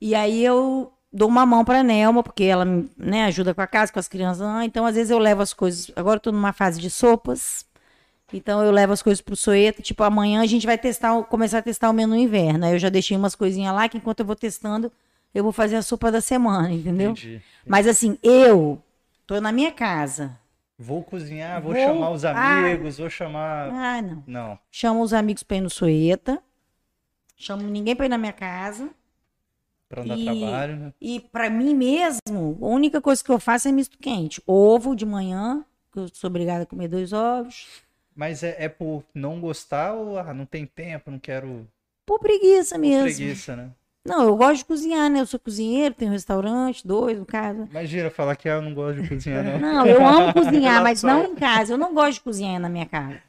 E 0.00 0.14
aí 0.14 0.44
eu 0.44 0.92
dou 1.12 1.28
uma 1.28 1.44
mão 1.44 1.64
pra 1.64 1.82
Nelma, 1.82 2.22
porque 2.22 2.44
ela 2.44 2.64
né, 2.96 3.24
ajuda 3.24 3.54
com 3.54 3.60
a 3.60 3.66
casa, 3.66 3.92
com 3.92 3.98
as 3.98 4.08
crianças. 4.08 4.42
Ah, 4.42 4.64
Então, 4.64 4.86
às 4.86 4.94
vezes, 4.94 5.10
eu 5.10 5.18
levo 5.18 5.42
as 5.42 5.52
coisas. 5.52 5.90
Agora 5.94 6.16
eu 6.16 6.20
tô 6.20 6.32
numa 6.32 6.52
fase 6.52 6.80
de 6.80 6.88
sopas. 6.90 7.66
Então 8.34 8.62
eu 8.62 8.70
levo 8.70 8.94
as 8.94 9.02
coisas 9.02 9.20
pro 9.20 9.36
Soeta. 9.36 9.82
Tipo, 9.82 10.02
amanhã 10.04 10.40
a 10.40 10.46
gente 10.46 10.66
vai 10.66 10.78
testar, 10.78 11.22
começar 11.24 11.58
a 11.58 11.62
testar 11.62 11.90
o 11.90 11.92
menu 11.92 12.16
inverno. 12.16 12.64
Aí 12.64 12.72
eu 12.72 12.78
já 12.78 12.88
deixei 12.88 13.14
umas 13.16 13.34
coisinhas 13.34 13.74
lá 13.74 13.86
que 13.90 13.98
enquanto 13.98 14.20
eu 14.20 14.26
vou 14.26 14.34
testando, 14.34 14.90
eu 15.34 15.42
vou 15.42 15.52
fazer 15.52 15.76
a 15.76 15.82
sopa 15.82 16.10
da 16.10 16.20
semana, 16.22 16.72
entendeu? 16.72 17.10
Entendi. 17.10 17.42
Mas 17.66 17.86
assim, 17.86 18.16
eu 18.22 18.82
tô 19.26 19.38
na 19.38 19.52
minha 19.52 19.70
casa. 19.70 20.38
Vou 20.78 21.02
cozinhar, 21.04 21.60
vou, 21.60 21.74
Vou- 21.74 21.80
chamar 21.82 22.10
os 22.10 22.24
Ah. 22.24 22.32
amigos, 22.60 22.96
vou 22.96 23.10
chamar. 23.10 23.68
Ah, 23.70 24.00
não. 24.00 24.24
Não. 24.26 24.58
Chamo 24.70 25.02
os 25.02 25.12
amigos 25.12 25.42
pra 25.42 25.58
ir 25.58 25.60
no 25.60 25.68
Soeta. 25.70 26.42
Chamo 27.36 27.62
ninguém 27.64 27.94
pra 27.94 28.06
ir 28.06 28.08
na 28.08 28.16
minha 28.18 28.32
casa. 28.32 28.88
Pra 29.92 30.00
não 30.00 30.08
dar 30.08 30.18
E- 30.18 30.24
trabalho, 30.24 30.76
né? 30.76 30.92
E 30.98 31.20
pra 31.20 31.50
mim 31.50 31.74
mesmo, 31.74 32.56
a 32.62 32.66
única 32.66 32.98
coisa 32.98 33.22
que 33.22 33.30
eu 33.30 33.38
faço 33.38 33.68
é 33.68 33.72
misto 33.72 33.98
quente. 33.98 34.42
Ovo 34.46 34.96
de 34.96 35.04
manhã, 35.04 35.62
que 35.92 35.98
eu 35.98 36.08
sou 36.14 36.28
obrigada 36.30 36.62
a 36.62 36.66
comer 36.66 36.88
dois 36.88 37.12
ovos. 37.12 37.66
Mas 38.16 38.42
é, 38.42 38.56
é 38.58 38.70
por 38.70 39.04
não 39.14 39.38
gostar 39.38 39.92
ou 39.92 40.18
ah, 40.18 40.32
não 40.32 40.46
tem 40.46 40.64
tempo, 40.64 41.10
não 41.10 41.18
quero. 41.18 41.68
Por 42.06 42.18
preguiça 42.20 42.76
Por 42.76 42.80
mesmo. 42.80 43.18
preguiça, 43.18 43.54
né? 43.54 43.70
Não, 44.02 44.22
eu 44.24 44.34
gosto 44.34 44.56
de 44.60 44.64
cozinhar, 44.64 45.10
né? 45.10 45.20
Eu 45.20 45.26
sou 45.26 45.38
cozinheiro, 45.38 45.94
tenho 45.94 46.10
um 46.10 46.14
restaurante, 46.14 46.86
dois 46.86 47.18
no 47.18 47.26
caso. 47.26 47.68
Imagina 47.70 48.08
falar 48.08 48.34
que 48.34 48.48
ah, 48.48 48.54
eu 48.54 48.62
não 48.62 48.72
gosto 48.72 49.02
de 49.02 49.08
cozinhar, 49.10 49.44
não. 49.44 49.58
Não, 49.58 49.86
eu 49.86 50.02
amo 50.06 50.32
cozinhar, 50.34 50.82
mas 50.82 51.02
não 51.02 51.22
em 51.26 51.34
casa. 51.34 51.74
Eu 51.74 51.78
não 51.78 51.92
gosto 51.92 52.14
de 52.14 52.20
cozinhar 52.22 52.58
na 52.58 52.70
minha 52.70 52.86
casa. 52.86 53.20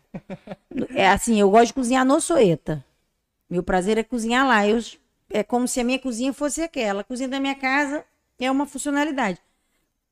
É 0.96 1.10
assim, 1.10 1.38
eu 1.42 1.50
gosto 1.52 1.68
de 1.68 1.74
cozinhar 1.74 2.06
no 2.06 2.22
Soeta. 2.22 2.84
Meu 3.50 3.62
prazer 3.64 3.98
é 3.98 4.04
cozinhar 4.04 4.48
lá. 4.48 4.66
Eu, 4.66 4.80
é 5.34 5.44
como 5.44 5.68
se 5.68 5.80
a 5.80 5.84
minha 5.84 6.00
cozinha 6.00 6.32
fosse 6.32 6.62
aquela. 6.62 7.02
A 7.02 7.04
cozinha 7.04 7.28
da 7.28 7.40
minha 7.40 7.56
casa 7.56 8.06
é 8.40 8.50
uma 8.50 8.66
funcionalidade. 8.66 9.42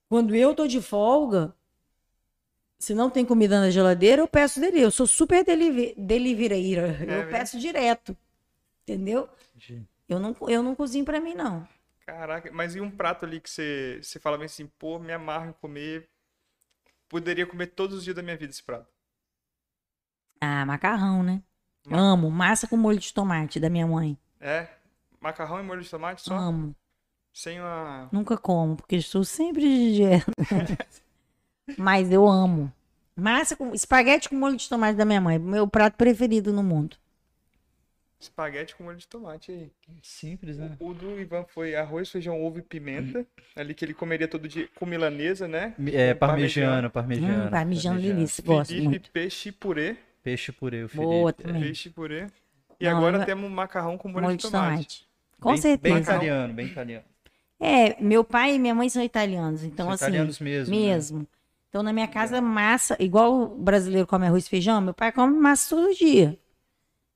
Quando 0.10 0.36
eu 0.36 0.54
tô 0.54 0.68
de 0.68 0.82
folga, 0.82 1.56
se 2.80 2.94
não 2.94 3.10
tem 3.10 3.24
comida 3.24 3.62
na 3.62 3.70
geladeira, 3.70 4.22
eu 4.22 4.28
peço 4.28 4.60
dele. 4.60 4.82
Eu 4.82 4.92
sou 4.92 5.06
super 5.06 5.46
delive, 5.46 5.94
delivereira. 5.98 6.98
eu 7.00 7.08
mesmo? 7.08 7.32
peço 7.32 7.60
direto. 7.60 8.18
Entendeu? 8.84 9.30
Eu 10.10 10.20
não, 10.20 10.36
eu 10.48 10.64
não 10.64 10.76
cozinho 10.76 11.06
pra 11.06 11.22
mim, 11.22 11.36
não. 11.36 11.66
Caraca, 12.06 12.52
mas 12.52 12.76
e 12.76 12.82
um 12.82 12.92
prato 12.92 13.24
ali 13.24 13.40
que 13.40 13.50
você, 13.50 14.00
você 14.02 14.20
fala 14.20 14.38
bem 14.38 14.46
assim, 14.46 14.66
pô, 14.80 15.00
me 15.00 15.14
amarro 15.14 15.50
em 15.50 15.54
comer. 15.54 16.10
Poderia 17.08 17.46
comer 17.46 17.68
todos 17.68 18.00
os 18.00 18.04
dias 18.04 18.16
da 18.16 18.24
minha 18.24 18.36
vida 18.36 18.52
esse 18.52 18.64
prato. 18.64 18.88
Ah, 20.42 20.66
macarrão, 20.66 21.22
né? 21.22 21.42
Amo. 21.90 22.30
Massa 22.30 22.68
com 22.68 22.76
molho 22.76 23.00
de 23.00 23.14
tomate 23.14 23.60
da 23.60 23.70
minha 23.70 23.86
mãe. 23.86 24.18
É? 24.40 24.68
Macarrão 25.22 25.60
e 25.60 25.64
molho 25.64 25.82
de 25.82 25.90
tomate 25.90 26.22
só? 26.24 26.36
Amo. 26.36 26.76
Sem 27.34 27.60
uma. 27.62 28.10
Nunca 28.12 28.36
como, 28.38 28.76
porque 28.76 28.96
estou 28.98 29.24
sempre 29.24 29.62
de 29.62 29.96
dieta. 29.96 30.32
Mas 31.78 32.12
eu 32.12 32.28
amo. 32.28 32.74
Massa 33.16 33.56
com 33.56 33.74
espaguete 33.74 34.28
com 34.28 34.36
molho 34.36 34.58
de 34.58 34.68
tomate 34.68 34.98
da 34.98 35.06
minha 35.06 35.22
mãe, 35.22 35.38
meu 35.38 35.68
prato 35.68 35.96
preferido 35.96 36.52
no 36.52 36.64
mundo. 36.64 36.98
Espaguete 38.20 38.76
com 38.76 38.84
molho 38.84 38.98
de 38.98 39.08
tomate 39.08 39.52
aí. 39.52 39.72
Simples, 40.02 40.58
né? 40.58 40.76
O 40.80 40.94
do 40.94 41.20
Ivan 41.20 41.44
foi 41.48 41.76
arroz, 41.76 42.10
feijão, 42.10 42.44
ovo 42.44 42.60
e 42.60 42.62
pimenta. 42.62 43.26
Ali 43.56 43.74
que 43.74 43.84
ele 43.86 43.94
comeria 43.94 44.28
todo 44.28 44.48
dia 44.48 44.68
com 44.76 44.86
milanesa, 44.86 45.48
né? 45.48 45.74
É 45.92 46.14
parmegiano, 46.14 46.90
parmegiano. 46.90 47.48
Hum, 47.48 47.50
parmegiano 47.50 48.00
delícia, 48.02 48.44
gosto 48.44 48.70
Felipe, 48.70 48.88
muito. 48.88 49.12
peixe 49.12 49.50
e 49.50 49.52
purê. 49.52 49.98
Peixe 50.22 50.52
purê, 50.52 50.84
o 50.84 50.90
Felipe. 50.90 51.08
Boa 51.08 51.30
é. 51.30 51.34
também. 51.34 51.62
Peixe 51.64 51.90
e 51.90 51.92
purê. 51.92 52.28
E 52.80 52.86
Não, 52.86 52.98
agora 52.98 53.18
eu- 53.18 53.26
temos 53.26 53.50
macarrão 53.50 53.98
com 53.98 54.08
molho, 54.10 54.26
Molho 54.26 54.38
de 54.38 54.44
tomate. 54.44 55.08
Com 55.42 55.50
bem, 55.50 55.58
certeza. 55.62 55.96
Bem 55.96 56.04
italiano, 56.04 56.54
bem 56.54 56.68
italiano. 56.68 57.06
É, 57.60 58.02
meu 58.02 58.24
pai 58.24 58.56
e 58.56 58.60
minha 58.60 58.74
mãe 58.74 58.90
são 58.90 59.04
italianos, 59.04 59.64
então 59.64 59.88
São 59.88 59.94
assim, 59.94 60.06
italianos 60.06 60.40
mesmo. 60.40 60.74
né? 60.74 60.82
mesmo. 60.82 61.28
Então 61.68 61.84
na 61.84 61.92
minha 61.92 62.08
casa 62.08 62.40
massa, 62.42 62.96
igual 63.00 63.34
o 63.34 63.48
brasileiro 63.58 64.08
come 64.08 64.28
arroz 64.28 64.46
e 64.46 64.50
feijão, 64.50 64.80
meu 64.82 64.94
pai 64.94 65.12
come 65.12 65.38
massa 65.38 65.76
todo 65.76 65.94
dia. 65.94 66.38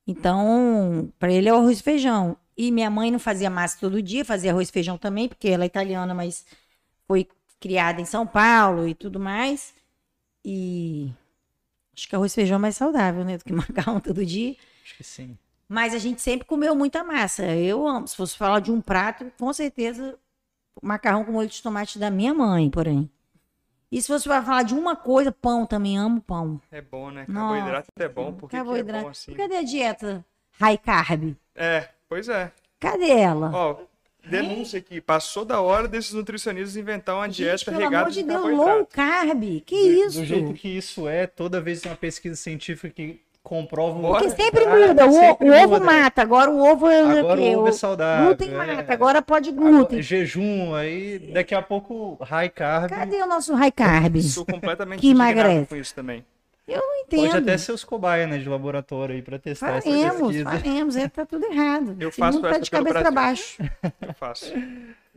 Então, 0.07 1.11
para 1.17 1.31
ele 1.31 1.49
é 1.49 1.53
o 1.53 1.57
arroz 1.57 1.79
e 1.79 1.83
feijão. 1.83 2.37
E 2.57 2.71
minha 2.71 2.89
mãe 2.89 3.11
não 3.11 3.19
fazia 3.19 3.49
massa 3.49 3.77
todo 3.79 4.01
dia, 4.01 4.23
fazia 4.23 4.51
arroz 4.51 4.69
e 4.69 4.71
feijão 4.71 4.97
também, 4.97 5.27
porque 5.27 5.47
ela 5.47 5.63
é 5.63 5.67
italiana, 5.67 6.13
mas 6.13 6.45
foi 7.07 7.27
criada 7.59 7.99
em 8.01 8.05
São 8.05 8.25
Paulo 8.25 8.87
e 8.87 8.93
tudo 8.93 9.19
mais. 9.19 9.73
E 10.43 11.11
acho 11.95 12.07
que 12.07 12.15
arroz 12.15 12.31
e 12.31 12.35
feijão 12.35 12.57
é 12.57 12.59
mais 12.59 12.77
saudável, 12.77 13.25
né, 13.25 13.37
do 13.37 13.43
que 13.43 13.51
macarrão 13.53 13.99
todo 13.99 14.25
dia. 14.25 14.55
Acho 14.83 14.95
que 14.95 15.03
sim. 15.03 15.37
Mas 15.67 15.93
a 15.93 15.97
gente 15.97 16.21
sempre 16.21 16.45
comeu 16.47 16.75
muita 16.75 17.03
massa. 17.03 17.43
Eu 17.45 17.87
amo. 17.87 18.07
Se 18.07 18.15
fosse 18.15 18.37
falar 18.37 18.59
de 18.59 18.71
um 18.71 18.79
prato, 18.81 19.31
com 19.39 19.51
certeza 19.51 20.17
macarrão 20.81 21.23
com 21.25 21.31
molho 21.31 21.49
de 21.49 21.61
tomate 21.61 21.97
da 21.97 22.11
minha 22.11 22.33
mãe, 22.33 22.69
porém. 22.69 23.09
E 23.91 24.01
se 24.01 24.07
fosse 24.07 24.25
falar 24.25 24.63
de 24.63 24.73
uma 24.73 24.95
coisa, 24.95 25.31
pão 25.31 25.65
também 25.65 25.97
amo 25.97 26.19
pão. 26.21 26.59
É 26.71 26.81
bom, 26.81 27.09
né? 27.09 27.25
Nossa, 27.27 27.55
Carboidrato 27.55 27.87
é 27.97 28.09
bom. 28.09 28.33
Por 28.33 28.49
que, 28.49 28.55
que 28.55 28.55
é 28.55 28.59
Carboidrato. 28.59 29.03
bom 29.05 29.09
assim? 29.09 29.33
Cadê 29.33 29.55
a 29.57 29.63
dieta 29.63 30.25
high 30.59 30.77
carb? 30.77 31.35
É, 31.55 31.89
pois 32.09 32.27
é. 32.29 32.51
Cadê 32.79 33.09
ela? 33.09 33.51
Ó, 33.53 33.77
denúncia 34.27 34.79
aqui. 34.79 34.99
Passou 34.99 35.45
da 35.45 35.61
hora 35.61 35.87
desses 35.87 36.13
nutricionistas 36.13 36.75
inventar 36.75 37.15
uma 37.15 37.29
dieta 37.29 37.57
Gente, 37.57 37.65
pelo 37.65 37.77
regada 37.77 37.97
amor 37.99 38.11
de 38.11 38.21
de 38.21 38.27
Deus, 38.27 38.41
carboidrato. 38.41 38.77
low 38.77 38.85
carb. 38.87 39.43
Que 39.65 39.75
Do- 39.81 39.91
isso? 40.07 40.19
Do 40.19 40.25
jeito 40.25 40.53
que 40.53 40.67
isso 40.67 41.07
é, 41.07 41.25
toda 41.25 41.61
vez 41.61 41.79
tem 41.81 41.89
uma 41.91 41.97
pesquisa 41.97 42.35
científica 42.35 42.89
que 42.89 43.21
comprova 43.45 43.97
um. 43.97 44.01
Porque 44.01 44.29
sempre 44.31 44.65
Ah, 44.65 44.87
muda. 44.87 45.05
O, 45.07 45.11
sempre 45.13 45.49
o 45.49 45.53
ovo 45.53 45.67
muda. 45.75 45.85
mata. 45.85 46.21
Agora 46.21 46.51
o 46.51 46.59
ovo 46.69 46.89
é 46.89 47.01
o 47.03 47.19
Agora 47.19 47.37
quê? 47.41 47.55
o 47.55 47.59
ovo 47.59 47.67
é 47.69 47.71
saudável. 47.71 48.25
Glúten 48.25 48.49
é. 48.53 48.57
mata. 48.75 48.93
Agora 48.93 49.21
pode 49.21 49.49
Agora, 49.51 49.69
glúten. 49.71 50.01
jejum, 50.01 50.73
aí 50.75 51.19
daqui 51.33 51.55
a 51.55 51.61
pouco 51.61 52.17
high 52.21 52.49
carb. 52.49 52.89
Cadê 52.89 53.21
o 53.21 53.27
nosso 53.27 53.53
high 53.55 53.71
carb? 53.71 54.17
Sou 54.21 54.45
completamente 54.45 54.99
Que 54.99 55.07
indignado 55.11 55.31
emagrece. 55.39 55.65
com 55.67 55.75
isso 55.77 55.95
também. 55.95 56.25
Eu 56.67 56.79
não 56.81 56.95
entendo. 57.01 57.25
Pode 57.27 57.37
até 57.37 57.57
ser 57.59 57.71
os 57.73 57.83
cobaia, 57.83 58.25
né, 58.25 58.39
de 58.39 58.49
laboratório 58.49 59.13
aí 59.13 59.21
pra 59.21 59.37
testar 59.37 59.75
essa 59.77 59.87
Faremos, 59.87 60.17
pesquisa. 60.35 60.49
faremos. 60.49 60.95
É, 60.95 61.07
tá 61.07 61.23
tudo 61.23 61.45
errado. 61.45 61.95
Eu 61.99 62.09
Esse 62.09 62.17
faço 62.19 62.41
tá 62.41 62.49
essa 62.49 62.59
de 62.61 62.71
pelo 62.71 62.85
cabeça 62.85 63.11
Brasil. 63.11 63.15
baixo. 63.15 63.57
Eu 64.01 64.13
faço. 64.15 64.51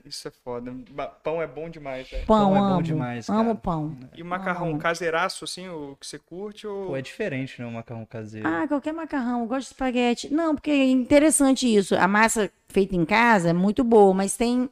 Isso 0.08 0.26
é 0.26 0.30
foda. 0.30 0.74
Pão 1.22 1.42
é 1.42 1.46
bom 1.46 1.68
demais, 1.68 2.08
velho. 2.08 2.24
Pão, 2.26 2.38
Pão 2.52 2.56
é 2.56 2.58
bom 2.60 2.64
amo. 2.74 2.82
demais, 2.82 3.28
amo 3.28 3.44
cara. 3.44 3.54
pão. 3.56 3.96
E 4.16 4.22
o 4.22 4.24
macarrão 4.26 4.70
Amo. 4.70 4.78
caseiraço, 4.78 5.44
assim, 5.44 5.68
o 5.68 5.96
que 6.00 6.06
você 6.06 6.18
curte 6.18 6.66
ou... 6.66 6.86
Pô, 6.88 6.96
é 6.96 7.02
diferente, 7.02 7.60
né, 7.60 7.66
o 7.68 7.72
macarrão 7.72 8.06
caseiro. 8.06 8.48
Ah, 8.48 8.66
qualquer 8.66 8.92
macarrão. 8.92 9.40
Eu 9.42 9.46
gosto 9.46 9.68
de 9.68 9.74
espaguete. 9.74 10.32
Não, 10.32 10.54
porque 10.54 10.70
é 10.70 10.88
interessante 10.90 11.72
isso. 11.72 11.94
A 11.94 12.08
massa 12.08 12.50
feita 12.68 12.96
em 12.96 13.04
casa 13.04 13.50
é 13.50 13.52
muito 13.52 13.84
boa, 13.84 14.14
mas 14.14 14.36
tem... 14.36 14.70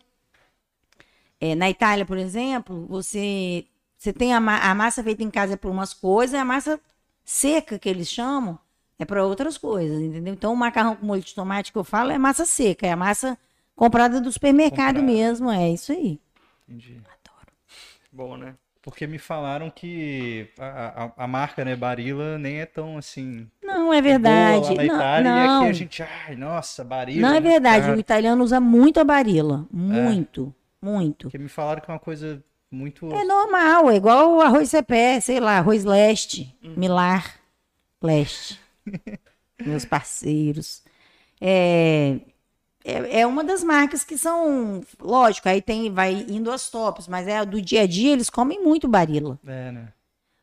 é, 1.41 1.55
na 1.55 1.69
Itália, 1.69 2.07
por 2.07 2.17
exemplo, 2.19 2.87
você, 2.87 3.67
você 3.97 4.13
tem 4.13 4.33
a, 4.35 4.41
ma- 4.41 4.59
a 4.61 4.75
massa 4.75 5.03
feita 5.03 5.23
em 5.23 5.31
casa 5.31 5.55
é 5.55 5.57
para 5.57 5.71
umas 5.71 5.93
coisas, 5.93 6.35
e 6.35 6.39
a 6.39 6.45
massa 6.45 6.81
seca, 7.25 7.79
que 7.79 7.89
eles 7.89 8.09
chamam, 8.09 8.59
é 8.99 9.05
para 9.05 9.25
outras 9.25 9.59
coisas, 9.59 10.01
entendeu? 10.01 10.33
Então, 10.33 10.53
o 10.53 10.57
macarrão 10.57 10.97
com 10.97 11.05
molho 11.07 11.23
de 11.23 11.35
tomate 11.35 11.73
que 11.73 11.79
eu 11.79 11.85
falo 11.85 12.11
é 12.11 12.19
massa 12.19 12.47
seca, 12.47 12.87
é 12.87 12.93
a 12.93 12.97
massa 12.97 13.37
comprada 13.77 14.21
do 14.21 14.33
supermercado 14.33 14.97
Comprada. 14.97 15.13
mesmo, 15.13 15.51
é 15.51 15.71
isso 15.71 15.93
aí. 15.93 16.19
Entendi. 16.67 17.01
Bom, 18.11 18.37
né? 18.37 18.55
Porque 18.81 19.07
me 19.07 19.19
falaram 19.19 19.69
que 19.69 20.49
a, 20.59 21.05
a, 21.05 21.25
a 21.25 21.27
marca, 21.27 21.65
né, 21.65 21.77
Barilla, 21.77 22.39
nem 22.39 22.61
é 22.61 22.67
tão 22.67 22.97
assim. 22.97 23.47
Não, 23.63 23.93
é 23.93 24.01
boa 24.01 24.03
verdade. 24.03 24.69
lá 24.69 24.75
na 24.75 24.85
não, 24.85 24.85
Itália, 24.85 25.29
e 25.29 25.33
não. 25.33 25.61
aqui 25.61 25.69
a 25.69 25.73
gente, 25.73 26.03
ai, 26.03 26.37
nossa, 26.37 26.85
Barilla. 26.85 27.21
Não 27.21 27.29
é 27.29 27.41
muito 27.41 27.53
verdade, 27.53 27.85
caro. 27.87 27.97
o 27.97 28.01
italiano 28.01 28.45
usa 28.45 28.61
muito 28.61 29.01
a 29.01 29.05
barila. 29.05 29.67
Muito, 29.71 30.55
muito. 30.81 31.25
Porque 31.25 31.37
me 31.37 31.49
falaram 31.49 31.83
que 31.83 31.91
é 31.91 31.95
uma 31.95 32.01
coisa 32.01 32.43
muito. 32.71 33.13
É 33.13 33.25
normal, 33.25 33.91
é 33.91 33.97
igual 33.97 34.37
o 34.37 34.41
arroz 34.41 34.71
cepé, 34.71 35.21
sei 35.21 35.41
lá, 35.41 35.59
arroz 35.59 35.85
leste, 35.85 36.57
milar, 36.63 37.41
leste. 38.01 38.59
Meus 39.61 39.85
parceiros. 39.85 40.85
É, 41.41 42.21
é, 42.87 43.21
é 43.21 43.27
uma 43.27 43.43
das 43.43 43.65
marcas 43.65 44.05
que 44.05 44.17
são, 44.17 44.81
lógico, 45.01 45.49
aí 45.49 45.61
tem, 45.61 45.91
vai 45.91 46.25
indo 46.29 46.53
aos 46.53 46.71
tops, 46.71 47.09
mas 47.09 47.27
é 47.27 47.45
do 47.45 47.61
dia 47.61 47.83
a 47.83 47.87
dia, 47.87 48.13
eles 48.13 48.31
comem 48.31 48.63
muito 48.63 48.87
Barilla. 48.87 49.37
É, 49.45 49.73
né? 49.73 49.93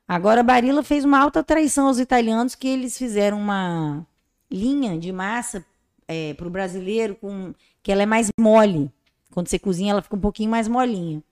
Agora, 0.05 0.41
a 0.41 0.43
Barilla 0.43 0.83
fez 0.83 1.05
uma 1.05 1.19
alta 1.19 1.41
traição 1.41 1.87
aos 1.87 1.99
italianos 1.99 2.53
que 2.53 2.67
eles 2.67 2.97
fizeram 2.97 3.39
uma 3.39 4.05
linha 4.51 4.99
de 4.99 5.13
massa 5.13 5.65
é, 6.05 6.33
para 6.33 6.45
o 6.45 6.51
brasileiro 6.51 7.15
com 7.15 7.53
que 7.81 7.89
ela 7.89 8.03
é 8.03 8.05
mais 8.05 8.29
mole. 8.37 8.91
Quando 9.31 9.47
você 9.47 9.57
cozinha, 9.57 9.91
ela 9.91 10.01
fica 10.01 10.17
um 10.17 10.19
pouquinho 10.19 10.51
mais 10.51 10.67
molinha. 10.67 11.23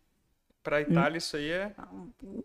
Pra 0.63 0.79
Itália, 0.79 1.17
isso 1.17 1.35
aí 1.35 1.49
é, 1.49 1.73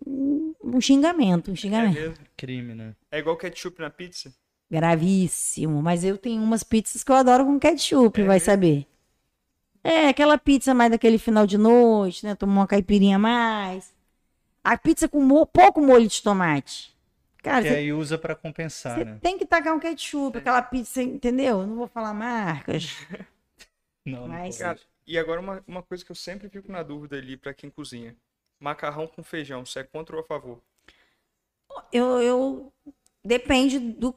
Um 0.06 0.80
xingamento, 0.80 1.50
um 1.50 1.54
é 1.54 1.56
xingamento. 1.56 1.94
mesmo. 1.94 2.16
Crime, 2.36 2.74
né? 2.74 2.94
É 3.12 3.20
igual 3.20 3.36
ketchup 3.36 3.80
na 3.80 3.90
pizza. 3.90 4.34
Gravíssimo. 4.70 5.82
Mas 5.82 6.04
eu 6.04 6.18
tenho 6.18 6.42
umas 6.42 6.62
pizzas 6.62 7.02
que 7.04 7.10
eu 7.10 7.16
adoro 7.16 7.44
com 7.44 7.58
ketchup, 7.58 8.22
vai 8.22 8.40
saber. 8.40 8.86
É, 9.84 10.08
aquela 10.08 10.36
pizza 10.36 10.74
mais 10.74 10.90
daquele 10.90 11.18
final 11.18 11.46
de 11.46 11.56
noite, 11.56 12.24
né? 12.26 12.34
Tomar 12.34 12.54
uma 12.62 12.66
caipirinha 12.66 13.16
a 13.16 13.20
mais. 13.20 13.94
A 14.64 14.76
pizza 14.76 15.08
com 15.08 15.22
mo- 15.22 15.46
pouco 15.46 15.80
molho 15.80 16.08
de 16.08 16.22
tomate. 16.22 16.94
Cara, 17.42 17.62
Que 17.62 17.68
você 17.68 17.74
aí 17.76 17.92
usa 17.92 18.18
pra 18.18 18.34
compensar, 18.34 19.04
né? 19.04 19.18
tem 19.22 19.38
que 19.38 19.46
tacar 19.46 19.72
um 19.74 19.78
ketchup, 19.78 20.38
aquela 20.38 20.60
pizza, 20.62 21.00
entendeu? 21.02 21.60
Eu 21.60 21.66
Não 21.66 21.76
vou 21.76 21.86
falar 21.88 22.12
marcas. 22.12 22.88
Não, 24.04 24.22
não 24.22 24.28
Mas-. 24.28 24.58
Cara, 24.58 24.78
e 25.06 25.18
agora 25.18 25.40
uma, 25.40 25.64
uma 25.66 25.82
coisa 25.82 26.04
que 26.04 26.10
eu 26.12 26.16
sempre 26.16 26.48
fico 26.48 26.70
na 26.70 26.82
dúvida 26.82 27.16
ali 27.16 27.36
pra 27.36 27.54
quem 27.54 27.70
cozinha. 27.70 28.16
Macarrão 28.60 29.06
com 29.06 29.22
feijão, 29.22 29.64
você 29.66 29.80
é 29.80 29.84
contra 29.84 30.16
ou 30.16 30.22
a 30.22 30.24
favor? 30.24 30.60
Eu, 31.92 32.20
eu 32.22 32.72
depende 33.24 33.78
do, 33.78 34.14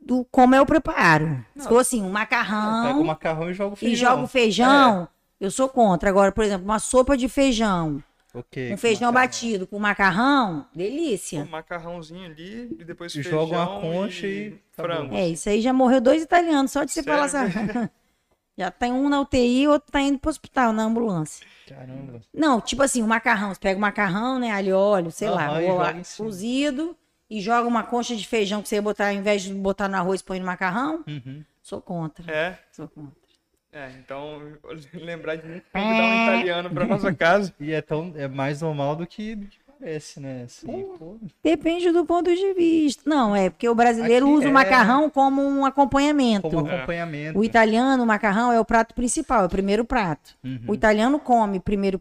do 0.00 0.24
como 0.30 0.54
eu 0.54 0.66
preparo. 0.66 1.44
Se 1.56 1.68
for 1.68 1.78
assim, 1.78 2.00
um 2.02 2.06
Pega 2.06 2.10
o 2.10 2.12
macarrão 2.12 3.04
macarrão 3.04 3.50
e 3.50 3.54
joga 3.54 3.72
o 3.72 3.76
e 3.76 3.78
feijão. 3.78 4.10
jogo 4.16 4.26
feijão, 4.26 5.08
eu 5.40 5.50
sou 5.50 5.68
contra. 5.68 6.08
Agora, 6.10 6.32
por 6.32 6.44
exemplo, 6.44 6.64
uma 6.64 6.78
sopa 6.78 7.16
de 7.16 7.28
feijão, 7.28 8.02
Ok, 8.34 8.72
um 8.72 8.76
feijão 8.76 9.12
macarrão. 9.12 9.28
batido 9.28 9.66
com 9.66 9.78
macarrão, 9.78 10.66
Um 10.74 10.78
delícia. 10.78 11.44
macarrãozinho 11.44 12.26
ali 12.26 12.76
e 12.78 12.84
depois 12.84 13.12
E 13.12 13.22
feijão 13.22 13.46
joga 13.46 13.54
uma 13.70 13.80
concha 13.80 14.26
e 14.26 14.48
acabou. 14.48 14.62
frango. 14.72 15.14
É, 15.16 15.28
isso 15.28 15.48
aí 15.48 15.60
já 15.60 15.72
morreu 15.72 16.00
dois 16.00 16.22
italianos, 16.22 16.72
só 16.72 16.84
de 16.84 16.92
você 16.92 17.02
Sério? 17.02 17.12
falar 17.12 17.26
essa. 17.26 17.92
Já 18.56 18.70
tem 18.70 18.92
um 18.92 19.08
na 19.08 19.18
UTI, 19.20 19.66
outro 19.66 19.90
tá 19.90 20.00
indo 20.02 20.18
pro 20.18 20.28
hospital, 20.30 20.74
na 20.74 20.82
ambulância. 20.84 21.46
Caramba. 21.66 22.20
Não, 22.34 22.60
tipo 22.60 22.82
assim, 22.82 23.02
o 23.02 23.06
macarrão. 23.06 23.54
Você 23.54 23.58
pega 23.60 23.78
o 23.78 23.80
macarrão, 23.80 24.38
né? 24.38 24.50
Alho 24.50 24.68
e 24.68 24.72
óleo, 24.72 25.10
sei 25.10 25.30
lá, 25.30 25.46
Aham, 25.46 25.62
e 25.62 25.72
lá, 25.72 25.94
cozido, 26.18 26.96
e 27.38 27.40
joga 27.40 27.66
uma 27.68 27.82
concha 27.82 28.14
de 28.16 28.26
feijão 28.26 28.62
que 28.62 28.68
você 28.68 28.76
ia 28.76 28.82
botar, 28.82 29.08
ao 29.08 29.14
invés 29.14 29.42
de 29.42 29.52
botar 29.54 29.88
no 29.88 29.96
arroz, 29.96 30.20
põe 30.22 30.38
no 30.40 30.46
macarrão. 30.46 31.02
Uhum. 31.06 31.42
Sou 31.62 31.80
contra. 31.80 32.30
É, 32.32 32.58
Sou 32.72 32.88
contra. 32.88 33.12
é, 33.72 33.90
então 33.98 34.40
lembrar 34.94 35.36
de 35.36 35.46
mim 35.46 35.62
convidar 35.72 36.02
um 36.02 36.22
italiano 36.24 36.70
pra 36.70 36.84
nossa 36.86 37.12
casa. 37.14 37.54
E 37.60 37.72
é, 37.72 37.80
tão, 37.80 38.12
é 38.16 38.28
mais 38.28 38.60
normal 38.62 38.96
do 38.96 39.06
que, 39.06 39.34
do 39.36 39.46
que 39.46 39.56
parece, 39.80 40.20
né? 40.20 40.42
Assim, 40.44 40.86
pô. 40.98 41.16
Depende 41.42 41.90
do 41.90 42.04
ponto 42.04 42.34
de 42.34 42.52
vista. 42.54 43.02
Não, 43.08 43.34
é 43.34 43.48
porque 43.50 43.68
o 43.68 43.74
brasileiro 43.74 44.26
Aqui 44.26 44.34
usa 44.36 44.46
é- 44.46 44.50
o 44.50 44.52
macarrão 44.52 45.08
como 45.10 45.42
um 45.42 45.64
acompanhamento. 45.64 46.48
Como 46.50 46.66
acompanhamento. 46.68 47.38
O 47.38 47.44
italiano, 47.44 48.02
o 48.02 48.06
macarrão 48.06 48.52
é 48.52 48.60
o 48.60 48.64
prato 48.64 48.94
principal, 48.94 49.42
é 49.42 49.46
o 49.46 49.48
primeiro 49.48 49.84
prato. 49.84 50.36
Uhum. 50.44 50.60
O 50.68 50.74
italiano 50.74 51.18
come 51.18 51.58
primeiro. 51.58 52.00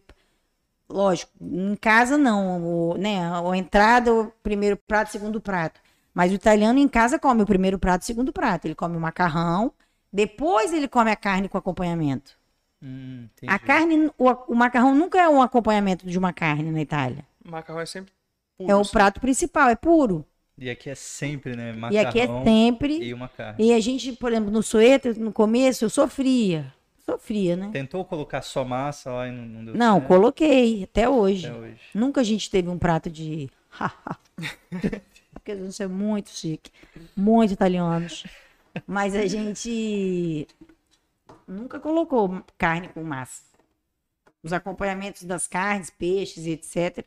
Lógico, 0.92 1.32
em 1.42 1.76
casa 1.76 2.18
não, 2.18 2.64
o, 2.64 2.98
né? 2.98 3.20
A 3.22 3.58
entrada, 3.58 4.14
o 4.14 4.32
primeiro 4.44 4.78
prato, 4.78 5.12
segundo 5.12 5.40
prato. 5.40 5.80
Mas 6.14 6.32
o 6.32 6.36
italiano 6.36 6.78
em 6.80 6.88
casa 6.88 7.18
come 7.18 7.44
o 7.44 7.46
primeiro 7.46 7.80
prato, 7.80 8.06
segundo 8.06 8.34
prato. 8.34 8.66
Ele 8.66 8.76
come 8.76 8.98
o 8.98 9.00
macarrão, 9.00 9.72
depois 10.12 10.74
ele 10.74 10.88
come 10.88 11.10
a 11.10 11.16
carne 11.16 11.48
com 11.48 11.58
acompanhamento. 11.58 12.38
Hum. 12.84 13.28
A 13.48 13.60
carne, 13.60 14.12
o, 14.18 14.30
o 14.48 14.56
macarrão 14.56 14.94
nunca 14.96 15.20
é 15.20 15.30
um 15.30 15.42
acompanhamento 15.42 16.06
de 16.06 16.18
uma 16.18 16.34
carne 16.34 16.72
na 16.72 16.82
Itália. 16.82 17.26
Macarrão 17.46 17.80
é 17.80 17.86
sempre 17.86 18.12
puro. 18.58 18.72
É 18.72 18.76
o 18.76 18.82
assim. 18.82 18.92
prato 18.92 19.22
principal, 19.22 19.70
é 19.70 19.76
puro. 19.76 20.26
E 20.58 20.70
aqui 20.70 20.90
é 20.90 20.96
sempre, 20.96 21.56
né? 21.56 21.72
Macarrão 21.74 21.94
e 21.94 22.06
aqui 22.06 22.20
é 22.20 22.28
sempre. 22.44 23.04
e 23.04 23.14
uma 23.14 23.30
carne. 23.30 23.64
E 23.64 23.74
a 23.74 23.80
gente, 23.80 24.12
por 24.14 24.32
exemplo, 24.32 24.52
no 24.52 24.62
Soeta, 24.62 25.14
no 25.14 25.32
começo, 25.32 25.86
eu 25.86 25.90
sofria. 25.90 26.74
Sofria, 27.12 27.56
né? 27.56 27.70
Tentou 27.72 28.06
colocar 28.06 28.42
só 28.42 28.64
massa 28.64 29.12
lá 29.12 29.28
e 29.28 29.32
não, 29.32 29.46
não 29.46 29.66
deu 29.66 29.76
Não, 29.76 29.96
certo 29.96 30.08
coloquei, 30.08 30.84
até 30.84 31.10
hoje. 31.10 31.48
até 31.48 31.58
hoje. 31.58 31.82
Nunca 31.94 32.22
a 32.22 32.24
gente 32.24 32.50
teve 32.50 32.70
um 32.70 32.78
prato 32.78 33.10
de. 33.10 33.50
Porque 35.34 35.52
a 35.52 35.56
gente 35.56 35.82
é 35.82 35.88
muito 35.88 36.30
chique. 36.30 36.72
Muito 37.16 37.54
italianos. 37.54 38.26
Mas 38.88 39.16
a 39.16 39.26
gente 39.26 40.48
nunca 41.48 41.80
colocou 41.80 42.44
carne 42.58 42.88
com 42.90 43.04
massa. 43.04 43.44
Os 44.44 44.54
acompanhamentos 44.54 45.24
das 45.24 45.48
carnes, 45.48 45.90
peixes 45.90 46.46
e 46.46 46.52
etc. 46.52 47.06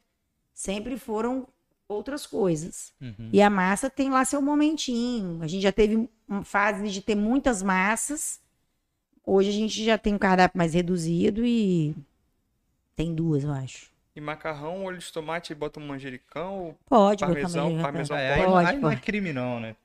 sempre 0.52 0.98
foram 0.98 1.46
outras 1.88 2.26
coisas. 2.26 2.92
Uhum. 3.00 3.30
E 3.32 3.40
a 3.40 3.50
massa 3.50 3.88
tem 3.90 4.10
lá 4.10 4.24
seu 4.24 4.40
momentinho. 4.40 5.42
A 5.42 5.46
gente 5.46 5.62
já 5.62 5.72
teve 5.72 6.08
uma 6.28 6.44
fase 6.44 6.90
de 6.90 7.00
ter 7.00 7.14
muitas 7.14 7.62
massas. 7.62 8.40
Hoje 9.26 9.48
a 9.48 9.52
gente 9.52 9.84
já 9.84 9.98
tem 9.98 10.14
um 10.14 10.18
cardápio 10.18 10.58
mais 10.58 10.74
reduzido 10.74 11.44
e 11.44 11.94
tem 12.96 13.14
duas, 13.14 13.44
eu 13.44 13.52
acho. 13.52 13.90
E 14.14 14.20
macarrão, 14.20 14.84
olho 14.84 14.98
de 14.98 15.12
tomate 15.12 15.52
e 15.52 15.56
bota 15.56 15.80
um 15.80 15.86
manjericão. 15.86 16.58
ou- 16.66 16.74
Pode 16.86 17.24
Parmesão, 17.24 17.70
botar 17.70 17.82
parmesão 17.82 18.16
É, 18.16 18.34
aí, 18.34 18.38
pode? 18.38 18.52
Pode, 18.52 18.68
aí 18.76 18.80
não 18.82 18.90
é 18.90 18.96
crime 18.96 19.32
não, 19.32 19.60
né? 19.60 19.76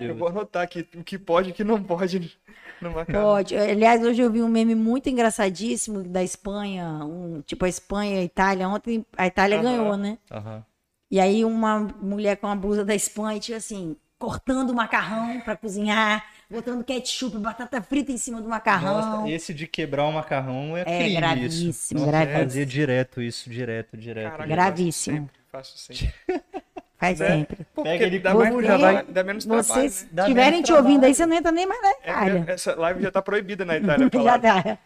Eu 0.00 0.16
vou 0.16 0.28
anotar 0.28 0.62
aqui 0.62 0.86
o 0.94 1.04
que 1.04 1.18
pode 1.18 1.50
e 1.50 1.52
o 1.52 1.54
que 1.54 1.64
não 1.64 1.82
pode 1.82 2.38
no 2.80 2.90
macarrão. 2.90 3.28
Pode. 3.32 3.56
Aliás, 3.56 4.02
hoje 4.02 4.20
eu 4.22 4.30
vi 4.30 4.42
um 4.42 4.48
meme 4.48 4.74
muito 4.74 5.08
engraçadíssimo 5.08 6.02
da 6.02 6.22
Espanha, 6.22 7.04
um, 7.04 7.40
tipo 7.42 7.64
a 7.64 7.68
Espanha 7.68 8.16
e 8.16 8.18
a 8.18 8.24
Itália. 8.24 8.68
Ontem 8.68 9.04
a 9.16 9.26
Itália 9.26 9.56
Aham. 9.56 9.64
ganhou, 9.64 9.96
né? 9.96 10.18
Aham. 10.30 10.64
E 11.10 11.20
aí 11.20 11.44
uma 11.44 11.80
mulher 11.80 12.36
com 12.36 12.48
a 12.48 12.56
blusa 12.56 12.84
da 12.84 12.94
Espanha, 12.94 13.38
tipo 13.40 13.56
assim, 13.56 13.96
cortando 14.18 14.70
o 14.70 14.74
macarrão 14.74 15.40
para 15.40 15.56
cozinhar, 15.56 16.24
botando 16.50 16.84
ketchup, 16.84 17.36
batata 17.38 17.80
frita 17.82 18.12
em 18.12 18.16
cima 18.16 18.40
do 18.40 18.48
macarrão. 18.48 18.94
Nossa, 19.20 19.30
esse 19.30 19.52
de 19.52 19.66
quebrar 19.66 20.04
o 20.04 20.12
macarrão 20.12 20.76
é, 20.76 20.82
É 20.82 20.84
crime 20.84 21.16
gravíssimo, 21.16 21.70
isso. 21.70 21.94
Nossa, 21.94 22.06
gravíssimo. 22.06 22.38
Fazia 22.42 22.66
direto 22.66 23.22
isso, 23.22 23.50
direto, 23.50 23.96
direto. 23.96 24.30
Caraca. 24.30 24.46
Gravíssimo. 24.48 25.28
Faço 25.50 25.76
sempre. 25.78 26.12
Faço 26.28 26.38
sempre. 26.38 26.42
Faz 26.98 27.18
né? 27.18 27.26
sempre. 27.28 27.58
Pô, 27.74 27.82
Pega 27.82 28.06
ele 28.06 28.18
dá, 28.18 28.32
mais, 28.34 28.54
dá, 28.54 28.62
já 28.62 28.78
mais- 28.78 29.06
dá 29.08 29.22
menos 29.22 29.44
trabalho, 29.44 29.64
Vocês 29.66 30.08
né? 30.10 30.22
Estiverem 30.22 30.50
menos 30.52 30.66
te 30.66 30.72
ouvindo 30.72 31.04
aí, 31.04 31.14
você 31.14 31.26
não 31.26 31.36
entra 31.36 31.52
nem 31.52 31.66
mais 31.66 31.82
na 31.82 31.88
É 31.88 31.92
que 31.92 32.08
Itália. 32.10 32.44
essa 32.48 32.74
live 32.74 33.02
já 33.02 33.10
tá 33.10 33.20
proibida 33.20 33.64
na 33.66 33.76
Itália. 33.78 34.08
já 34.24 34.38
tá. 34.38 34.78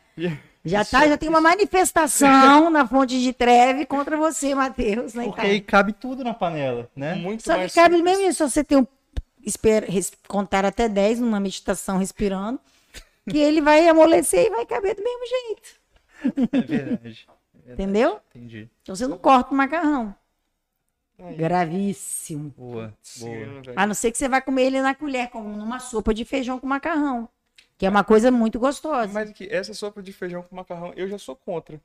Já 0.64 0.84
tá, 0.84 1.06
já 1.08 1.16
tem 1.16 1.28
uma 1.28 1.40
manifestação 1.40 2.68
na 2.68 2.86
fonte 2.86 3.18
de 3.20 3.32
Treve 3.32 3.86
contra 3.86 4.16
você, 4.16 4.54
Matheus, 4.56 5.12
Porque 5.12 5.20
aí 5.20 5.28
Itália. 5.28 5.60
cabe 5.62 5.92
tudo 5.92 6.24
na 6.24 6.34
panela, 6.34 6.88
né? 6.96 7.14
Muito 7.14 7.44
Só 7.44 7.52
que 7.54 7.58
mais 7.60 7.74
cabe 7.74 7.96
simples. 7.96 8.12
mesmo 8.16 8.28
isso, 8.30 8.44
se 8.48 8.54
você 8.54 8.64
tem 8.64 8.78
um, 8.78 8.86
espera, 9.44 9.86
res- 9.86 10.12
contar 10.28 10.64
até 10.64 10.88
10 10.88 11.20
numa 11.20 11.40
meditação 11.40 11.98
respirando, 11.98 12.60
que 13.28 13.38
ele 13.38 13.60
vai 13.60 13.86
amolecer 13.88 14.46
e 14.46 14.50
vai 14.50 14.66
caber 14.66 14.94
do 14.96 15.02
mesmo 15.02 15.26
jeito, 15.26 15.80
É 16.52 16.60
verdade. 16.60 17.28
entendeu? 17.66 18.20
Entendi. 18.34 18.68
Então 18.82 18.94
você 18.96 19.06
não 19.06 19.18
corta 19.18 19.52
o 19.52 19.56
macarrão. 19.56 20.14
Aí. 21.18 21.36
Gravíssimo. 21.36 22.54
Boa, 22.56 22.94
boa. 23.18 23.62
A 23.76 23.86
não 23.86 23.94
ser 23.94 24.10
que 24.10 24.16
você 24.16 24.28
vai 24.28 24.40
comer 24.40 24.62
ele 24.64 24.80
na 24.80 24.94
colher, 24.94 25.28
como 25.28 25.48
numa 25.54 25.78
sopa 25.78 26.14
de 26.14 26.24
feijão 26.24 26.58
com 26.58 26.66
macarrão. 26.66 27.28
Que 27.76 27.84
é 27.86 27.90
uma 27.90 28.02
coisa 28.04 28.30
muito 28.30 28.58
gostosa. 28.58 29.12
Mas 29.12 29.30
que 29.32 29.46
essa 29.50 29.74
sopa 29.74 30.02
de 30.02 30.12
feijão 30.12 30.42
com 30.42 30.56
macarrão, 30.56 30.92
eu 30.96 31.08
já 31.08 31.18
sou 31.18 31.36
contra. 31.36 31.80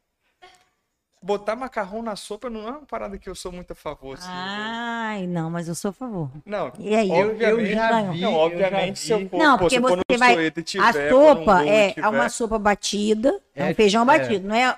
Botar 1.25 1.55
macarrão 1.55 2.03
na 2.03 2.15
sopa 2.15 2.51
não 2.51 2.67
é 2.67 2.71
uma 2.71 2.85
parada 2.85 3.17
que 3.17 3.27
eu 3.27 3.33
sou 3.33 3.51
muito 3.51 3.71
a 3.71 3.75
favor. 3.75 4.15
assim. 4.15 4.27
Ai, 4.29 5.25
não, 5.25 5.49
mas 5.49 5.67
eu 5.67 5.73
sou 5.73 5.89
a 5.89 5.91
favor. 5.91 6.29
Não, 6.45 6.71
E 6.77 6.95
aí? 6.95 7.09
obviamente, 7.09 7.69
eu 7.71 7.73
já 7.73 8.11
vi, 8.11 8.21
não, 8.21 8.31
eu 8.31 8.37
obviamente, 8.37 8.99
já 8.99 9.05
se 9.07 9.11
eu 9.11 9.17
vi. 9.21 9.29
for, 9.29 9.37
Não, 9.39 9.53
pô, 9.57 9.63
porque 9.63 9.81
for 9.81 9.97
você 10.07 10.13
no 10.13 10.17
vai- 10.19 10.47
A 10.47 10.61
tiver, 10.61 11.09
for 11.09 11.33
num 11.33 11.39
sopa 11.45 11.65
é, 11.65 11.93
é 11.97 12.07
uma 12.07 12.29
sopa 12.29 12.59
batida, 12.59 13.41
é, 13.55 13.63
É, 13.63 13.71
um 13.71 13.73
feijão 13.73 14.03
é. 14.03 14.05
batido, 14.05 14.47
não 14.47 14.55
é 14.55 14.77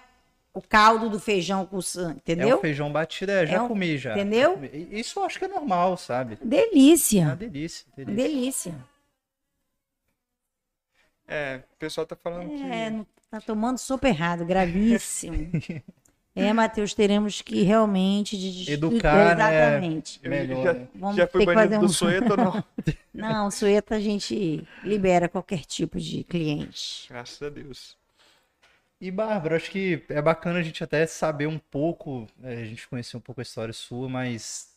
o 0.54 0.62
caldo 0.62 1.10
do 1.10 1.20
feijão 1.20 1.66
com 1.66 1.82
sangue, 1.82 2.12
É 2.12 2.14
um 2.14 2.16
entendeu? 2.18 2.62
feijão 2.62 2.92
batido, 2.94 3.30
é, 3.34 3.46
já 3.46 3.58
É 3.58 3.62
um- 3.62 3.68
comi 3.68 3.98
já. 3.98 4.12
entendeu? 4.14 4.52
já 4.52 4.56
comi. 4.70 4.88
Isso 4.90 5.20
eu 5.20 5.24
acho 5.26 5.38
que 5.40 5.44
é 5.44 5.48
normal, 5.50 5.98
sabe? 5.98 6.36
É 6.36 6.44
uma 6.46 6.50
Delícia, 6.50 7.36
delícia, 7.36 7.86
delícia. 7.94 8.16
delícia. 8.16 8.76
É, 11.28 11.62
o 11.74 11.76
pessoal 11.78 12.08
tá 12.08 12.16
falando 12.16 12.54
É, 12.54 12.56
que... 12.90 12.90
não- 12.96 13.08
tá 13.30 13.42
tomando 13.42 13.78
sopa 13.78 14.08
errado, 14.08 14.46
gravíssimo. 14.46 15.36
É, 16.38 16.54
Matheus, 16.54 16.94
teremos 16.94 17.42
que 17.42 17.64
realmente 17.64 18.38
de- 18.38 18.72
Educar, 18.72 19.16
né? 19.16 19.32
Exatamente. 19.32 20.20
Eu 20.24 20.30
Melhor, 20.30 20.64
já, 20.64 20.74
né? 20.74 20.88
Vamos 20.96 21.16
já 21.16 21.26
ter 21.28 21.32
fui 21.32 21.46
que 21.46 21.54
fazer 21.54 21.80
do 21.80 21.86
um- 21.86 21.90
Soeto 21.90 22.32
ou 22.32 22.38
não? 22.38 22.64
Não, 23.14 23.52
sueta 23.52 23.96
a 23.96 24.00
gente 24.00 24.64
libera 24.84 25.28
qualquer 25.28 25.66
tipo 25.66 26.00
de 26.00 26.24
cliente. 26.24 27.08
Graças 27.10 27.42
a 27.42 27.50
Deus. 27.50 27.98
E, 29.00 29.12
Bárbara, 29.12 29.56
acho 29.56 29.70
que 29.70 30.04
é 30.10 30.22
bacana 30.22 30.60
a 30.60 30.64
gente 30.64 30.84
até 30.84 31.06
saber 31.06 31.48
um 31.48 31.60
pouco, 31.60 32.28
é, 32.44 32.62
a 32.62 32.66
gente 32.66 32.88
conhecer 32.88 33.16
um 33.18 33.20
pouco 33.22 33.42
a 33.42 33.44
história 33.44 33.74
sua, 33.74 34.10
mas 34.10 34.76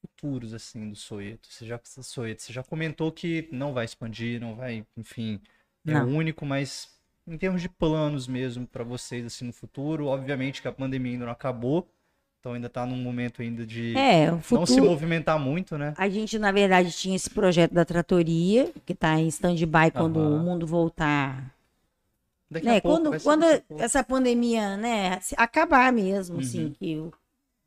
futuros, 0.00 0.52
assim, 0.52 0.90
do 0.90 0.96
Soeto. 0.96 1.48
Você 1.50 1.66
já, 1.66 1.80
Soeto, 1.84 2.42
você 2.42 2.52
já 2.52 2.62
comentou 2.62 3.10
que 3.12 3.48
não 3.52 3.72
vai 3.72 3.84
expandir, 3.84 4.40
não 4.40 4.54
vai, 4.54 4.84
enfim, 4.96 5.40
é 5.86 5.92
Não. 5.92 6.06
único, 6.08 6.44
mas 6.44 6.90
em 7.26 7.38
termos 7.38 7.62
de 7.62 7.68
planos 7.68 8.26
mesmo 8.26 8.66
para 8.66 8.84
vocês, 8.84 9.24
assim, 9.26 9.44
no 9.46 9.52
futuro, 9.52 10.06
obviamente 10.06 10.60
que 10.60 10.68
a 10.68 10.72
pandemia 10.72 11.12
ainda 11.12 11.24
não 11.26 11.32
acabou, 11.32 11.88
então 12.40 12.52
ainda 12.54 12.68
tá 12.68 12.84
num 12.84 12.96
momento 12.96 13.40
ainda 13.42 13.64
de 13.64 13.96
É, 13.96 14.28
o 14.28 14.32
não 14.32 14.40
se 14.40 14.74
futuro. 14.74 14.84
movimentar 14.90 15.38
muito, 15.38 15.78
né? 15.78 15.94
A 15.96 16.08
gente, 16.08 16.38
na 16.38 16.50
verdade, 16.50 16.90
tinha 16.90 17.14
esse 17.14 17.30
projeto 17.30 17.72
da 17.72 17.84
tratoria, 17.84 18.72
que 18.84 18.92
está 18.92 19.18
em 19.20 19.28
stand-by 19.28 19.90
quando 19.92 20.18
Aham. 20.18 20.36
o 20.36 20.38
mundo 20.40 20.66
voltar. 20.66 21.54
Daqui 22.50 22.66
Né? 22.66 22.78
a 22.78 22.82
pouco, 22.82 23.02
Quando, 23.04 23.22
quando 23.22 23.44
a 23.44 23.60
pouco. 23.60 23.82
essa 23.82 24.02
pandemia 24.04 24.76
né, 24.76 25.20
acabar 25.36 25.92
mesmo, 25.92 26.40
assim, 26.40 26.64
Uhum. 26.64 26.72
que 26.72 26.92
eu 26.92 27.12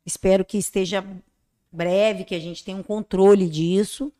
espero 0.04 0.44
que 0.44 0.58
esteja 0.58 1.04
breve, 1.72 2.24
que 2.24 2.34
a 2.34 2.38
gente 2.38 2.62
tenha 2.62 2.76
um 2.76 2.82
controle 2.82 3.48
disso, 3.48 4.12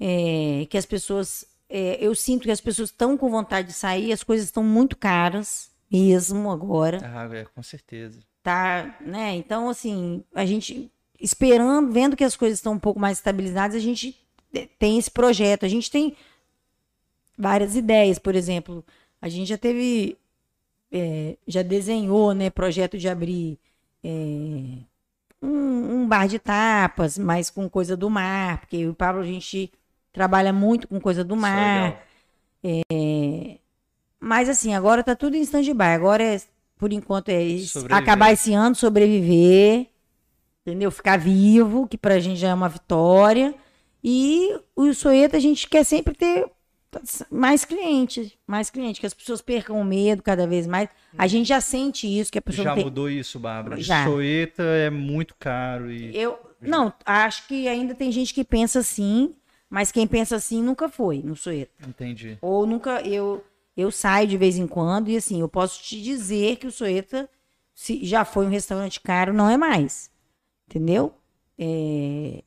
é, 0.00 0.66
que 0.68 0.76
as 0.76 0.84
pessoas. 0.86 1.46
É, 1.76 1.98
eu 2.00 2.14
sinto 2.14 2.44
que 2.44 2.50
as 2.52 2.60
pessoas 2.60 2.90
estão 2.90 3.16
com 3.16 3.28
vontade 3.28 3.66
de 3.68 3.74
sair, 3.74 4.12
as 4.12 4.22
coisas 4.22 4.46
estão 4.46 4.62
muito 4.62 4.96
caras 4.96 5.70
mesmo 5.90 6.48
agora. 6.50 6.98
Ah, 7.02 7.28
é, 7.34 7.44
com 7.44 7.62
certeza. 7.62 8.20
tá, 8.42 8.96
né? 9.00 9.34
Então, 9.34 9.68
assim, 9.68 10.22
a 10.34 10.44
gente 10.46 10.90
esperando, 11.20 11.90
vendo 11.92 12.16
que 12.16 12.22
as 12.24 12.36
coisas 12.36 12.58
estão 12.58 12.74
um 12.74 12.78
pouco 12.78 13.00
mais 13.00 13.18
estabilizadas, 13.18 13.76
a 13.76 13.80
gente 13.80 14.12
te- 14.52 14.70
tem 14.78 14.98
esse 14.98 15.10
projeto. 15.10 15.64
A 15.64 15.68
gente 15.68 15.90
tem 15.90 16.14
várias 17.36 17.74
ideias, 17.74 18.18
por 18.18 18.34
exemplo, 18.34 18.84
a 19.20 19.28
gente 19.28 19.48
já 19.48 19.58
teve, 19.58 20.16
é, 20.92 21.36
já 21.46 21.62
desenhou, 21.62 22.32
né, 22.34 22.50
projeto 22.50 22.96
de 22.98 23.08
abrir 23.08 23.58
é, 24.04 24.08
um, 25.42 26.02
um 26.02 26.08
bar 26.08 26.28
de 26.28 26.38
tapas, 26.38 27.18
mas 27.18 27.50
com 27.50 27.68
coisa 27.68 27.96
do 27.96 28.08
mar, 28.10 28.60
porque 28.60 28.86
o 28.86 28.94
Pablo 28.94 29.22
a 29.22 29.26
gente 29.26 29.72
trabalha 30.14 30.52
muito 30.52 30.88
com 30.88 30.98
coisa 30.98 31.22
do 31.22 31.34
é 31.34 31.38
mar. 31.38 31.98
legal. 32.62 33.60
Mas 34.18 34.48
assim, 34.48 34.72
agora 34.74 35.02
tá 35.02 35.14
tudo 35.14 35.36
em 35.36 35.42
stand-by. 35.42 35.82
Agora 35.82 36.22
é, 36.22 36.40
por 36.78 36.90
enquanto, 36.92 37.28
é 37.28 37.58
Sobreviver. 37.58 37.96
acabar 37.96 38.32
esse 38.32 38.54
ano, 38.54 38.74
sobreviver, 38.74 39.88
entendeu? 40.62 40.90
Ficar 40.90 41.18
vivo, 41.18 41.86
que 41.86 41.98
pra 41.98 42.18
gente 42.18 42.38
já 42.38 42.48
é 42.48 42.54
uma 42.54 42.70
vitória. 42.70 43.54
E 44.02 44.48
o 44.74 44.94
Soeta 44.94 45.36
a 45.36 45.40
gente 45.40 45.68
quer 45.68 45.84
sempre 45.84 46.14
ter 46.14 46.46
mais 47.30 47.64
clientes, 47.64 48.32
mais 48.46 48.70
clientes, 48.70 49.00
que 49.00 49.06
as 49.06 49.14
pessoas 49.14 49.42
percam 49.42 49.80
o 49.80 49.84
medo 49.84 50.22
cada 50.22 50.46
vez 50.46 50.66
mais. 50.66 50.88
A 51.18 51.26
gente 51.26 51.48
já 51.48 51.60
sente 51.60 52.06
isso, 52.06 52.30
que 52.30 52.38
a 52.38 52.42
pessoa 52.42 52.64
Já 52.64 52.74
tem... 52.74 52.84
mudou 52.84 53.10
isso, 53.10 53.38
Bárbara. 53.38 53.80
Já. 53.80 54.04
Soeta 54.04 54.62
é 54.62 54.90
muito 54.90 55.34
caro 55.38 55.90
e 55.90 56.16
Eu 56.16 56.38
não, 56.60 56.92
acho 57.04 57.46
que 57.46 57.68
ainda 57.68 57.94
tem 57.94 58.10
gente 58.12 58.32
que 58.32 58.44
pensa 58.44 58.78
assim, 58.78 59.34
mas 59.68 59.90
quem 59.90 60.06
pensa 60.06 60.36
assim 60.36 60.62
nunca 60.62 60.88
foi 60.88 61.22
no 61.22 61.34
Soeta. 61.36 61.72
entendi. 61.88 62.38
Ou 62.40 62.66
nunca 62.66 63.00
eu 63.02 63.44
eu 63.76 63.90
saio 63.90 64.28
de 64.28 64.36
vez 64.36 64.56
em 64.56 64.68
quando 64.68 65.08
e 65.08 65.16
assim, 65.16 65.40
eu 65.40 65.48
posso 65.48 65.82
te 65.82 66.00
dizer 66.00 66.56
que 66.56 66.66
o 66.66 66.72
Soeta 66.72 67.28
se 67.74 68.04
já 68.04 68.24
foi 68.24 68.46
um 68.46 68.50
restaurante 68.50 69.00
caro, 69.00 69.32
não 69.34 69.50
é 69.50 69.56
mais. 69.56 70.10
Entendeu? 70.68 71.12
É, 71.58 72.42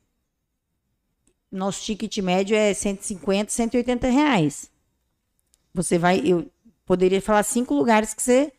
Nosso 1.50 1.82
ticket 1.84 2.16
médio 2.18 2.56
é 2.56 2.72
150, 2.72 3.50
180 3.50 4.08
reais. 4.08 4.70
Você 5.72 5.98
vai, 5.98 6.20
eu 6.24 6.50
poderia 6.84 7.20
falar 7.20 7.42
cinco 7.42 7.74
lugares 7.74 8.14
que 8.14 8.22
você 8.22 8.52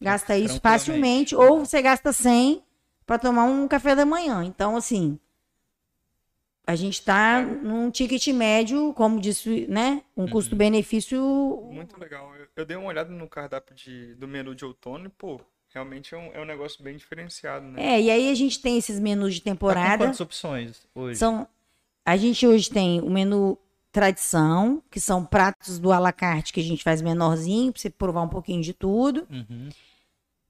gasta 0.00 0.36
isso 0.36 0.60
facilmente, 0.60 1.34
ou 1.34 1.64
você 1.64 1.80
gasta 1.80 2.12
100 2.12 2.62
para 3.06 3.18
tomar 3.18 3.44
um 3.44 3.66
café 3.66 3.94
da 3.94 4.04
manhã. 4.04 4.44
Então, 4.44 4.76
assim, 4.76 5.18
a 6.66 6.74
gente 6.74 6.94
está 6.94 7.40
num 7.42 7.90
ticket 7.90 8.26
médio, 8.28 8.92
como 8.94 9.20
disse, 9.20 9.66
né? 9.68 10.02
Um 10.16 10.26
custo-benefício. 10.26 11.20
Muito 11.70 11.98
legal. 11.98 12.34
Eu, 12.34 12.46
eu 12.56 12.66
dei 12.66 12.76
uma 12.76 12.88
olhada 12.88 13.10
no 13.10 13.28
cardápio 13.28 13.74
de, 13.74 14.14
do 14.16 14.26
menu 14.26 14.52
de 14.54 14.64
outono 14.64 15.06
e, 15.06 15.08
pô, 15.08 15.40
realmente 15.72 16.12
é 16.12 16.18
um, 16.18 16.32
é 16.32 16.40
um 16.40 16.44
negócio 16.44 16.82
bem 16.82 16.96
diferenciado, 16.96 17.64
né? 17.66 17.94
É, 17.94 18.00
e 18.00 18.10
aí 18.10 18.28
a 18.28 18.34
gente 18.34 18.60
tem 18.60 18.76
esses 18.76 18.98
menus 18.98 19.34
de 19.34 19.40
Tá 19.40 19.44
com 19.44 19.50
temporada. 19.54 20.04
quantas 20.04 20.20
opções 20.20 20.86
hoje? 20.92 21.18
São, 21.18 21.46
a 22.04 22.16
gente 22.16 22.44
hoje 22.44 22.68
tem 22.68 23.00
o 23.00 23.10
menu 23.10 23.56
tradição, 23.92 24.82
que 24.90 24.98
são 24.98 25.24
pratos 25.24 25.78
do 25.78 25.92
à 25.92 25.98
la 26.00 26.12
carte 26.12 26.52
que 26.52 26.60
a 26.60 26.64
gente 26.64 26.82
faz 26.82 27.00
menorzinho, 27.00 27.72
para 27.72 27.80
você 27.80 27.90
provar 27.90 28.22
um 28.22 28.28
pouquinho 28.28 28.60
de 28.60 28.74
tudo. 28.74 29.26
Uhum. 29.30 29.68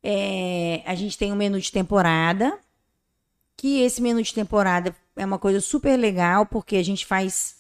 É, 0.03 0.83
a 0.87 0.95
gente 0.95 1.19
tem 1.19 1.31
o 1.31 1.37
menu 1.37 1.61
de 1.61 1.71
temporada, 1.71 2.59
que 3.57 3.81
esse 3.81 4.01
menu 4.03 4.23
de 4.23 4.35
temporada 4.35 4.95
é 5.17 5.25
uma 5.25 5.39
coisa 5.39 5.61
super 5.61 5.97
legal, 5.97 6.47
porque 6.47 6.77
a 6.77 6.83
gente 6.85 7.07
faz 7.07 7.57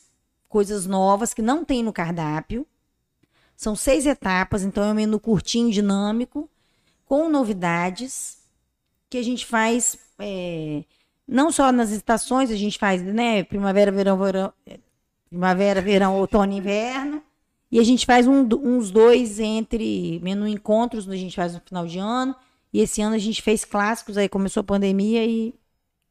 coisas 0.48 0.86
novas 0.86 1.32
que 1.32 1.42
não 1.42 1.64
tem 1.64 1.82
no 1.82 1.92
cardápio. 1.92 2.66
São 3.56 3.74
seis 3.74 4.04
etapas, 4.06 4.62
então 4.62 4.84
é 4.84 4.90
um 4.90 4.94
menu 4.94 5.18
curtinho, 5.18 5.70
dinâmico, 5.70 6.48
com 7.06 7.28
novidades, 7.28 8.38
que 9.08 9.16
a 9.16 9.22
gente 9.22 9.46
faz 9.46 9.96
é, 10.18 10.84
não 11.26 11.50
só 11.50 11.72
nas 11.72 11.90
estações, 11.90 12.50
a 12.50 12.56
gente 12.56 12.78
faz 12.78 13.02
né, 13.02 13.42
primavera, 13.42 13.90
verão, 13.90 14.16
verão, 14.18 14.52
é, 14.66 14.78
primavera, 15.28 15.80
verão, 15.80 16.16
outono 16.16 16.52
e 16.52 16.56
inverno. 16.56 17.22
E 17.70 17.80
a 17.80 17.84
gente 17.84 18.06
faz 18.06 18.26
um- 18.26 18.46
uns 18.62 18.90
dois 18.90 19.40
entre 19.40 20.20
menu 20.22 20.46
encontros, 20.46 21.08
a 21.08 21.16
gente 21.16 21.34
faz 21.34 21.54
no 21.54 21.60
final 21.60 21.86
de 21.86 21.98
ano. 21.98 22.34
E 22.72 22.80
esse 22.80 23.00
ano 23.02 23.14
a 23.16 23.18
gente 23.18 23.42
fez 23.42 23.64
clássicos, 23.64 24.16
aí 24.16 24.28
começou 24.28 24.60
a 24.60 24.64
pandemia 24.64 25.24
e. 25.24 25.54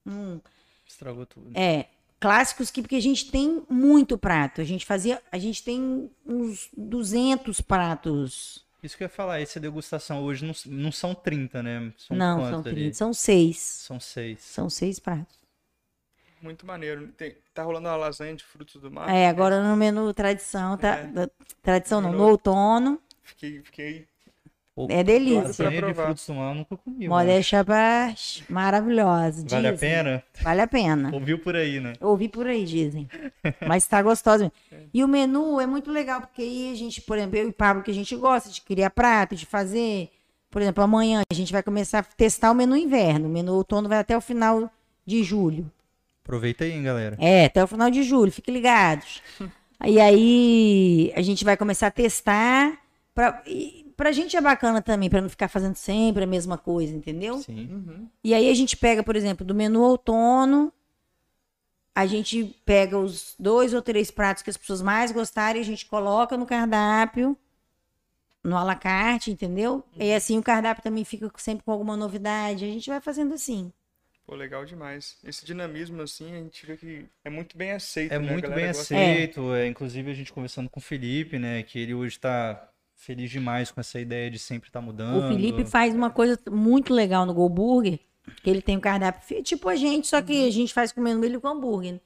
hum, 0.06 0.40
Estragou 0.86 1.26
tudo. 1.26 1.52
é, 1.56 1.88
clássicos 2.20 2.72
que 2.72 2.82
porque 2.82 2.96
a 2.96 3.02
gente 3.02 3.30
tem 3.32 3.64
muito 3.70 4.18
prato. 4.18 4.62
A 4.62 4.64
gente 4.64 4.86
fazia, 4.86 5.22
a 5.32 5.38
gente 5.38 5.64
tem 5.64 6.10
uns 6.26 6.70
200 6.76 7.62
pratos. 7.62 8.66
Isso 8.82 8.96
que 8.96 9.04
eu 9.04 9.06
ia 9.06 9.10
falar, 9.10 9.40
essa 9.42 9.60
degustação 9.60 10.24
hoje 10.24 10.46
não, 10.46 10.54
não 10.68 10.92
são 10.92 11.16
30, 11.16 11.64
né? 11.64 11.92
São 11.98 12.16
não, 12.16 12.38
quantos 12.38 12.50
são 12.52 12.60
ali? 12.60 12.82
30, 12.82 12.94
são 12.96 13.14
seis. 13.14 13.58
São 13.58 14.00
seis. 14.00 14.42
São 14.42 14.70
seis 14.70 15.00
pratos. 15.00 15.40
Muito 16.42 16.66
maneiro. 16.68 17.08
Tem- 17.18 17.36
tá 17.54 17.64
rolando 17.64 17.88
uma 17.88 17.96
lasanha 17.96 18.36
de 18.36 18.44
frutos 18.44 18.80
do 18.80 18.92
mar. 18.92 19.10
É, 19.10 19.28
agora 19.28 19.64
no 19.64 19.76
menu 19.76 20.14
tradição, 20.14 20.78
tá? 20.78 20.98
É. 20.98 21.30
Tradição 21.64 22.00
não, 22.00 22.12
no 22.12 22.24
outono. 22.24 23.02
Fiquei, 23.24 23.62
fiquei 23.64 24.08
É 24.90 25.04
delícia. 25.04 25.70
de 25.70 25.94
frutos 25.94 26.28
do 26.28 26.34
mar 26.34 26.50
eu 26.50 26.56
nunca 26.56 26.76
comi. 26.76 27.08
Modéstia 27.08 27.64
parte, 27.64 28.44
maravilhosa. 28.50 29.46
Vale 29.48 29.68
a 29.70 29.72
dizem. 29.72 29.90
pena? 29.90 30.24
Vale 30.42 30.62
a 30.62 30.68
pena. 30.68 31.10
Ouviu 31.14 31.40
por 31.40 31.56
aí, 31.56 31.80
né? 31.80 31.94
Ouvi 32.02 32.28
por 32.28 32.46
aí, 32.46 32.66
dizem. 32.66 33.08
Mas 33.66 33.88
tá 33.88 34.02
gostosa. 34.02 34.52
mesmo. 34.72 34.86
E 34.94 35.04
o 35.04 35.08
menu 35.08 35.60
é 35.60 35.66
muito 35.66 35.92
legal, 35.92 36.22
porque 36.22 36.42
aí 36.42 36.72
a 36.72 36.76
gente, 36.76 37.02
por 37.02 37.18
exemplo, 37.18 37.38
eu 37.38 37.48
e 37.48 37.50
o 37.50 37.54
Pablo, 37.54 37.84
que 37.84 37.92
a 37.92 37.94
gente 37.94 38.16
gosta 38.16 38.50
de 38.50 38.62
criar 38.62 38.90
prato, 38.90 39.36
de 39.36 39.46
fazer. 39.46 40.10
Por 40.50 40.62
exemplo, 40.62 40.82
amanhã 40.84 41.22
a 41.30 41.34
gente 41.34 41.52
vai 41.52 41.62
começar 41.62 42.00
a 42.00 42.04
testar 42.04 42.52
o 42.52 42.56
menu 42.56 42.78
inverno. 42.78 43.28
O 43.28 43.32
menu 43.32 43.54
outono 43.54 43.90
vai 43.90 43.98
até 44.00 44.16
o 44.16 44.22
final 44.22 44.72
de 45.06 45.22
julho. 45.24 45.70
Aproveita 46.24 46.64
aí, 46.64 46.72
hein, 46.72 46.84
galera. 46.84 47.18
É, 47.20 47.46
até 47.46 47.62
o 47.64 47.68
final 47.68 47.90
de 47.92 48.04
julho, 48.04 48.32
fiquem 48.32 48.54
ligados. 48.54 49.22
E 49.86 50.00
aí 50.00 51.12
a 51.16 51.22
gente 51.22 51.44
vai 51.44 51.58
começar 51.58 51.88
a 51.88 51.92
testar. 51.92 52.80
Pra, 53.14 53.44
e 53.46 53.85
pra 53.96 54.12
gente 54.12 54.36
é 54.36 54.42
bacana 54.42 54.82
também, 54.82 55.10
pra 55.10 55.22
não 55.22 55.30
ficar 55.30 55.48
fazendo 55.48 55.76
sempre 55.76 56.24
a 56.24 56.28
mesma 56.28 56.58
coisa, 56.58 56.96
entendeu? 56.96 57.38
Sim. 57.40 58.10
E 58.24 58.34
aí 58.34 58.50
a 58.50 58.54
gente 58.54 58.78
pega, 58.78 59.04
por 59.04 59.16
exemplo, 59.16 59.46
do 59.46 59.56
menu 59.56 59.82
outono, 59.82 60.72
a 61.94 62.06
gente 62.06 62.56
pega 62.66 62.98
os 62.98 63.36
dois 63.40 63.74
ou 63.74 63.82
três 63.82 64.12
pratos 64.12 64.44
que 64.44 64.50
as 64.50 64.58
pessoas 64.58 64.82
mais 64.82 65.12
gostarem, 65.12 65.62
a 65.62 65.66
gente 65.66 65.86
coloca 65.86 66.36
no 66.36 66.46
cardápio, 66.46 67.38
no 68.44 68.58
à 68.58 68.64
la 68.64 68.76
carte, 68.76 69.32
entendeu? 69.32 69.84
E 69.98 70.14
assim 70.14 70.38
o 70.38 70.44
cardápio 70.44 70.84
também 70.84 71.04
fica 71.06 71.32
sempre 71.38 71.64
com 71.64 71.72
alguma 71.72 71.96
novidade. 71.96 72.66
A 72.66 72.68
gente 72.68 72.90
vai 72.90 73.00
fazendo 73.00 73.34
assim. 73.34 73.72
Pô, 74.26 74.36
legal 74.36 74.66
demais. 74.66 75.18
Esse 75.24 75.46
dinamismo, 75.46 76.02
assim, 76.02 76.34
a 76.34 76.40
gente 76.40 76.66
vê 76.66 76.76
que 76.76 77.06
é 77.24 77.30
muito 77.30 77.56
bem 77.56 77.72
aceito, 77.72 78.12
É 78.12 78.20
né? 78.20 78.32
Muito 78.32 78.50
bem 78.50 78.66
aceito. 78.66 79.54
É, 79.54 79.68
inclusive, 79.68 80.10
a 80.10 80.14
gente 80.16 80.34
conversando 80.34 80.70
com 80.70 80.80
o 80.80 80.84
Felipe, 80.84 81.38
né? 81.38 81.62
Que 81.62 81.80
ele 81.80 81.94
hoje 81.94 82.20
tá 82.20 82.72
feliz 82.96 83.30
demais 83.30 83.72
com 83.72 83.80
essa 83.80 84.00
ideia 84.00 84.30
de 84.32 84.40
sempre 84.40 84.70
estar 84.70 84.82
mudando. 84.82 85.18
O 85.26 85.28
Felipe 85.28 85.66
faz 85.66 85.94
uma 85.94 86.10
coisa 86.10 86.40
muito 86.50 86.94
legal 86.94 87.26
no 87.26 87.34
Go 87.34 87.48
Burger, 87.50 88.00
que 88.42 88.50
ele 88.50 88.62
tem 88.62 88.78
um 88.78 88.80
cardápio 88.80 89.44
tipo 89.44 89.70
a 89.70 89.76
gente, 89.76 90.08
só 90.08 90.18
Uhum. 90.18 90.24
que 90.24 90.48
a 90.48 90.52
gente 90.52 90.74
faz 90.74 90.92
com 90.92 91.02
o 91.02 91.04
menu 91.04 91.22
dele 91.22 91.40
com 91.40 91.48
hambúrguer. 91.48 91.94
né? 91.94 92.00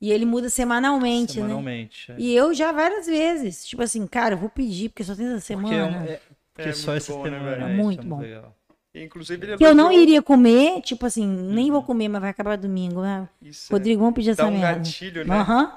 E 0.00 0.12
ele 0.12 0.26
muda 0.26 0.50
semanalmente, 0.50 1.40
né? 1.40 1.46
semanalmente. 1.46 2.12
é. 2.12 2.16
E 2.18 2.34
eu 2.36 2.52
já 2.52 2.70
várias 2.70 3.06
vezes, 3.06 3.64
tipo 3.66 3.82
assim, 3.82 4.06
cara, 4.06 4.34
eu 4.34 4.38
vou 4.38 4.50
pedir, 4.50 4.90
porque 4.90 5.02
só 5.02 5.14
tem 5.14 5.26
essa 5.32 5.54
Porque, 5.54 5.74
é 5.74 5.82
um- 5.84 5.86
semana. 5.90 6.04
é- 6.10 6.20
porque 6.54 6.68
É 6.68 6.72
só 6.72 6.90
muito 6.90 6.96
essa 7.02 7.12
bom, 7.14 7.24
né, 7.24 7.30
semana. 7.30 7.56
né? 7.56 7.72
Isso 7.74 7.82
Muito 7.82 8.06
bom. 8.06 8.20
legal. 8.20 8.56
E, 8.94 9.02
inclusive, 9.02 9.46
ele 9.46 9.56
Que 9.56 9.64
eu 9.64 9.74
não 9.74 9.90
iria 9.90 10.20
comer, 10.22 10.80
tipo 10.82 11.04
assim, 11.06 11.26
nem 11.26 11.66
Uhum. 11.66 11.72
vou 11.72 11.82
comer, 11.82 12.08
mas 12.08 12.20
vai 12.20 12.30
acabar 12.30 12.56
domingo. 12.58 13.00
né? 13.00 13.26
Isso, 13.42 13.72
é. 13.72 13.74
Rodrigo, 13.74 14.00
vamos 14.00 14.14
pedir 14.14 14.34
Dá 14.34 14.44
essa 14.44 14.52
um 14.52 14.58
merda. 14.58 14.78
gatilho, 14.78 15.26
né? 15.26 15.72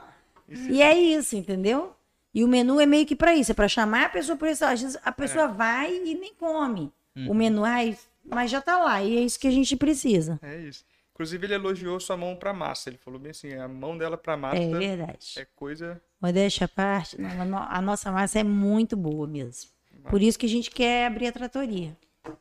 Isso 0.49 0.69
E 0.69 0.81
é 0.81 0.98
isso, 0.99 1.36
entendeu? 1.38 1.94
E 2.34 2.43
o 2.43 2.47
menu 2.47 2.80
é 2.80 2.85
meio 2.85 3.06
que 3.06 3.15
para 3.15 3.34
isso, 3.35 3.51
é 3.51 3.56
para 3.56 3.68
chamar 3.68 4.06
a 4.06 4.10
pessoa 4.10 4.38
por 4.38 4.47
isso. 4.47 4.64
Às 4.64 4.81
vezes 4.81 4.97
a 5.03 5.11
pessoa 5.11 5.45
É. 5.45 5.47
vai 5.47 5.93
e 6.06 6.15
nem 6.15 6.34
come. 6.35 6.91
Uhum. 7.15 7.31
O 7.31 7.34
menu, 7.34 7.64
ai, 7.65 7.97
mas 8.23 8.51
já 8.51 8.61
tá 8.61 8.77
lá, 8.77 9.01
e 9.01 9.18
é 9.18 9.22
isso 9.22 9.39
que 9.39 9.47
a 9.47 9.51
gente 9.51 9.76
precisa. 9.76 10.39
É 10.41 10.57
isso. 10.60 10.85
Inclusive, 11.14 11.45
ele 11.47 11.56
elogiou 11.56 11.99
sua 11.99 12.15
mão 12.15 12.34
pra 12.35 12.53
massa. 12.53 12.89
Ele 12.89 12.97
falou 12.97 13.19
bem 13.19 13.31
assim: 13.31 13.53
a 13.53 13.68
mão 13.68 13.97
dela 13.97 14.15
pra 14.15 14.38
massa 14.38 14.57
É 14.57 14.69
verdade. 14.69 15.34
é 15.38 15.45
coisa. 15.56 15.99
Modéstia 16.22 16.64
à 16.65 16.68
parte, 16.68 17.19
não, 17.19 17.30
a 17.41 17.45
no- 17.45 17.57
a 17.57 17.81
nossa 17.81 18.10
massa 18.11 18.39
é 18.39 18.43
muito 18.43 18.95
boa 18.95 19.27
mesmo. 19.27 19.69
Por 20.10 20.22
isso 20.22 20.39
que 20.39 20.45
a 20.45 20.49
gente 20.49 20.72
quer 20.72 21.07
abrir 21.07 21.27
a 21.27 21.31
tratoria. 21.31 21.97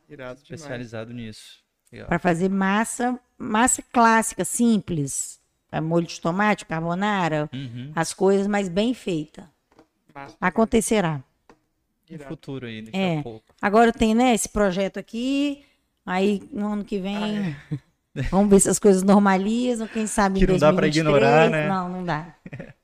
demais. 0.07 0.39
Especializado 0.41 1.11
nisso. 1.13 1.59
Para 2.07 2.19
fazer 2.19 2.47
massa, 2.49 3.19
massa 3.37 3.81
clássica, 3.91 4.45
simples. 4.45 5.39
É 5.71 5.81
molho 5.81 6.05
de 6.07 6.19
tomate, 6.21 6.65
carbonara, 6.65 7.49
Uhum. 7.53 7.91
as 7.95 8.13
coisas, 8.13 8.47
mas 8.47 8.69
bem 8.69 8.93
feita. 8.93 9.49
Acontecerá. 10.39 11.23
No 12.09 12.19
futuro 12.19 12.65
aí, 12.65 12.81
daqui 12.81 12.97
É. 12.97 13.19
a 13.19 13.23
pouco. 13.23 13.45
Agora 13.61 13.93
tem, 13.93 14.15
né, 14.15 14.33
esse 14.33 14.49
projeto 14.49 14.97
aqui. 14.97 15.63
Aí 16.05 16.41
no 16.51 16.73
ano 16.73 16.83
que 16.83 16.97
vem, 16.99 17.55
Ah, 17.71 18.21
vamos 18.31 18.49
ver 18.49 18.59
se 18.59 18.69
as 18.69 18.79
coisas 18.79 19.03
normalizam. 19.03 19.87
Quem 19.87 20.07
sabe 20.07 20.37
em 20.37 20.45
Que 20.45 20.51
não 20.51 20.57
dá 20.57 20.73
pra 20.73 20.87
2023, 20.87 20.95
ignorar, 20.97 21.49
né? 21.51 21.67
Não, 21.67 21.87
não 21.89 22.03
dá. 22.03 22.33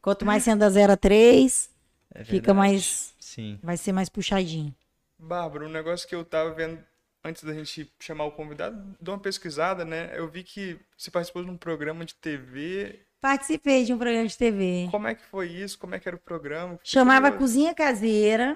Quanto 0.02 0.24
mais 0.26 0.44
você 0.44 0.52
anda 0.52 0.70
0 0.70 0.94
a 0.94 0.98
3, 0.98 1.70
É 2.14 2.24
fica 2.24 2.54
mais. 2.54 3.14
Sim. 3.20 3.58
Vai 3.64 3.78
ser 3.78 3.92
mais 3.92 4.10
puxadinho. 4.10 4.74
Bárbara, 5.18 5.66
um 5.66 5.70
negócio 5.70 6.08
que 6.08 6.14
eu 6.14 6.24
tava 6.24 6.54
vendo 6.54 6.78
antes 7.24 7.44
da 7.44 7.54
gente 7.54 7.92
chamar 8.00 8.26
o 8.26 8.32
convidado, 8.32 8.78
dou 9.02 9.16
uma 9.16 9.20
pesquisada, 9.20 9.84
né? 9.84 10.12
Eu 10.14 10.30
vi 10.30 10.44
que 10.44 10.78
você 10.96 11.10
participou 11.10 11.44
de 11.44 11.50
um 11.50 11.58
programa 11.58 12.06
de 12.06 12.14
TV. 12.14 13.00
Participei 13.26 13.84
de 13.84 13.92
um 13.92 13.98
programa 13.98 14.28
de 14.28 14.38
TV. 14.38 14.88
Como 14.92 15.08
é 15.08 15.16
que 15.16 15.26
foi 15.26 15.48
isso? 15.48 15.80
Como 15.80 15.96
é 15.96 16.00
que 16.00 16.08
era 16.08 16.16
o 16.16 16.20
programa? 16.20 16.74
Fiquei 16.78 16.92
Chamava 16.92 17.32
curioso. 17.32 17.40
Cozinha 17.40 17.74
Caseira. 17.74 18.56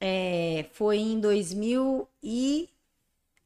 É, 0.00 0.66
foi 0.72 0.98
em 0.98 1.20
2000 1.20 2.08
e... 2.20 2.68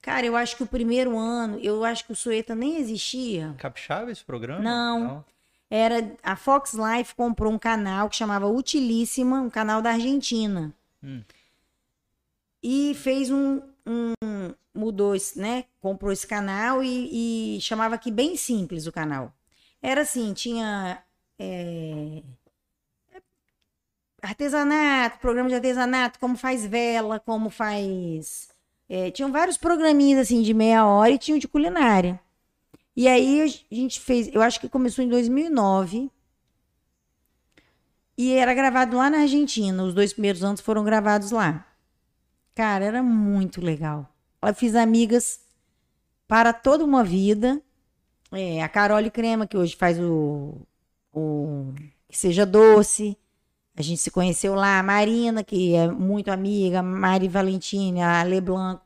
Cara, 0.01 0.25
eu 0.25 0.35
acho 0.35 0.57
que 0.57 0.63
o 0.63 0.67
primeiro 0.67 1.19
ano, 1.19 1.59
eu 1.59 1.85
acho 1.85 2.07
que 2.07 2.13
o 2.13 2.17
Sueta 2.17 2.55
nem 2.55 2.79
existia. 2.79 3.55
Capixaba 3.59 4.11
esse 4.11 4.25
programa? 4.25 4.63
Não. 4.63 5.23
Era 5.69 6.17
a 6.23 6.35
Fox 6.35 6.73
Life 6.73 7.15
comprou 7.15 7.53
um 7.53 7.59
canal 7.59 8.09
que 8.09 8.17
chamava 8.17 8.47
Utilíssima, 8.49 9.43
um 9.43 9.51
canal 9.51 9.83
da 9.83 9.91
Argentina. 9.91 10.73
Hum. 11.05 11.23
E 12.63 12.95
fez 12.95 13.31
um, 13.31 13.61
um- 13.87 14.55
mudou, 14.75 15.15
esse, 15.15 15.39
né? 15.39 15.65
Comprou 15.79 16.11
esse 16.11 16.27
canal 16.27 16.83
e, 16.83 17.57
e 17.59 17.61
chamava 17.61 17.97
aqui 17.97 18.11
bem 18.11 18.35
simples 18.35 18.87
o 18.87 18.93
canal. 18.93 19.31
Era 19.83 20.03
assim, 20.03 20.33
tinha 20.35 21.03
é, 21.39 22.23
artesanato, 24.23 25.19
programa 25.21 25.49
de 25.49 25.55
artesanato, 25.55 26.19
como 26.19 26.37
faz 26.37 26.67
vela, 26.67 27.21
como 27.21 27.51
faz. 27.51 28.49
é, 28.89 29.11
tinham 29.11 29.31
vários 29.33 29.57
programinhas 29.57 30.21
assim 30.21 30.43
de 30.43 30.55
meia 30.55 30.87
hora 30.87 31.11
e 31.11 31.19
tinha 31.19 31.37
um 31.37 31.41
de 31.41 31.49
culinária. 31.49 32.21
E 32.97 33.07
aí 33.09 33.43
a 33.43 33.75
gente 33.75 34.01
fez, 34.01 34.29
eu 34.33 34.43
acho 34.43 34.61
que 34.61 34.69
começou 34.69 35.05
em 35.05 35.09
2009. 35.09 36.11
E 38.19 38.33
era 38.33 38.55
gravado 38.55 38.97
lá 38.97 39.11
na 39.11 39.19
Argentina. 39.21 39.83
Os 39.83 39.93
dois 39.93 40.13
primeiros 40.15 40.43
anos 40.43 40.63
foram 40.63 40.83
gravados 40.83 41.31
lá. 41.31 41.67
Cara, 42.55 42.87
era 42.87 43.03
muito 43.03 43.61
legal. 43.61 44.09
Eu 44.41 44.55
fiz 44.55 44.75
amigas 44.75 45.41
para 46.27 46.55
toda 46.55 46.85
uma 46.85 47.05
vida. 47.05 47.61
É, 48.33 48.63
a 48.63 48.69
Carole 48.69 49.11
Crema, 49.11 49.47
que 49.47 49.57
hoje 49.57 49.77
faz 49.77 49.99
o, 50.01 50.55
o 51.13 51.73
Que 52.09 52.17
Seja 52.17 52.45
Doce. 52.45 53.17
A 53.77 53.83
gente 53.83 53.99
se 53.99 54.11
conheceu 54.11 54.55
lá. 54.55 54.79
A 54.79 54.83
Marina, 54.83 55.45
que 55.45 55.75
é 55.75 55.89
muito 55.89 56.31
amiga. 56.31 56.83
Mari 56.83 57.29
Valentini, 57.29 58.03
a 58.03 58.23
Leblanc. 58.23 58.81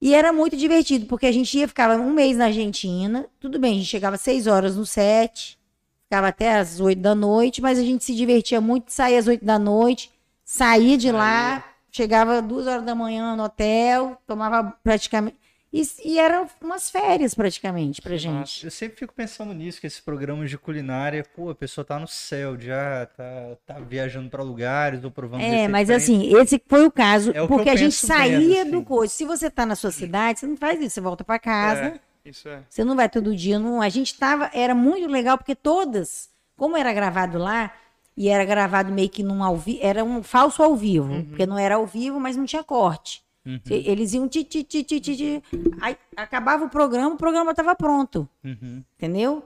E 0.00 0.14
era 0.14 0.32
muito 0.32 0.56
divertido, 0.56 1.06
porque 1.06 1.26
a 1.26 1.32
gente 1.32 1.58
ia, 1.58 1.66
ficava 1.66 1.96
um 1.96 2.12
mês 2.12 2.36
na 2.36 2.46
Argentina. 2.46 3.26
Tudo 3.40 3.58
bem, 3.58 3.72
a 3.72 3.78
gente 3.78 3.88
chegava 3.88 4.14
às 4.14 4.20
seis 4.20 4.46
horas 4.46 4.76
no 4.76 4.86
set, 4.86 5.58
ficava 6.04 6.28
até 6.28 6.56
às 6.56 6.78
oito 6.78 7.00
da 7.00 7.14
noite, 7.16 7.60
mas 7.60 7.78
a 7.78 7.82
gente 7.82 8.04
se 8.04 8.14
divertia 8.14 8.60
muito, 8.60 8.92
saía 8.92 9.18
às 9.18 9.26
oito 9.26 9.44
da 9.44 9.58
noite, 9.58 10.12
saía 10.44 10.96
de 10.96 11.10
lá, 11.10 11.64
chegava 11.90 12.40
duas 12.40 12.68
horas 12.68 12.84
da 12.84 12.94
manhã 12.94 13.34
no 13.34 13.42
hotel, 13.42 14.16
tomava 14.24 14.72
praticamente. 14.84 15.36
E, 15.70 15.82
e 16.02 16.18
eram 16.18 16.48
umas 16.62 16.90
férias 16.90 17.34
praticamente 17.34 18.00
pra 18.00 18.16
gente. 18.16 18.64
Eu 18.64 18.70
sempre 18.70 18.96
fico 18.96 19.12
pensando 19.12 19.52
nisso, 19.52 19.78
que 19.80 19.86
esses 19.86 20.00
programas 20.00 20.48
de 20.48 20.56
culinária, 20.56 21.22
pô, 21.36 21.50
a 21.50 21.54
pessoa 21.54 21.84
tá 21.84 21.98
no 21.98 22.08
céu 22.08 22.58
já, 22.58 23.04
tá, 23.04 23.56
tá 23.66 23.78
viajando 23.78 24.30
pra 24.30 24.42
lugares 24.42 25.04
ou 25.04 25.10
provando 25.10 25.42
É, 25.42 25.68
mas 25.68 25.90
assim, 25.90 26.34
esse 26.34 26.62
foi 26.66 26.86
o 26.86 26.90
caso, 26.90 27.32
É 27.34 27.42
o 27.42 27.46
que 27.46 27.54
porque 27.54 27.68
eu 27.68 27.72
a 27.74 27.76
gente 27.76 27.94
saía 27.94 28.64
vendo, 28.64 28.70
do 28.70 28.76
assim. 28.78 28.84
coisa. 28.84 29.12
Se 29.12 29.24
você 29.26 29.50
tá 29.50 29.66
na 29.66 29.76
sua 29.76 29.90
cidade, 29.90 30.40
você 30.40 30.46
não 30.46 30.56
faz 30.56 30.80
isso, 30.80 30.94
você 30.94 31.00
volta 31.02 31.22
pra 31.22 31.38
casa. 31.38 32.00
É, 32.24 32.28
isso 32.28 32.48
é. 32.48 32.62
Você 32.68 32.82
não 32.82 32.96
vai 32.96 33.08
todo 33.08 33.36
dia, 33.36 33.58
não. 33.58 33.82
A 33.82 33.90
gente 33.90 34.14
tava, 34.18 34.50
era 34.54 34.74
muito 34.74 35.06
legal 35.06 35.36
porque 35.36 35.54
todas, 35.54 36.30
como 36.56 36.78
era 36.78 36.94
gravado 36.94 37.36
lá 37.36 37.70
e 38.16 38.28
era 38.28 38.44
gravado 38.44 38.90
meio 38.90 39.10
que 39.10 39.22
num 39.22 39.44
ao 39.44 39.56
vivo, 39.56 39.80
era 39.82 40.02
um 40.02 40.22
falso 40.22 40.62
ao 40.62 40.74
vivo, 40.74 41.24
porque 41.28 41.44
não 41.46 41.58
era 41.58 41.74
ao 41.74 41.86
vivo, 41.86 42.18
mas 42.18 42.36
não 42.38 42.46
tinha 42.46 42.64
corte. 42.64 43.22
Uhum, 43.48 43.60
Eles 43.70 44.12
iam 44.12 44.28
ti, 44.28 44.44
ti, 44.44 44.62
ti, 44.62 44.84
ti, 44.84 45.00
ti, 45.00 45.16
ti. 45.16 45.42
Aí 45.80 45.96
acabava 46.14 46.66
o 46.66 46.68
programa, 46.68 47.14
o 47.14 47.16
programa 47.16 47.52
estava 47.52 47.74
pronto, 47.74 48.28
uhum. 48.44 48.84
entendeu? 48.96 49.42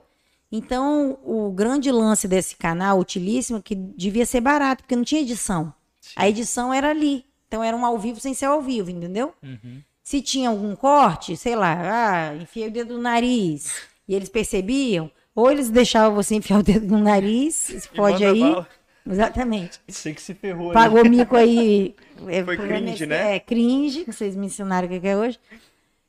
Então, 0.51 1.19
o 1.25 1.53
grande 1.53 1.91
lance 1.93 2.27
desse 2.27 2.57
canal, 2.57 2.99
utilíssimo, 2.99 3.59
é 3.59 3.63
que 3.63 3.75
devia 3.75 4.27
ser 4.27 4.41
barato, 4.41 4.83
porque 4.83 4.97
não 4.97 5.05
tinha 5.05 5.21
edição. 5.21 5.73
A 6.17 6.29
edição 6.29 6.75
era 6.75 6.91
ali. 6.91 7.25
Então 7.47 7.63
era 7.63 7.77
um 7.77 7.87
ao 7.87 7.99
vivo 7.99 8.19
sem 8.19 8.35
ser 8.35 8.47
ao 8.47 8.61
vivo, 8.61 8.91
entendeu? 8.91 9.33
Uhum. 9.43 9.83
Se 10.03 10.21
tinha 10.21 10.49
algum 10.49 10.75
corte, 10.75 11.37
sei 11.37 11.55
lá, 11.55 12.31
ah, 12.31 12.37
enfia 12.37 12.67
o 12.67 12.71
dedo 12.71 12.95
no 12.95 13.01
nariz, 13.01 13.83
e 14.09 14.15
eles 14.15 14.29
percebiam, 14.29 15.11
ou 15.35 15.51
eles 15.51 15.71
deixavam 15.71 16.15
você 16.15 16.35
enfiar 16.37 16.59
o 16.59 16.63
dedo 16.63 16.87
no 16.87 16.99
nariz, 16.99 17.89
pode 17.95 18.25
aí. 18.25 18.41
bala. 18.41 18.69
Exatamente. 19.09 19.81
Sei 19.89 20.15
que 20.15 20.23
se 20.23 20.35
ferrou 20.35 20.69
aí. 20.71 20.75
Pagou 20.75 21.05
mico 21.05 21.37
aí. 21.37 21.95
é, 22.29 22.45
Foi 22.45 22.57
cringe, 22.57 23.07
né? 23.07 23.37
É, 23.37 23.41
cringe, 23.41 24.05
que 24.05 24.13
vocês 24.13 24.37
me 24.37 24.47
ensinaram 24.47 24.87
o 24.87 25.01
que 25.01 25.07
é 25.09 25.17
hoje. 25.17 25.41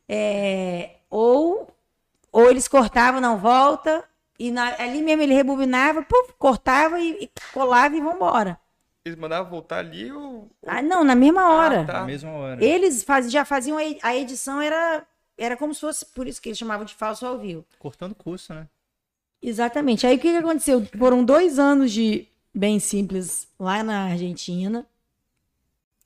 É, 0.07 0.98
ou, 1.10 1.68
ou 2.32 2.49
eles 2.49 2.68
cortavam, 2.68 3.20
não 3.22 3.38
volta, 3.38 4.03
e 4.38 4.52
na- 4.52 4.76
ali 4.80 5.02
mesmo 5.02 5.24
ele 5.24 5.34
rebobinava, 5.34 6.03
puf, 6.03 6.34
cortava 6.38 6.99
e, 6.99 7.24
e 7.24 7.30
colava 7.53 7.95
e 7.95 8.02
vambora. 8.02 8.60
Eles 9.06 9.18
mandavam 9.18 9.49
voltar 9.49 9.80
ali 9.80 10.11
ou. 10.11 10.49
Ah, 10.65 10.82
não, 10.82 11.03
na 11.03 11.15
mesma 11.15 11.49
hora. 11.49 11.86
tá. 11.86 11.94
Na 12.02 12.06
mesma 12.06 12.32
hora. 12.32 12.64
Eles 12.64 13.03
faz, 13.03 13.30
já 13.32 13.44
faziam 13.44 13.78
a, 13.78 13.82
a 14.02 14.15
edição, 14.15 14.61
era, 14.61 15.06
era 15.38 15.57
como 15.57 15.74
se 15.74 15.82
fosse, 15.82 16.06
por 16.06 16.28
isso 16.28 16.41
que 16.41 16.49
eles 16.49 16.57
chamavam 16.57 16.86
de 16.86 16.94
falso 16.95 17.26
ao 17.26 17.38
vivo. 17.38 17.65
Cortando 17.80 18.15
custo, 18.15 18.53
né? 18.53 18.68
Exatamente. 19.41 20.07
Aí 20.07 20.15
o 20.15 20.20
que, 20.20 20.32
que 20.32 20.38
aconteceu? 20.38 20.86
Foram 20.98 21.24
dois 21.26 21.60
anos 21.60 21.91
de 21.91 22.28
bem 22.54 22.80
simples 22.80 23.48
lá 23.60 23.84
na 23.84 24.06
Argentina. 24.06 24.86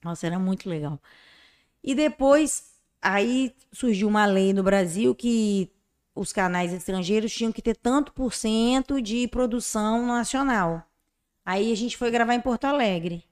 Nossa, 0.04 0.26
era 0.26 0.40
muito 0.40 0.70
legal. 0.70 1.00
E 1.84 1.94
depois, 1.94 2.76
aí 3.02 3.54
surgiu 3.72 4.08
uma 4.08 4.26
lei 4.26 4.54
no 4.54 4.64
Brasil 4.64 5.14
que 5.14 5.72
os 6.16 6.34
canais 6.34 6.74
estrangeiros 6.74 7.34
tinham 7.34 7.52
que 7.52 7.62
ter 7.62 7.76
tanto 7.76 8.12
por 8.12 8.34
cento 8.34 9.02
de 9.02 9.28
produção 9.28 10.06
nacional. 10.06 10.84
Aí 11.46 11.72
a 11.72 11.76
gente 11.76 11.96
foi 11.98 12.12
gravar 12.12 12.34
em 12.34 12.42
Porto 12.42 12.66
Alegre. 12.66 13.24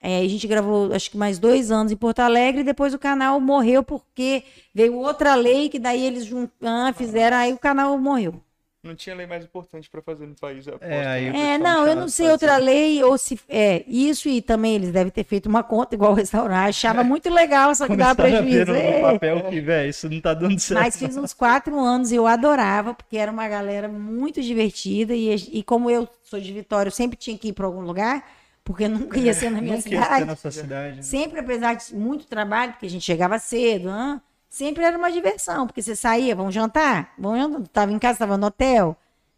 É, 0.00 0.18
a 0.20 0.28
gente 0.28 0.46
gravou 0.48 0.92
acho 0.94 1.10
que 1.10 1.16
mais 1.16 1.38
dois 1.38 1.70
anos 1.70 1.92
em 1.92 1.96
Porto 1.96 2.20
Alegre 2.20 2.62
e 2.62 2.64
depois 2.64 2.94
o 2.94 2.98
canal 2.98 3.38
morreu 3.38 3.82
porque 3.82 4.44
veio 4.74 4.96
outra 4.96 5.34
lei 5.34 5.68
que 5.68 5.78
daí 5.78 6.02
eles 6.02 6.24
juntaram, 6.24 6.94
fizeram, 6.94 7.36
aí 7.36 7.52
o 7.52 7.58
canal 7.58 7.98
morreu. 7.98 8.42
Não 8.82 8.94
tinha 8.94 9.14
lei 9.14 9.26
mais 9.26 9.44
importante 9.44 9.90
pra 9.90 10.00
fazer 10.00 10.26
no 10.26 10.34
país. 10.34 10.66
eu 10.66 10.76
aposto, 10.76 10.90
É, 10.90 11.06
aí 11.06 11.30
né? 11.30 11.54
É, 11.54 11.58
pessoal 11.58 11.74
não, 11.74 11.86
eu 11.86 11.94
não 11.96 12.08
sei 12.08 12.24
fazer. 12.26 12.32
outra 12.32 12.56
lei 12.56 13.04
ou 13.04 13.18
se 13.18 13.38
é 13.46 13.84
isso 13.86 14.26
e 14.26 14.40
também 14.40 14.74
eles 14.74 14.90
devem 14.90 15.12
ter 15.12 15.22
feito 15.22 15.50
uma 15.50 15.62
conta 15.62 15.94
igual 15.94 16.12
o 16.12 16.14
restaurante. 16.14 16.70
Achava 16.70 17.04
muito 17.04 17.28
legal, 17.28 17.74
só 17.74 17.86
que 17.86 17.94
dava 17.94 18.16
Começaram 18.16 18.42
prejuízo. 18.42 18.72
É. 18.72 19.02
papel 19.02 19.42
que, 19.50 19.60
velho, 19.60 19.90
isso 19.90 20.08
não 20.08 20.18
tá 20.20 20.32
dando 20.32 20.58
certo. 20.58 20.80
Mas 20.80 20.96
fiz 20.96 21.14
uns 21.14 21.34
quatro 21.34 21.78
anos 21.78 22.10
e 22.10 22.16
eu 22.16 22.26
adorava, 22.26 22.94
porque 22.94 23.18
era 23.18 23.30
uma 23.30 23.46
galera 23.46 23.86
muito 23.86 24.40
divertida. 24.40 25.14
E, 25.14 25.34
e 25.34 25.62
como 25.62 25.90
eu 25.90 26.08
sou 26.24 26.40
de 26.40 26.50
Vitória, 26.50 26.88
eu 26.88 26.92
sempre 26.92 27.18
tinha 27.18 27.36
que 27.36 27.48
ir 27.48 27.52
para 27.52 27.66
algum 27.66 27.82
lugar, 27.82 28.26
porque 28.64 28.88
nunca 28.88 29.18
ia 29.18 29.34
ser 29.34 29.50
na 29.50 29.60
minha 29.60 29.74
quer 29.76 29.82
ser 29.82 29.88
cidade. 29.90 30.24
na 30.24 30.36
sua 30.36 30.50
cidade. 30.50 30.96
né? 30.96 31.02
Sempre, 31.02 31.40
apesar 31.40 31.74
de 31.74 31.94
muito 31.94 32.24
trabalho, 32.26 32.72
porque 32.72 32.86
a 32.86 32.90
gente 32.90 33.04
chegava 33.04 33.38
cedo, 33.38 33.90
hã? 33.90 34.22
Sempre 34.50 34.84
era 34.84 34.98
uma 34.98 35.10
diversão, 35.10 35.66
porque 35.66 35.80
você 35.80 35.96
saía, 35.96 36.36
vamos 36.36 36.54
jantar? 36.54 37.14
Vamos 37.16 37.38
jantar. 37.38 37.68
Tava 37.68 37.92
em 37.92 37.98
casa, 37.98 38.18
tava 38.18 38.36
no 38.36 38.48
hotel. 38.48 38.94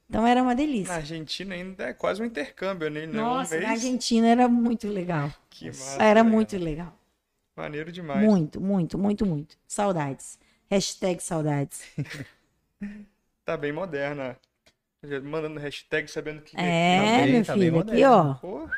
Então 0.08 0.26
era 0.26 0.42
uma 0.42 0.50
Na 0.50 0.54
delícia. 0.54 0.94
Argentina 0.94 1.54
ainda 1.54 1.84
é 1.84 1.92
quase 1.92 2.20
um 2.20 2.24
intercâmbio, 2.24 2.90
né? 2.90 3.06
Não 3.06 3.36
Nossa, 3.36 3.58
na 3.60 3.70
Argentina 3.70 4.26
era 4.26 4.48
muito 4.48 4.88
legal. 4.88 5.32
Que 5.48 5.66
massa, 5.66 6.02
Era 6.02 6.24
muito 6.24 6.56
legal. 6.56 6.92
Maneiro 7.56 7.92
demais. 7.92 8.22
Muito, 8.22 8.60
muito, 8.60 8.98
muito, 8.98 9.24
muito. 9.24 9.56
Saudades. 9.66 10.38
Hashtag 10.68 11.22
saudades. 11.22 11.82
Tá 13.44 13.56
bem 13.56 13.72
moderna. 13.72 14.38
Mandando 15.24 15.58
hashtag, 15.58 16.08
sabendo 16.08 16.42
que. 16.42 16.56
É, 16.56 17.24
bem, 17.24 17.32
meu 17.32 17.44
tá 17.44 17.54
bem 17.54 17.64
filho, 17.64 17.80
aqui, 17.80 18.04
ó. 18.04 18.34
Pô. 18.34 18.68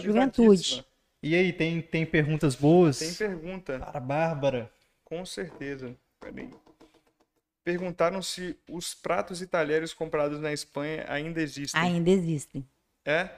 Juventude. 0.00 0.84
E 1.22 1.34
aí, 1.34 1.52
tem, 1.52 1.82
tem 1.82 2.06
perguntas 2.06 2.54
boas? 2.54 2.98
Tem 2.98 3.12
pergunta, 3.12 3.78
Para 3.78 3.98
a 3.98 4.00
Bárbara. 4.00 4.72
Com 5.12 5.26
certeza. 5.26 5.94
Peraí. 6.18 6.48
Perguntaram 7.62 8.22
se 8.22 8.56
os 8.66 8.94
pratos 8.94 9.42
e 9.42 9.46
talheres 9.46 9.92
comprados 9.92 10.40
na 10.40 10.54
Espanha 10.54 11.04
ainda 11.06 11.42
existem. 11.42 11.78
Ainda 11.78 12.08
existem. 12.08 12.66
É? 13.04 13.28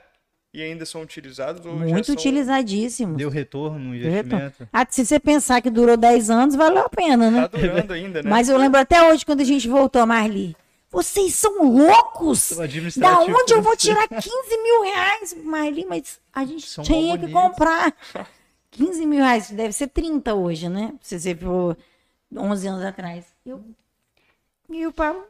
E 0.53 0.61
ainda 0.61 0.85
são 0.85 1.01
utilizados? 1.01 1.65
Muito 1.65 2.05
são... 2.05 2.15
utilizadíssimos. 2.15 3.17
Deu 3.17 3.29
retorno 3.29 3.77
no 3.77 3.93
retorno. 3.93 4.19
investimento? 4.19 4.69
Ah, 4.71 4.87
se 4.89 5.05
você 5.05 5.19
pensar 5.19 5.61
que 5.61 5.69
durou 5.69 5.97
10 5.97 6.29
anos, 6.29 6.55
valeu 6.55 6.85
a 6.85 6.89
pena, 6.89 7.29
né? 7.29 7.41
Tá 7.49 7.57
durando 7.57 7.91
ainda, 7.91 8.23
né? 8.23 8.29
Mas 8.29 8.47
eu 8.47 8.57
lembro 8.57 8.79
até 8.79 9.11
hoje 9.11 9.25
quando 9.25 9.41
a 9.41 9.45
gente 9.45 9.67
voltou, 9.67 10.07
Marli. 10.07 10.55
Vocês 10.89 11.35
são 11.35 11.61
loucos! 11.61 12.53
Da 12.95 13.19
onde 13.19 13.53
eu 13.53 13.61
vou 13.61 13.75
tirar 13.75 14.07
15 14.07 14.23
mil 14.63 14.83
reais, 14.83 15.35
Marli? 15.43 15.85
Mas 15.85 16.21
a 16.33 16.45
gente 16.45 16.69
São 16.69 16.85
tinha 16.85 17.17
que 17.17 17.27
comprar. 17.27 17.93
15 18.75 19.05
mil 19.05 19.19
reais, 19.19 19.49
deve 19.51 19.71
ser 19.71 19.87
30 19.87 20.33
hoje, 20.33 20.67
né? 20.67 20.93
Se 21.01 21.17
você 21.17 21.33
for 21.33 21.77
11 22.35 22.67
anos 22.67 22.83
atrás. 22.83 23.25
Eu, 23.45 23.63
e 24.69 24.85
o 24.85 24.91
Paulo, 24.91 25.23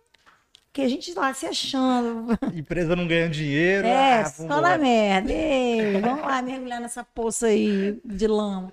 que 0.74 0.82
a 0.82 0.88
gente 0.88 1.14
lá 1.14 1.32
se 1.32 1.46
achando. 1.46 2.38
Empresa 2.58 2.96
não 2.96 3.08
ganhando 3.08 3.34
dinheiro. 3.34 3.86
É, 3.86 4.22
ah, 4.22 4.26
só 4.26 4.60
na 4.60 4.78
merda. 4.80 5.32
Ei, 5.32 6.02
vamos 6.02 6.22
lá 6.22 6.42
mergulhar 6.42 6.82
nessa 6.82 7.04
poça 7.04 7.48
aí 7.48 8.00
de 8.04 8.26
lama. 8.26 8.72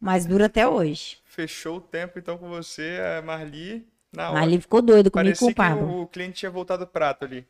Mas 0.00 0.24
dura 0.24 0.46
até 0.46 0.66
hoje. 0.66 1.18
Fechou 1.26 1.76
o 1.76 1.80
tempo 1.80 2.18
então 2.18 2.38
com 2.38 2.48
você, 2.48 2.98
a 3.18 3.22
Marli, 3.22 3.86
na 4.10 4.30
hora. 4.30 4.40
Marli 4.40 4.60
ficou 4.60 4.80
doido 4.80 5.10
comigo 5.10 5.38
com 5.38 5.44
Parecia 5.44 5.46
o 5.46 5.50
que 5.50 5.54
Pablo. 5.54 6.02
o 6.02 6.06
cliente 6.06 6.38
tinha 6.38 6.50
voltado 6.50 6.84
o 6.84 6.86
prato 6.86 7.26
ali. 7.26 7.46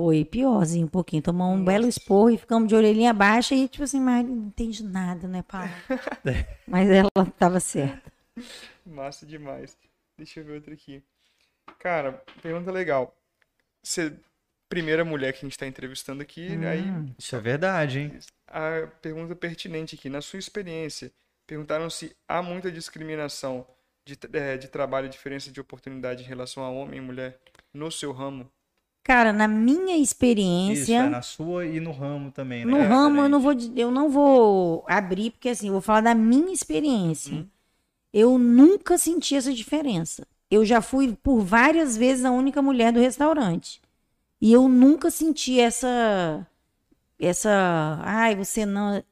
Foi 0.00 0.24
piorzinho 0.24 0.86
um 0.86 0.88
pouquinho. 0.88 1.22
Tomamos 1.22 1.60
um 1.60 1.64
belo 1.64 1.86
esporro 1.86 2.30
e 2.30 2.38
ficamos 2.38 2.66
de 2.66 2.74
orelhinha 2.74 3.12
baixa 3.12 3.54
e, 3.54 3.68
tipo 3.68 3.84
assim, 3.84 4.00
Marli 4.00 4.30
não 4.30 4.46
entende 4.46 4.82
nada, 4.82 5.28
né, 5.28 5.42
Paulo? 5.42 5.68
Mas 6.66 6.88
ela 6.88 7.10
tava 7.38 7.60
certa. 7.60 8.10
Massa 8.86 9.26
demais. 9.26 9.76
Deixa 10.16 10.40
eu 10.40 10.44
ver 10.44 10.54
outra 10.54 10.72
aqui. 10.72 11.02
Cara, 11.78 12.24
pergunta 12.40 12.72
legal. 12.72 13.14
Você, 13.82 14.18
primeira 14.70 15.04
mulher 15.04 15.34
que 15.34 15.40
a 15.40 15.42
gente 15.42 15.52
está 15.52 15.66
entrevistando 15.66 16.22
aqui, 16.22 16.48
aí 16.64 16.82
Isso 17.18 17.36
é 17.36 17.40
verdade, 17.40 17.98
hein? 17.98 18.18
a 18.48 18.86
pergunta 19.02 19.36
pertinente 19.36 19.96
aqui. 19.96 20.08
Na 20.08 20.22
sua 20.22 20.38
experiência, 20.38 21.12
perguntaram 21.46 21.90
se 21.90 22.16
há 22.26 22.40
muita 22.40 22.72
discriminação 22.72 23.66
de, 24.06 24.18
eh, 24.32 24.56
de 24.56 24.68
trabalho 24.68 25.08
e 25.08 25.10
diferença 25.10 25.52
de 25.52 25.60
oportunidade 25.60 26.22
em 26.22 26.26
relação 26.26 26.64
a 26.64 26.70
homem 26.70 27.00
e 27.00 27.02
mulher 27.02 27.38
no 27.70 27.92
seu 27.92 28.12
ramo? 28.12 28.50
Cara, 29.02 29.32
na 29.32 29.48
minha 29.48 29.96
Isso, 29.96 30.02
experiência, 30.02 30.94
é 31.04 31.08
na 31.08 31.22
sua 31.22 31.66
e 31.66 31.80
no 31.80 31.90
ramo 31.92 32.30
também, 32.32 32.64
né? 32.64 32.72
no 32.72 32.78
É, 32.78 32.88
ramo 32.88 33.22
eu 33.22 33.28
diferente. 33.28 33.30
não 33.30 33.40
vou 33.40 33.52
eu 33.76 33.90
não 33.90 34.10
vou 34.10 34.84
abrir 34.88 35.30
porque 35.32 35.48
assim, 35.50 35.66
eu 35.68 35.72
vou 35.74 35.80
falar 35.82 36.02
da 36.02 36.14
minha 36.14 36.52
experiência. 36.52 37.34
Uhum. 37.34 37.48
Eu 38.12 38.38
nunca 38.38 38.98
senti 38.98 39.36
essa 39.36 39.52
diferença. 39.54 40.26
Eu 40.50 40.64
já 40.64 40.82
fui 40.82 41.16
por 41.22 41.40
várias 41.42 41.96
vezes 41.96 42.24
a 42.24 42.30
única 42.32 42.62
mulher 42.62 42.92
do 42.92 43.00
restaurante. 43.00 43.80
E 44.40 44.52
eu 44.52 44.68
nunca 44.68 45.10
senti 45.10 45.60
essa 45.60 46.46
essa, 47.20 48.00
ai, 48.04 48.36
você 48.36 48.66
não 48.66 49.02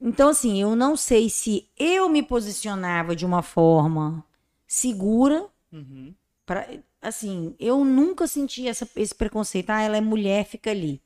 Então 0.00 0.30
assim, 0.30 0.60
eu 0.60 0.76
não 0.76 0.96
sei 0.96 1.30
se 1.30 1.68
eu 1.78 2.08
me 2.08 2.22
posicionava 2.22 3.14
de 3.16 3.26
uma 3.26 3.42
forma 3.42 4.24
segura 4.66 5.48
Uhum. 5.72 6.14
Pra, 6.46 6.66
assim, 7.00 7.54
eu 7.58 7.84
nunca 7.84 8.26
senti 8.26 8.68
essa, 8.68 8.88
esse 8.96 9.14
preconceito. 9.14 9.70
Ah, 9.70 9.82
ela 9.82 9.96
é 9.96 10.00
mulher, 10.00 10.44
fica 10.44 10.70
ali. 10.70 11.00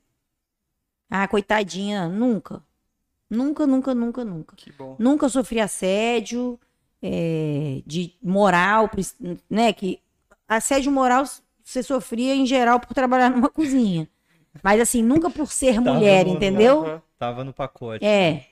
Ah, 1.09 1.27
coitadinha, 1.27 2.07
nunca. 2.09 2.61
Nunca, 3.29 3.65
nunca, 3.65 3.93
nunca, 3.95 4.25
nunca. 4.25 4.55
Que 4.55 4.71
bom. 4.71 4.95
Nunca 4.99 5.29
sofri 5.29 5.59
assédio 5.59 6.59
é, 7.01 7.81
de 7.85 8.13
moral, 8.21 8.89
né? 9.49 9.73
Que 9.73 9.99
assédio 10.47 10.91
moral 10.91 11.23
você 11.63 11.81
sofria 11.81 12.35
em 12.35 12.45
geral 12.45 12.79
por 12.79 12.93
trabalhar 12.93 13.29
numa 13.31 13.49
cozinha. 13.49 14.07
Mas 14.63 14.79
assim, 14.79 15.01
nunca 15.01 15.29
por 15.29 15.47
ser 15.51 15.75
Tava 15.75 15.93
mulher, 15.93 16.25
no- 16.25 16.33
entendeu? 16.33 16.83
Aham. 16.85 17.01
Tava 17.17 17.43
no 17.43 17.53
pacote. 17.53 18.05
É. 18.05 18.47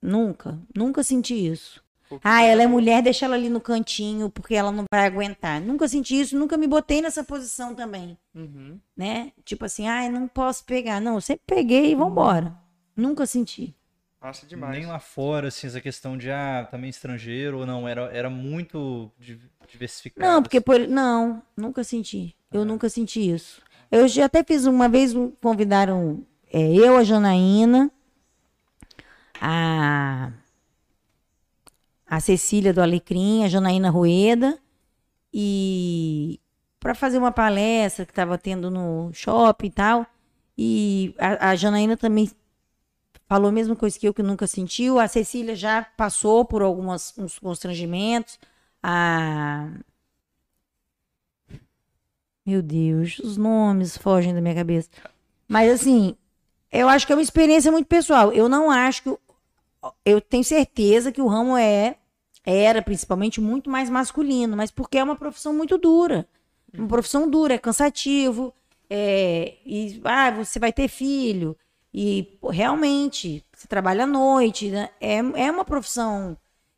Nunca, 0.00 0.58
nunca 0.74 1.02
senti 1.02 1.34
isso. 1.34 1.83
Ah, 2.22 2.42
ela 2.42 2.62
é 2.62 2.66
mulher, 2.66 3.02
deixa 3.02 3.24
ela 3.24 3.34
ali 3.34 3.48
no 3.48 3.60
cantinho, 3.60 4.30
porque 4.30 4.54
ela 4.54 4.70
não 4.70 4.84
vai 4.92 5.06
aguentar. 5.06 5.60
Nunca 5.60 5.88
senti 5.88 6.20
isso, 6.20 6.38
nunca 6.38 6.56
me 6.56 6.66
botei 6.66 7.00
nessa 7.02 7.24
posição 7.24 7.74
também, 7.74 8.16
Uhum. 8.34 8.78
né? 8.96 9.32
Tipo 9.44 9.64
assim, 9.64 9.88
ah, 9.88 10.08
não 10.10 10.28
posso 10.28 10.64
pegar. 10.64 11.00
Não, 11.00 11.14
eu 11.14 11.20
sempre 11.20 11.42
peguei 11.46 11.90
e 11.90 11.94
vambora. 11.94 12.54
Nunca 12.96 13.26
senti. 13.26 13.74
Massa 14.20 14.46
demais. 14.46 14.78
Nem 14.78 14.86
lá 14.86 14.98
fora, 14.98 15.48
assim, 15.48 15.66
essa 15.66 15.80
questão 15.80 16.16
de, 16.16 16.30
ah, 16.30 16.66
também 16.70 16.88
estrangeiro 16.88 17.58
ou 17.58 17.66
não, 17.66 17.86
era, 17.86 18.02
era 18.14 18.30
muito 18.30 19.10
di- 19.18 19.40
diversificado. 19.68 20.26
Não, 20.26 20.42
porque 20.42 20.58
assim. 20.58 20.64
por... 20.64 20.78
não, 20.88 21.42
nunca 21.56 21.82
senti. 21.84 22.34
Eu 22.52 22.64
nunca 22.64 22.88
senti 22.88 23.28
isso. 23.30 23.60
Eu 23.90 24.06
já 24.08 24.24
até 24.26 24.42
fiz 24.44 24.64
uma 24.64 24.88
vez, 24.88 25.12
convidaram 25.42 26.24
é, 26.52 26.72
eu, 26.74 26.96
a 26.96 27.04
Janaína, 27.04 27.90
a, 29.40 30.30
a 32.16 32.20
Cecília 32.20 32.72
do 32.72 32.80
Alecrim, 32.80 33.44
a 33.44 33.48
Janaína 33.48 33.90
Rueda, 33.90 34.58
e 35.32 36.40
para 36.78 36.94
fazer 36.94 37.18
uma 37.18 37.32
palestra 37.32 38.06
que 38.06 38.12
estava 38.12 38.38
tendo 38.38 38.70
no 38.70 39.10
shopping 39.12 39.66
e 39.66 39.70
tal. 39.70 40.06
E 40.56 41.14
a, 41.18 41.50
a 41.50 41.56
Janaína 41.56 41.96
também 41.96 42.30
falou 43.26 43.48
a 43.48 43.52
mesma 43.52 43.74
coisa 43.74 43.98
que 43.98 44.06
eu, 44.06 44.14
que 44.14 44.22
nunca 44.22 44.46
sentiu. 44.46 45.00
A 45.00 45.08
Cecília 45.08 45.56
já 45.56 45.82
passou 45.82 46.44
por 46.44 46.62
alguns 46.62 47.16
uns 47.18 47.38
constrangimentos. 47.38 48.38
A 48.82 49.70
meu 52.46 52.62
Deus, 52.62 53.18
os 53.20 53.36
nomes 53.36 53.96
fogem 53.96 54.34
da 54.34 54.40
minha 54.40 54.54
cabeça. 54.54 54.90
Mas 55.48 55.72
assim, 55.72 56.14
eu 56.70 56.88
acho 56.88 57.06
que 57.06 57.12
é 57.12 57.16
uma 57.16 57.22
experiência 57.22 57.72
muito 57.72 57.86
pessoal. 57.86 58.32
Eu 58.32 58.48
não 58.48 58.70
acho 58.70 59.02
que. 59.02 59.18
Eu 60.04 60.20
tenho 60.20 60.44
certeza 60.44 61.10
que 61.10 61.20
o 61.20 61.26
ramo 61.26 61.56
é, 61.56 61.96
era 62.44 62.82
principalmente 62.82 63.40
muito 63.40 63.70
mais 63.70 63.88
masculino, 63.88 64.56
mas 64.56 64.70
porque 64.70 64.98
é 64.98 65.04
uma 65.04 65.16
profissão 65.16 65.54
muito 65.54 65.78
dura. 65.78 66.28
Uma 66.76 66.88
profissão 66.88 67.30
dura, 67.30 67.54
é 67.54 67.58
cansativo. 67.58 68.52
É, 68.90 69.56
e 69.64 70.00
ah, 70.04 70.30
você 70.30 70.58
vai 70.58 70.72
ter 70.72 70.88
filho. 70.88 71.56
E 71.92 72.38
realmente, 72.50 73.44
você 73.52 73.68
trabalha 73.68 74.04
à 74.04 74.06
noite. 74.06 74.70
né? 74.70 74.90
É, 75.00 75.18
é 75.18 75.50
uma 75.50 75.64
profissão, 75.64 76.36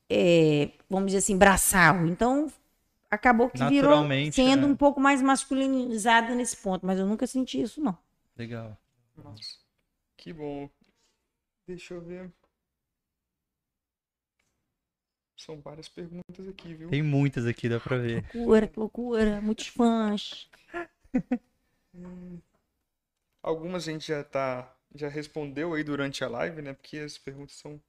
é, 0.09 0.71
vamos 0.89 1.07
dizer 1.07 1.19
assim, 1.19 1.37
braçal. 1.37 2.07
Então, 2.07 2.53
acabou 3.11 3.49
que 3.49 3.65
virou 3.65 4.05
sendo 4.31 4.67
né? 4.67 4.73
um 4.73 4.77
pouco 4.77 5.01
mais 5.01 5.23
masculinizada 5.23 6.35
nesse 6.35 6.57
ponto, 6.59 6.85
mas 6.87 6.99
eu 6.99 7.07
nunca 7.07 7.27
senti 7.27 7.61
isso, 7.61 7.81
não. 7.81 7.97
Legal. 8.37 8.77
Nossa. 9.17 9.57
Que 10.17 10.33
bom. 10.33 10.69
Deixa 11.67 11.95
eu 11.95 12.03
ver. 12.03 12.31
São 15.47 15.61
várias 15.61 15.89
perguntas 15.89 16.49
aqui, 16.49 16.75
viu? 16.75 16.89
Tem 16.89 17.05
muitas 17.05 17.47
aqui, 17.47 17.69
dá 17.69 17.79
pra 17.79 17.97
ver. 17.97 18.25
Loucura, 18.35 18.67
que 18.67 18.81
loucura, 18.81 19.41
muitos 19.41 19.69
fãs. 19.69 20.51
Algumas 23.41 23.87
a 23.87 23.93
gente 23.93 24.09
já 24.09 24.25
tá, 24.25 24.77
já 24.93 25.09
respondeu 25.09 25.75
aí 25.75 25.85
durante 25.85 26.25
a 26.25 26.29
live, 26.29 26.63
né? 26.63 26.73
Porque 26.73 26.99
as 26.99 27.17
perguntas 27.17 27.55
são 27.55 27.81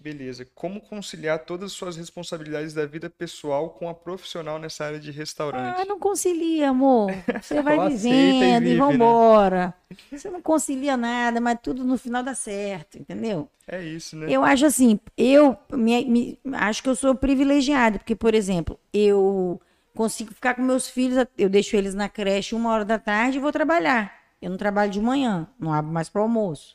Beleza. 0.00 0.46
Como 0.54 0.80
conciliar 0.80 1.40
todas 1.44 1.72
as 1.72 1.76
suas 1.76 1.96
responsabilidades 1.96 2.72
da 2.72 2.86
vida 2.86 3.10
pessoal 3.10 3.70
com 3.70 3.86
a 3.88 3.94
profissional 3.94 4.58
nessa 4.58 4.84
área 4.86 4.98
de 4.98 5.10
Ah, 5.10 5.12
restaurante? 5.14 5.86
não 5.86 5.98
concilia, 5.98 6.70
amor. 6.70 7.10
Você 7.40 7.60
vai 7.62 7.76
e 7.76 7.96
vivendo 7.96 8.62
e 8.66 8.68
vive, 8.68 8.76
né? 8.76 8.78
vambora. 8.78 9.74
Você 10.10 10.30
não 10.30 10.40
concilia 10.40 10.96
nada, 10.96 11.40
mas 11.40 11.58
tudo 11.62 11.84
no 11.84 11.98
final 11.98 12.22
dá 12.22 12.34
certo, 12.34 12.98
entendeu? 12.98 13.48
É 13.68 13.82
isso, 13.84 14.16
né? 14.16 14.26
Eu 14.32 14.42
acho 14.42 14.64
assim, 14.66 14.98
eu 15.16 15.56
me, 15.72 16.04
me- 16.06 16.38
acho 16.54 16.82
que 16.82 16.88
eu 16.88 16.96
sou 16.96 17.14
privilegiada, 17.14 17.98
porque, 17.98 18.16
por 18.16 18.34
exemplo, 18.34 18.80
eu 18.92 19.60
consigo 19.94 20.32
ficar 20.32 20.54
com 20.54 20.62
meus 20.62 20.88
filhos, 20.88 21.24
eu 21.36 21.48
deixo 21.48 21.76
eles 21.76 21.94
na 21.94 22.08
creche 22.08 22.54
uma 22.54 22.70
hora 22.72 22.84
da 22.86 22.98
tarde 22.98 23.36
e 23.36 23.40
vou 23.40 23.52
trabalhar. 23.52 24.12
Eu 24.40 24.48
não 24.50 24.56
trabalho 24.56 24.90
de 24.90 25.00
manhã, 25.00 25.46
não 25.58 25.72
abro 25.72 25.92
mais 25.92 26.08
para 26.08 26.22
almoço. 26.22 26.72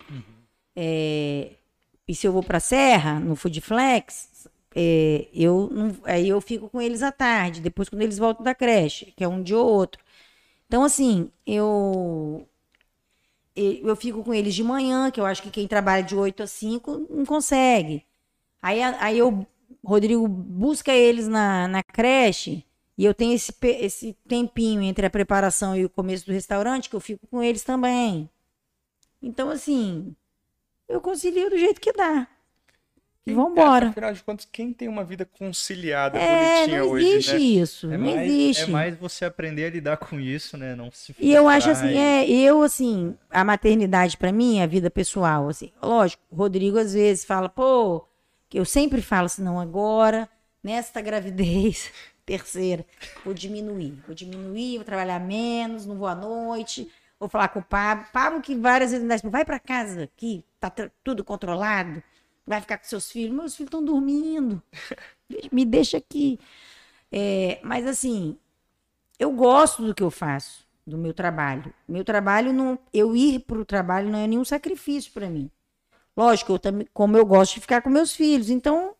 É, 0.75 1.51
e 2.07 2.15
se 2.15 2.27
eu 2.27 2.31
vou 2.33 2.43
para 2.43 2.59
Serra, 2.59 3.19
no 3.19 3.35
Food 3.35 3.61
Flex, 3.61 4.47
é, 4.75 5.27
eu 5.33 5.69
não- 5.71 5.97
aí 6.05 6.29
eu 6.29 6.41
fico 6.41 6.69
com 6.69 6.81
eles 6.81 7.01
à 7.03 7.11
tarde, 7.11 7.61
depois 7.61 7.89
quando 7.89 8.01
eles 8.03 8.17
voltam 8.17 8.43
da 8.43 8.55
creche, 8.55 9.13
que 9.15 9.23
é 9.23 9.27
um 9.27 9.41
dia 9.43 9.57
ou 9.57 9.67
outro. 9.67 10.01
Então, 10.67 10.83
assim, 10.83 11.31
eu 11.47 12.47
eu 13.55 13.95
fico 13.95 14.23
com 14.23 14.33
eles 14.33 14.53
de 14.53 14.63
manhã, 14.63 15.09
que 15.11 15.19
eu 15.19 15.25
acho 15.25 15.41
que 15.41 15.49
quem 15.49 15.67
trabalha 15.67 16.03
de 16.03 16.15
8 16.15 16.43
a 16.43 16.47
5 16.47 17.07
não 17.09 17.25
consegue. 17.25 18.03
Aí, 18.61 18.81
a- 18.83 18.97
aí 19.03 19.19
eu, 19.19 19.45
Rodrigo 19.83 20.27
busca 20.27 20.93
eles 20.93 21.27
na, 21.27 21.67
na 21.67 21.83
creche 21.83 22.65
E 22.97 23.05
eu 23.05 23.13
tenho 23.15 23.33
esse, 23.35 23.53
esse 23.63 24.13
tempinho 24.27 24.81
entre 24.83 25.05
a 25.07 25.09
preparação 25.09 25.75
e 25.77 25.85
o 25.85 25.89
começo 25.89 26.25
do 26.27 26.33
restaurante 26.33 26.89
que 26.89 26.95
eu 26.95 27.01
fico 27.01 27.27
com 27.27 27.43
eles 27.43 27.63
também. 27.63 28.29
Então, 29.21 29.49
assim, 29.49 30.15
eu 30.87 31.01
concilio 31.01 31.49
do 31.49 31.57
jeito 31.57 31.81
que 31.81 31.91
dá. 31.93 32.27
E 33.27 33.33
vambora. 33.33 33.87
Afinal 33.89 34.13
de 34.13 34.23
contas, 34.23 34.47
quem 34.51 34.71
tem 34.71 34.87
uma 34.87 35.03
vida 35.03 35.25
conciliada, 35.25 36.19
É, 36.19 36.27
bonitinha 36.29 36.83
não 36.83 36.91
hoje, 36.91 37.05
existe 37.05 37.31
né? 37.33 37.39
isso. 37.39 37.87
É 37.91 37.97
não 37.97 38.05
mais, 38.05 38.21
existe. 38.29 38.61
é 38.61 38.65
mais 38.67 38.97
você 38.97 39.25
aprender 39.25 39.65
a 39.65 39.69
lidar 39.71 39.97
com 39.97 40.19
isso, 40.19 40.57
né? 40.57 40.75
Não 40.75 40.91
se 40.91 41.15
E 41.19 41.33
eu 41.33 41.49
acho 41.49 41.71
assim, 41.71 41.87
e- 41.87 41.97
é, 41.97 42.29
eu 42.29 42.61
assim, 42.61 43.15
a 43.31 43.43
maternidade 43.43 44.15
pra 44.17 44.31
mim, 44.31 44.59
é 44.59 44.63
a 44.63 44.67
vida 44.67 44.91
pessoal, 44.91 45.49
assim, 45.49 45.71
lógico, 45.81 46.21
o 46.29 46.35
Rodrigo 46.35 46.77
às 46.77 46.93
vezes 46.93 47.25
fala, 47.25 47.49
pô, 47.49 48.05
que 48.47 48.59
eu 48.59 48.65
sempre 48.65 49.01
falo 49.01 49.25
assim, 49.25 49.41
não, 49.41 49.59
agora, 49.59 50.29
nesta 50.63 51.01
gravidez, 51.01 51.91
terceira, 52.25 52.85
vou 53.23 53.33
diminuir, 53.33 53.97
vou 54.05 54.15
diminuir, 54.15 54.77
vou 54.77 54.85
trabalhar 54.85 55.19
menos, 55.19 55.85
não 55.85 55.95
vou 55.97 56.07
à 56.07 56.13
noite, 56.15 56.91
vou 57.19 57.29
falar 57.29 57.49
com 57.49 57.59
o 57.59 57.63
Pablo, 57.63 58.05
Pablo 58.13 58.41
que 58.41 58.55
várias 58.55 58.91
vezes 58.91 59.23
me 59.23 59.29
vai 59.29 59.45
pra 59.45 59.59
casa 59.59 60.03
aqui, 60.03 60.43
tá 60.59 60.71
tudo 61.03 61.23
controlado, 61.23 62.03
vai 62.45 62.61
ficar 62.61 62.77
com 62.77 62.85
seus 62.85 63.11
filhos, 63.11 63.35
meus 63.35 63.55
filhos 63.55 63.67
estão 63.69 63.83
dormindo, 63.83 64.61
me 65.51 65.65
deixa 65.65 65.97
aqui. 65.97 66.39
É, 67.11 67.59
mas 67.63 67.85
assim, 67.87 68.37
eu 69.19 69.31
gosto 69.31 69.83
do 69.85 69.95
que 69.95 70.03
eu 70.03 70.11
faço, 70.11 70.67
do 70.85 70.97
meu 70.97 71.13
trabalho. 71.13 71.73
Meu 71.87 72.03
trabalho 72.03 72.53
não, 72.53 72.77
eu 72.93 73.15
ir 73.15 73.39
para 73.41 73.59
o 73.59 73.65
trabalho 73.65 74.09
não 74.09 74.19
é 74.19 74.27
nenhum 74.27 74.45
sacrifício 74.45 75.11
para 75.13 75.29
mim. 75.29 75.49
Lógico, 76.17 76.53
eu 76.53 76.59
também, 76.59 76.87
como 76.93 77.17
eu 77.17 77.25
gosto 77.25 77.55
de 77.55 77.61
ficar 77.61 77.81
com 77.81 77.89
meus 77.89 78.13
filhos, 78.15 78.49
então 78.49 78.95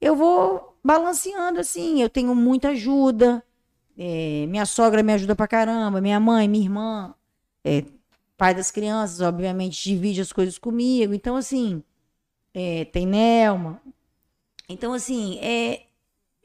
eu 0.00 0.16
vou 0.16 0.78
balanceando 0.84 1.60
assim. 1.60 2.02
Eu 2.02 2.10
tenho 2.10 2.34
muita 2.34 2.70
ajuda. 2.70 3.44
é, 3.98 4.46
minha 4.48 4.66
sogra 4.66 5.02
me 5.02 5.12
ajuda 5.12 5.36
pra 5.36 5.48
caramba, 5.48 6.00
minha 6.00 6.20
mãe, 6.20 6.48
minha 6.48 6.64
irmã, 6.64 7.14
é, 7.64 7.84
pai 8.36 8.54
das 8.54 8.70
crianças, 8.70 9.20
obviamente 9.20 9.82
divide 9.82 10.20
as 10.20 10.32
coisas 10.32 10.58
comigo. 10.58 11.14
Então 11.14 11.36
assim, 11.36 11.82
é, 12.52 12.84
tem 12.84 13.06
Nelma. 13.06 13.80
Então 14.68 14.92
assim, 14.92 15.38
é, 15.40 15.86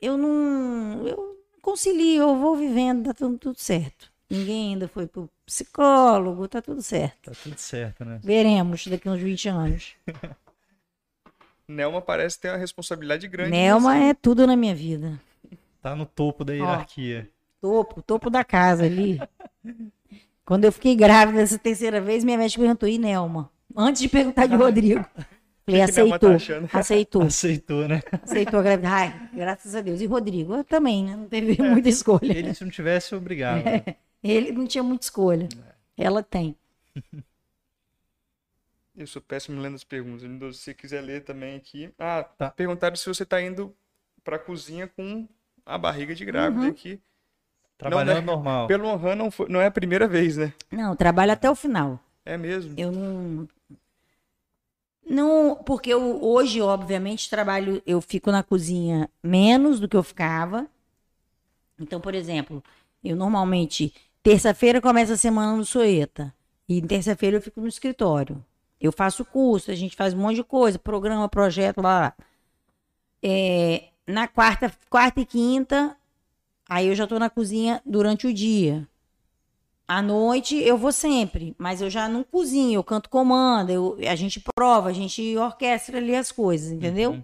eu 0.01 0.17
não, 0.17 1.05
eu 1.07 1.43
concilio, 1.61 2.23
eu 2.23 2.35
vou 2.37 2.55
vivendo, 2.55 3.05
tá 3.05 3.13
tudo, 3.13 3.37
tudo 3.37 3.59
certo. 3.59 4.11
Ninguém 4.29 4.73
ainda 4.73 4.87
foi 4.87 5.07
pro 5.07 5.29
psicólogo, 5.45 6.47
tá 6.47 6.61
tudo 6.61 6.81
certo. 6.81 7.31
Tá 7.31 7.31
tudo 7.43 7.57
certo, 7.57 8.05
né? 8.05 8.19
Veremos 8.23 8.85
daqui 8.87 9.09
uns 9.09 9.19
20 9.19 9.49
anos. 9.49 9.95
Nelma 11.67 12.01
parece 12.01 12.39
ter 12.39 12.49
uma 12.49 12.57
responsabilidade 12.57 13.27
grande. 13.27 13.51
Nelma 13.51 13.97
é 13.97 14.13
tudo 14.13 14.47
na 14.47 14.55
minha 14.55 14.73
vida. 14.73 15.19
Tá 15.81 15.95
no 15.95 16.05
topo 16.05 16.43
da 16.43 16.53
hierarquia. 16.53 17.29
Topo, 17.61 18.01
topo 18.01 18.29
da 18.29 18.43
casa 18.43 18.85
ali. 18.85 19.19
Quando 20.49 20.65
eu 20.65 20.71
fiquei 20.71 20.95
grávida 20.95 21.41
essa 21.41 21.59
terceira 21.59 22.01
vez, 22.01 22.23
minha 22.23 22.35
médica 22.35 22.63
perguntou, 22.63 22.89
e 22.89 22.97
Nelma? 22.97 23.51
Antes 23.77 24.01
de 24.01 24.09
perguntar 24.09 24.47
de 24.47 24.55
Rodrigo. 24.57 25.05
Falei, 25.63 25.85
Nelma 25.85 26.17
tá 26.17 26.35
aceitou, 26.35 26.69
aceitou, 26.73 27.21
Aceitou, 27.29 27.87
né? 27.87 28.01
aceitou 28.23 28.59
a 28.59 28.63
gravidez. 28.63 28.91
Ai, 28.91 29.29
graças 29.31 29.75
a 29.75 29.81
Deus. 29.81 30.01
E 30.01 30.07
Rodrigo? 30.07 30.55
Eu 30.55 30.63
também, 30.63 31.05
né? 31.05 31.15
Não 31.15 31.27
teve 31.27 31.61
muita 31.61 31.87
escolha. 31.87 32.35
Ele, 32.35 32.51
se 32.55 32.63
não 32.63 32.71
tivesse, 32.71 33.13
obrigado. 33.13 33.63
Ele 34.23 34.51
não 34.51 34.65
tinha 34.65 34.83
muita 34.83 35.03
escolha. 35.05 35.47
Ela 35.95 36.23
tem. 36.23 36.55
Eu 38.97 39.05
sou 39.05 39.21
péssimo 39.21 39.61
lendo 39.61 39.75
as 39.75 39.83
perguntas. 39.83 40.57
Se 40.57 40.63
você 40.63 40.73
quiser 40.73 41.01
ler 41.01 41.23
também 41.23 41.55
aqui. 41.57 41.93
Ah, 41.99 42.23
Tá. 42.23 42.49
perguntaram 42.49 42.95
se 42.95 43.05
você 43.05 43.23
tá 43.23 43.39
indo 43.39 43.71
pra 44.23 44.39
cozinha 44.39 44.87
com 44.87 45.27
a 45.63 45.77
barriga 45.77 46.15
de 46.15 46.25
grávida 46.25 46.63
Uhum. 46.63 46.69
aqui. 46.69 46.99
Trabalhando 47.79 48.15
né? 48.17 48.21
normal. 48.21 48.67
Pelo 48.67 48.89
Honran 48.89 49.15
não, 49.15 49.31
foi- 49.31 49.47
não 49.47 49.61
é 49.61 49.67
a 49.67 49.71
primeira 49.71 50.05
vez, 50.05 50.35
né? 50.35 50.53
Não, 50.69 50.95
trabalho 50.97 51.31
até 51.31 51.49
o 51.49 51.55
final. 51.55 51.97
É 52.25 52.37
mesmo. 52.37 52.73
Eu 52.77 52.91
não. 52.91 53.47
Não, 55.09 55.55
porque 55.65 55.91
eu 55.91 56.21
hoje, 56.21 56.61
obviamente, 56.61 57.29
trabalho, 57.29 57.81
eu 57.87 58.01
fico 58.01 58.31
na 58.31 58.43
cozinha 58.43 59.09
menos 59.23 59.79
do 59.79 59.87
que 59.87 59.95
eu 59.95 60.03
ficava. 60.03 60.67
Então, 61.79 62.01
por 62.01 62.13
exemplo, 62.13 62.61
eu 63.01 63.15
normalmente, 63.15 63.93
terça-feira 64.21 64.81
começa 64.81 65.13
a 65.13 65.17
semana 65.17 65.55
no 65.55 65.65
Soeta. 65.65 66.35
E 66.67 66.81
terça-feira 66.81 67.37
eu 67.37 67.41
fico 67.41 67.61
no 67.61 67.67
escritório. 67.67 68.43
Eu 68.79 68.91
faço 68.91 69.23
curso, 69.23 69.71
a 69.71 69.75
gente 69.75 69.95
faz 69.95 70.13
um 70.13 70.17
monte 70.17 70.35
de 70.35 70.43
coisa, 70.43 70.77
programa, 70.77 71.29
projeto, 71.29 71.81
lá. 71.81 71.99
lá. 71.99 72.13
É, 73.23 73.85
na 74.05 74.27
quarta, 74.27 74.71
quarta 74.89 75.21
e 75.21 75.25
quinta, 75.25 75.95
aí 76.69 76.87
eu 76.87 76.95
já 76.95 77.07
tô 77.07 77.17
na 77.17 77.29
cozinha 77.29 77.81
durante 77.85 78.27
o 78.27 78.33
dia. 78.33 78.87
À 79.87 80.01
noite 80.03 80.55
eu 80.55 80.77
vou 80.77 80.91
sempre, 80.91 81.55
mas 81.57 81.81
eu 81.81 81.89
já 81.89 82.07
não 82.07 82.23
cozinho, 82.23 82.77
eu 82.77 82.83
canto 82.83 83.09
comanda, 83.09 83.71
eu, 83.71 83.97
a 84.07 84.15
gente 84.15 84.39
prova, 84.55 84.89
a 84.89 84.93
gente 84.93 85.35
orquestra 85.35 85.97
ali 85.97 86.15
as 86.15 86.31
coisas, 86.31 86.71
entendeu? 86.71 87.13
Uhum. 87.13 87.23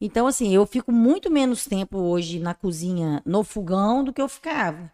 Então, 0.00 0.26
assim, 0.26 0.54
eu 0.54 0.64
fico 0.66 0.92
muito 0.92 1.30
menos 1.30 1.64
tempo 1.64 1.98
hoje 1.98 2.38
na 2.38 2.54
cozinha, 2.54 3.22
no 3.24 3.42
fogão, 3.42 4.04
do 4.04 4.12
que 4.12 4.20
eu 4.20 4.28
ficava. 4.28 4.92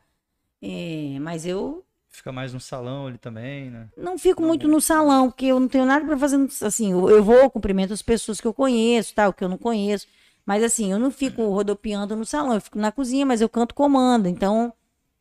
É, 0.63 1.19
mas 1.21 1.45
eu 1.45 1.85
Fica 2.15 2.31
mais 2.31 2.55
no 2.55 2.61
salão 2.61 3.09
ali 3.09 3.19
também, 3.19 3.71
né? 3.71 3.89
não 3.97 4.17
fico 4.17 4.41
muito 4.41 4.69
no 4.69 4.81
salão, 4.81 5.29
porque 5.29 5.47
eu 5.47 5.59
não 5.59 5.67
tenho 5.67 5.85
nada 5.85 6.07
para 6.07 6.17
fazer. 6.17 6.39
Assim, 6.63 6.93
eu, 6.93 7.11
eu 7.11 7.25
vou, 7.25 7.51
cumprimento 7.51 7.93
as 7.93 8.03
pessoas 8.03 8.41
que 8.41 8.47
eu 8.47 8.55
conheço, 8.55 9.13
tal, 9.17 9.33
que 9.33 9.43
eu 9.43 9.49
não 9.49 9.59
conheço. 9.59 10.07
Mas 10.47 10.63
assim, 10.63 10.93
eu 10.93 10.99
não 10.99 11.11
fico 11.11 11.43
rodopiando 11.49 12.15
no 12.15 12.25
salão, 12.25 12.55
eu 12.55 12.61
fico 12.61 12.79
na 12.79 12.93
cozinha, 12.93 13.25
mas 13.25 13.41
eu 13.41 13.49
canto 13.49 13.75
comanda. 13.75 14.29
Então, 14.29 14.73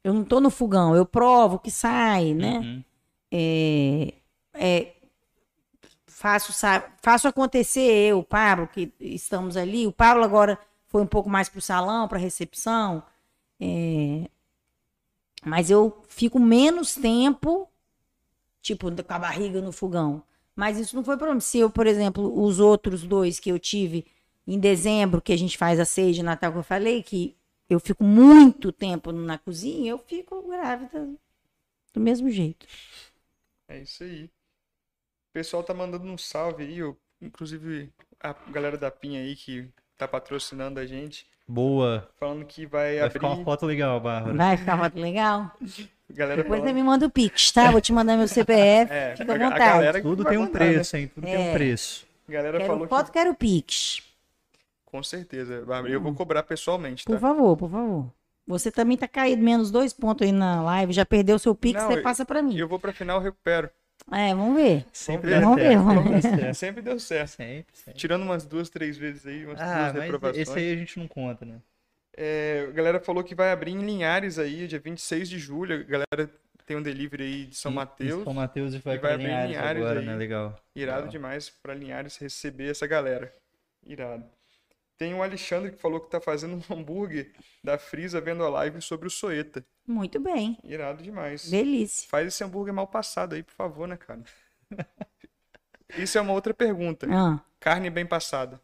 eu 0.03 0.13
não 0.13 0.23
tô 0.23 0.41
no 0.41 0.49
fogão, 0.49 0.95
eu 0.95 1.05
provo 1.05 1.59
que 1.59 1.71
sai, 1.71 2.33
né? 2.33 2.59
Uhum. 2.59 2.83
É, 3.31 4.13
é, 4.53 4.93
faço, 6.05 6.53
faço 7.01 7.27
acontecer 7.27 8.09
eu, 8.09 8.19
o 8.19 8.23
Pablo, 8.23 8.67
que 8.67 8.93
estamos 8.99 9.55
ali. 9.55 9.87
O 9.87 9.91
Pablo 9.91 10.23
agora 10.23 10.59
foi 10.87 11.01
um 11.01 11.07
pouco 11.07 11.29
mais 11.29 11.47
pro 11.47 11.61
salão, 11.61 12.07
pra 12.07 12.19
recepção. 12.19 13.01
É, 13.59 14.29
mas 15.45 15.69
eu 15.69 16.03
fico 16.07 16.39
menos 16.39 16.95
tempo, 16.95 17.69
tipo, 18.61 18.91
com 18.91 19.13
a 19.13 19.19
barriga 19.19 19.61
no 19.61 19.71
fogão. 19.71 20.21
Mas 20.55 20.77
isso 20.77 20.95
não 20.95 21.03
foi 21.03 21.17
problema. 21.17 21.41
Se 21.41 21.59
eu, 21.59 21.69
por 21.69 21.87
exemplo, 21.87 22.41
os 22.43 22.59
outros 22.59 23.03
dois 23.03 23.39
que 23.39 23.49
eu 23.49 23.57
tive 23.57 24.05
em 24.47 24.59
dezembro, 24.59 25.21
que 25.21 25.33
a 25.33 25.37
gente 25.37 25.57
faz 25.57 25.79
a 25.79 25.85
ceia 25.85 26.11
de 26.13 26.23
Natal, 26.23 26.51
que 26.51 26.57
eu 26.57 26.63
falei, 26.63 27.01
que 27.03 27.35
eu 27.69 27.79
fico 27.79 28.03
muito 28.03 28.71
tempo 28.71 29.11
na 29.11 29.37
cozinha, 29.37 29.91
eu 29.91 29.97
fico 29.97 30.41
grávida 30.47 31.07
do 31.93 31.99
mesmo 31.99 32.29
jeito. 32.29 32.65
É 33.67 33.79
isso 33.79 34.03
aí. 34.03 34.25
O 34.25 34.29
pessoal 35.33 35.63
tá 35.63 35.73
mandando 35.73 36.05
um 36.05 36.17
salve 36.17 36.63
aí, 36.63 36.83
ó. 36.83 36.93
inclusive 37.21 37.89
a 38.19 38.33
galera 38.51 38.77
da 38.77 38.91
Pinha 38.91 39.21
aí 39.21 39.35
que 39.35 39.67
tá 39.97 40.07
patrocinando 40.07 40.79
a 40.79 40.85
gente, 40.85 41.25
Boa. 41.47 42.09
falando 42.19 42.45
que 42.45 42.65
vai, 42.65 42.95
Vai 42.95 42.99
abrir. 42.99 43.13
ficar 43.13 43.27
uma 43.29 43.43
foto 43.43 43.65
legal, 43.65 43.99
Bárbara. 43.99 44.35
Vai 44.35 44.57
ficar 44.57 44.77
muito 44.77 44.99
legal. 44.99 45.51
Galera 46.09 46.43
Depois 46.43 46.59
você 46.59 46.67
falando... 46.67 46.75
me 46.75 46.83
manda 46.83 47.05
o 47.07 47.09
Pix, 47.09 47.51
tá? 47.51 47.71
Vou 47.71 47.81
te 47.81 47.91
mandar 47.91 48.15
meu 48.17 48.27
CPF. 48.27 48.91
É, 48.93 49.15
Fica 49.15 49.33
à 49.33 49.37
vontade. 49.37 49.59
galera 49.59 49.97
que 50.01 50.07
Tudo 50.07 50.23
vai 50.23 50.33
tem 50.33 50.39
um 50.39 50.45
mandar, 50.45 50.59
né? 50.59 50.73
preço, 50.73 50.97
hein? 50.97 51.07
Tudo 51.13 51.23
tem 51.25 51.37
um 51.37 51.41
É. 51.41 51.53
preço. 51.53 52.05
A 52.27 52.31
galera 52.31 52.57
Quero 52.59 52.71
falou 52.71 52.87
foto, 52.87 53.05
que. 53.07 53.13
quero 53.13 53.33
Pix. 53.33 54.03
Com 54.93 55.01
certeza, 55.01 55.65
Bárbara. 55.65 55.91
Eu 55.91 55.99
vou 55.99 56.13
cobrar 56.13 56.43
pessoalmente, 56.43 57.03
Por 57.03 57.13
tá? 57.15 57.19
favor, 57.19 57.57
por 57.57 57.67
favor. 57.71 58.13
Você 58.45 58.71
também 58.71 58.95
tá 58.95 59.07
caído 59.07 59.41
menos 59.41 59.71
dois 59.71 59.91
pontos 59.91 60.23
aí 60.23 60.31
na 60.31 60.61
live. 60.61 60.93
Já 60.93 61.03
perdeu 61.03 61.39
seu 61.39 61.55
Pix, 61.55 61.81
Não, 61.81 61.89
você 61.91 61.97
eu- 61.97 62.03
passa 62.03 62.23
pra 62.23 62.43
mim. 62.43 62.55
Eu 62.55 62.67
vou 62.67 62.77
pra 62.79 62.93
final, 62.93 63.17
eu 63.17 63.23
recupero. 63.23 63.71
É, 64.11 64.35
vamos 64.35 64.55
ver. 64.55 64.85
Sempre 64.93 65.31
ver. 65.31 65.39
dá 65.39 65.47
Vamos 65.47 65.55
ver, 65.55 65.63
certo. 65.69 65.83
vamos 65.83 66.03
sempre 66.03 66.21
certo. 66.41 66.53
Sempre 66.55 66.81
deu 66.83 66.99
certo. 66.99 67.27
Sempre, 67.29 67.65
sempre. 67.75 67.93
Tirando 67.99 68.21
umas 68.21 68.45
duas, 68.45 68.69
três 68.69 68.95
vezes 68.97 69.25
aí, 69.25 69.47
umas 69.47 69.59
Ah, 69.59 69.65
duas 69.65 69.93
mas 69.93 70.03
reprovações. 70.03 70.47
esse 70.47 70.59
aí 70.59 70.73
a 70.73 70.75
gente 70.75 70.99
não 70.99 71.07
conta, 71.07 71.43
né? 71.43 71.55
É, 72.15 72.67
a 72.69 72.71
galera 72.71 72.99
falou 72.99 73.23
que 73.23 73.33
vai 73.33 73.51
abrir 73.51 73.71
em 73.71 73.79
Linhares 73.83 74.37
aí, 74.37 74.67
dia 74.67 74.77
26 74.79 75.27
de 75.27 75.39
julho. 75.39 75.73
A 75.79 75.83
galera 75.83 76.29
tem 76.67 76.77
um 76.77 76.83
delivery 76.83 77.23
aí 77.23 77.45
de 77.47 77.55
São 77.55 77.71
E- 77.71 77.75
Mateus. 77.75 78.23
São 78.23 78.33
Mateus 78.35 78.73
e 78.75 78.77
vai 78.77 78.95
E 78.97 78.99
pra 78.99 79.07
vai 79.09 79.13
abrir 79.15 79.25
Linhares, 79.25 79.49
Linhares 79.49 79.81
agora, 79.81 79.99
aí. 80.01 80.05
né? 80.05 80.15
Legal. 80.17 80.55
Irado 80.75 80.97
Legal. 80.99 81.11
demais 81.11 81.49
pra 81.49 81.73
Linhares 81.73 82.17
receber 82.17 82.69
essa 82.69 82.85
galera. 82.85 83.33
Irado. 83.87 84.23
Tem 85.03 85.13
o 85.13 85.21
Alexandre 85.21 85.69
que 85.69 85.77
falou 85.77 85.99
que 85.99 86.09
tá 86.09 86.21
fazendo 86.21 86.55
um 86.55 86.73
hambúrguer 86.73 87.34
da 87.61 87.77
Frisa 87.77 88.21
vendo 88.21 88.41
a 88.41 88.49
live 88.49 88.81
sobre 88.81 89.05
o 89.05 89.11
Soeta. 89.11 89.61
Muito 89.85 90.17
bem. 90.17 90.57
Irado 90.63 91.03
demais. 91.03 91.49
Delícia. 91.49 92.07
Faz 92.07 92.25
esse 92.25 92.41
hambúrguer 92.41 92.73
mal 92.73 92.88
passado 92.88 93.35
aí, 93.35 93.43
por 93.43 93.51
favor, 93.51 93.85
né, 93.85 93.97
cara? 93.97 94.23
Isso 95.97 96.17
é 96.17 96.21
uma 96.21 96.31
outra 96.31 96.53
pergunta. 96.53 97.05
Ah, 97.11 97.41
Carne 97.59 97.89
bem 97.89 98.05
passada. 98.05 98.61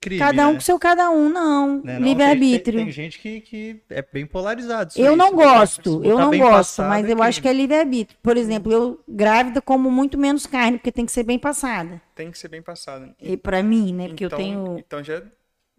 Crime, 0.00 0.18
cada 0.20 0.46
um 0.46 0.50
né? 0.50 0.54
com 0.54 0.60
seu 0.60 0.78
cada 0.78 1.10
um, 1.10 1.28
não. 1.28 1.82
Né, 1.82 1.98
não? 1.98 2.06
Livre-arbítrio. 2.06 2.76
Tem, 2.76 2.84
tem 2.84 2.92
gente 2.92 3.18
que, 3.18 3.40
que 3.40 3.80
é 3.90 4.02
bem 4.12 4.24
polarizado. 4.26 4.92
Eu 4.96 5.12
aí. 5.12 5.16
não 5.16 5.28
Se 5.28 5.34
botar- 5.34 5.48
se 5.48 5.58
gosto, 5.82 6.04
eu 6.04 6.18
não 6.18 6.38
gosto, 6.38 6.82
mas 6.82 7.08
é 7.08 7.12
eu 7.12 7.22
acho 7.22 7.40
que 7.42 7.48
crime. 7.48 7.58
é 7.58 7.62
livre-arbítrio. 7.62 8.18
Por 8.22 8.36
exemplo, 8.36 8.72
eu 8.72 9.00
grávida 9.08 9.60
como 9.60 9.90
muito 9.90 10.16
menos 10.16 10.46
carne, 10.46 10.78
porque 10.78 10.92
tem 10.92 11.04
que 11.06 11.12
ser 11.12 11.22
bem 11.24 11.38
passada. 11.38 12.00
Tem 12.14 12.30
que 12.30 12.38
ser 12.38 12.48
bem 12.48 12.62
passada. 12.62 13.14
E 13.20 13.36
para 13.36 13.62
mim, 13.62 13.92
né? 13.94 14.08
Porque 14.08 14.24
então, 14.24 14.38
eu 14.38 14.44
tenho. 14.44 14.78
Então 14.78 15.02
já 15.02 15.22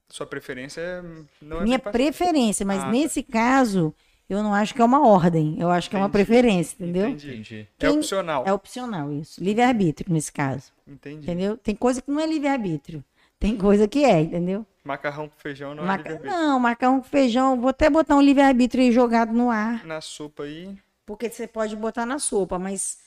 Sua 0.10 0.26
preferência 0.26 0.80
é- 0.82 1.02
não 1.42 1.60
é 1.60 1.64
Minha 1.64 1.80
preferência, 1.80 2.66
mas 2.66 2.80
Ah, 2.80 2.86
tá. 2.86 2.92
nesse 2.92 3.22
caso, 3.22 3.94
eu 4.30 4.42
não 4.42 4.54
acho 4.54 4.74
que 4.74 4.82
é 4.82 4.86
uma 4.86 5.06
ordem. 5.06 5.58
Eu 5.60 5.70
acho 5.70 5.90
que 5.90 5.96
é 5.98 6.00
uma 6.00 6.08
Entendi. 6.08 6.26
preferência, 6.26 6.76
entendeu? 6.80 7.08
Entendi. 7.10 7.30
Entendi. 7.32 7.56
É 7.60 7.68
Quem- 7.88 7.98
opcional. 7.98 8.44
É 8.48 8.54
opcional 8.54 9.12
isso. 9.12 9.44
Livre-arbítrio 9.44 10.12
nesse 10.14 10.32
caso. 10.32 10.72
Entendi. 10.88 11.24
Entendeu? 11.24 11.58
Tem 11.58 11.76
coisa 11.76 12.02
que 12.02 12.10
não 12.10 12.20
é 12.22 12.26
livre-arbítrio. 12.26 13.04
Tem 13.40 13.56
coisa 13.58 13.88
que 13.88 14.04
é, 14.04 14.22
entendeu? 14.22 14.66
Macarrão 14.84 15.28
com 15.30 15.38
feijão 15.38 15.76
não 15.76 15.84
é 15.84 15.88
Maca... 15.88 16.10
livre-arbítrio. 16.10 16.40
Não, 16.48 16.60
macarrão 16.60 16.98
com 17.02 17.08
feijão. 17.08 17.60
Vou 17.60 17.70
até 17.70 17.90
botar 17.90 18.16
um 18.16 18.22
livre-arbítrio 18.22 18.84
aí 18.84 18.92
jogado 18.92 19.34
no 19.34 19.50
ar. 19.52 19.86
Na 19.86 20.02
sopa 20.02 20.44
aí. 20.44 20.76
Porque 21.06 21.30
você 21.30 21.48
pode 21.48 21.76
botar 21.76 22.06
na 22.06 22.20
sopa, 22.20 22.58
mas. 22.58 22.98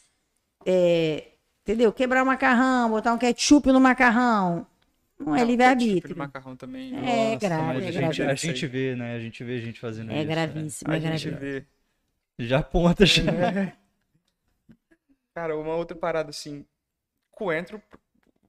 é, 0.64 1.32
entendeu? 1.62 1.92
Quebrar 1.92 2.22
o 2.22 2.26
macarrão, 2.26 2.90
botar 2.90 3.12
um 3.12 3.18
ketchup 3.18 3.72
no 3.72 3.80
macarrão. 3.80 4.66
Não 5.18 5.34
é 5.34 5.40
Não, 5.40 5.46
livre-arbítrio. 5.46 5.94
ketchup 6.02 6.14
de 6.14 6.18
macarrão 6.18 6.56
também. 6.56 6.94
É 6.96 7.34
Nossa, 7.34 7.36
grave, 7.38 7.84
é 7.84 7.88
a, 7.88 7.90
gente, 7.92 8.16
grave. 8.18 8.22
a 8.22 8.34
gente 8.34 8.66
vê, 8.66 8.94
né? 8.96 9.16
A 9.16 9.20
gente 9.20 9.44
vê 9.44 9.56
a 9.56 9.60
gente 9.60 9.80
fazendo 9.80 10.12
É 10.12 10.18
isso. 10.18 10.26
né? 10.28 10.34
gravíssimo, 10.34 10.90
A 10.92 10.96
é 10.96 11.00
gente 11.00 11.28
gravíssimo. 11.30 11.38
vê. 11.38 11.66
Já 12.38 12.58
aponta 12.60 13.04
já. 13.04 13.22
Cara, 15.34 15.56
uma 15.56 15.74
outra 15.74 15.96
parada 15.96 16.30
assim. 16.30 16.64
Coentro, 17.30 17.80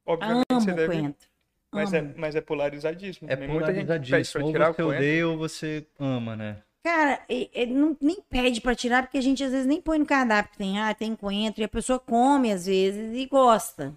obviamente 0.05 0.45
Amo 0.49 0.61
você 0.61 0.73
deve. 0.73 0.87
coentro. 0.87 1.29
Mas 1.71 1.93
é, 1.93 2.01
mas 2.17 2.35
é 2.35 2.41
polarizadíssimo. 2.41 3.29
É 3.31 3.35
também. 3.35 3.49
Polarizadíssimo. 3.49 4.45
Ou 4.45 4.51
tirar 4.51 4.71
o 4.71 4.73
você 4.73 4.83
coentro. 4.83 4.97
odeia 4.97 5.27
ou 5.27 5.37
você 5.37 5.85
ama, 5.99 6.35
né? 6.35 6.57
Cara, 6.83 7.19
e- 7.29 7.49
e 7.53 7.65
não, 7.67 7.95
nem 8.01 8.17
pede 8.29 8.59
pra 8.59 8.73
tirar, 8.75 9.03
porque 9.03 9.17
a 9.17 9.21
gente 9.21 9.43
às 9.43 9.51
vezes 9.51 9.67
nem 9.67 9.79
põe 9.79 9.99
no 9.99 10.05
cardápio. 10.05 10.57
Tem, 10.57 10.79
ah, 10.79 10.93
tem 10.93 11.15
coentro, 11.15 11.61
e 11.61 11.63
a 11.63 11.69
pessoa 11.69 11.99
come 11.99 12.51
às 12.51 12.65
vezes 12.65 13.15
e 13.15 13.25
gosta. 13.27 13.93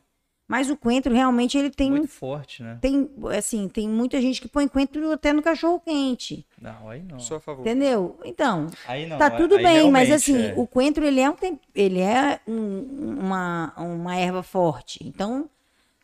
Mas 0.46 0.68
o 0.68 0.76
coentro 0.76 1.12
realmente 1.14 1.56
ele 1.56 1.70
tem 1.70 1.90
Muito 1.90 2.06
forte, 2.08 2.62
né? 2.62 2.76
tem 2.82 3.10
assim, 3.36 3.66
tem 3.66 3.88
muita 3.88 4.20
gente 4.20 4.42
que 4.42 4.46
põe 4.46 4.68
coentro 4.68 5.10
até 5.10 5.32
no 5.32 5.40
cachorro 5.40 5.80
quente, 5.80 6.46
Não, 6.60 6.90
aí 6.90 7.02
não. 7.02 7.18
Sou 7.18 7.38
a 7.38 7.40
favor. 7.40 7.62
entendeu? 7.62 8.20
Então, 8.22 8.66
Aí 8.86 9.06
não. 9.06 9.16
tá 9.16 9.32
aí- 9.32 9.38
tudo 9.38 9.56
aí 9.56 9.62
bem, 9.62 9.90
mas 9.90 10.10
assim, 10.12 10.48
é. 10.48 10.54
o 10.54 10.66
coentro 10.66 11.02
ele 11.06 11.18
é 11.18 11.30
um 11.30 11.34
ele 11.74 11.98
é 12.00 12.38
um- 12.46 13.16
uma 13.20 13.72
uma 13.78 14.16
erva 14.16 14.42
forte. 14.42 14.98
Então, 15.02 15.48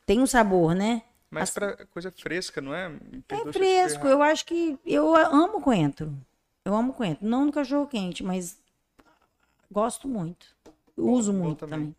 tem 0.06 0.18
um 0.20 0.26
sabor, 0.26 0.74
né? 0.74 1.02
Mas 1.30 1.50
pra 1.50 1.86
coisa 1.86 2.10
fresca, 2.10 2.60
não 2.60 2.74
é? 2.74 2.88
Me 2.88 3.24
É 3.28 3.34
eu 3.36 3.52
fresco, 3.52 4.06
eu 4.08 4.20
acho 4.22 4.44
que 4.44 4.78
eu 4.84 5.14
amo 5.14 5.60
coentro. 5.60 6.12
Eu 6.64 6.74
amo 6.74 6.92
coentro, 6.92 7.26
não 7.26 7.46
no 7.46 7.52
cachorro 7.52 7.86
quente, 7.86 8.22
mas 8.24 8.58
gosto 9.70 10.08
muito. 10.08 10.46
Uso 10.96 11.32
bom 11.32 11.38
muito 11.44 11.58
também. 11.66 11.78
também. 11.78 11.96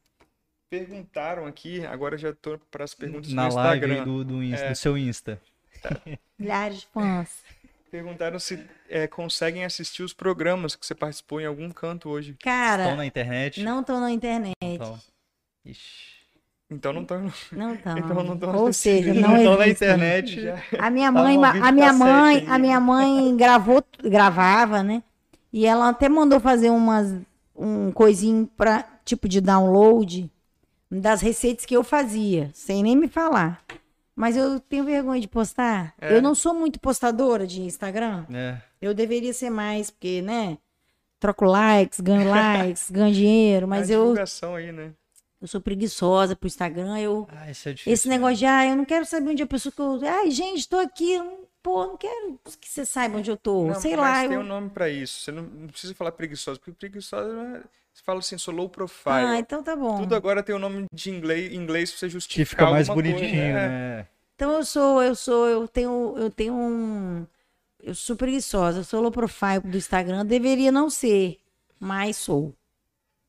Perguntaram 0.69 1.45
aqui, 1.45 1.85
agora 1.85 2.17
já 2.17 2.33
tô 2.33 2.57
para 2.69 2.83
as 2.83 2.93
perguntas 2.93 3.33
Na 3.33 3.49
do 3.49 3.55
live 3.55 3.85
Instagram. 3.85 4.03
do, 4.05 4.23
do, 4.23 4.43
Insta, 4.43 4.65
É. 4.65 4.69
do 4.69 4.75
seu 4.75 4.97
Insta. 4.97 5.41
Milhares 6.37 6.81
de 6.81 6.87
fãs. 6.87 7.43
Perguntaram 7.89 8.39
se 8.39 8.65
é, 8.87 9.05
conseguem 9.07 9.65
assistir 9.65 10.01
os 10.03 10.13
programas 10.13 10.75
que 10.75 10.85
você 10.85 10.95
participou 10.95 11.41
em 11.41 11.45
algum 11.45 11.69
canto 11.71 12.07
hoje. 12.09 12.31
Estão 12.31 12.51
Cara, 12.53 12.95
na 12.95 13.05
internet? 13.05 13.61
não 13.63 13.83
tô 13.83 13.99
na 13.99 14.11
internet. 14.11 14.55
Então. 14.61 14.97
Ixi. 15.65 16.20
Então 16.71 16.93
não 16.93 17.01
estão. 17.01 17.31
Não 17.51 17.73
estão. 17.75 17.97
Então 17.97 18.23
não 18.23 18.37
tão 18.37 18.55
Ou 18.55 18.71
seja, 18.71 19.13
Não 19.13 19.35
estão 19.35 19.57
na 19.57 19.67
internet. 19.67 20.39
A 20.79 20.89
minha 20.89 21.11
Tá 21.11 21.21
mãe, 21.21 21.35
a 21.35 21.71
minha 21.71 21.87
cassete 21.87 21.99
mãe, 21.99 22.45
a 22.47 22.57
minha 22.57 22.79
mãe 22.79 23.35
gravou, 23.35 23.83
gravava, 24.01 24.81
né? 24.81 25.03
E 25.51 25.65
ela 25.65 25.89
até 25.89 26.07
mandou 26.07 26.39
fazer 26.39 26.69
umas 26.69 27.13
um 27.53 27.91
coisinho 27.91 28.49
para 28.55 28.85
tipo 29.03 29.27
de 29.27 29.41
download 29.41 30.31
das 30.89 31.21
receitas 31.21 31.65
que 31.65 31.75
eu 31.75 31.83
fazia, 31.83 32.49
sem 32.53 32.81
nem 32.81 32.95
me 32.95 33.07
falar. 33.07 33.61
Mas 34.15 34.37
eu 34.37 34.59
tenho 34.59 34.85
vergonha 34.85 35.21
de 35.21 35.27
postar. 35.27 35.93
É. 35.99 36.15
Eu 36.15 36.21
não 36.21 36.33
sou 36.33 36.53
muito 36.53 36.79
postadora 36.79 37.45
de 37.45 37.61
Instagram. 37.61 38.25
É. 38.31 38.57
Eu 38.81 38.93
deveria 38.93 39.33
ser 39.33 39.49
mais, 39.49 39.89
porque, 39.89 40.21
né? 40.21 40.57
Troco 41.19 41.45
likes, 41.45 41.99
ganho 41.99 42.29
likes, 42.29 42.89
ganho 42.89 43.13
dinheiro, 43.13 43.67
mas 43.67 43.89
É 43.89 43.93
a 43.93 43.97
eu, 43.97 44.01
divulgação 44.03 44.55
aí, 44.55 44.71
né? 44.71 44.91
Eu 45.41 45.47
sou 45.47 45.59
preguiçosa 45.59 46.35
pro 46.35 46.47
Instagram. 46.47 46.99
Eu, 46.99 47.27
Ah, 47.31 47.49
isso 47.49 47.67
é 47.67 47.73
difícil. 47.73 47.93
esse 47.93 48.07
negócio 48.09 48.37
de, 48.37 48.45
ah, 48.45 48.65
eu 48.67 48.75
não 48.75 48.85
quero 48.85 49.05
saber 49.05 49.29
onde 49.31 49.41
a 49.43 49.47
pessoa 49.47 49.71
que 49.73 49.81
eu. 49.81 49.99
Ai, 50.07 50.29
gente, 50.31 50.67
tô 50.69 50.77
aqui. 50.77 51.17
não- 51.17 51.41
Pô, 51.63 51.85
não 51.85 51.95
quero 51.95 52.39
que 52.59 52.67
você 52.67 52.83
saiba 52.83 53.19
onde 53.19 53.29
eu 53.29 53.37
tô. 53.37 53.67
Não, 53.67 53.75
Sei 53.75 53.95
mas 53.95 53.99
lá. 53.99 54.21
tem 54.27 54.33
Eu... 54.33 54.39
um 54.39 54.43
nome 54.43 54.69
pra 54.71 54.89
isso. 54.89 55.19
Você 55.21 55.31
não, 55.31 55.43
não 55.43 55.67
precisa 55.67 55.93
falar 55.93 56.11
preguiçosa, 56.11 56.57
porque 56.59 56.71
preguiçosa 56.71 57.29
é- 57.29 57.61
você 57.93 58.01
fala 58.03 58.17
assim, 58.17 58.35
sou 58.37 58.51
low 58.51 58.67
profile. 58.67 59.13
Ah, 59.27 59.37
então 59.37 59.61
tá 59.61 59.75
bom. 59.75 59.99
Tudo 59.99 60.15
agora 60.15 60.41
tem 60.41 60.55
o 60.55 60.59
nome 60.59 60.85
de 60.91 61.11
inglês, 61.11 61.53
inglês 61.53 61.91
pra 61.91 61.99
você 61.99 62.05
Que 62.07 62.11
justificar 62.13 62.47
fica 62.49 62.71
mais 62.71 62.89
alguma 62.89 63.03
coisa, 63.03 63.19
bonitinho, 63.19 63.43
é. 63.43 63.53
né? 63.53 64.07
Então 64.35 64.53
eu 64.53 64.65
sou, 64.65 65.03
eu 65.03 65.13
sou, 65.13 65.47
eu 65.47 65.67
tenho, 65.67 66.15
eu 66.17 66.31
tenho 66.31 66.53
um. 66.55 67.27
Eu 67.83 67.93
sou 67.93 68.15
preguiçosa, 68.15 68.79
eu 68.79 68.83
sou 68.83 68.99
low 68.99 69.11
profile 69.11 69.59
do 69.59 69.77
Instagram. 69.77 70.25
Deveria 70.25 70.71
não 70.71 70.89
ser, 70.89 71.37
mas 71.79 72.17
sou. 72.17 72.55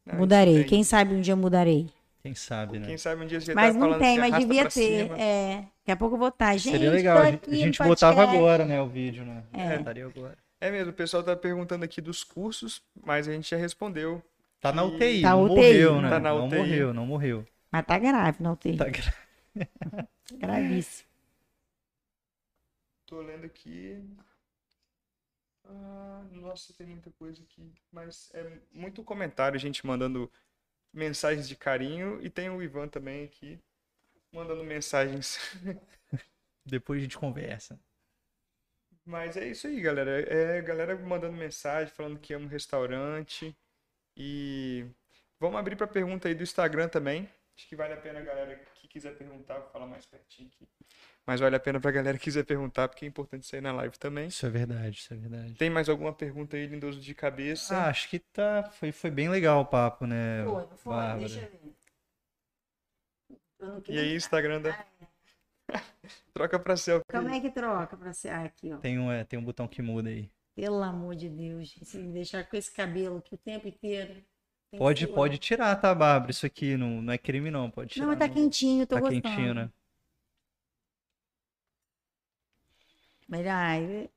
Não, 0.07 0.21
mudarei. 0.21 0.55
isso 0.55 0.61
daí- 0.63 0.69
Quem 0.71 0.85
sabe 0.85 1.15
um 1.15 1.21
dia 1.21 1.37
mudarei. 1.37 1.87
Quem 2.23 2.35
sabe, 2.35 2.79
né? 2.79 2.87
Quem 2.87 2.97
sabe 2.97 3.23
um 3.25 3.27
dia 3.27 3.41
você 3.41 3.53
Mas 3.55 3.73
tá 3.73 3.79
não 3.81 3.87
falando 3.89 4.01
tem, 4.01 4.19
mas 4.19 4.39
devia 4.39 4.69
ter. 4.71 5.11
É. 5.19 5.57
Daqui 5.81 5.91
a 5.91 5.97
pouco 5.97 6.15
eu 6.15 6.19
vou 6.21 6.29
estar. 6.29 6.57
Gente, 6.57 6.73
Seria 6.73 6.91
legal. 6.91 7.17
tô 7.17 7.23
A 7.23 7.31
gente, 7.31 7.37
aqui 7.45 7.51
a 7.55 7.57
gente 7.67 7.79
botava 7.83 8.15
podcast. 8.15 8.37
agora, 8.39 8.65
né? 8.65 8.81
O 8.81 8.87
vídeo, 8.87 9.25
né? 9.25 9.45
É. 9.53 9.77
Estaria 9.77 10.07
agora. 10.07 10.39
É 10.61 10.71
mesmo, 10.71 10.93
o 10.93 10.95
pessoal 10.95 11.25
tá 11.25 11.35
perguntando 11.35 11.85
aqui 11.85 12.01
dos 12.01 12.23
cursos, 12.23 12.81
mas 13.05 13.27
a 13.27 13.33
gente 13.33 13.51
já 13.51 13.57
respondeu. 13.57 14.23
Tá 14.61 14.71
na 14.73 14.85
UTI, 14.85 15.23
Tá 15.23 15.31
não 15.31 15.43
UTI, 15.45 15.55
morreu, 15.57 16.01
né? 16.01 16.09
Tá 16.11 16.21
na 16.21 16.31
não 16.31 16.47
UTI. 16.47 16.59
morreu, 16.59 16.95
não 16.95 17.07
morreu. 17.07 17.45
Mas 17.73 17.85
tá 17.85 17.99
grave, 17.99 18.37
não 18.41 18.55
tem. 18.55 18.77
Tá 18.77 18.87
gra- 18.89 19.15
Gravíssimo. 20.39 21.09
Tô 23.07 23.21
lendo 23.21 23.45
aqui. 23.45 24.01
Ah, 25.65 26.23
nossa, 26.31 26.73
tem 26.73 26.87
muita 26.87 27.11
coisa 27.11 27.43
aqui. 27.43 27.73
Mas 27.91 28.31
é 28.35 28.59
muito 28.73 29.03
comentário, 29.03 29.59
gente 29.59 29.85
mandando 29.85 30.31
mensagens 30.93 31.49
de 31.49 31.57
carinho. 31.57 32.21
E 32.23 32.31
tem 32.31 32.51
o 32.51 32.63
Ivan 32.63 32.89
também 32.89 33.25
aqui, 33.25 33.59
mandando 34.33 34.65
mensagens. 34.65 35.39
Depois 36.67 37.01
a 37.01 37.03
gente 37.03 37.19
conversa. 37.19 37.79
Mas 39.05 39.37
é 39.37 39.49
isso 39.49 39.67
aí, 39.67 39.81
galera. 39.81 40.21
É 40.23 40.63
galera 40.63 40.97
mandando 40.97 41.37
mensagem, 41.37 41.93
falando 41.93 42.21
que 42.21 42.35
ama 42.35 42.47
o 42.47 42.49
restaurante. 42.49 43.57
E 44.17 44.87
vamos 45.41 45.59
abrir 45.59 45.77
para 45.77 45.87
pergunta 45.87 46.29
aí 46.29 46.35
do 46.35 46.43
Instagram 46.43 46.89
também. 46.89 47.29
Acho 47.57 47.69
que 47.69 47.77
vale 47.77 47.95
a 47.95 47.97
pena 47.97 48.21
a 48.21 48.23
galera 48.23 48.57
que 48.75 48.89
quiser 48.89 49.17
perguntar, 49.17 49.59
vou 49.59 49.69
falar 49.69 49.87
mais 49.87 50.07
pertinho 50.07 50.49
aqui. 50.49 50.67
Mas 51.27 51.39
vale 51.39 51.55
a 51.55 51.61
pena 51.61 51.79
pra 51.79 51.91
galera 51.91 52.19
que 52.19 52.25
quiser 52.25 52.45
perguntar, 52.45 52.89
porque 52.89 53.05
é 53.05 53.09
importante 53.09 53.47
sair 53.47 53.61
na 53.61 53.73
live 53.73 53.97
também. 53.99 54.29
Isso 54.29 54.45
é 54.45 54.51
verdade, 54.51 54.99
isso 54.99 55.13
é 55.15 55.17
verdade. 55.17 55.55
Tem 55.55 55.71
mais 55.71 55.89
alguma 55.89 56.13
pergunta 56.13 56.57
aí, 56.57 56.67
lindoso 56.67 57.01
de 57.01 57.15
cabeça? 57.15 57.77
Ah, 57.77 57.89
acho 57.89 58.09
que 58.09 58.19
tá. 58.19 58.65
Foi, 58.73 58.91
foi 58.91 59.11
bem 59.11 59.29
legal 59.29 59.61
o 59.61 59.67
papo, 59.67 60.07
né? 60.07 60.45
Foi, 60.45 60.67
não 60.67 60.77
foi? 60.77 60.93
Bárbara? 60.95 61.19
Deixa 61.21 61.41
eu 61.41 61.51
ver. 61.51 61.73
Eu 63.61 63.95
E 63.95 63.99
aí, 63.99 64.17
Instagram 64.17 64.63
da... 64.63 64.87
Troca 66.35 66.59
pra 66.59 66.77
selfie. 66.77 67.05
Como 67.09 67.29
é 67.29 67.41
que 67.41 67.51
troca 67.51 67.97
pra 67.97 68.13
ser 68.13 68.31
ah, 68.31 68.45
aqui, 68.45 68.73
ó? 68.73 68.79
Tem 68.79 68.99
um, 68.99 69.13
é, 69.13 69.23
tem 69.25 69.39
um 69.39 69.45
botão 69.45 69.69
que 69.69 69.81
muda 69.81 70.09
aí. 70.09 70.29
Pelo 70.55 70.83
amor 70.83 71.15
de 71.15 71.29
Deus, 71.29 71.69
gente, 71.69 71.85
se 71.85 71.99
me 71.99 72.13
deixar 72.13 72.45
com 72.49 72.57
esse 72.57 72.71
cabelo 72.73 73.19
aqui 73.19 73.35
o 73.35 73.39
tempo 73.39 73.69
inteiro. 73.69 74.23
Pode, 74.79 75.07
pode 75.07 75.39
tirar, 75.39 75.77
tá, 75.77 75.95
Bárbara? 75.95 76.31
Isso 76.31 76.47
aqui 76.47 76.77
não, 76.77 77.03
não 77.03 77.13
é 77.13 77.19
crime, 77.19 77.51
não. 77.51 77.71
Pode 77.71 77.91
tirar. 77.91 78.07
Não, 78.07 78.11
mas 78.13 78.19
tá 78.19 78.29
quentinho, 78.29 78.87
tô 78.87 78.95
Tá 78.95 79.01
gostando. 79.01 79.23
quentinho, 79.23 79.55
né? 79.55 79.69
Mas, 83.29 83.47
ai, 83.47 84.11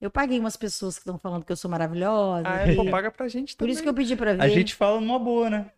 eu 0.00 0.10
paguei 0.10 0.38
umas 0.38 0.56
pessoas 0.56 0.94
que 0.96 1.00
estão 1.00 1.18
falando 1.18 1.44
que 1.44 1.52
eu 1.52 1.56
sou 1.56 1.70
maravilhosa. 1.70 2.42
Ah, 2.48 2.60
é, 2.68 2.72
e- 2.72 2.76
pô, 2.76 2.84
paga 2.90 3.10
pra 3.10 3.26
gente 3.28 3.54
Por 3.54 3.60
também. 3.60 3.72
isso 3.72 3.82
que 3.82 3.88
eu 3.88 3.94
pedi 3.94 4.16
pra 4.16 4.34
ver. 4.34 4.42
A 4.42 4.48
gente 4.48 4.74
fala 4.74 5.00
numa 5.00 5.18
boa, 5.18 5.48
né? 5.50 5.70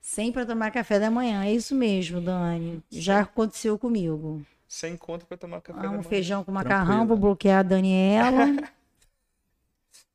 Sempre 0.00 0.44
pra 0.44 0.46
tomar 0.54 0.70
café 0.70 1.00
da 1.00 1.10
manhã. 1.10 1.44
É 1.44 1.52
isso 1.52 1.74
mesmo, 1.74 2.20
Dani. 2.20 2.82
Já 2.90 3.20
aconteceu 3.20 3.76
comigo. 3.78 4.40
Sem 4.68 4.96
conta 4.96 5.26
pra 5.26 5.36
tomar 5.36 5.60
café 5.60 5.78
Ah, 5.78 5.82
da 5.82 5.88
um 5.88 5.92
manhã. 5.92 6.02
feijão 6.04 6.44
com 6.44 6.52
macarrão, 6.52 6.86
Tranquilo. 6.86 7.06
vou 7.08 7.16
bloquear 7.16 7.60
a 7.60 7.62
Daniela. 7.62 8.46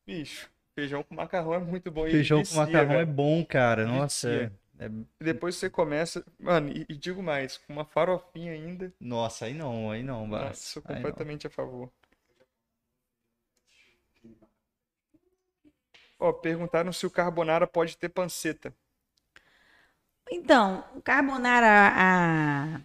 Bicho, 0.06 0.50
feijão 0.76 1.04
com 1.04 1.16
macarrão 1.16 1.54
é 1.54 1.60
muito 1.60 1.92
bom. 1.92 2.06
Feijão 2.06 2.40
com 2.40 2.44
vicia, 2.44 2.66
macarrão 2.66 3.00
é 3.00 3.06
bom, 3.06 3.46
cara. 3.46 3.86
Nossa, 3.86 4.30
é- 4.30 4.52
é- 4.80 4.90
Depois 5.20 5.56
você 5.56 5.70
começa... 5.70 6.26
Mano, 6.40 6.70
e, 6.70 6.86
e 6.90 6.98
digo 6.98 7.22
mais, 7.22 7.58
com 7.58 7.74
uma 7.74 7.86
farofinha 7.86 8.52
ainda. 8.54 8.94
nossa, 9.00 9.46
aí 9.46 9.54
não, 9.54 9.92
aí 9.92 10.04
não, 10.04 10.28
Nossa, 10.28 10.32
Bárbara. 10.32 10.56
sou 10.56 10.84
não. 10.88 10.96
completamente 10.96 11.48
a 11.48 11.50
favor. 11.50 11.92
Ó, 16.18 16.32
perguntaram 16.32 16.94
se 16.94 17.06
o 17.06 17.12
carbonara 17.12 17.68
pode 17.68 17.98
ter 17.98 18.08
panceta. 18.08 18.74
Então, 20.32 20.84
o 20.96 21.02
carbonara 21.02 21.92
a... 21.96 22.82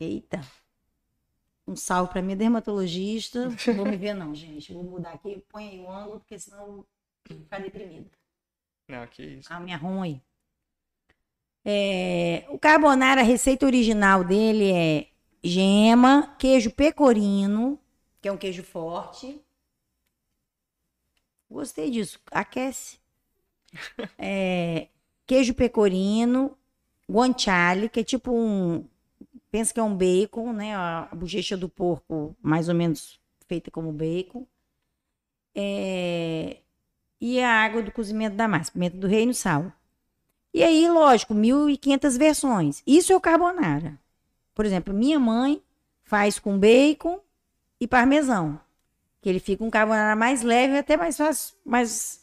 Eita. 0.00 0.40
Um 1.70 1.76
salve 1.76 2.10
pra 2.10 2.20
minha 2.20 2.34
dermatologista. 2.34 3.48
Não 3.48 3.74
vou 3.76 3.86
me 3.86 3.96
ver 3.96 4.12
não, 4.12 4.34
gente. 4.34 4.72
Vou 4.72 4.82
mudar 4.82 5.12
aqui. 5.12 5.40
Põe 5.48 5.68
aí 5.68 5.78
o 5.78 5.88
ângulo, 5.88 6.18
porque 6.18 6.36
senão 6.36 6.60
eu 6.60 6.66
vou 6.66 6.86
ficar 7.38 7.60
deprimida. 7.60 8.10
Não, 8.88 9.06
que 9.06 9.22
isso. 9.22 9.52
A 9.52 9.60
minha 9.60 9.76
ruim. 9.76 10.20
É, 11.64 12.44
o 12.48 12.58
carbonara, 12.58 13.20
a 13.20 13.24
receita 13.24 13.66
original 13.66 14.24
dele 14.24 14.72
é 14.72 15.06
gema, 15.44 16.34
queijo 16.38 16.72
pecorino, 16.72 17.78
que 18.20 18.28
é 18.28 18.32
um 18.32 18.36
queijo 18.36 18.64
forte. 18.64 19.40
Gostei 21.48 21.90
disso, 21.90 22.18
aquece. 22.32 22.98
É, 24.18 24.88
queijo 25.24 25.54
pecorino, 25.54 26.58
guanciale, 27.08 27.88
que 27.88 28.00
é 28.00 28.04
tipo 28.04 28.32
um. 28.32 28.84
Pensa 29.50 29.74
que 29.74 29.80
é 29.80 29.82
um 29.82 29.96
bacon, 29.96 30.52
né? 30.52 30.74
A 30.74 31.08
bochecha 31.12 31.56
do 31.56 31.68
porco, 31.68 32.36
mais 32.40 32.68
ou 32.68 32.74
menos 32.74 33.20
feita 33.46 33.70
como 33.70 33.92
bacon. 33.92 34.46
É, 35.54 36.58
e 37.20 37.40
a 37.40 37.50
água 37.64 37.82
do 37.82 37.92
cozimento 37.92 38.36
da 38.36 38.46
massa, 38.46 38.72
pimenta 38.72 38.96
do 38.96 39.06
reino, 39.06 39.34
sal. 39.34 39.72
E 40.54 40.62
aí, 40.62 40.88
lógico, 40.88 41.34
1.500 41.34 42.18
versões. 42.18 42.82
Isso 42.86 43.12
é 43.12 43.16
o 43.16 43.20
carbonara. 43.20 43.98
Por 44.54 44.64
exemplo, 44.64 44.94
minha 44.94 45.18
mãe 45.18 45.62
faz 46.02 46.38
com 46.38 46.58
bacon 46.58 47.20
e 47.80 47.86
parmesão. 47.86 48.60
Que 49.20 49.28
ele 49.28 49.38
fica 49.38 49.62
um 49.62 49.70
carbonara 49.70 50.16
mais 50.16 50.42
leve 50.42 50.74
e 50.74 50.78
até 50.78 50.96
mais 50.96 51.16
fácil, 51.16 51.56
mais, 51.64 52.19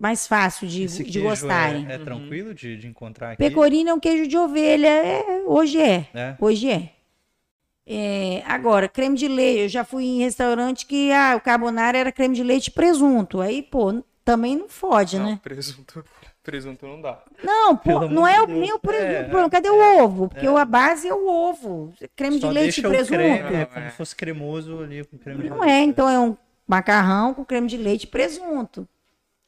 mais 0.00 0.26
fácil 0.26 0.66
de, 0.66 0.84
Esse 0.84 1.04
de 1.04 1.12
queijo 1.12 1.28
gostarem. 1.28 1.86
É, 1.88 1.94
é 1.94 1.98
tranquilo 1.98 2.54
de, 2.54 2.76
de 2.78 2.86
encontrar 2.88 3.32
aqui? 3.32 3.36
Pecorino 3.44 3.90
é 3.90 3.94
um 3.94 4.00
queijo 4.00 4.26
de 4.26 4.36
ovelha. 4.36 4.88
é, 4.88 5.42
hoje 5.46 5.78
é. 5.80 6.08
É. 6.14 6.36
Hoje 6.40 6.70
é. 6.70 6.92
É, 7.86 8.42
Agora, 8.46 8.88
creme 8.88 9.16
de 9.16 9.28
leite. 9.28 9.60
Eu 9.62 9.68
já 9.68 9.84
fui 9.84 10.04
em 10.04 10.18
restaurante 10.20 10.86
que 10.86 11.12
ah, 11.12 11.34
o 11.36 11.40
carbonara 11.40 11.98
era 11.98 12.10
creme 12.12 12.34
de 12.34 12.42
leite 12.42 12.68
e 12.68 12.70
presunto. 12.70 13.40
Aí, 13.40 13.62
pô, 13.62 14.02
também 14.24 14.56
não 14.56 14.68
fode, 14.68 15.18
Não, 15.18 15.26
né? 15.32 15.40
presunto, 15.42 16.04
presunto 16.42 16.86
não 16.86 17.00
dá. 17.02 17.22
Não, 17.42 17.76
pô, 17.76 18.00
Pelo 18.00 18.08
não 18.08 18.24
amor 18.24 18.28
é 18.42 18.46
de 18.46 18.52
o, 18.52 18.56
nem 18.60 18.72
o 18.72 18.78
presunto. 18.78 19.36
É, 19.38 19.50
cadê 19.50 19.68
o 19.70 20.02
ovo? 20.04 20.28
Porque 20.28 20.46
a 20.46 20.64
base 20.64 21.08
é 21.08 21.14
o 21.14 21.26
ovo. 21.28 21.92
Creme 22.16 22.38
Só 22.40 22.48
de 22.48 22.54
leite 22.54 22.78
e 22.80 22.82
presunto. 22.82 23.18
creme, 23.18 23.38
é 23.38 23.58
Não, 23.60 23.66
como 23.66 23.84
é. 23.86 23.90
se 23.90 23.96
fosse 23.96 24.16
cremoso 24.16 24.80
ali 24.82 25.04
com 25.04 25.18
creme 25.18 25.42
de 25.42 25.50
Não 25.50 25.60
leite. 25.60 25.72
é, 25.72 25.82
então 25.82 26.08
é 26.08 26.18
um 26.18 26.36
macarrão 26.66 27.34
com 27.34 27.44
creme 27.44 27.66
de 27.66 27.76
leite 27.76 28.04
e 28.04 28.06
presunto. 28.06 28.88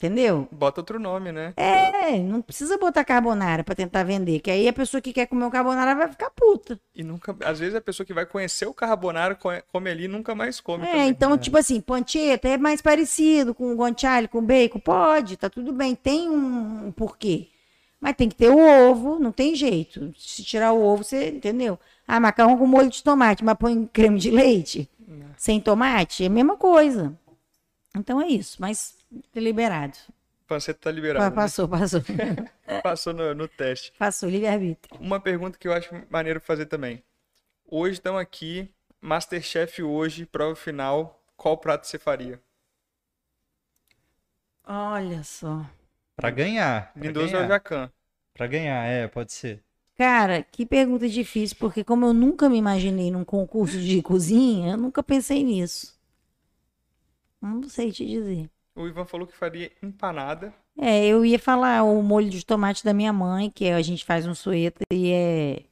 Entendeu? 0.03 0.49
Bota 0.51 0.81
outro 0.81 0.99
nome, 0.99 1.31
né? 1.31 1.55
É, 1.57 2.19
não 2.19 2.43
precisa 2.43 2.77
botar 2.77 3.05
carbonara 3.05 3.63
pra 3.63 3.73
tentar 3.73 4.03
vender, 4.03 4.41
que 4.41 4.51
aí 4.51 4.67
a 4.67 4.73
pessoa 4.73 5.01
que 5.01 5.13
quer 5.13 5.27
comer 5.27 5.45
o 5.45 5.51
carbonara 5.51 5.95
vai 5.95 6.09
ficar 6.09 6.29
puta. 6.31 6.77
E 6.93 7.05
nunca. 7.05 7.37
Às 7.45 7.61
vezes 7.61 7.77
a 7.77 7.81
pessoa 7.81 8.05
que 8.05 8.13
vai 8.13 8.27
conhecer 8.27 8.67
o 8.67 8.75
carbonara 8.75 9.37
co- 9.37 9.49
come 9.73 9.89
ali 9.89 10.07
e 10.07 10.09
nunca 10.09 10.35
mais 10.35 10.61
come 10.61 10.83
É, 10.85 10.91
também. 10.91 11.09
então, 11.11 11.39
tipo 11.39 11.57
assim, 11.57 11.81
pancetta 11.81 12.49
é 12.49 12.59
mais 12.59 12.83
parecido 12.83 13.55
com 13.55 13.73
o 13.73 13.77
guanciale, 13.77 14.27
com 14.27 14.43
bacon, 14.45 14.81
pode, 14.81 15.37
tá 15.37 15.49
tudo 15.49 15.73
bem, 15.73 15.95
tem 15.95 16.29
um, 16.29 16.89
um 16.89 16.91
porquê. 16.93 17.47
Mas 18.01 18.17
tem 18.17 18.29
que 18.29 18.35
ter 18.35 18.49
o 18.51 18.59
ovo, 18.91 19.21
não 19.21 19.31
tem 19.31 19.55
jeito. 19.55 20.13
Se 20.19 20.43
tirar 20.43 20.73
o 20.73 20.83
ovo, 20.83 21.05
você 21.05 21.29
entendeu? 21.29 21.79
Ah, 22.09 22.19
macarrão 22.19 22.59
com 22.59 22.67
molho 22.67 22.91
de 22.91 23.05
tomate, 23.05 23.45
mas 23.45 23.57
põe 23.57 23.87
creme 23.93 24.19
de 24.19 24.33
leite 24.33 24.91
sem 25.37 25.61
tomate, 25.61 26.25
é 26.25 26.27
a 26.27 26.31
mesma 26.31 26.57
coisa. 26.57 27.17
Então 27.97 28.21
é 28.21 28.27
isso, 28.27 28.57
mas 28.59 28.95
liberado. 29.35 29.99
Panceta 30.47 30.79
tá 30.81 30.91
Pa- 31.15 31.31
liberada. 31.31 31.35
né? 31.37 31.37
Passou, 31.37 31.69
passou. 31.69 32.01
Passou 32.83 33.13
no, 33.13 33.35
no 33.35 33.49
teste. 33.49 33.93
Passou, 33.99 34.29
livre-arbítrio. 34.29 35.01
Uma 35.01 35.21
pergunta 35.21 35.59
que 35.59 35.67
eu 35.69 35.73
acho 35.73 35.91
maneiro 36.11 36.41
fazer 36.41 36.67
também. 36.67 37.03
Hoje 37.67 37.95
estão 37.95 38.19
aqui, 38.19 38.73
Masterchef 39.01 39.83
hoje, 39.83 40.27
prova 40.27 40.57
final. 40.57 41.23
Qual 41.37 41.59
prato 41.59 41.87
você 41.87 41.99
faria? 41.99 42.41
Olha 44.67 45.23
só. 45.23 45.65
Pra 46.17 46.31
ganhar. 46.31 46.91
Lindoso 46.97 47.37
ou. 47.37 47.47
Jacan? 47.47 47.93
Pra 48.33 48.47
ganhar, 48.47 48.85
é, 48.87 49.07
pode 49.09 49.33
ser. 49.33 49.63
Cara, 49.97 50.43
que 50.43 50.67
pergunta 50.67 51.09
difícil, 51.09 51.57
porque 51.59 51.83
como 51.85 52.05
eu 52.07 52.13
nunca 52.13 52.49
me 52.49 52.59
imaginei 52.59 53.11
num 53.11 53.25
concurso 53.25 53.79
de 53.81 54.03
cozinha, 54.03 54.73
eu 54.73 54.77
nunca 54.77 55.03
pensei 55.03 55.43
nisso. 55.45 55.99
Não 57.43 57.63
sei 57.69 57.93
te 57.93 58.07
dizer. 58.07 58.51
O 58.75 58.87
Ivan 58.87 59.05
falou 59.05 59.27
que 59.27 59.37
faria 59.37 59.71
empanada. 59.83 60.53
É, 60.79 61.07
eu 61.07 61.25
ia 61.25 61.39
falar 61.39 61.83
o 61.83 62.03
molho 62.03 62.31
de 62.31 62.45
tomate 62.45 62.83
da 62.85 62.95
minha 62.95 63.13
mãe, 63.13 63.51
que 63.51 63.69
a 63.69 63.83
gente 63.83 64.05
faz 64.05 64.27
um 64.27 64.35
sueta 64.35 64.83
e 64.91 65.11
é, 65.13 65.63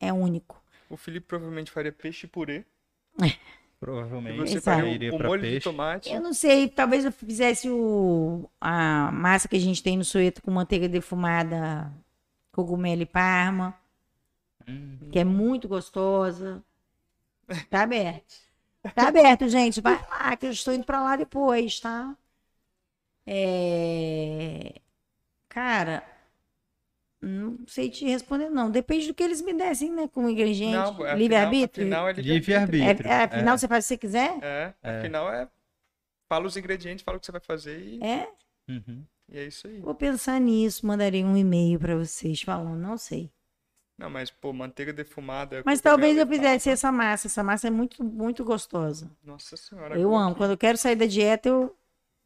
é 0.00 0.12
único. 0.12 0.60
O 0.90 0.96
Felipe 0.96 1.26
provavelmente 1.26 1.70
faria 1.70 1.92
peixe 1.92 2.26
purê. 2.26 2.64
E 3.84 3.86
Provavelmente. 3.86 4.38
você 4.38 4.56
Exato. 4.56 4.78
faria 4.78 4.94
iria 4.94 5.12
o, 5.12 5.16
o 5.16 5.22
molho 5.22 5.42
de 5.42 5.48
peixe. 5.50 5.64
tomate. 5.64 6.10
Eu 6.10 6.22
não 6.22 6.32
sei, 6.32 6.68
talvez 6.70 7.04
eu 7.04 7.12
fizesse 7.12 7.68
o, 7.68 8.48
a 8.58 9.10
massa 9.12 9.46
que 9.46 9.56
a 9.56 9.60
gente 9.60 9.82
tem 9.82 9.94
no 9.98 10.04
sueta 10.04 10.40
com 10.40 10.50
manteiga 10.50 10.88
defumada, 10.88 11.92
cogumelo 12.50 13.02
e 13.02 13.06
parma, 13.06 13.74
Hum. 14.66 14.96
que 15.12 15.18
é 15.18 15.24
muito 15.24 15.68
gostosa. 15.68 16.64
Tá 17.68 17.82
aberto. 17.82 18.34
Tá 18.94 19.08
aberto, 19.08 19.46
gente. 19.50 19.82
Vai 19.82 20.00
lá, 20.08 20.34
que 20.34 20.46
eu 20.46 20.50
estou 20.50 20.72
indo 20.72 20.84
pra 20.86 21.02
lá 21.02 21.16
depois, 21.16 21.78
tá? 21.78 22.16
É... 23.26 24.74
Cara, 25.48 26.02
não 27.22 27.58
sei 27.66 27.88
te 27.88 28.04
responder, 28.04 28.50
não. 28.50 28.70
Depende 28.70 29.06
do 29.06 29.14
que 29.14 29.22
eles 29.22 29.40
me 29.40 29.54
dessem, 29.54 29.90
né? 29.90 30.08
Como 30.08 30.28
ingrediente. 30.28 30.74
Não, 30.76 30.90
afinal- 30.92 31.16
Livre-arbítrio? 31.16 31.86
afinal 31.86 32.08
é 32.08 32.12
Livre-arbítrio. 32.12 33.08
É, 33.10 33.12
é, 33.12 33.24
afinal, 33.24 33.56
você 33.56 33.68
faz 33.68 33.84
o 33.84 33.86
que 33.86 33.88
você 33.94 33.98
quiser? 33.98 34.38
É, 34.42 34.74
É. 34.82 34.98
afinal 34.98 35.32
é. 35.32 35.48
Fala 36.28 36.46
os 36.46 36.56
ingredientes, 36.56 37.04
fala 37.04 37.16
o 37.16 37.20
que 37.20 37.26
você 37.26 37.32
vai 37.32 37.40
fazer 37.40 37.78
e 37.80 38.02
É? 38.02 38.28
Uhum. 38.68 39.04
e 39.28 39.38
é 39.38 39.44
isso 39.46 39.66
aí. 39.68 39.78
Vou 39.80 39.94
pensar 39.94 40.40
nisso, 40.40 40.86
mandarei 40.86 41.22
um 41.24 41.36
e-mail 41.36 41.78
pra 41.78 41.94
vocês 41.96 42.42
falando, 42.42 42.78
não 42.80 42.96
sei. 42.98 43.30
Não, 43.96 44.10
mas, 44.10 44.28
pô, 44.28 44.52
manteiga 44.52 44.92
defumada. 44.92 45.62
Mas 45.64 45.80
talvez 45.80 46.16
eu 46.18 46.26
fizesse 46.26 46.68
essa 46.68 46.90
massa. 46.90 47.28
Essa 47.28 47.44
massa 47.44 47.68
é 47.68 47.70
muito, 47.70 48.02
muito 48.02 48.42
gostosa. 48.44 49.08
Nossa 49.22 49.56
senhora. 49.56 49.96
Eu 49.96 50.12
amo. 50.16 50.34
Quando 50.34 50.50
eu 50.50 50.58
quero 50.58 50.76
sair 50.76 50.96
da 50.96 51.06
dieta, 51.06 51.48
eu, 51.48 51.76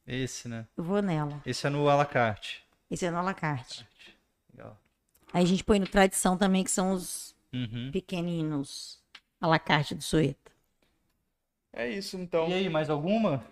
Esse, 0.08 0.48
né? 0.48 0.66
eu 0.76 0.82
vou 0.82 1.02
nela. 1.02 1.42
Esse 1.44 1.66
é 1.66 1.70
no 1.70 1.86
à 1.88 1.94
la 1.94 2.06
carte. 2.06 2.64
Esse 2.90 3.04
é 3.04 3.10
no 3.10 3.18
alacarte. 3.18 3.86
Legal. 4.52 4.76
Aí 5.32 5.42
a 5.44 5.46
gente 5.46 5.62
põe 5.62 5.78
no 5.78 5.86
tradição 5.86 6.36
também, 6.38 6.64
que 6.64 6.70
são 6.70 6.92
os 6.92 7.36
Uhum. 7.52 7.90
pequeninos 7.92 8.98
alacarte 9.40 9.94
do 9.94 10.02
Sueta. 10.02 10.50
É 11.72 11.88
isso, 11.88 12.16
então. 12.16 12.48
E 12.48 12.54
aí, 12.54 12.68
mais 12.70 12.88
alguma? 12.88 13.44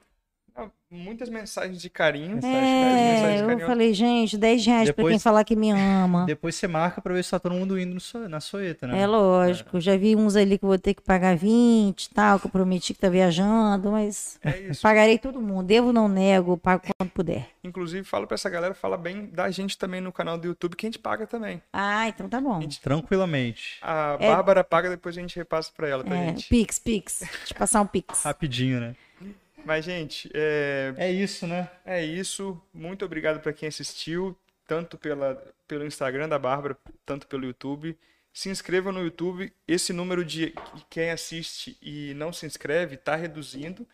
Ah, 0.56 0.68
Muitas 0.88 1.28
mensagens 1.28 1.82
de 1.82 1.90
carinho. 1.90 2.36
Mensagem 2.36 2.56
de 2.60 2.64
carinho, 2.64 2.94
mensagem 2.94 3.26
É, 3.32 3.34
de 3.36 3.42
eu 3.42 3.46
carinho. 3.48 3.66
falei, 3.66 3.92
gente, 3.92 4.38
10 4.38 4.64
reais 4.64 4.84
pra 4.84 4.94
Depois- 4.96 5.12
quem 5.14 5.18
falar 5.18 5.42
que 5.42 5.56
me 5.56 5.70
ama. 5.72 6.24
Depois 6.30 6.54
você 6.54 6.68
marca 6.68 7.00
pra 7.02 7.12
ver 7.12 7.24
se 7.24 7.30
tá 7.32 7.40
todo 7.40 7.52
mundo 7.56 7.76
indo 7.78 7.98
so- 7.98 8.28
na 8.28 8.38
soeta, 8.38 8.86
né? 8.86 9.00
É 9.00 9.06
lógico, 9.06 9.80
já 9.80 9.96
vi 9.96 10.14
uns 10.14 10.36
ali 10.36 10.56
que 10.56 10.64
eu 10.64 10.68
vou 10.68 10.78
ter 10.78 10.94
que 10.94 11.02
pagar 11.02 11.36
20 11.36 12.04
e 12.04 12.10
tal, 12.14 12.38
que 12.38 12.46
eu 12.46 12.50
prometi 12.52 12.94
que 12.94 13.00
tá 13.00 13.08
viajando, 13.08 13.90
mas 13.90 14.38
É 14.44 14.56
isso. 14.60 14.80
pagarei 14.80 15.18
todo 15.18 15.42
mundo. 15.42 15.66
Devo, 15.66 15.92
não 15.92 16.08
nego, 16.08 16.56
pago 16.56 16.82
quando 16.96 17.10
puder. 17.10 17.48
Inclusive, 17.64 18.04
falo 18.04 18.26
pra 18.28 18.36
essa 18.36 18.48
galera, 18.48 18.72
fala 18.72 18.96
bem 18.96 19.26
da 19.26 19.50
gente 19.50 19.76
também 19.76 20.00
no 20.00 20.12
canal 20.12 20.38
do 20.38 20.46
YouTube, 20.46 20.76
que 20.76 20.86
a 20.86 20.88
gente 20.88 21.00
paga 21.00 21.26
também. 21.26 21.60
Ah, 21.72 22.06
então 22.08 22.28
tá 22.28 22.40
bom. 22.40 22.60
Tranquilamente. 22.80 23.78
A 23.82 24.16
É. 24.20 24.28
Bárbara 24.30 24.62
paga, 24.62 24.88
depois 24.88 25.18
a 25.18 25.20
gente 25.20 25.34
repassa 25.36 25.70
pra 25.76 25.88
ela, 25.88 26.04
pra 26.04 26.16
É, 26.16 26.28
gente. 26.28 26.48
Pix, 26.48 26.78
Pix. 26.78 27.18
Deixa 27.20 27.52
eu 27.54 27.58
passar 27.58 27.80
um 27.80 27.86
Pix. 27.86 28.22
Rapidinho, 28.22 28.80
né? 28.80 28.94
Mas, 29.66 29.84
gente, 29.84 30.30
é, 30.32 30.94
É 30.97 31.10
isso, 31.10 31.47
né? 31.47 31.68
é 31.84 32.05
isso. 32.05 32.60
Muito 32.72 33.05
obrigado 33.05 33.40
pra 33.40 33.52
quem 33.52 33.68
assistiu, 33.68 34.36
tanto 34.66 34.97
pela, 34.97 35.43
pelo 35.66 35.84
Instagram 35.84 36.28
da 36.28 36.38
Bárbara, 36.38 36.76
tanto 37.05 37.26
pelo 37.26 37.44
YouTube. 37.44 37.98
Se 38.32 38.48
inscreva 38.48 38.93
no 38.93 39.02
YouTube. 39.02 39.52
Esse 39.66 39.93
número 39.93 40.24
de 40.24 40.55
quem 40.88 41.10
assiste 41.10 41.76
e 41.82 42.14
não 42.14 42.32
se 42.32 42.47
inscreve 42.47 42.97
tá 42.97 43.16
reduzindo. 43.16 43.86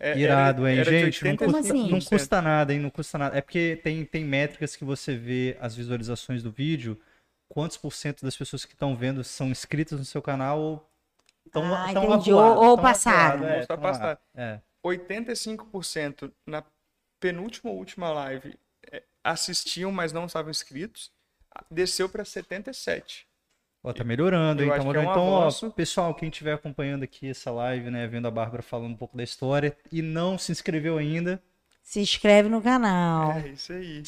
É, 0.00 0.16
Irado, 0.16 0.64
era- 0.66 0.72
hein, 0.72 0.80
era 0.80 0.90
gente? 0.90 1.24
Não 1.24 1.32
85%. 1.32 1.44
custa, 1.44 1.58
assim? 1.74 1.90
não 1.90 2.00
custa 2.00 2.40
nada, 2.42 2.72
hein? 2.72 2.78
Não 2.80 2.90
custa 2.90 3.18
nada. 3.18 3.36
É 3.36 3.40
porque 3.42 3.78
tem, 3.82 4.04
tem 4.04 4.24
métricas 4.24 4.76
que 4.76 4.84
você 4.84 5.16
vê 5.16 5.56
as 5.60 5.74
visualizações 5.74 6.42
do 6.42 6.50
vídeo, 6.52 6.98
quantos 7.48 7.76
por 7.76 7.92
cento 7.92 8.24
das 8.24 8.36
pessoas 8.36 8.64
que 8.64 8.72
estão 8.74 8.94
vendo 8.96 9.22
são 9.24 9.48
inscritas 9.48 9.98
no 9.98 10.04
seu 10.04 10.22
canal 10.22 10.58
ou 10.60 10.88
estão 11.44 11.74
Ah, 11.74 11.92
tão 11.92 12.04
entendi. 12.14 12.32
Ou- 12.32 12.78
passaram. 12.78 13.42
avoadas, 13.44 13.68
Ou 13.70 13.78
passaram. 13.78 14.18
É. 14.36 14.60
85% 14.88 16.32
na 16.46 16.64
penúltima 17.20 17.70
ou 17.70 17.78
última 17.78 18.10
live 18.10 18.58
é, 18.90 19.02
assistiam, 19.22 19.90
mas 19.90 20.12
não 20.12 20.26
estavam 20.26 20.50
inscritos. 20.50 21.10
Desceu 21.70 22.08
para 22.08 22.24
77. 22.24 23.26
Ó, 23.82 23.92
tá 23.92 24.04
melhorando, 24.04 24.62
hein? 24.62 24.68
Tá 24.68 24.76
é 24.76 24.78
melhorando. 24.78 25.08
um 25.08 25.10
então, 25.10 25.24
ó, 25.24 25.70
pessoal, 25.70 26.14
quem 26.14 26.28
estiver 26.28 26.52
acompanhando 26.52 27.04
aqui 27.04 27.28
essa 27.28 27.50
live, 27.50 27.90
né, 27.90 28.06
vendo 28.06 28.26
a 28.26 28.30
Bárbara 28.30 28.62
falando 28.62 28.92
um 28.92 28.96
pouco 28.96 29.16
da 29.16 29.22
história 29.22 29.76
e 29.90 30.02
não 30.02 30.36
se 30.36 30.52
inscreveu 30.52 30.98
ainda, 30.98 31.42
Se 31.82 32.00
inscreve 32.00 32.48
no 32.48 32.60
canal. 32.60 33.32
É 33.32 33.48
isso 33.48 33.72
aí. 33.72 34.02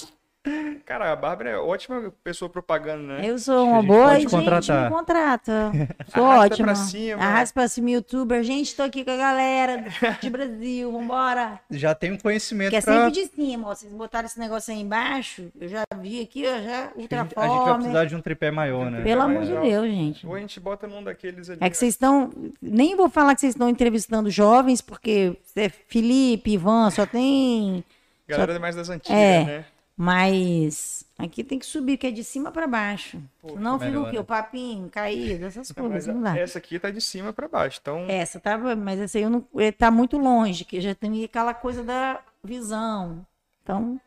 Cara, 0.86 1.12
a 1.12 1.16
Bárbara 1.16 1.50
é 1.50 1.56
ótima 1.58 2.10
pessoa 2.24 2.48
propaganda, 2.48 3.18
né? 3.18 3.20
Eu 3.28 3.38
sou 3.38 3.66
uma 3.68 3.80
gente 3.82 3.86
boa 3.88 4.14
gente, 4.18 4.30
contratar. 4.30 4.90
me 4.90 4.96
contrata. 4.96 5.72
Sou 6.08 6.24
Arrasta 6.24 6.46
ótima. 6.54 6.66
pra 6.66 6.74
cima. 6.74 7.22
Arrasta 7.22 7.54
pra 7.54 7.68
cima, 7.68 7.90
youtuber. 7.90 8.42
Gente, 8.42 8.74
tô 8.74 8.82
aqui 8.82 9.04
com 9.04 9.10
a 9.10 9.16
galera 9.16 9.84
de 10.20 10.30
Brasil, 10.30 10.90
vambora. 10.90 11.60
Já 11.70 11.94
tem 11.94 12.12
um 12.12 12.16
conhecimento 12.16 12.70
Que 12.70 12.76
é 12.76 12.80
pra... 12.80 13.04
sempre 13.10 13.22
de 13.22 13.26
cima, 13.26 13.68
ó. 13.68 13.74
Vocês 13.74 13.92
botaram 13.92 14.26
esse 14.26 14.38
negócio 14.40 14.72
aí 14.72 14.80
embaixo, 14.80 15.52
eu 15.60 15.68
já 15.68 15.84
vi 16.00 16.22
aqui, 16.22 16.44
ó, 16.46 16.58
já 16.62 16.84
A 16.84 16.84
gente, 16.86 16.96
ultra 16.96 17.20
a 17.20 17.24
gente 17.24 17.34
vai 17.64 17.74
precisar 17.74 18.04
de 18.06 18.16
um 18.16 18.20
tripé 18.22 18.50
maior, 18.50 18.90
né? 18.90 19.02
Pelo 19.02 19.20
É, 19.20 19.24
amor 19.24 19.44
de. 19.44 19.54
Deus, 19.56 19.86
gente. 19.86 20.26
Ou 20.26 20.34
a 20.34 20.40
gente 20.40 20.58
bota 20.58 20.86
num 20.86 21.04
daqueles 21.04 21.50
ali. 21.50 21.58
É 21.60 21.68
que 21.68 21.76
vocês 21.76 21.92
estão. 21.92 22.30
Nem 22.62 22.96
vou 22.96 23.10
falar 23.10 23.34
que 23.34 23.42
vocês 23.42 23.52
estão 23.54 23.68
entrevistando 23.68 24.30
jovens, 24.30 24.80
porque 24.80 25.36
é 25.54 25.68
Felipe, 25.68 26.52
Ivan, 26.52 26.88
só 26.90 27.04
tem. 27.04 27.84
Galera 28.26 28.58
mais 28.58 28.74
das 28.74 28.88
antigas, 28.88 29.18
É. 29.18 29.44
né? 29.44 29.64
Mas 30.02 31.04
aqui 31.18 31.44
tem 31.44 31.58
que 31.58 31.66
subir, 31.66 31.98
que 31.98 32.06
é 32.06 32.10
de 32.10 32.24
cima 32.24 32.50
pra 32.50 32.66
baixo. 32.66 33.20
Pô, 33.38 33.50
Senão 33.50 33.78
fica 33.78 34.00
o 34.00 34.06
quê? 34.06 34.12
né? 34.12 34.20
O 34.20 34.24
papinho, 34.24 34.88
caído, 34.88 35.44
essas 35.44 35.70
coisas. 35.76 36.06
Não 36.06 36.22
dá. 36.22 36.38
essa 36.38 36.56
aqui 36.56 36.78
tá 36.78 36.88
de 36.90 37.02
cima 37.02 37.34
pra 37.34 37.46
baixo. 37.46 37.78
Então, 37.82 38.06
Essa 38.08 38.40
tá, 38.40 38.56
mas 38.56 38.98
essa 38.98 39.18
aí 39.18 39.24
eu 39.24 39.28
não, 39.28 39.46
eh, 39.58 39.70
tá 39.70 39.90
muito 39.90 40.16
longe, 40.16 40.64
que 40.64 40.80
já 40.80 40.94
tem 40.94 41.22
aquela 41.22 41.52
coisa 41.52 41.84
da 41.84 42.18
visão. 42.42 43.26
Então, 43.62 44.00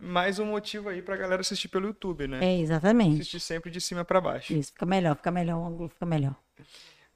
mais 0.00 0.38
um 0.38 0.46
motivo 0.46 0.88
aí 0.88 1.02
pra 1.02 1.16
galera 1.18 1.42
assistir 1.42 1.68
pelo 1.68 1.88
YouTube, 1.88 2.26
né? 2.26 2.38
é 2.42 2.58
exatamente. 2.58 3.16
Assistir 3.20 3.40
sempre 3.40 3.70
de 3.70 3.78
cima 3.78 4.06
pra 4.06 4.22
baixo. 4.22 4.54
Isso, 4.54 4.72
fica 4.72 4.86
melhor, 4.86 5.16
fica 5.16 5.30
melhor, 5.30 5.58
o 5.58 5.66
ângulo 5.66 5.90
fica 5.90 6.06
melhor. 6.06 6.34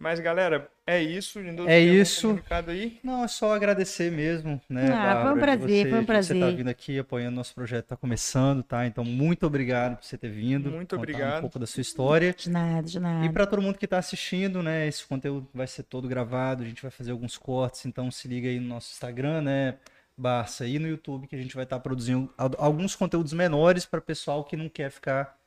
Mas, 0.01 0.19
galera, 0.19 0.67
é 0.87 1.03
isso. 1.03 1.39
É 1.69 1.79
isso. 1.79 2.41
aí? 2.67 2.99
Não, 3.05 3.23
é 3.23 3.29
só 3.29 3.55
agradecer 3.55 4.11
mesmo, 4.11 4.59
né? 4.67 4.89
Ah, 4.91 5.23
foi 5.25 5.35
um 5.35 5.39
prazer, 5.39 5.69
você, 5.85 5.91
foi 5.91 5.99
um 5.99 6.01
de 6.01 6.07
Você 6.07 6.33
tá 6.35 6.41
prazer. 6.41 6.57
vindo 6.57 6.69
aqui 6.69 6.99
apoiando 6.99 7.37
nosso 7.37 7.55
projeto, 7.55 7.85
tá 7.89 7.97
começando, 7.99 8.63
tá? 8.63 8.87
Então, 8.87 9.05
muito 9.05 9.47
obrigado 9.47 9.99
por 9.99 10.05
você 10.05 10.17
ter 10.17 10.31
vindo. 10.31 10.71
Muito 10.71 10.97
obrigado. 10.97 11.39
um 11.39 11.41
pouco 11.43 11.59
da 11.59 11.67
sua 11.67 11.83
história. 11.83 12.33
De 12.37 12.49
nada, 12.49 12.83
de 12.83 12.99
nada. 12.99 13.27
E 13.27 13.29
para 13.31 13.47
todo 13.47 13.61
mundo 13.61 13.77
que 13.77 13.85
está 13.85 13.99
assistindo, 13.99 14.63
né? 14.63 14.89
Esse 14.89 15.05
conteúdo 15.07 15.47
vai 15.53 15.67
ser 15.67 15.83
todo 15.83 16.09
gravado, 16.09 16.63
a 16.63 16.67
gente 16.67 16.81
vai 16.81 16.91
fazer 16.91 17.11
alguns 17.13 17.37
cortes, 17.37 17.85
então 17.85 18.11
se 18.11 18.27
liga 18.27 18.49
aí 18.49 18.59
no 18.59 18.69
nosso 18.69 18.91
Instagram, 18.93 19.43
né? 19.43 19.75
Barça 20.17 20.67
e 20.67 20.79
no 20.79 20.89
YouTube 20.89 21.27
que 21.27 21.37
a 21.37 21.39
gente 21.39 21.55
vai 21.55 21.65
estar 21.65 21.79
produzindo 21.81 22.33
al- 22.39 22.51
alguns 22.59 22.97
conteúdos 22.97 23.33
menores 23.35 23.85
para 23.87 24.01
pessoal 24.01 24.45
que 24.45 24.57
não 24.57 24.69
quer 24.69 24.91
ficar 24.91 25.39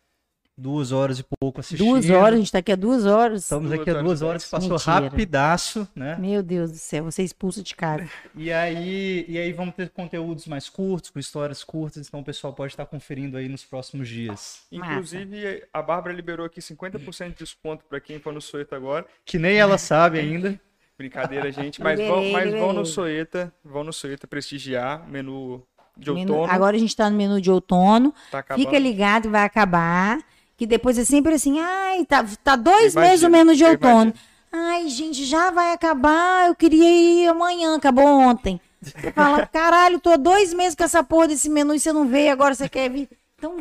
duas 0.57 0.91
horas 0.91 1.19
e 1.19 1.23
pouco 1.39 1.59
assistindo. 1.59 1.87
Duas 1.87 2.09
horas, 2.09 2.35
a 2.35 2.37
gente 2.37 2.51
tá 2.51 2.59
aqui 2.59 2.71
há 2.71 2.75
duas 2.75 3.05
horas. 3.05 3.43
Estamos 3.43 3.69
Duas 3.69 3.79
aqui 3.81 3.89
há 3.89 3.93
horas 3.93 4.03
duas 4.05 4.21
horas, 4.21 4.41
dez. 4.43 4.49
passou 4.51 4.69
Mentira. 4.71 5.09
rapidaço, 5.09 5.87
né? 5.95 6.15
Meu 6.19 6.43
Deus 6.43 6.71
do 6.71 6.77
céu, 6.77 7.03
você 7.05 7.21
é 7.21 7.25
expulso 7.25 7.63
de 7.63 7.75
casa. 7.75 8.07
E 8.35 8.51
aí, 8.51 9.25
e 9.27 9.37
aí 9.37 9.51
vamos 9.51 9.75
ter 9.75 9.89
conteúdos 9.89 10.45
mais 10.47 10.69
curtos, 10.69 11.09
com 11.09 11.19
histórias 11.19 11.63
curtas, 11.63 12.07
então 12.07 12.19
o 12.19 12.23
pessoal 12.23 12.53
pode 12.53 12.73
estar 12.73 12.85
conferindo 12.85 13.35
aí 13.37 13.49
nos 13.49 13.63
próximos 13.65 14.07
dias. 14.07 14.61
Inclusive, 14.71 15.63
a 15.73 15.81
Bárbara 15.81 16.13
liberou 16.15 16.45
aqui 16.45 16.59
50% 16.61 17.29
de 17.29 17.35
desconto 17.39 17.83
pra 17.89 17.99
quem 17.99 18.19
for 18.19 18.33
no 18.33 18.41
Soeta 18.41 18.75
agora. 18.75 19.05
Que 19.25 19.39
nem 19.39 19.57
ela 19.57 19.77
sabe 19.77 20.19
ainda. 20.19 20.59
Brincadeira, 20.95 21.51
gente. 21.51 21.81
Mas, 21.81 21.99
vão, 21.99 22.31
mas 22.31 22.51
vão 22.51 22.71
no. 22.71 22.85
Soeta, 22.85 23.51
vão 23.65 23.83
no 23.83 23.91
Soeta 23.91 24.27
prestigiar, 24.27 25.07
menu 25.09 25.63
de 25.97 26.11
Menu- 26.11 26.33
outono. 26.35 26.53
Agora 26.53 26.75
a 26.75 26.79
gente 26.79 26.95
tá 26.95 27.09
no 27.09 27.17
menu 27.17 27.41
de 27.41 27.49
outono. 27.49 28.13
tá. 28.29 28.43
Fica 28.55 28.77
ligado, 28.77 29.29
vai 29.29 29.43
acabar. 29.43 30.19
Que 30.63 30.67
depois 30.67 30.97
é 30.97 31.03
sempre 31.03 31.33
assim, 31.33 31.59
ai, 31.59 32.05
tá, 32.05 32.25
tá 32.41 32.55
dois 32.55 32.95
meses 32.95 33.21
o 33.21 33.27
imagino, 33.27 33.29
menu 33.31 33.53
de 33.53 33.65
outono. 33.65 34.13
Ai, 34.49 34.87
gente, 34.87 35.25
já 35.25 35.51
vai 35.51 35.73
acabar. 35.73 36.47
Eu 36.47 36.55
queria 36.55 36.89
ir 36.89 37.27
amanhã, 37.27 37.75
acabou 37.75 38.05
ontem. 38.05 38.61
Você 38.81 39.11
fala, 39.11 39.43
caralho, 39.51 39.99
tô 39.99 40.15
dois 40.15 40.53
meses 40.53 40.73
com 40.73 40.85
essa 40.85 41.03
porra 41.03 41.27
desse 41.27 41.49
menu 41.49 41.75
e 41.75 41.81
você 41.81 41.91
não 41.91 42.07
veio, 42.07 42.31
agora 42.31 42.55
você 42.55 42.69
quer 42.69 42.89
vir. 42.89 43.09
Então, 43.37 43.57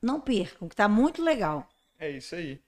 não 0.00 0.18
percam, 0.18 0.66
que 0.66 0.74
tá 0.74 0.88
muito 0.88 1.22
legal. 1.22 1.68
É 1.98 2.10
isso 2.10 2.34
aí. 2.34 2.58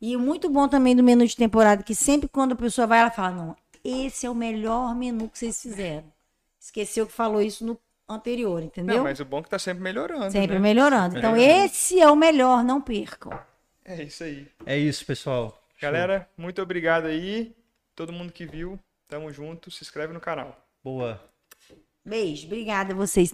E 0.00 0.16
muito 0.16 0.48
bom 0.48 0.66
também 0.66 0.96
do 0.96 1.02
menu 1.02 1.26
de 1.26 1.36
temporada, 1.36 1.82
que 1.82 1.94
sempre 1.94 2.26
quando 2.26 2.52
a 2.52 2.56
pessoa 2.56 2.86
vai, 2.86 3.00
ela 3.00 3.10
fala, 3.10 3.32
não, 3.32 3.56
esse 3.84 4.24
é 4.24 4.30
o 4.30 4.34
melhor 4.34 4.94
menu 4.94 5.28
que 5.28 5.38
vocês 5.38 5.60
fizeram. 5.60 6.10
Esqueceu 6.58 7.06
que 7.06 7.12
falou 7.12 7.42
isso 7.42 7.66
no 7.66 7.78
anterior, 8.14 8.62
entendeu? 8.62 8.96
Não, 8.96 9.04
mas 9.04 9.20
o 9.20 9.24
bom 9.24 9.38
é 9.38 9.42
que 9.42 9.48
tá 9.50 9.58
sempre 9.58 9.82
melhorando. 9.82 10.30
Sempre 10.30 10.54
né? 10.54 10.60
melhorando. 10.60 11.18
Então, 11.18 11.36
É. 11.36 11.64
esse 11.64 12.00
é 12.00 12.10
o 12.10 12.16
melhor, 12.16 12.64
não 12.64 12.80
percam. 12.80 13.32
É 13.84 14.02
isso 14.02 14.24
aí. 14.24 14.46
É 14.66 14.76
isso, 14.76 15.04
pessoal. 15.06 15.62
Galera, 15.80 16.28
muito 16.36 16.60
obrigado 16.60 17.06
aí. 17.06 17.54
Todo 17.94 18.12
mundo 18.12 18.32
que 18.32 18.46
viu, 18.46 18.78
tamo 19.08 19.32
junto. 19.32 19.70
Se 19.70 19.82
inscreve 19.82 20.12
no 20.12 20.20
canal. 20.20 20.56
Boa. 20.82 21.20
Beijo, 22.04 22.46
obrigada 22.46 22.92
a 22.92 22.96
vocês. 22.96 23.32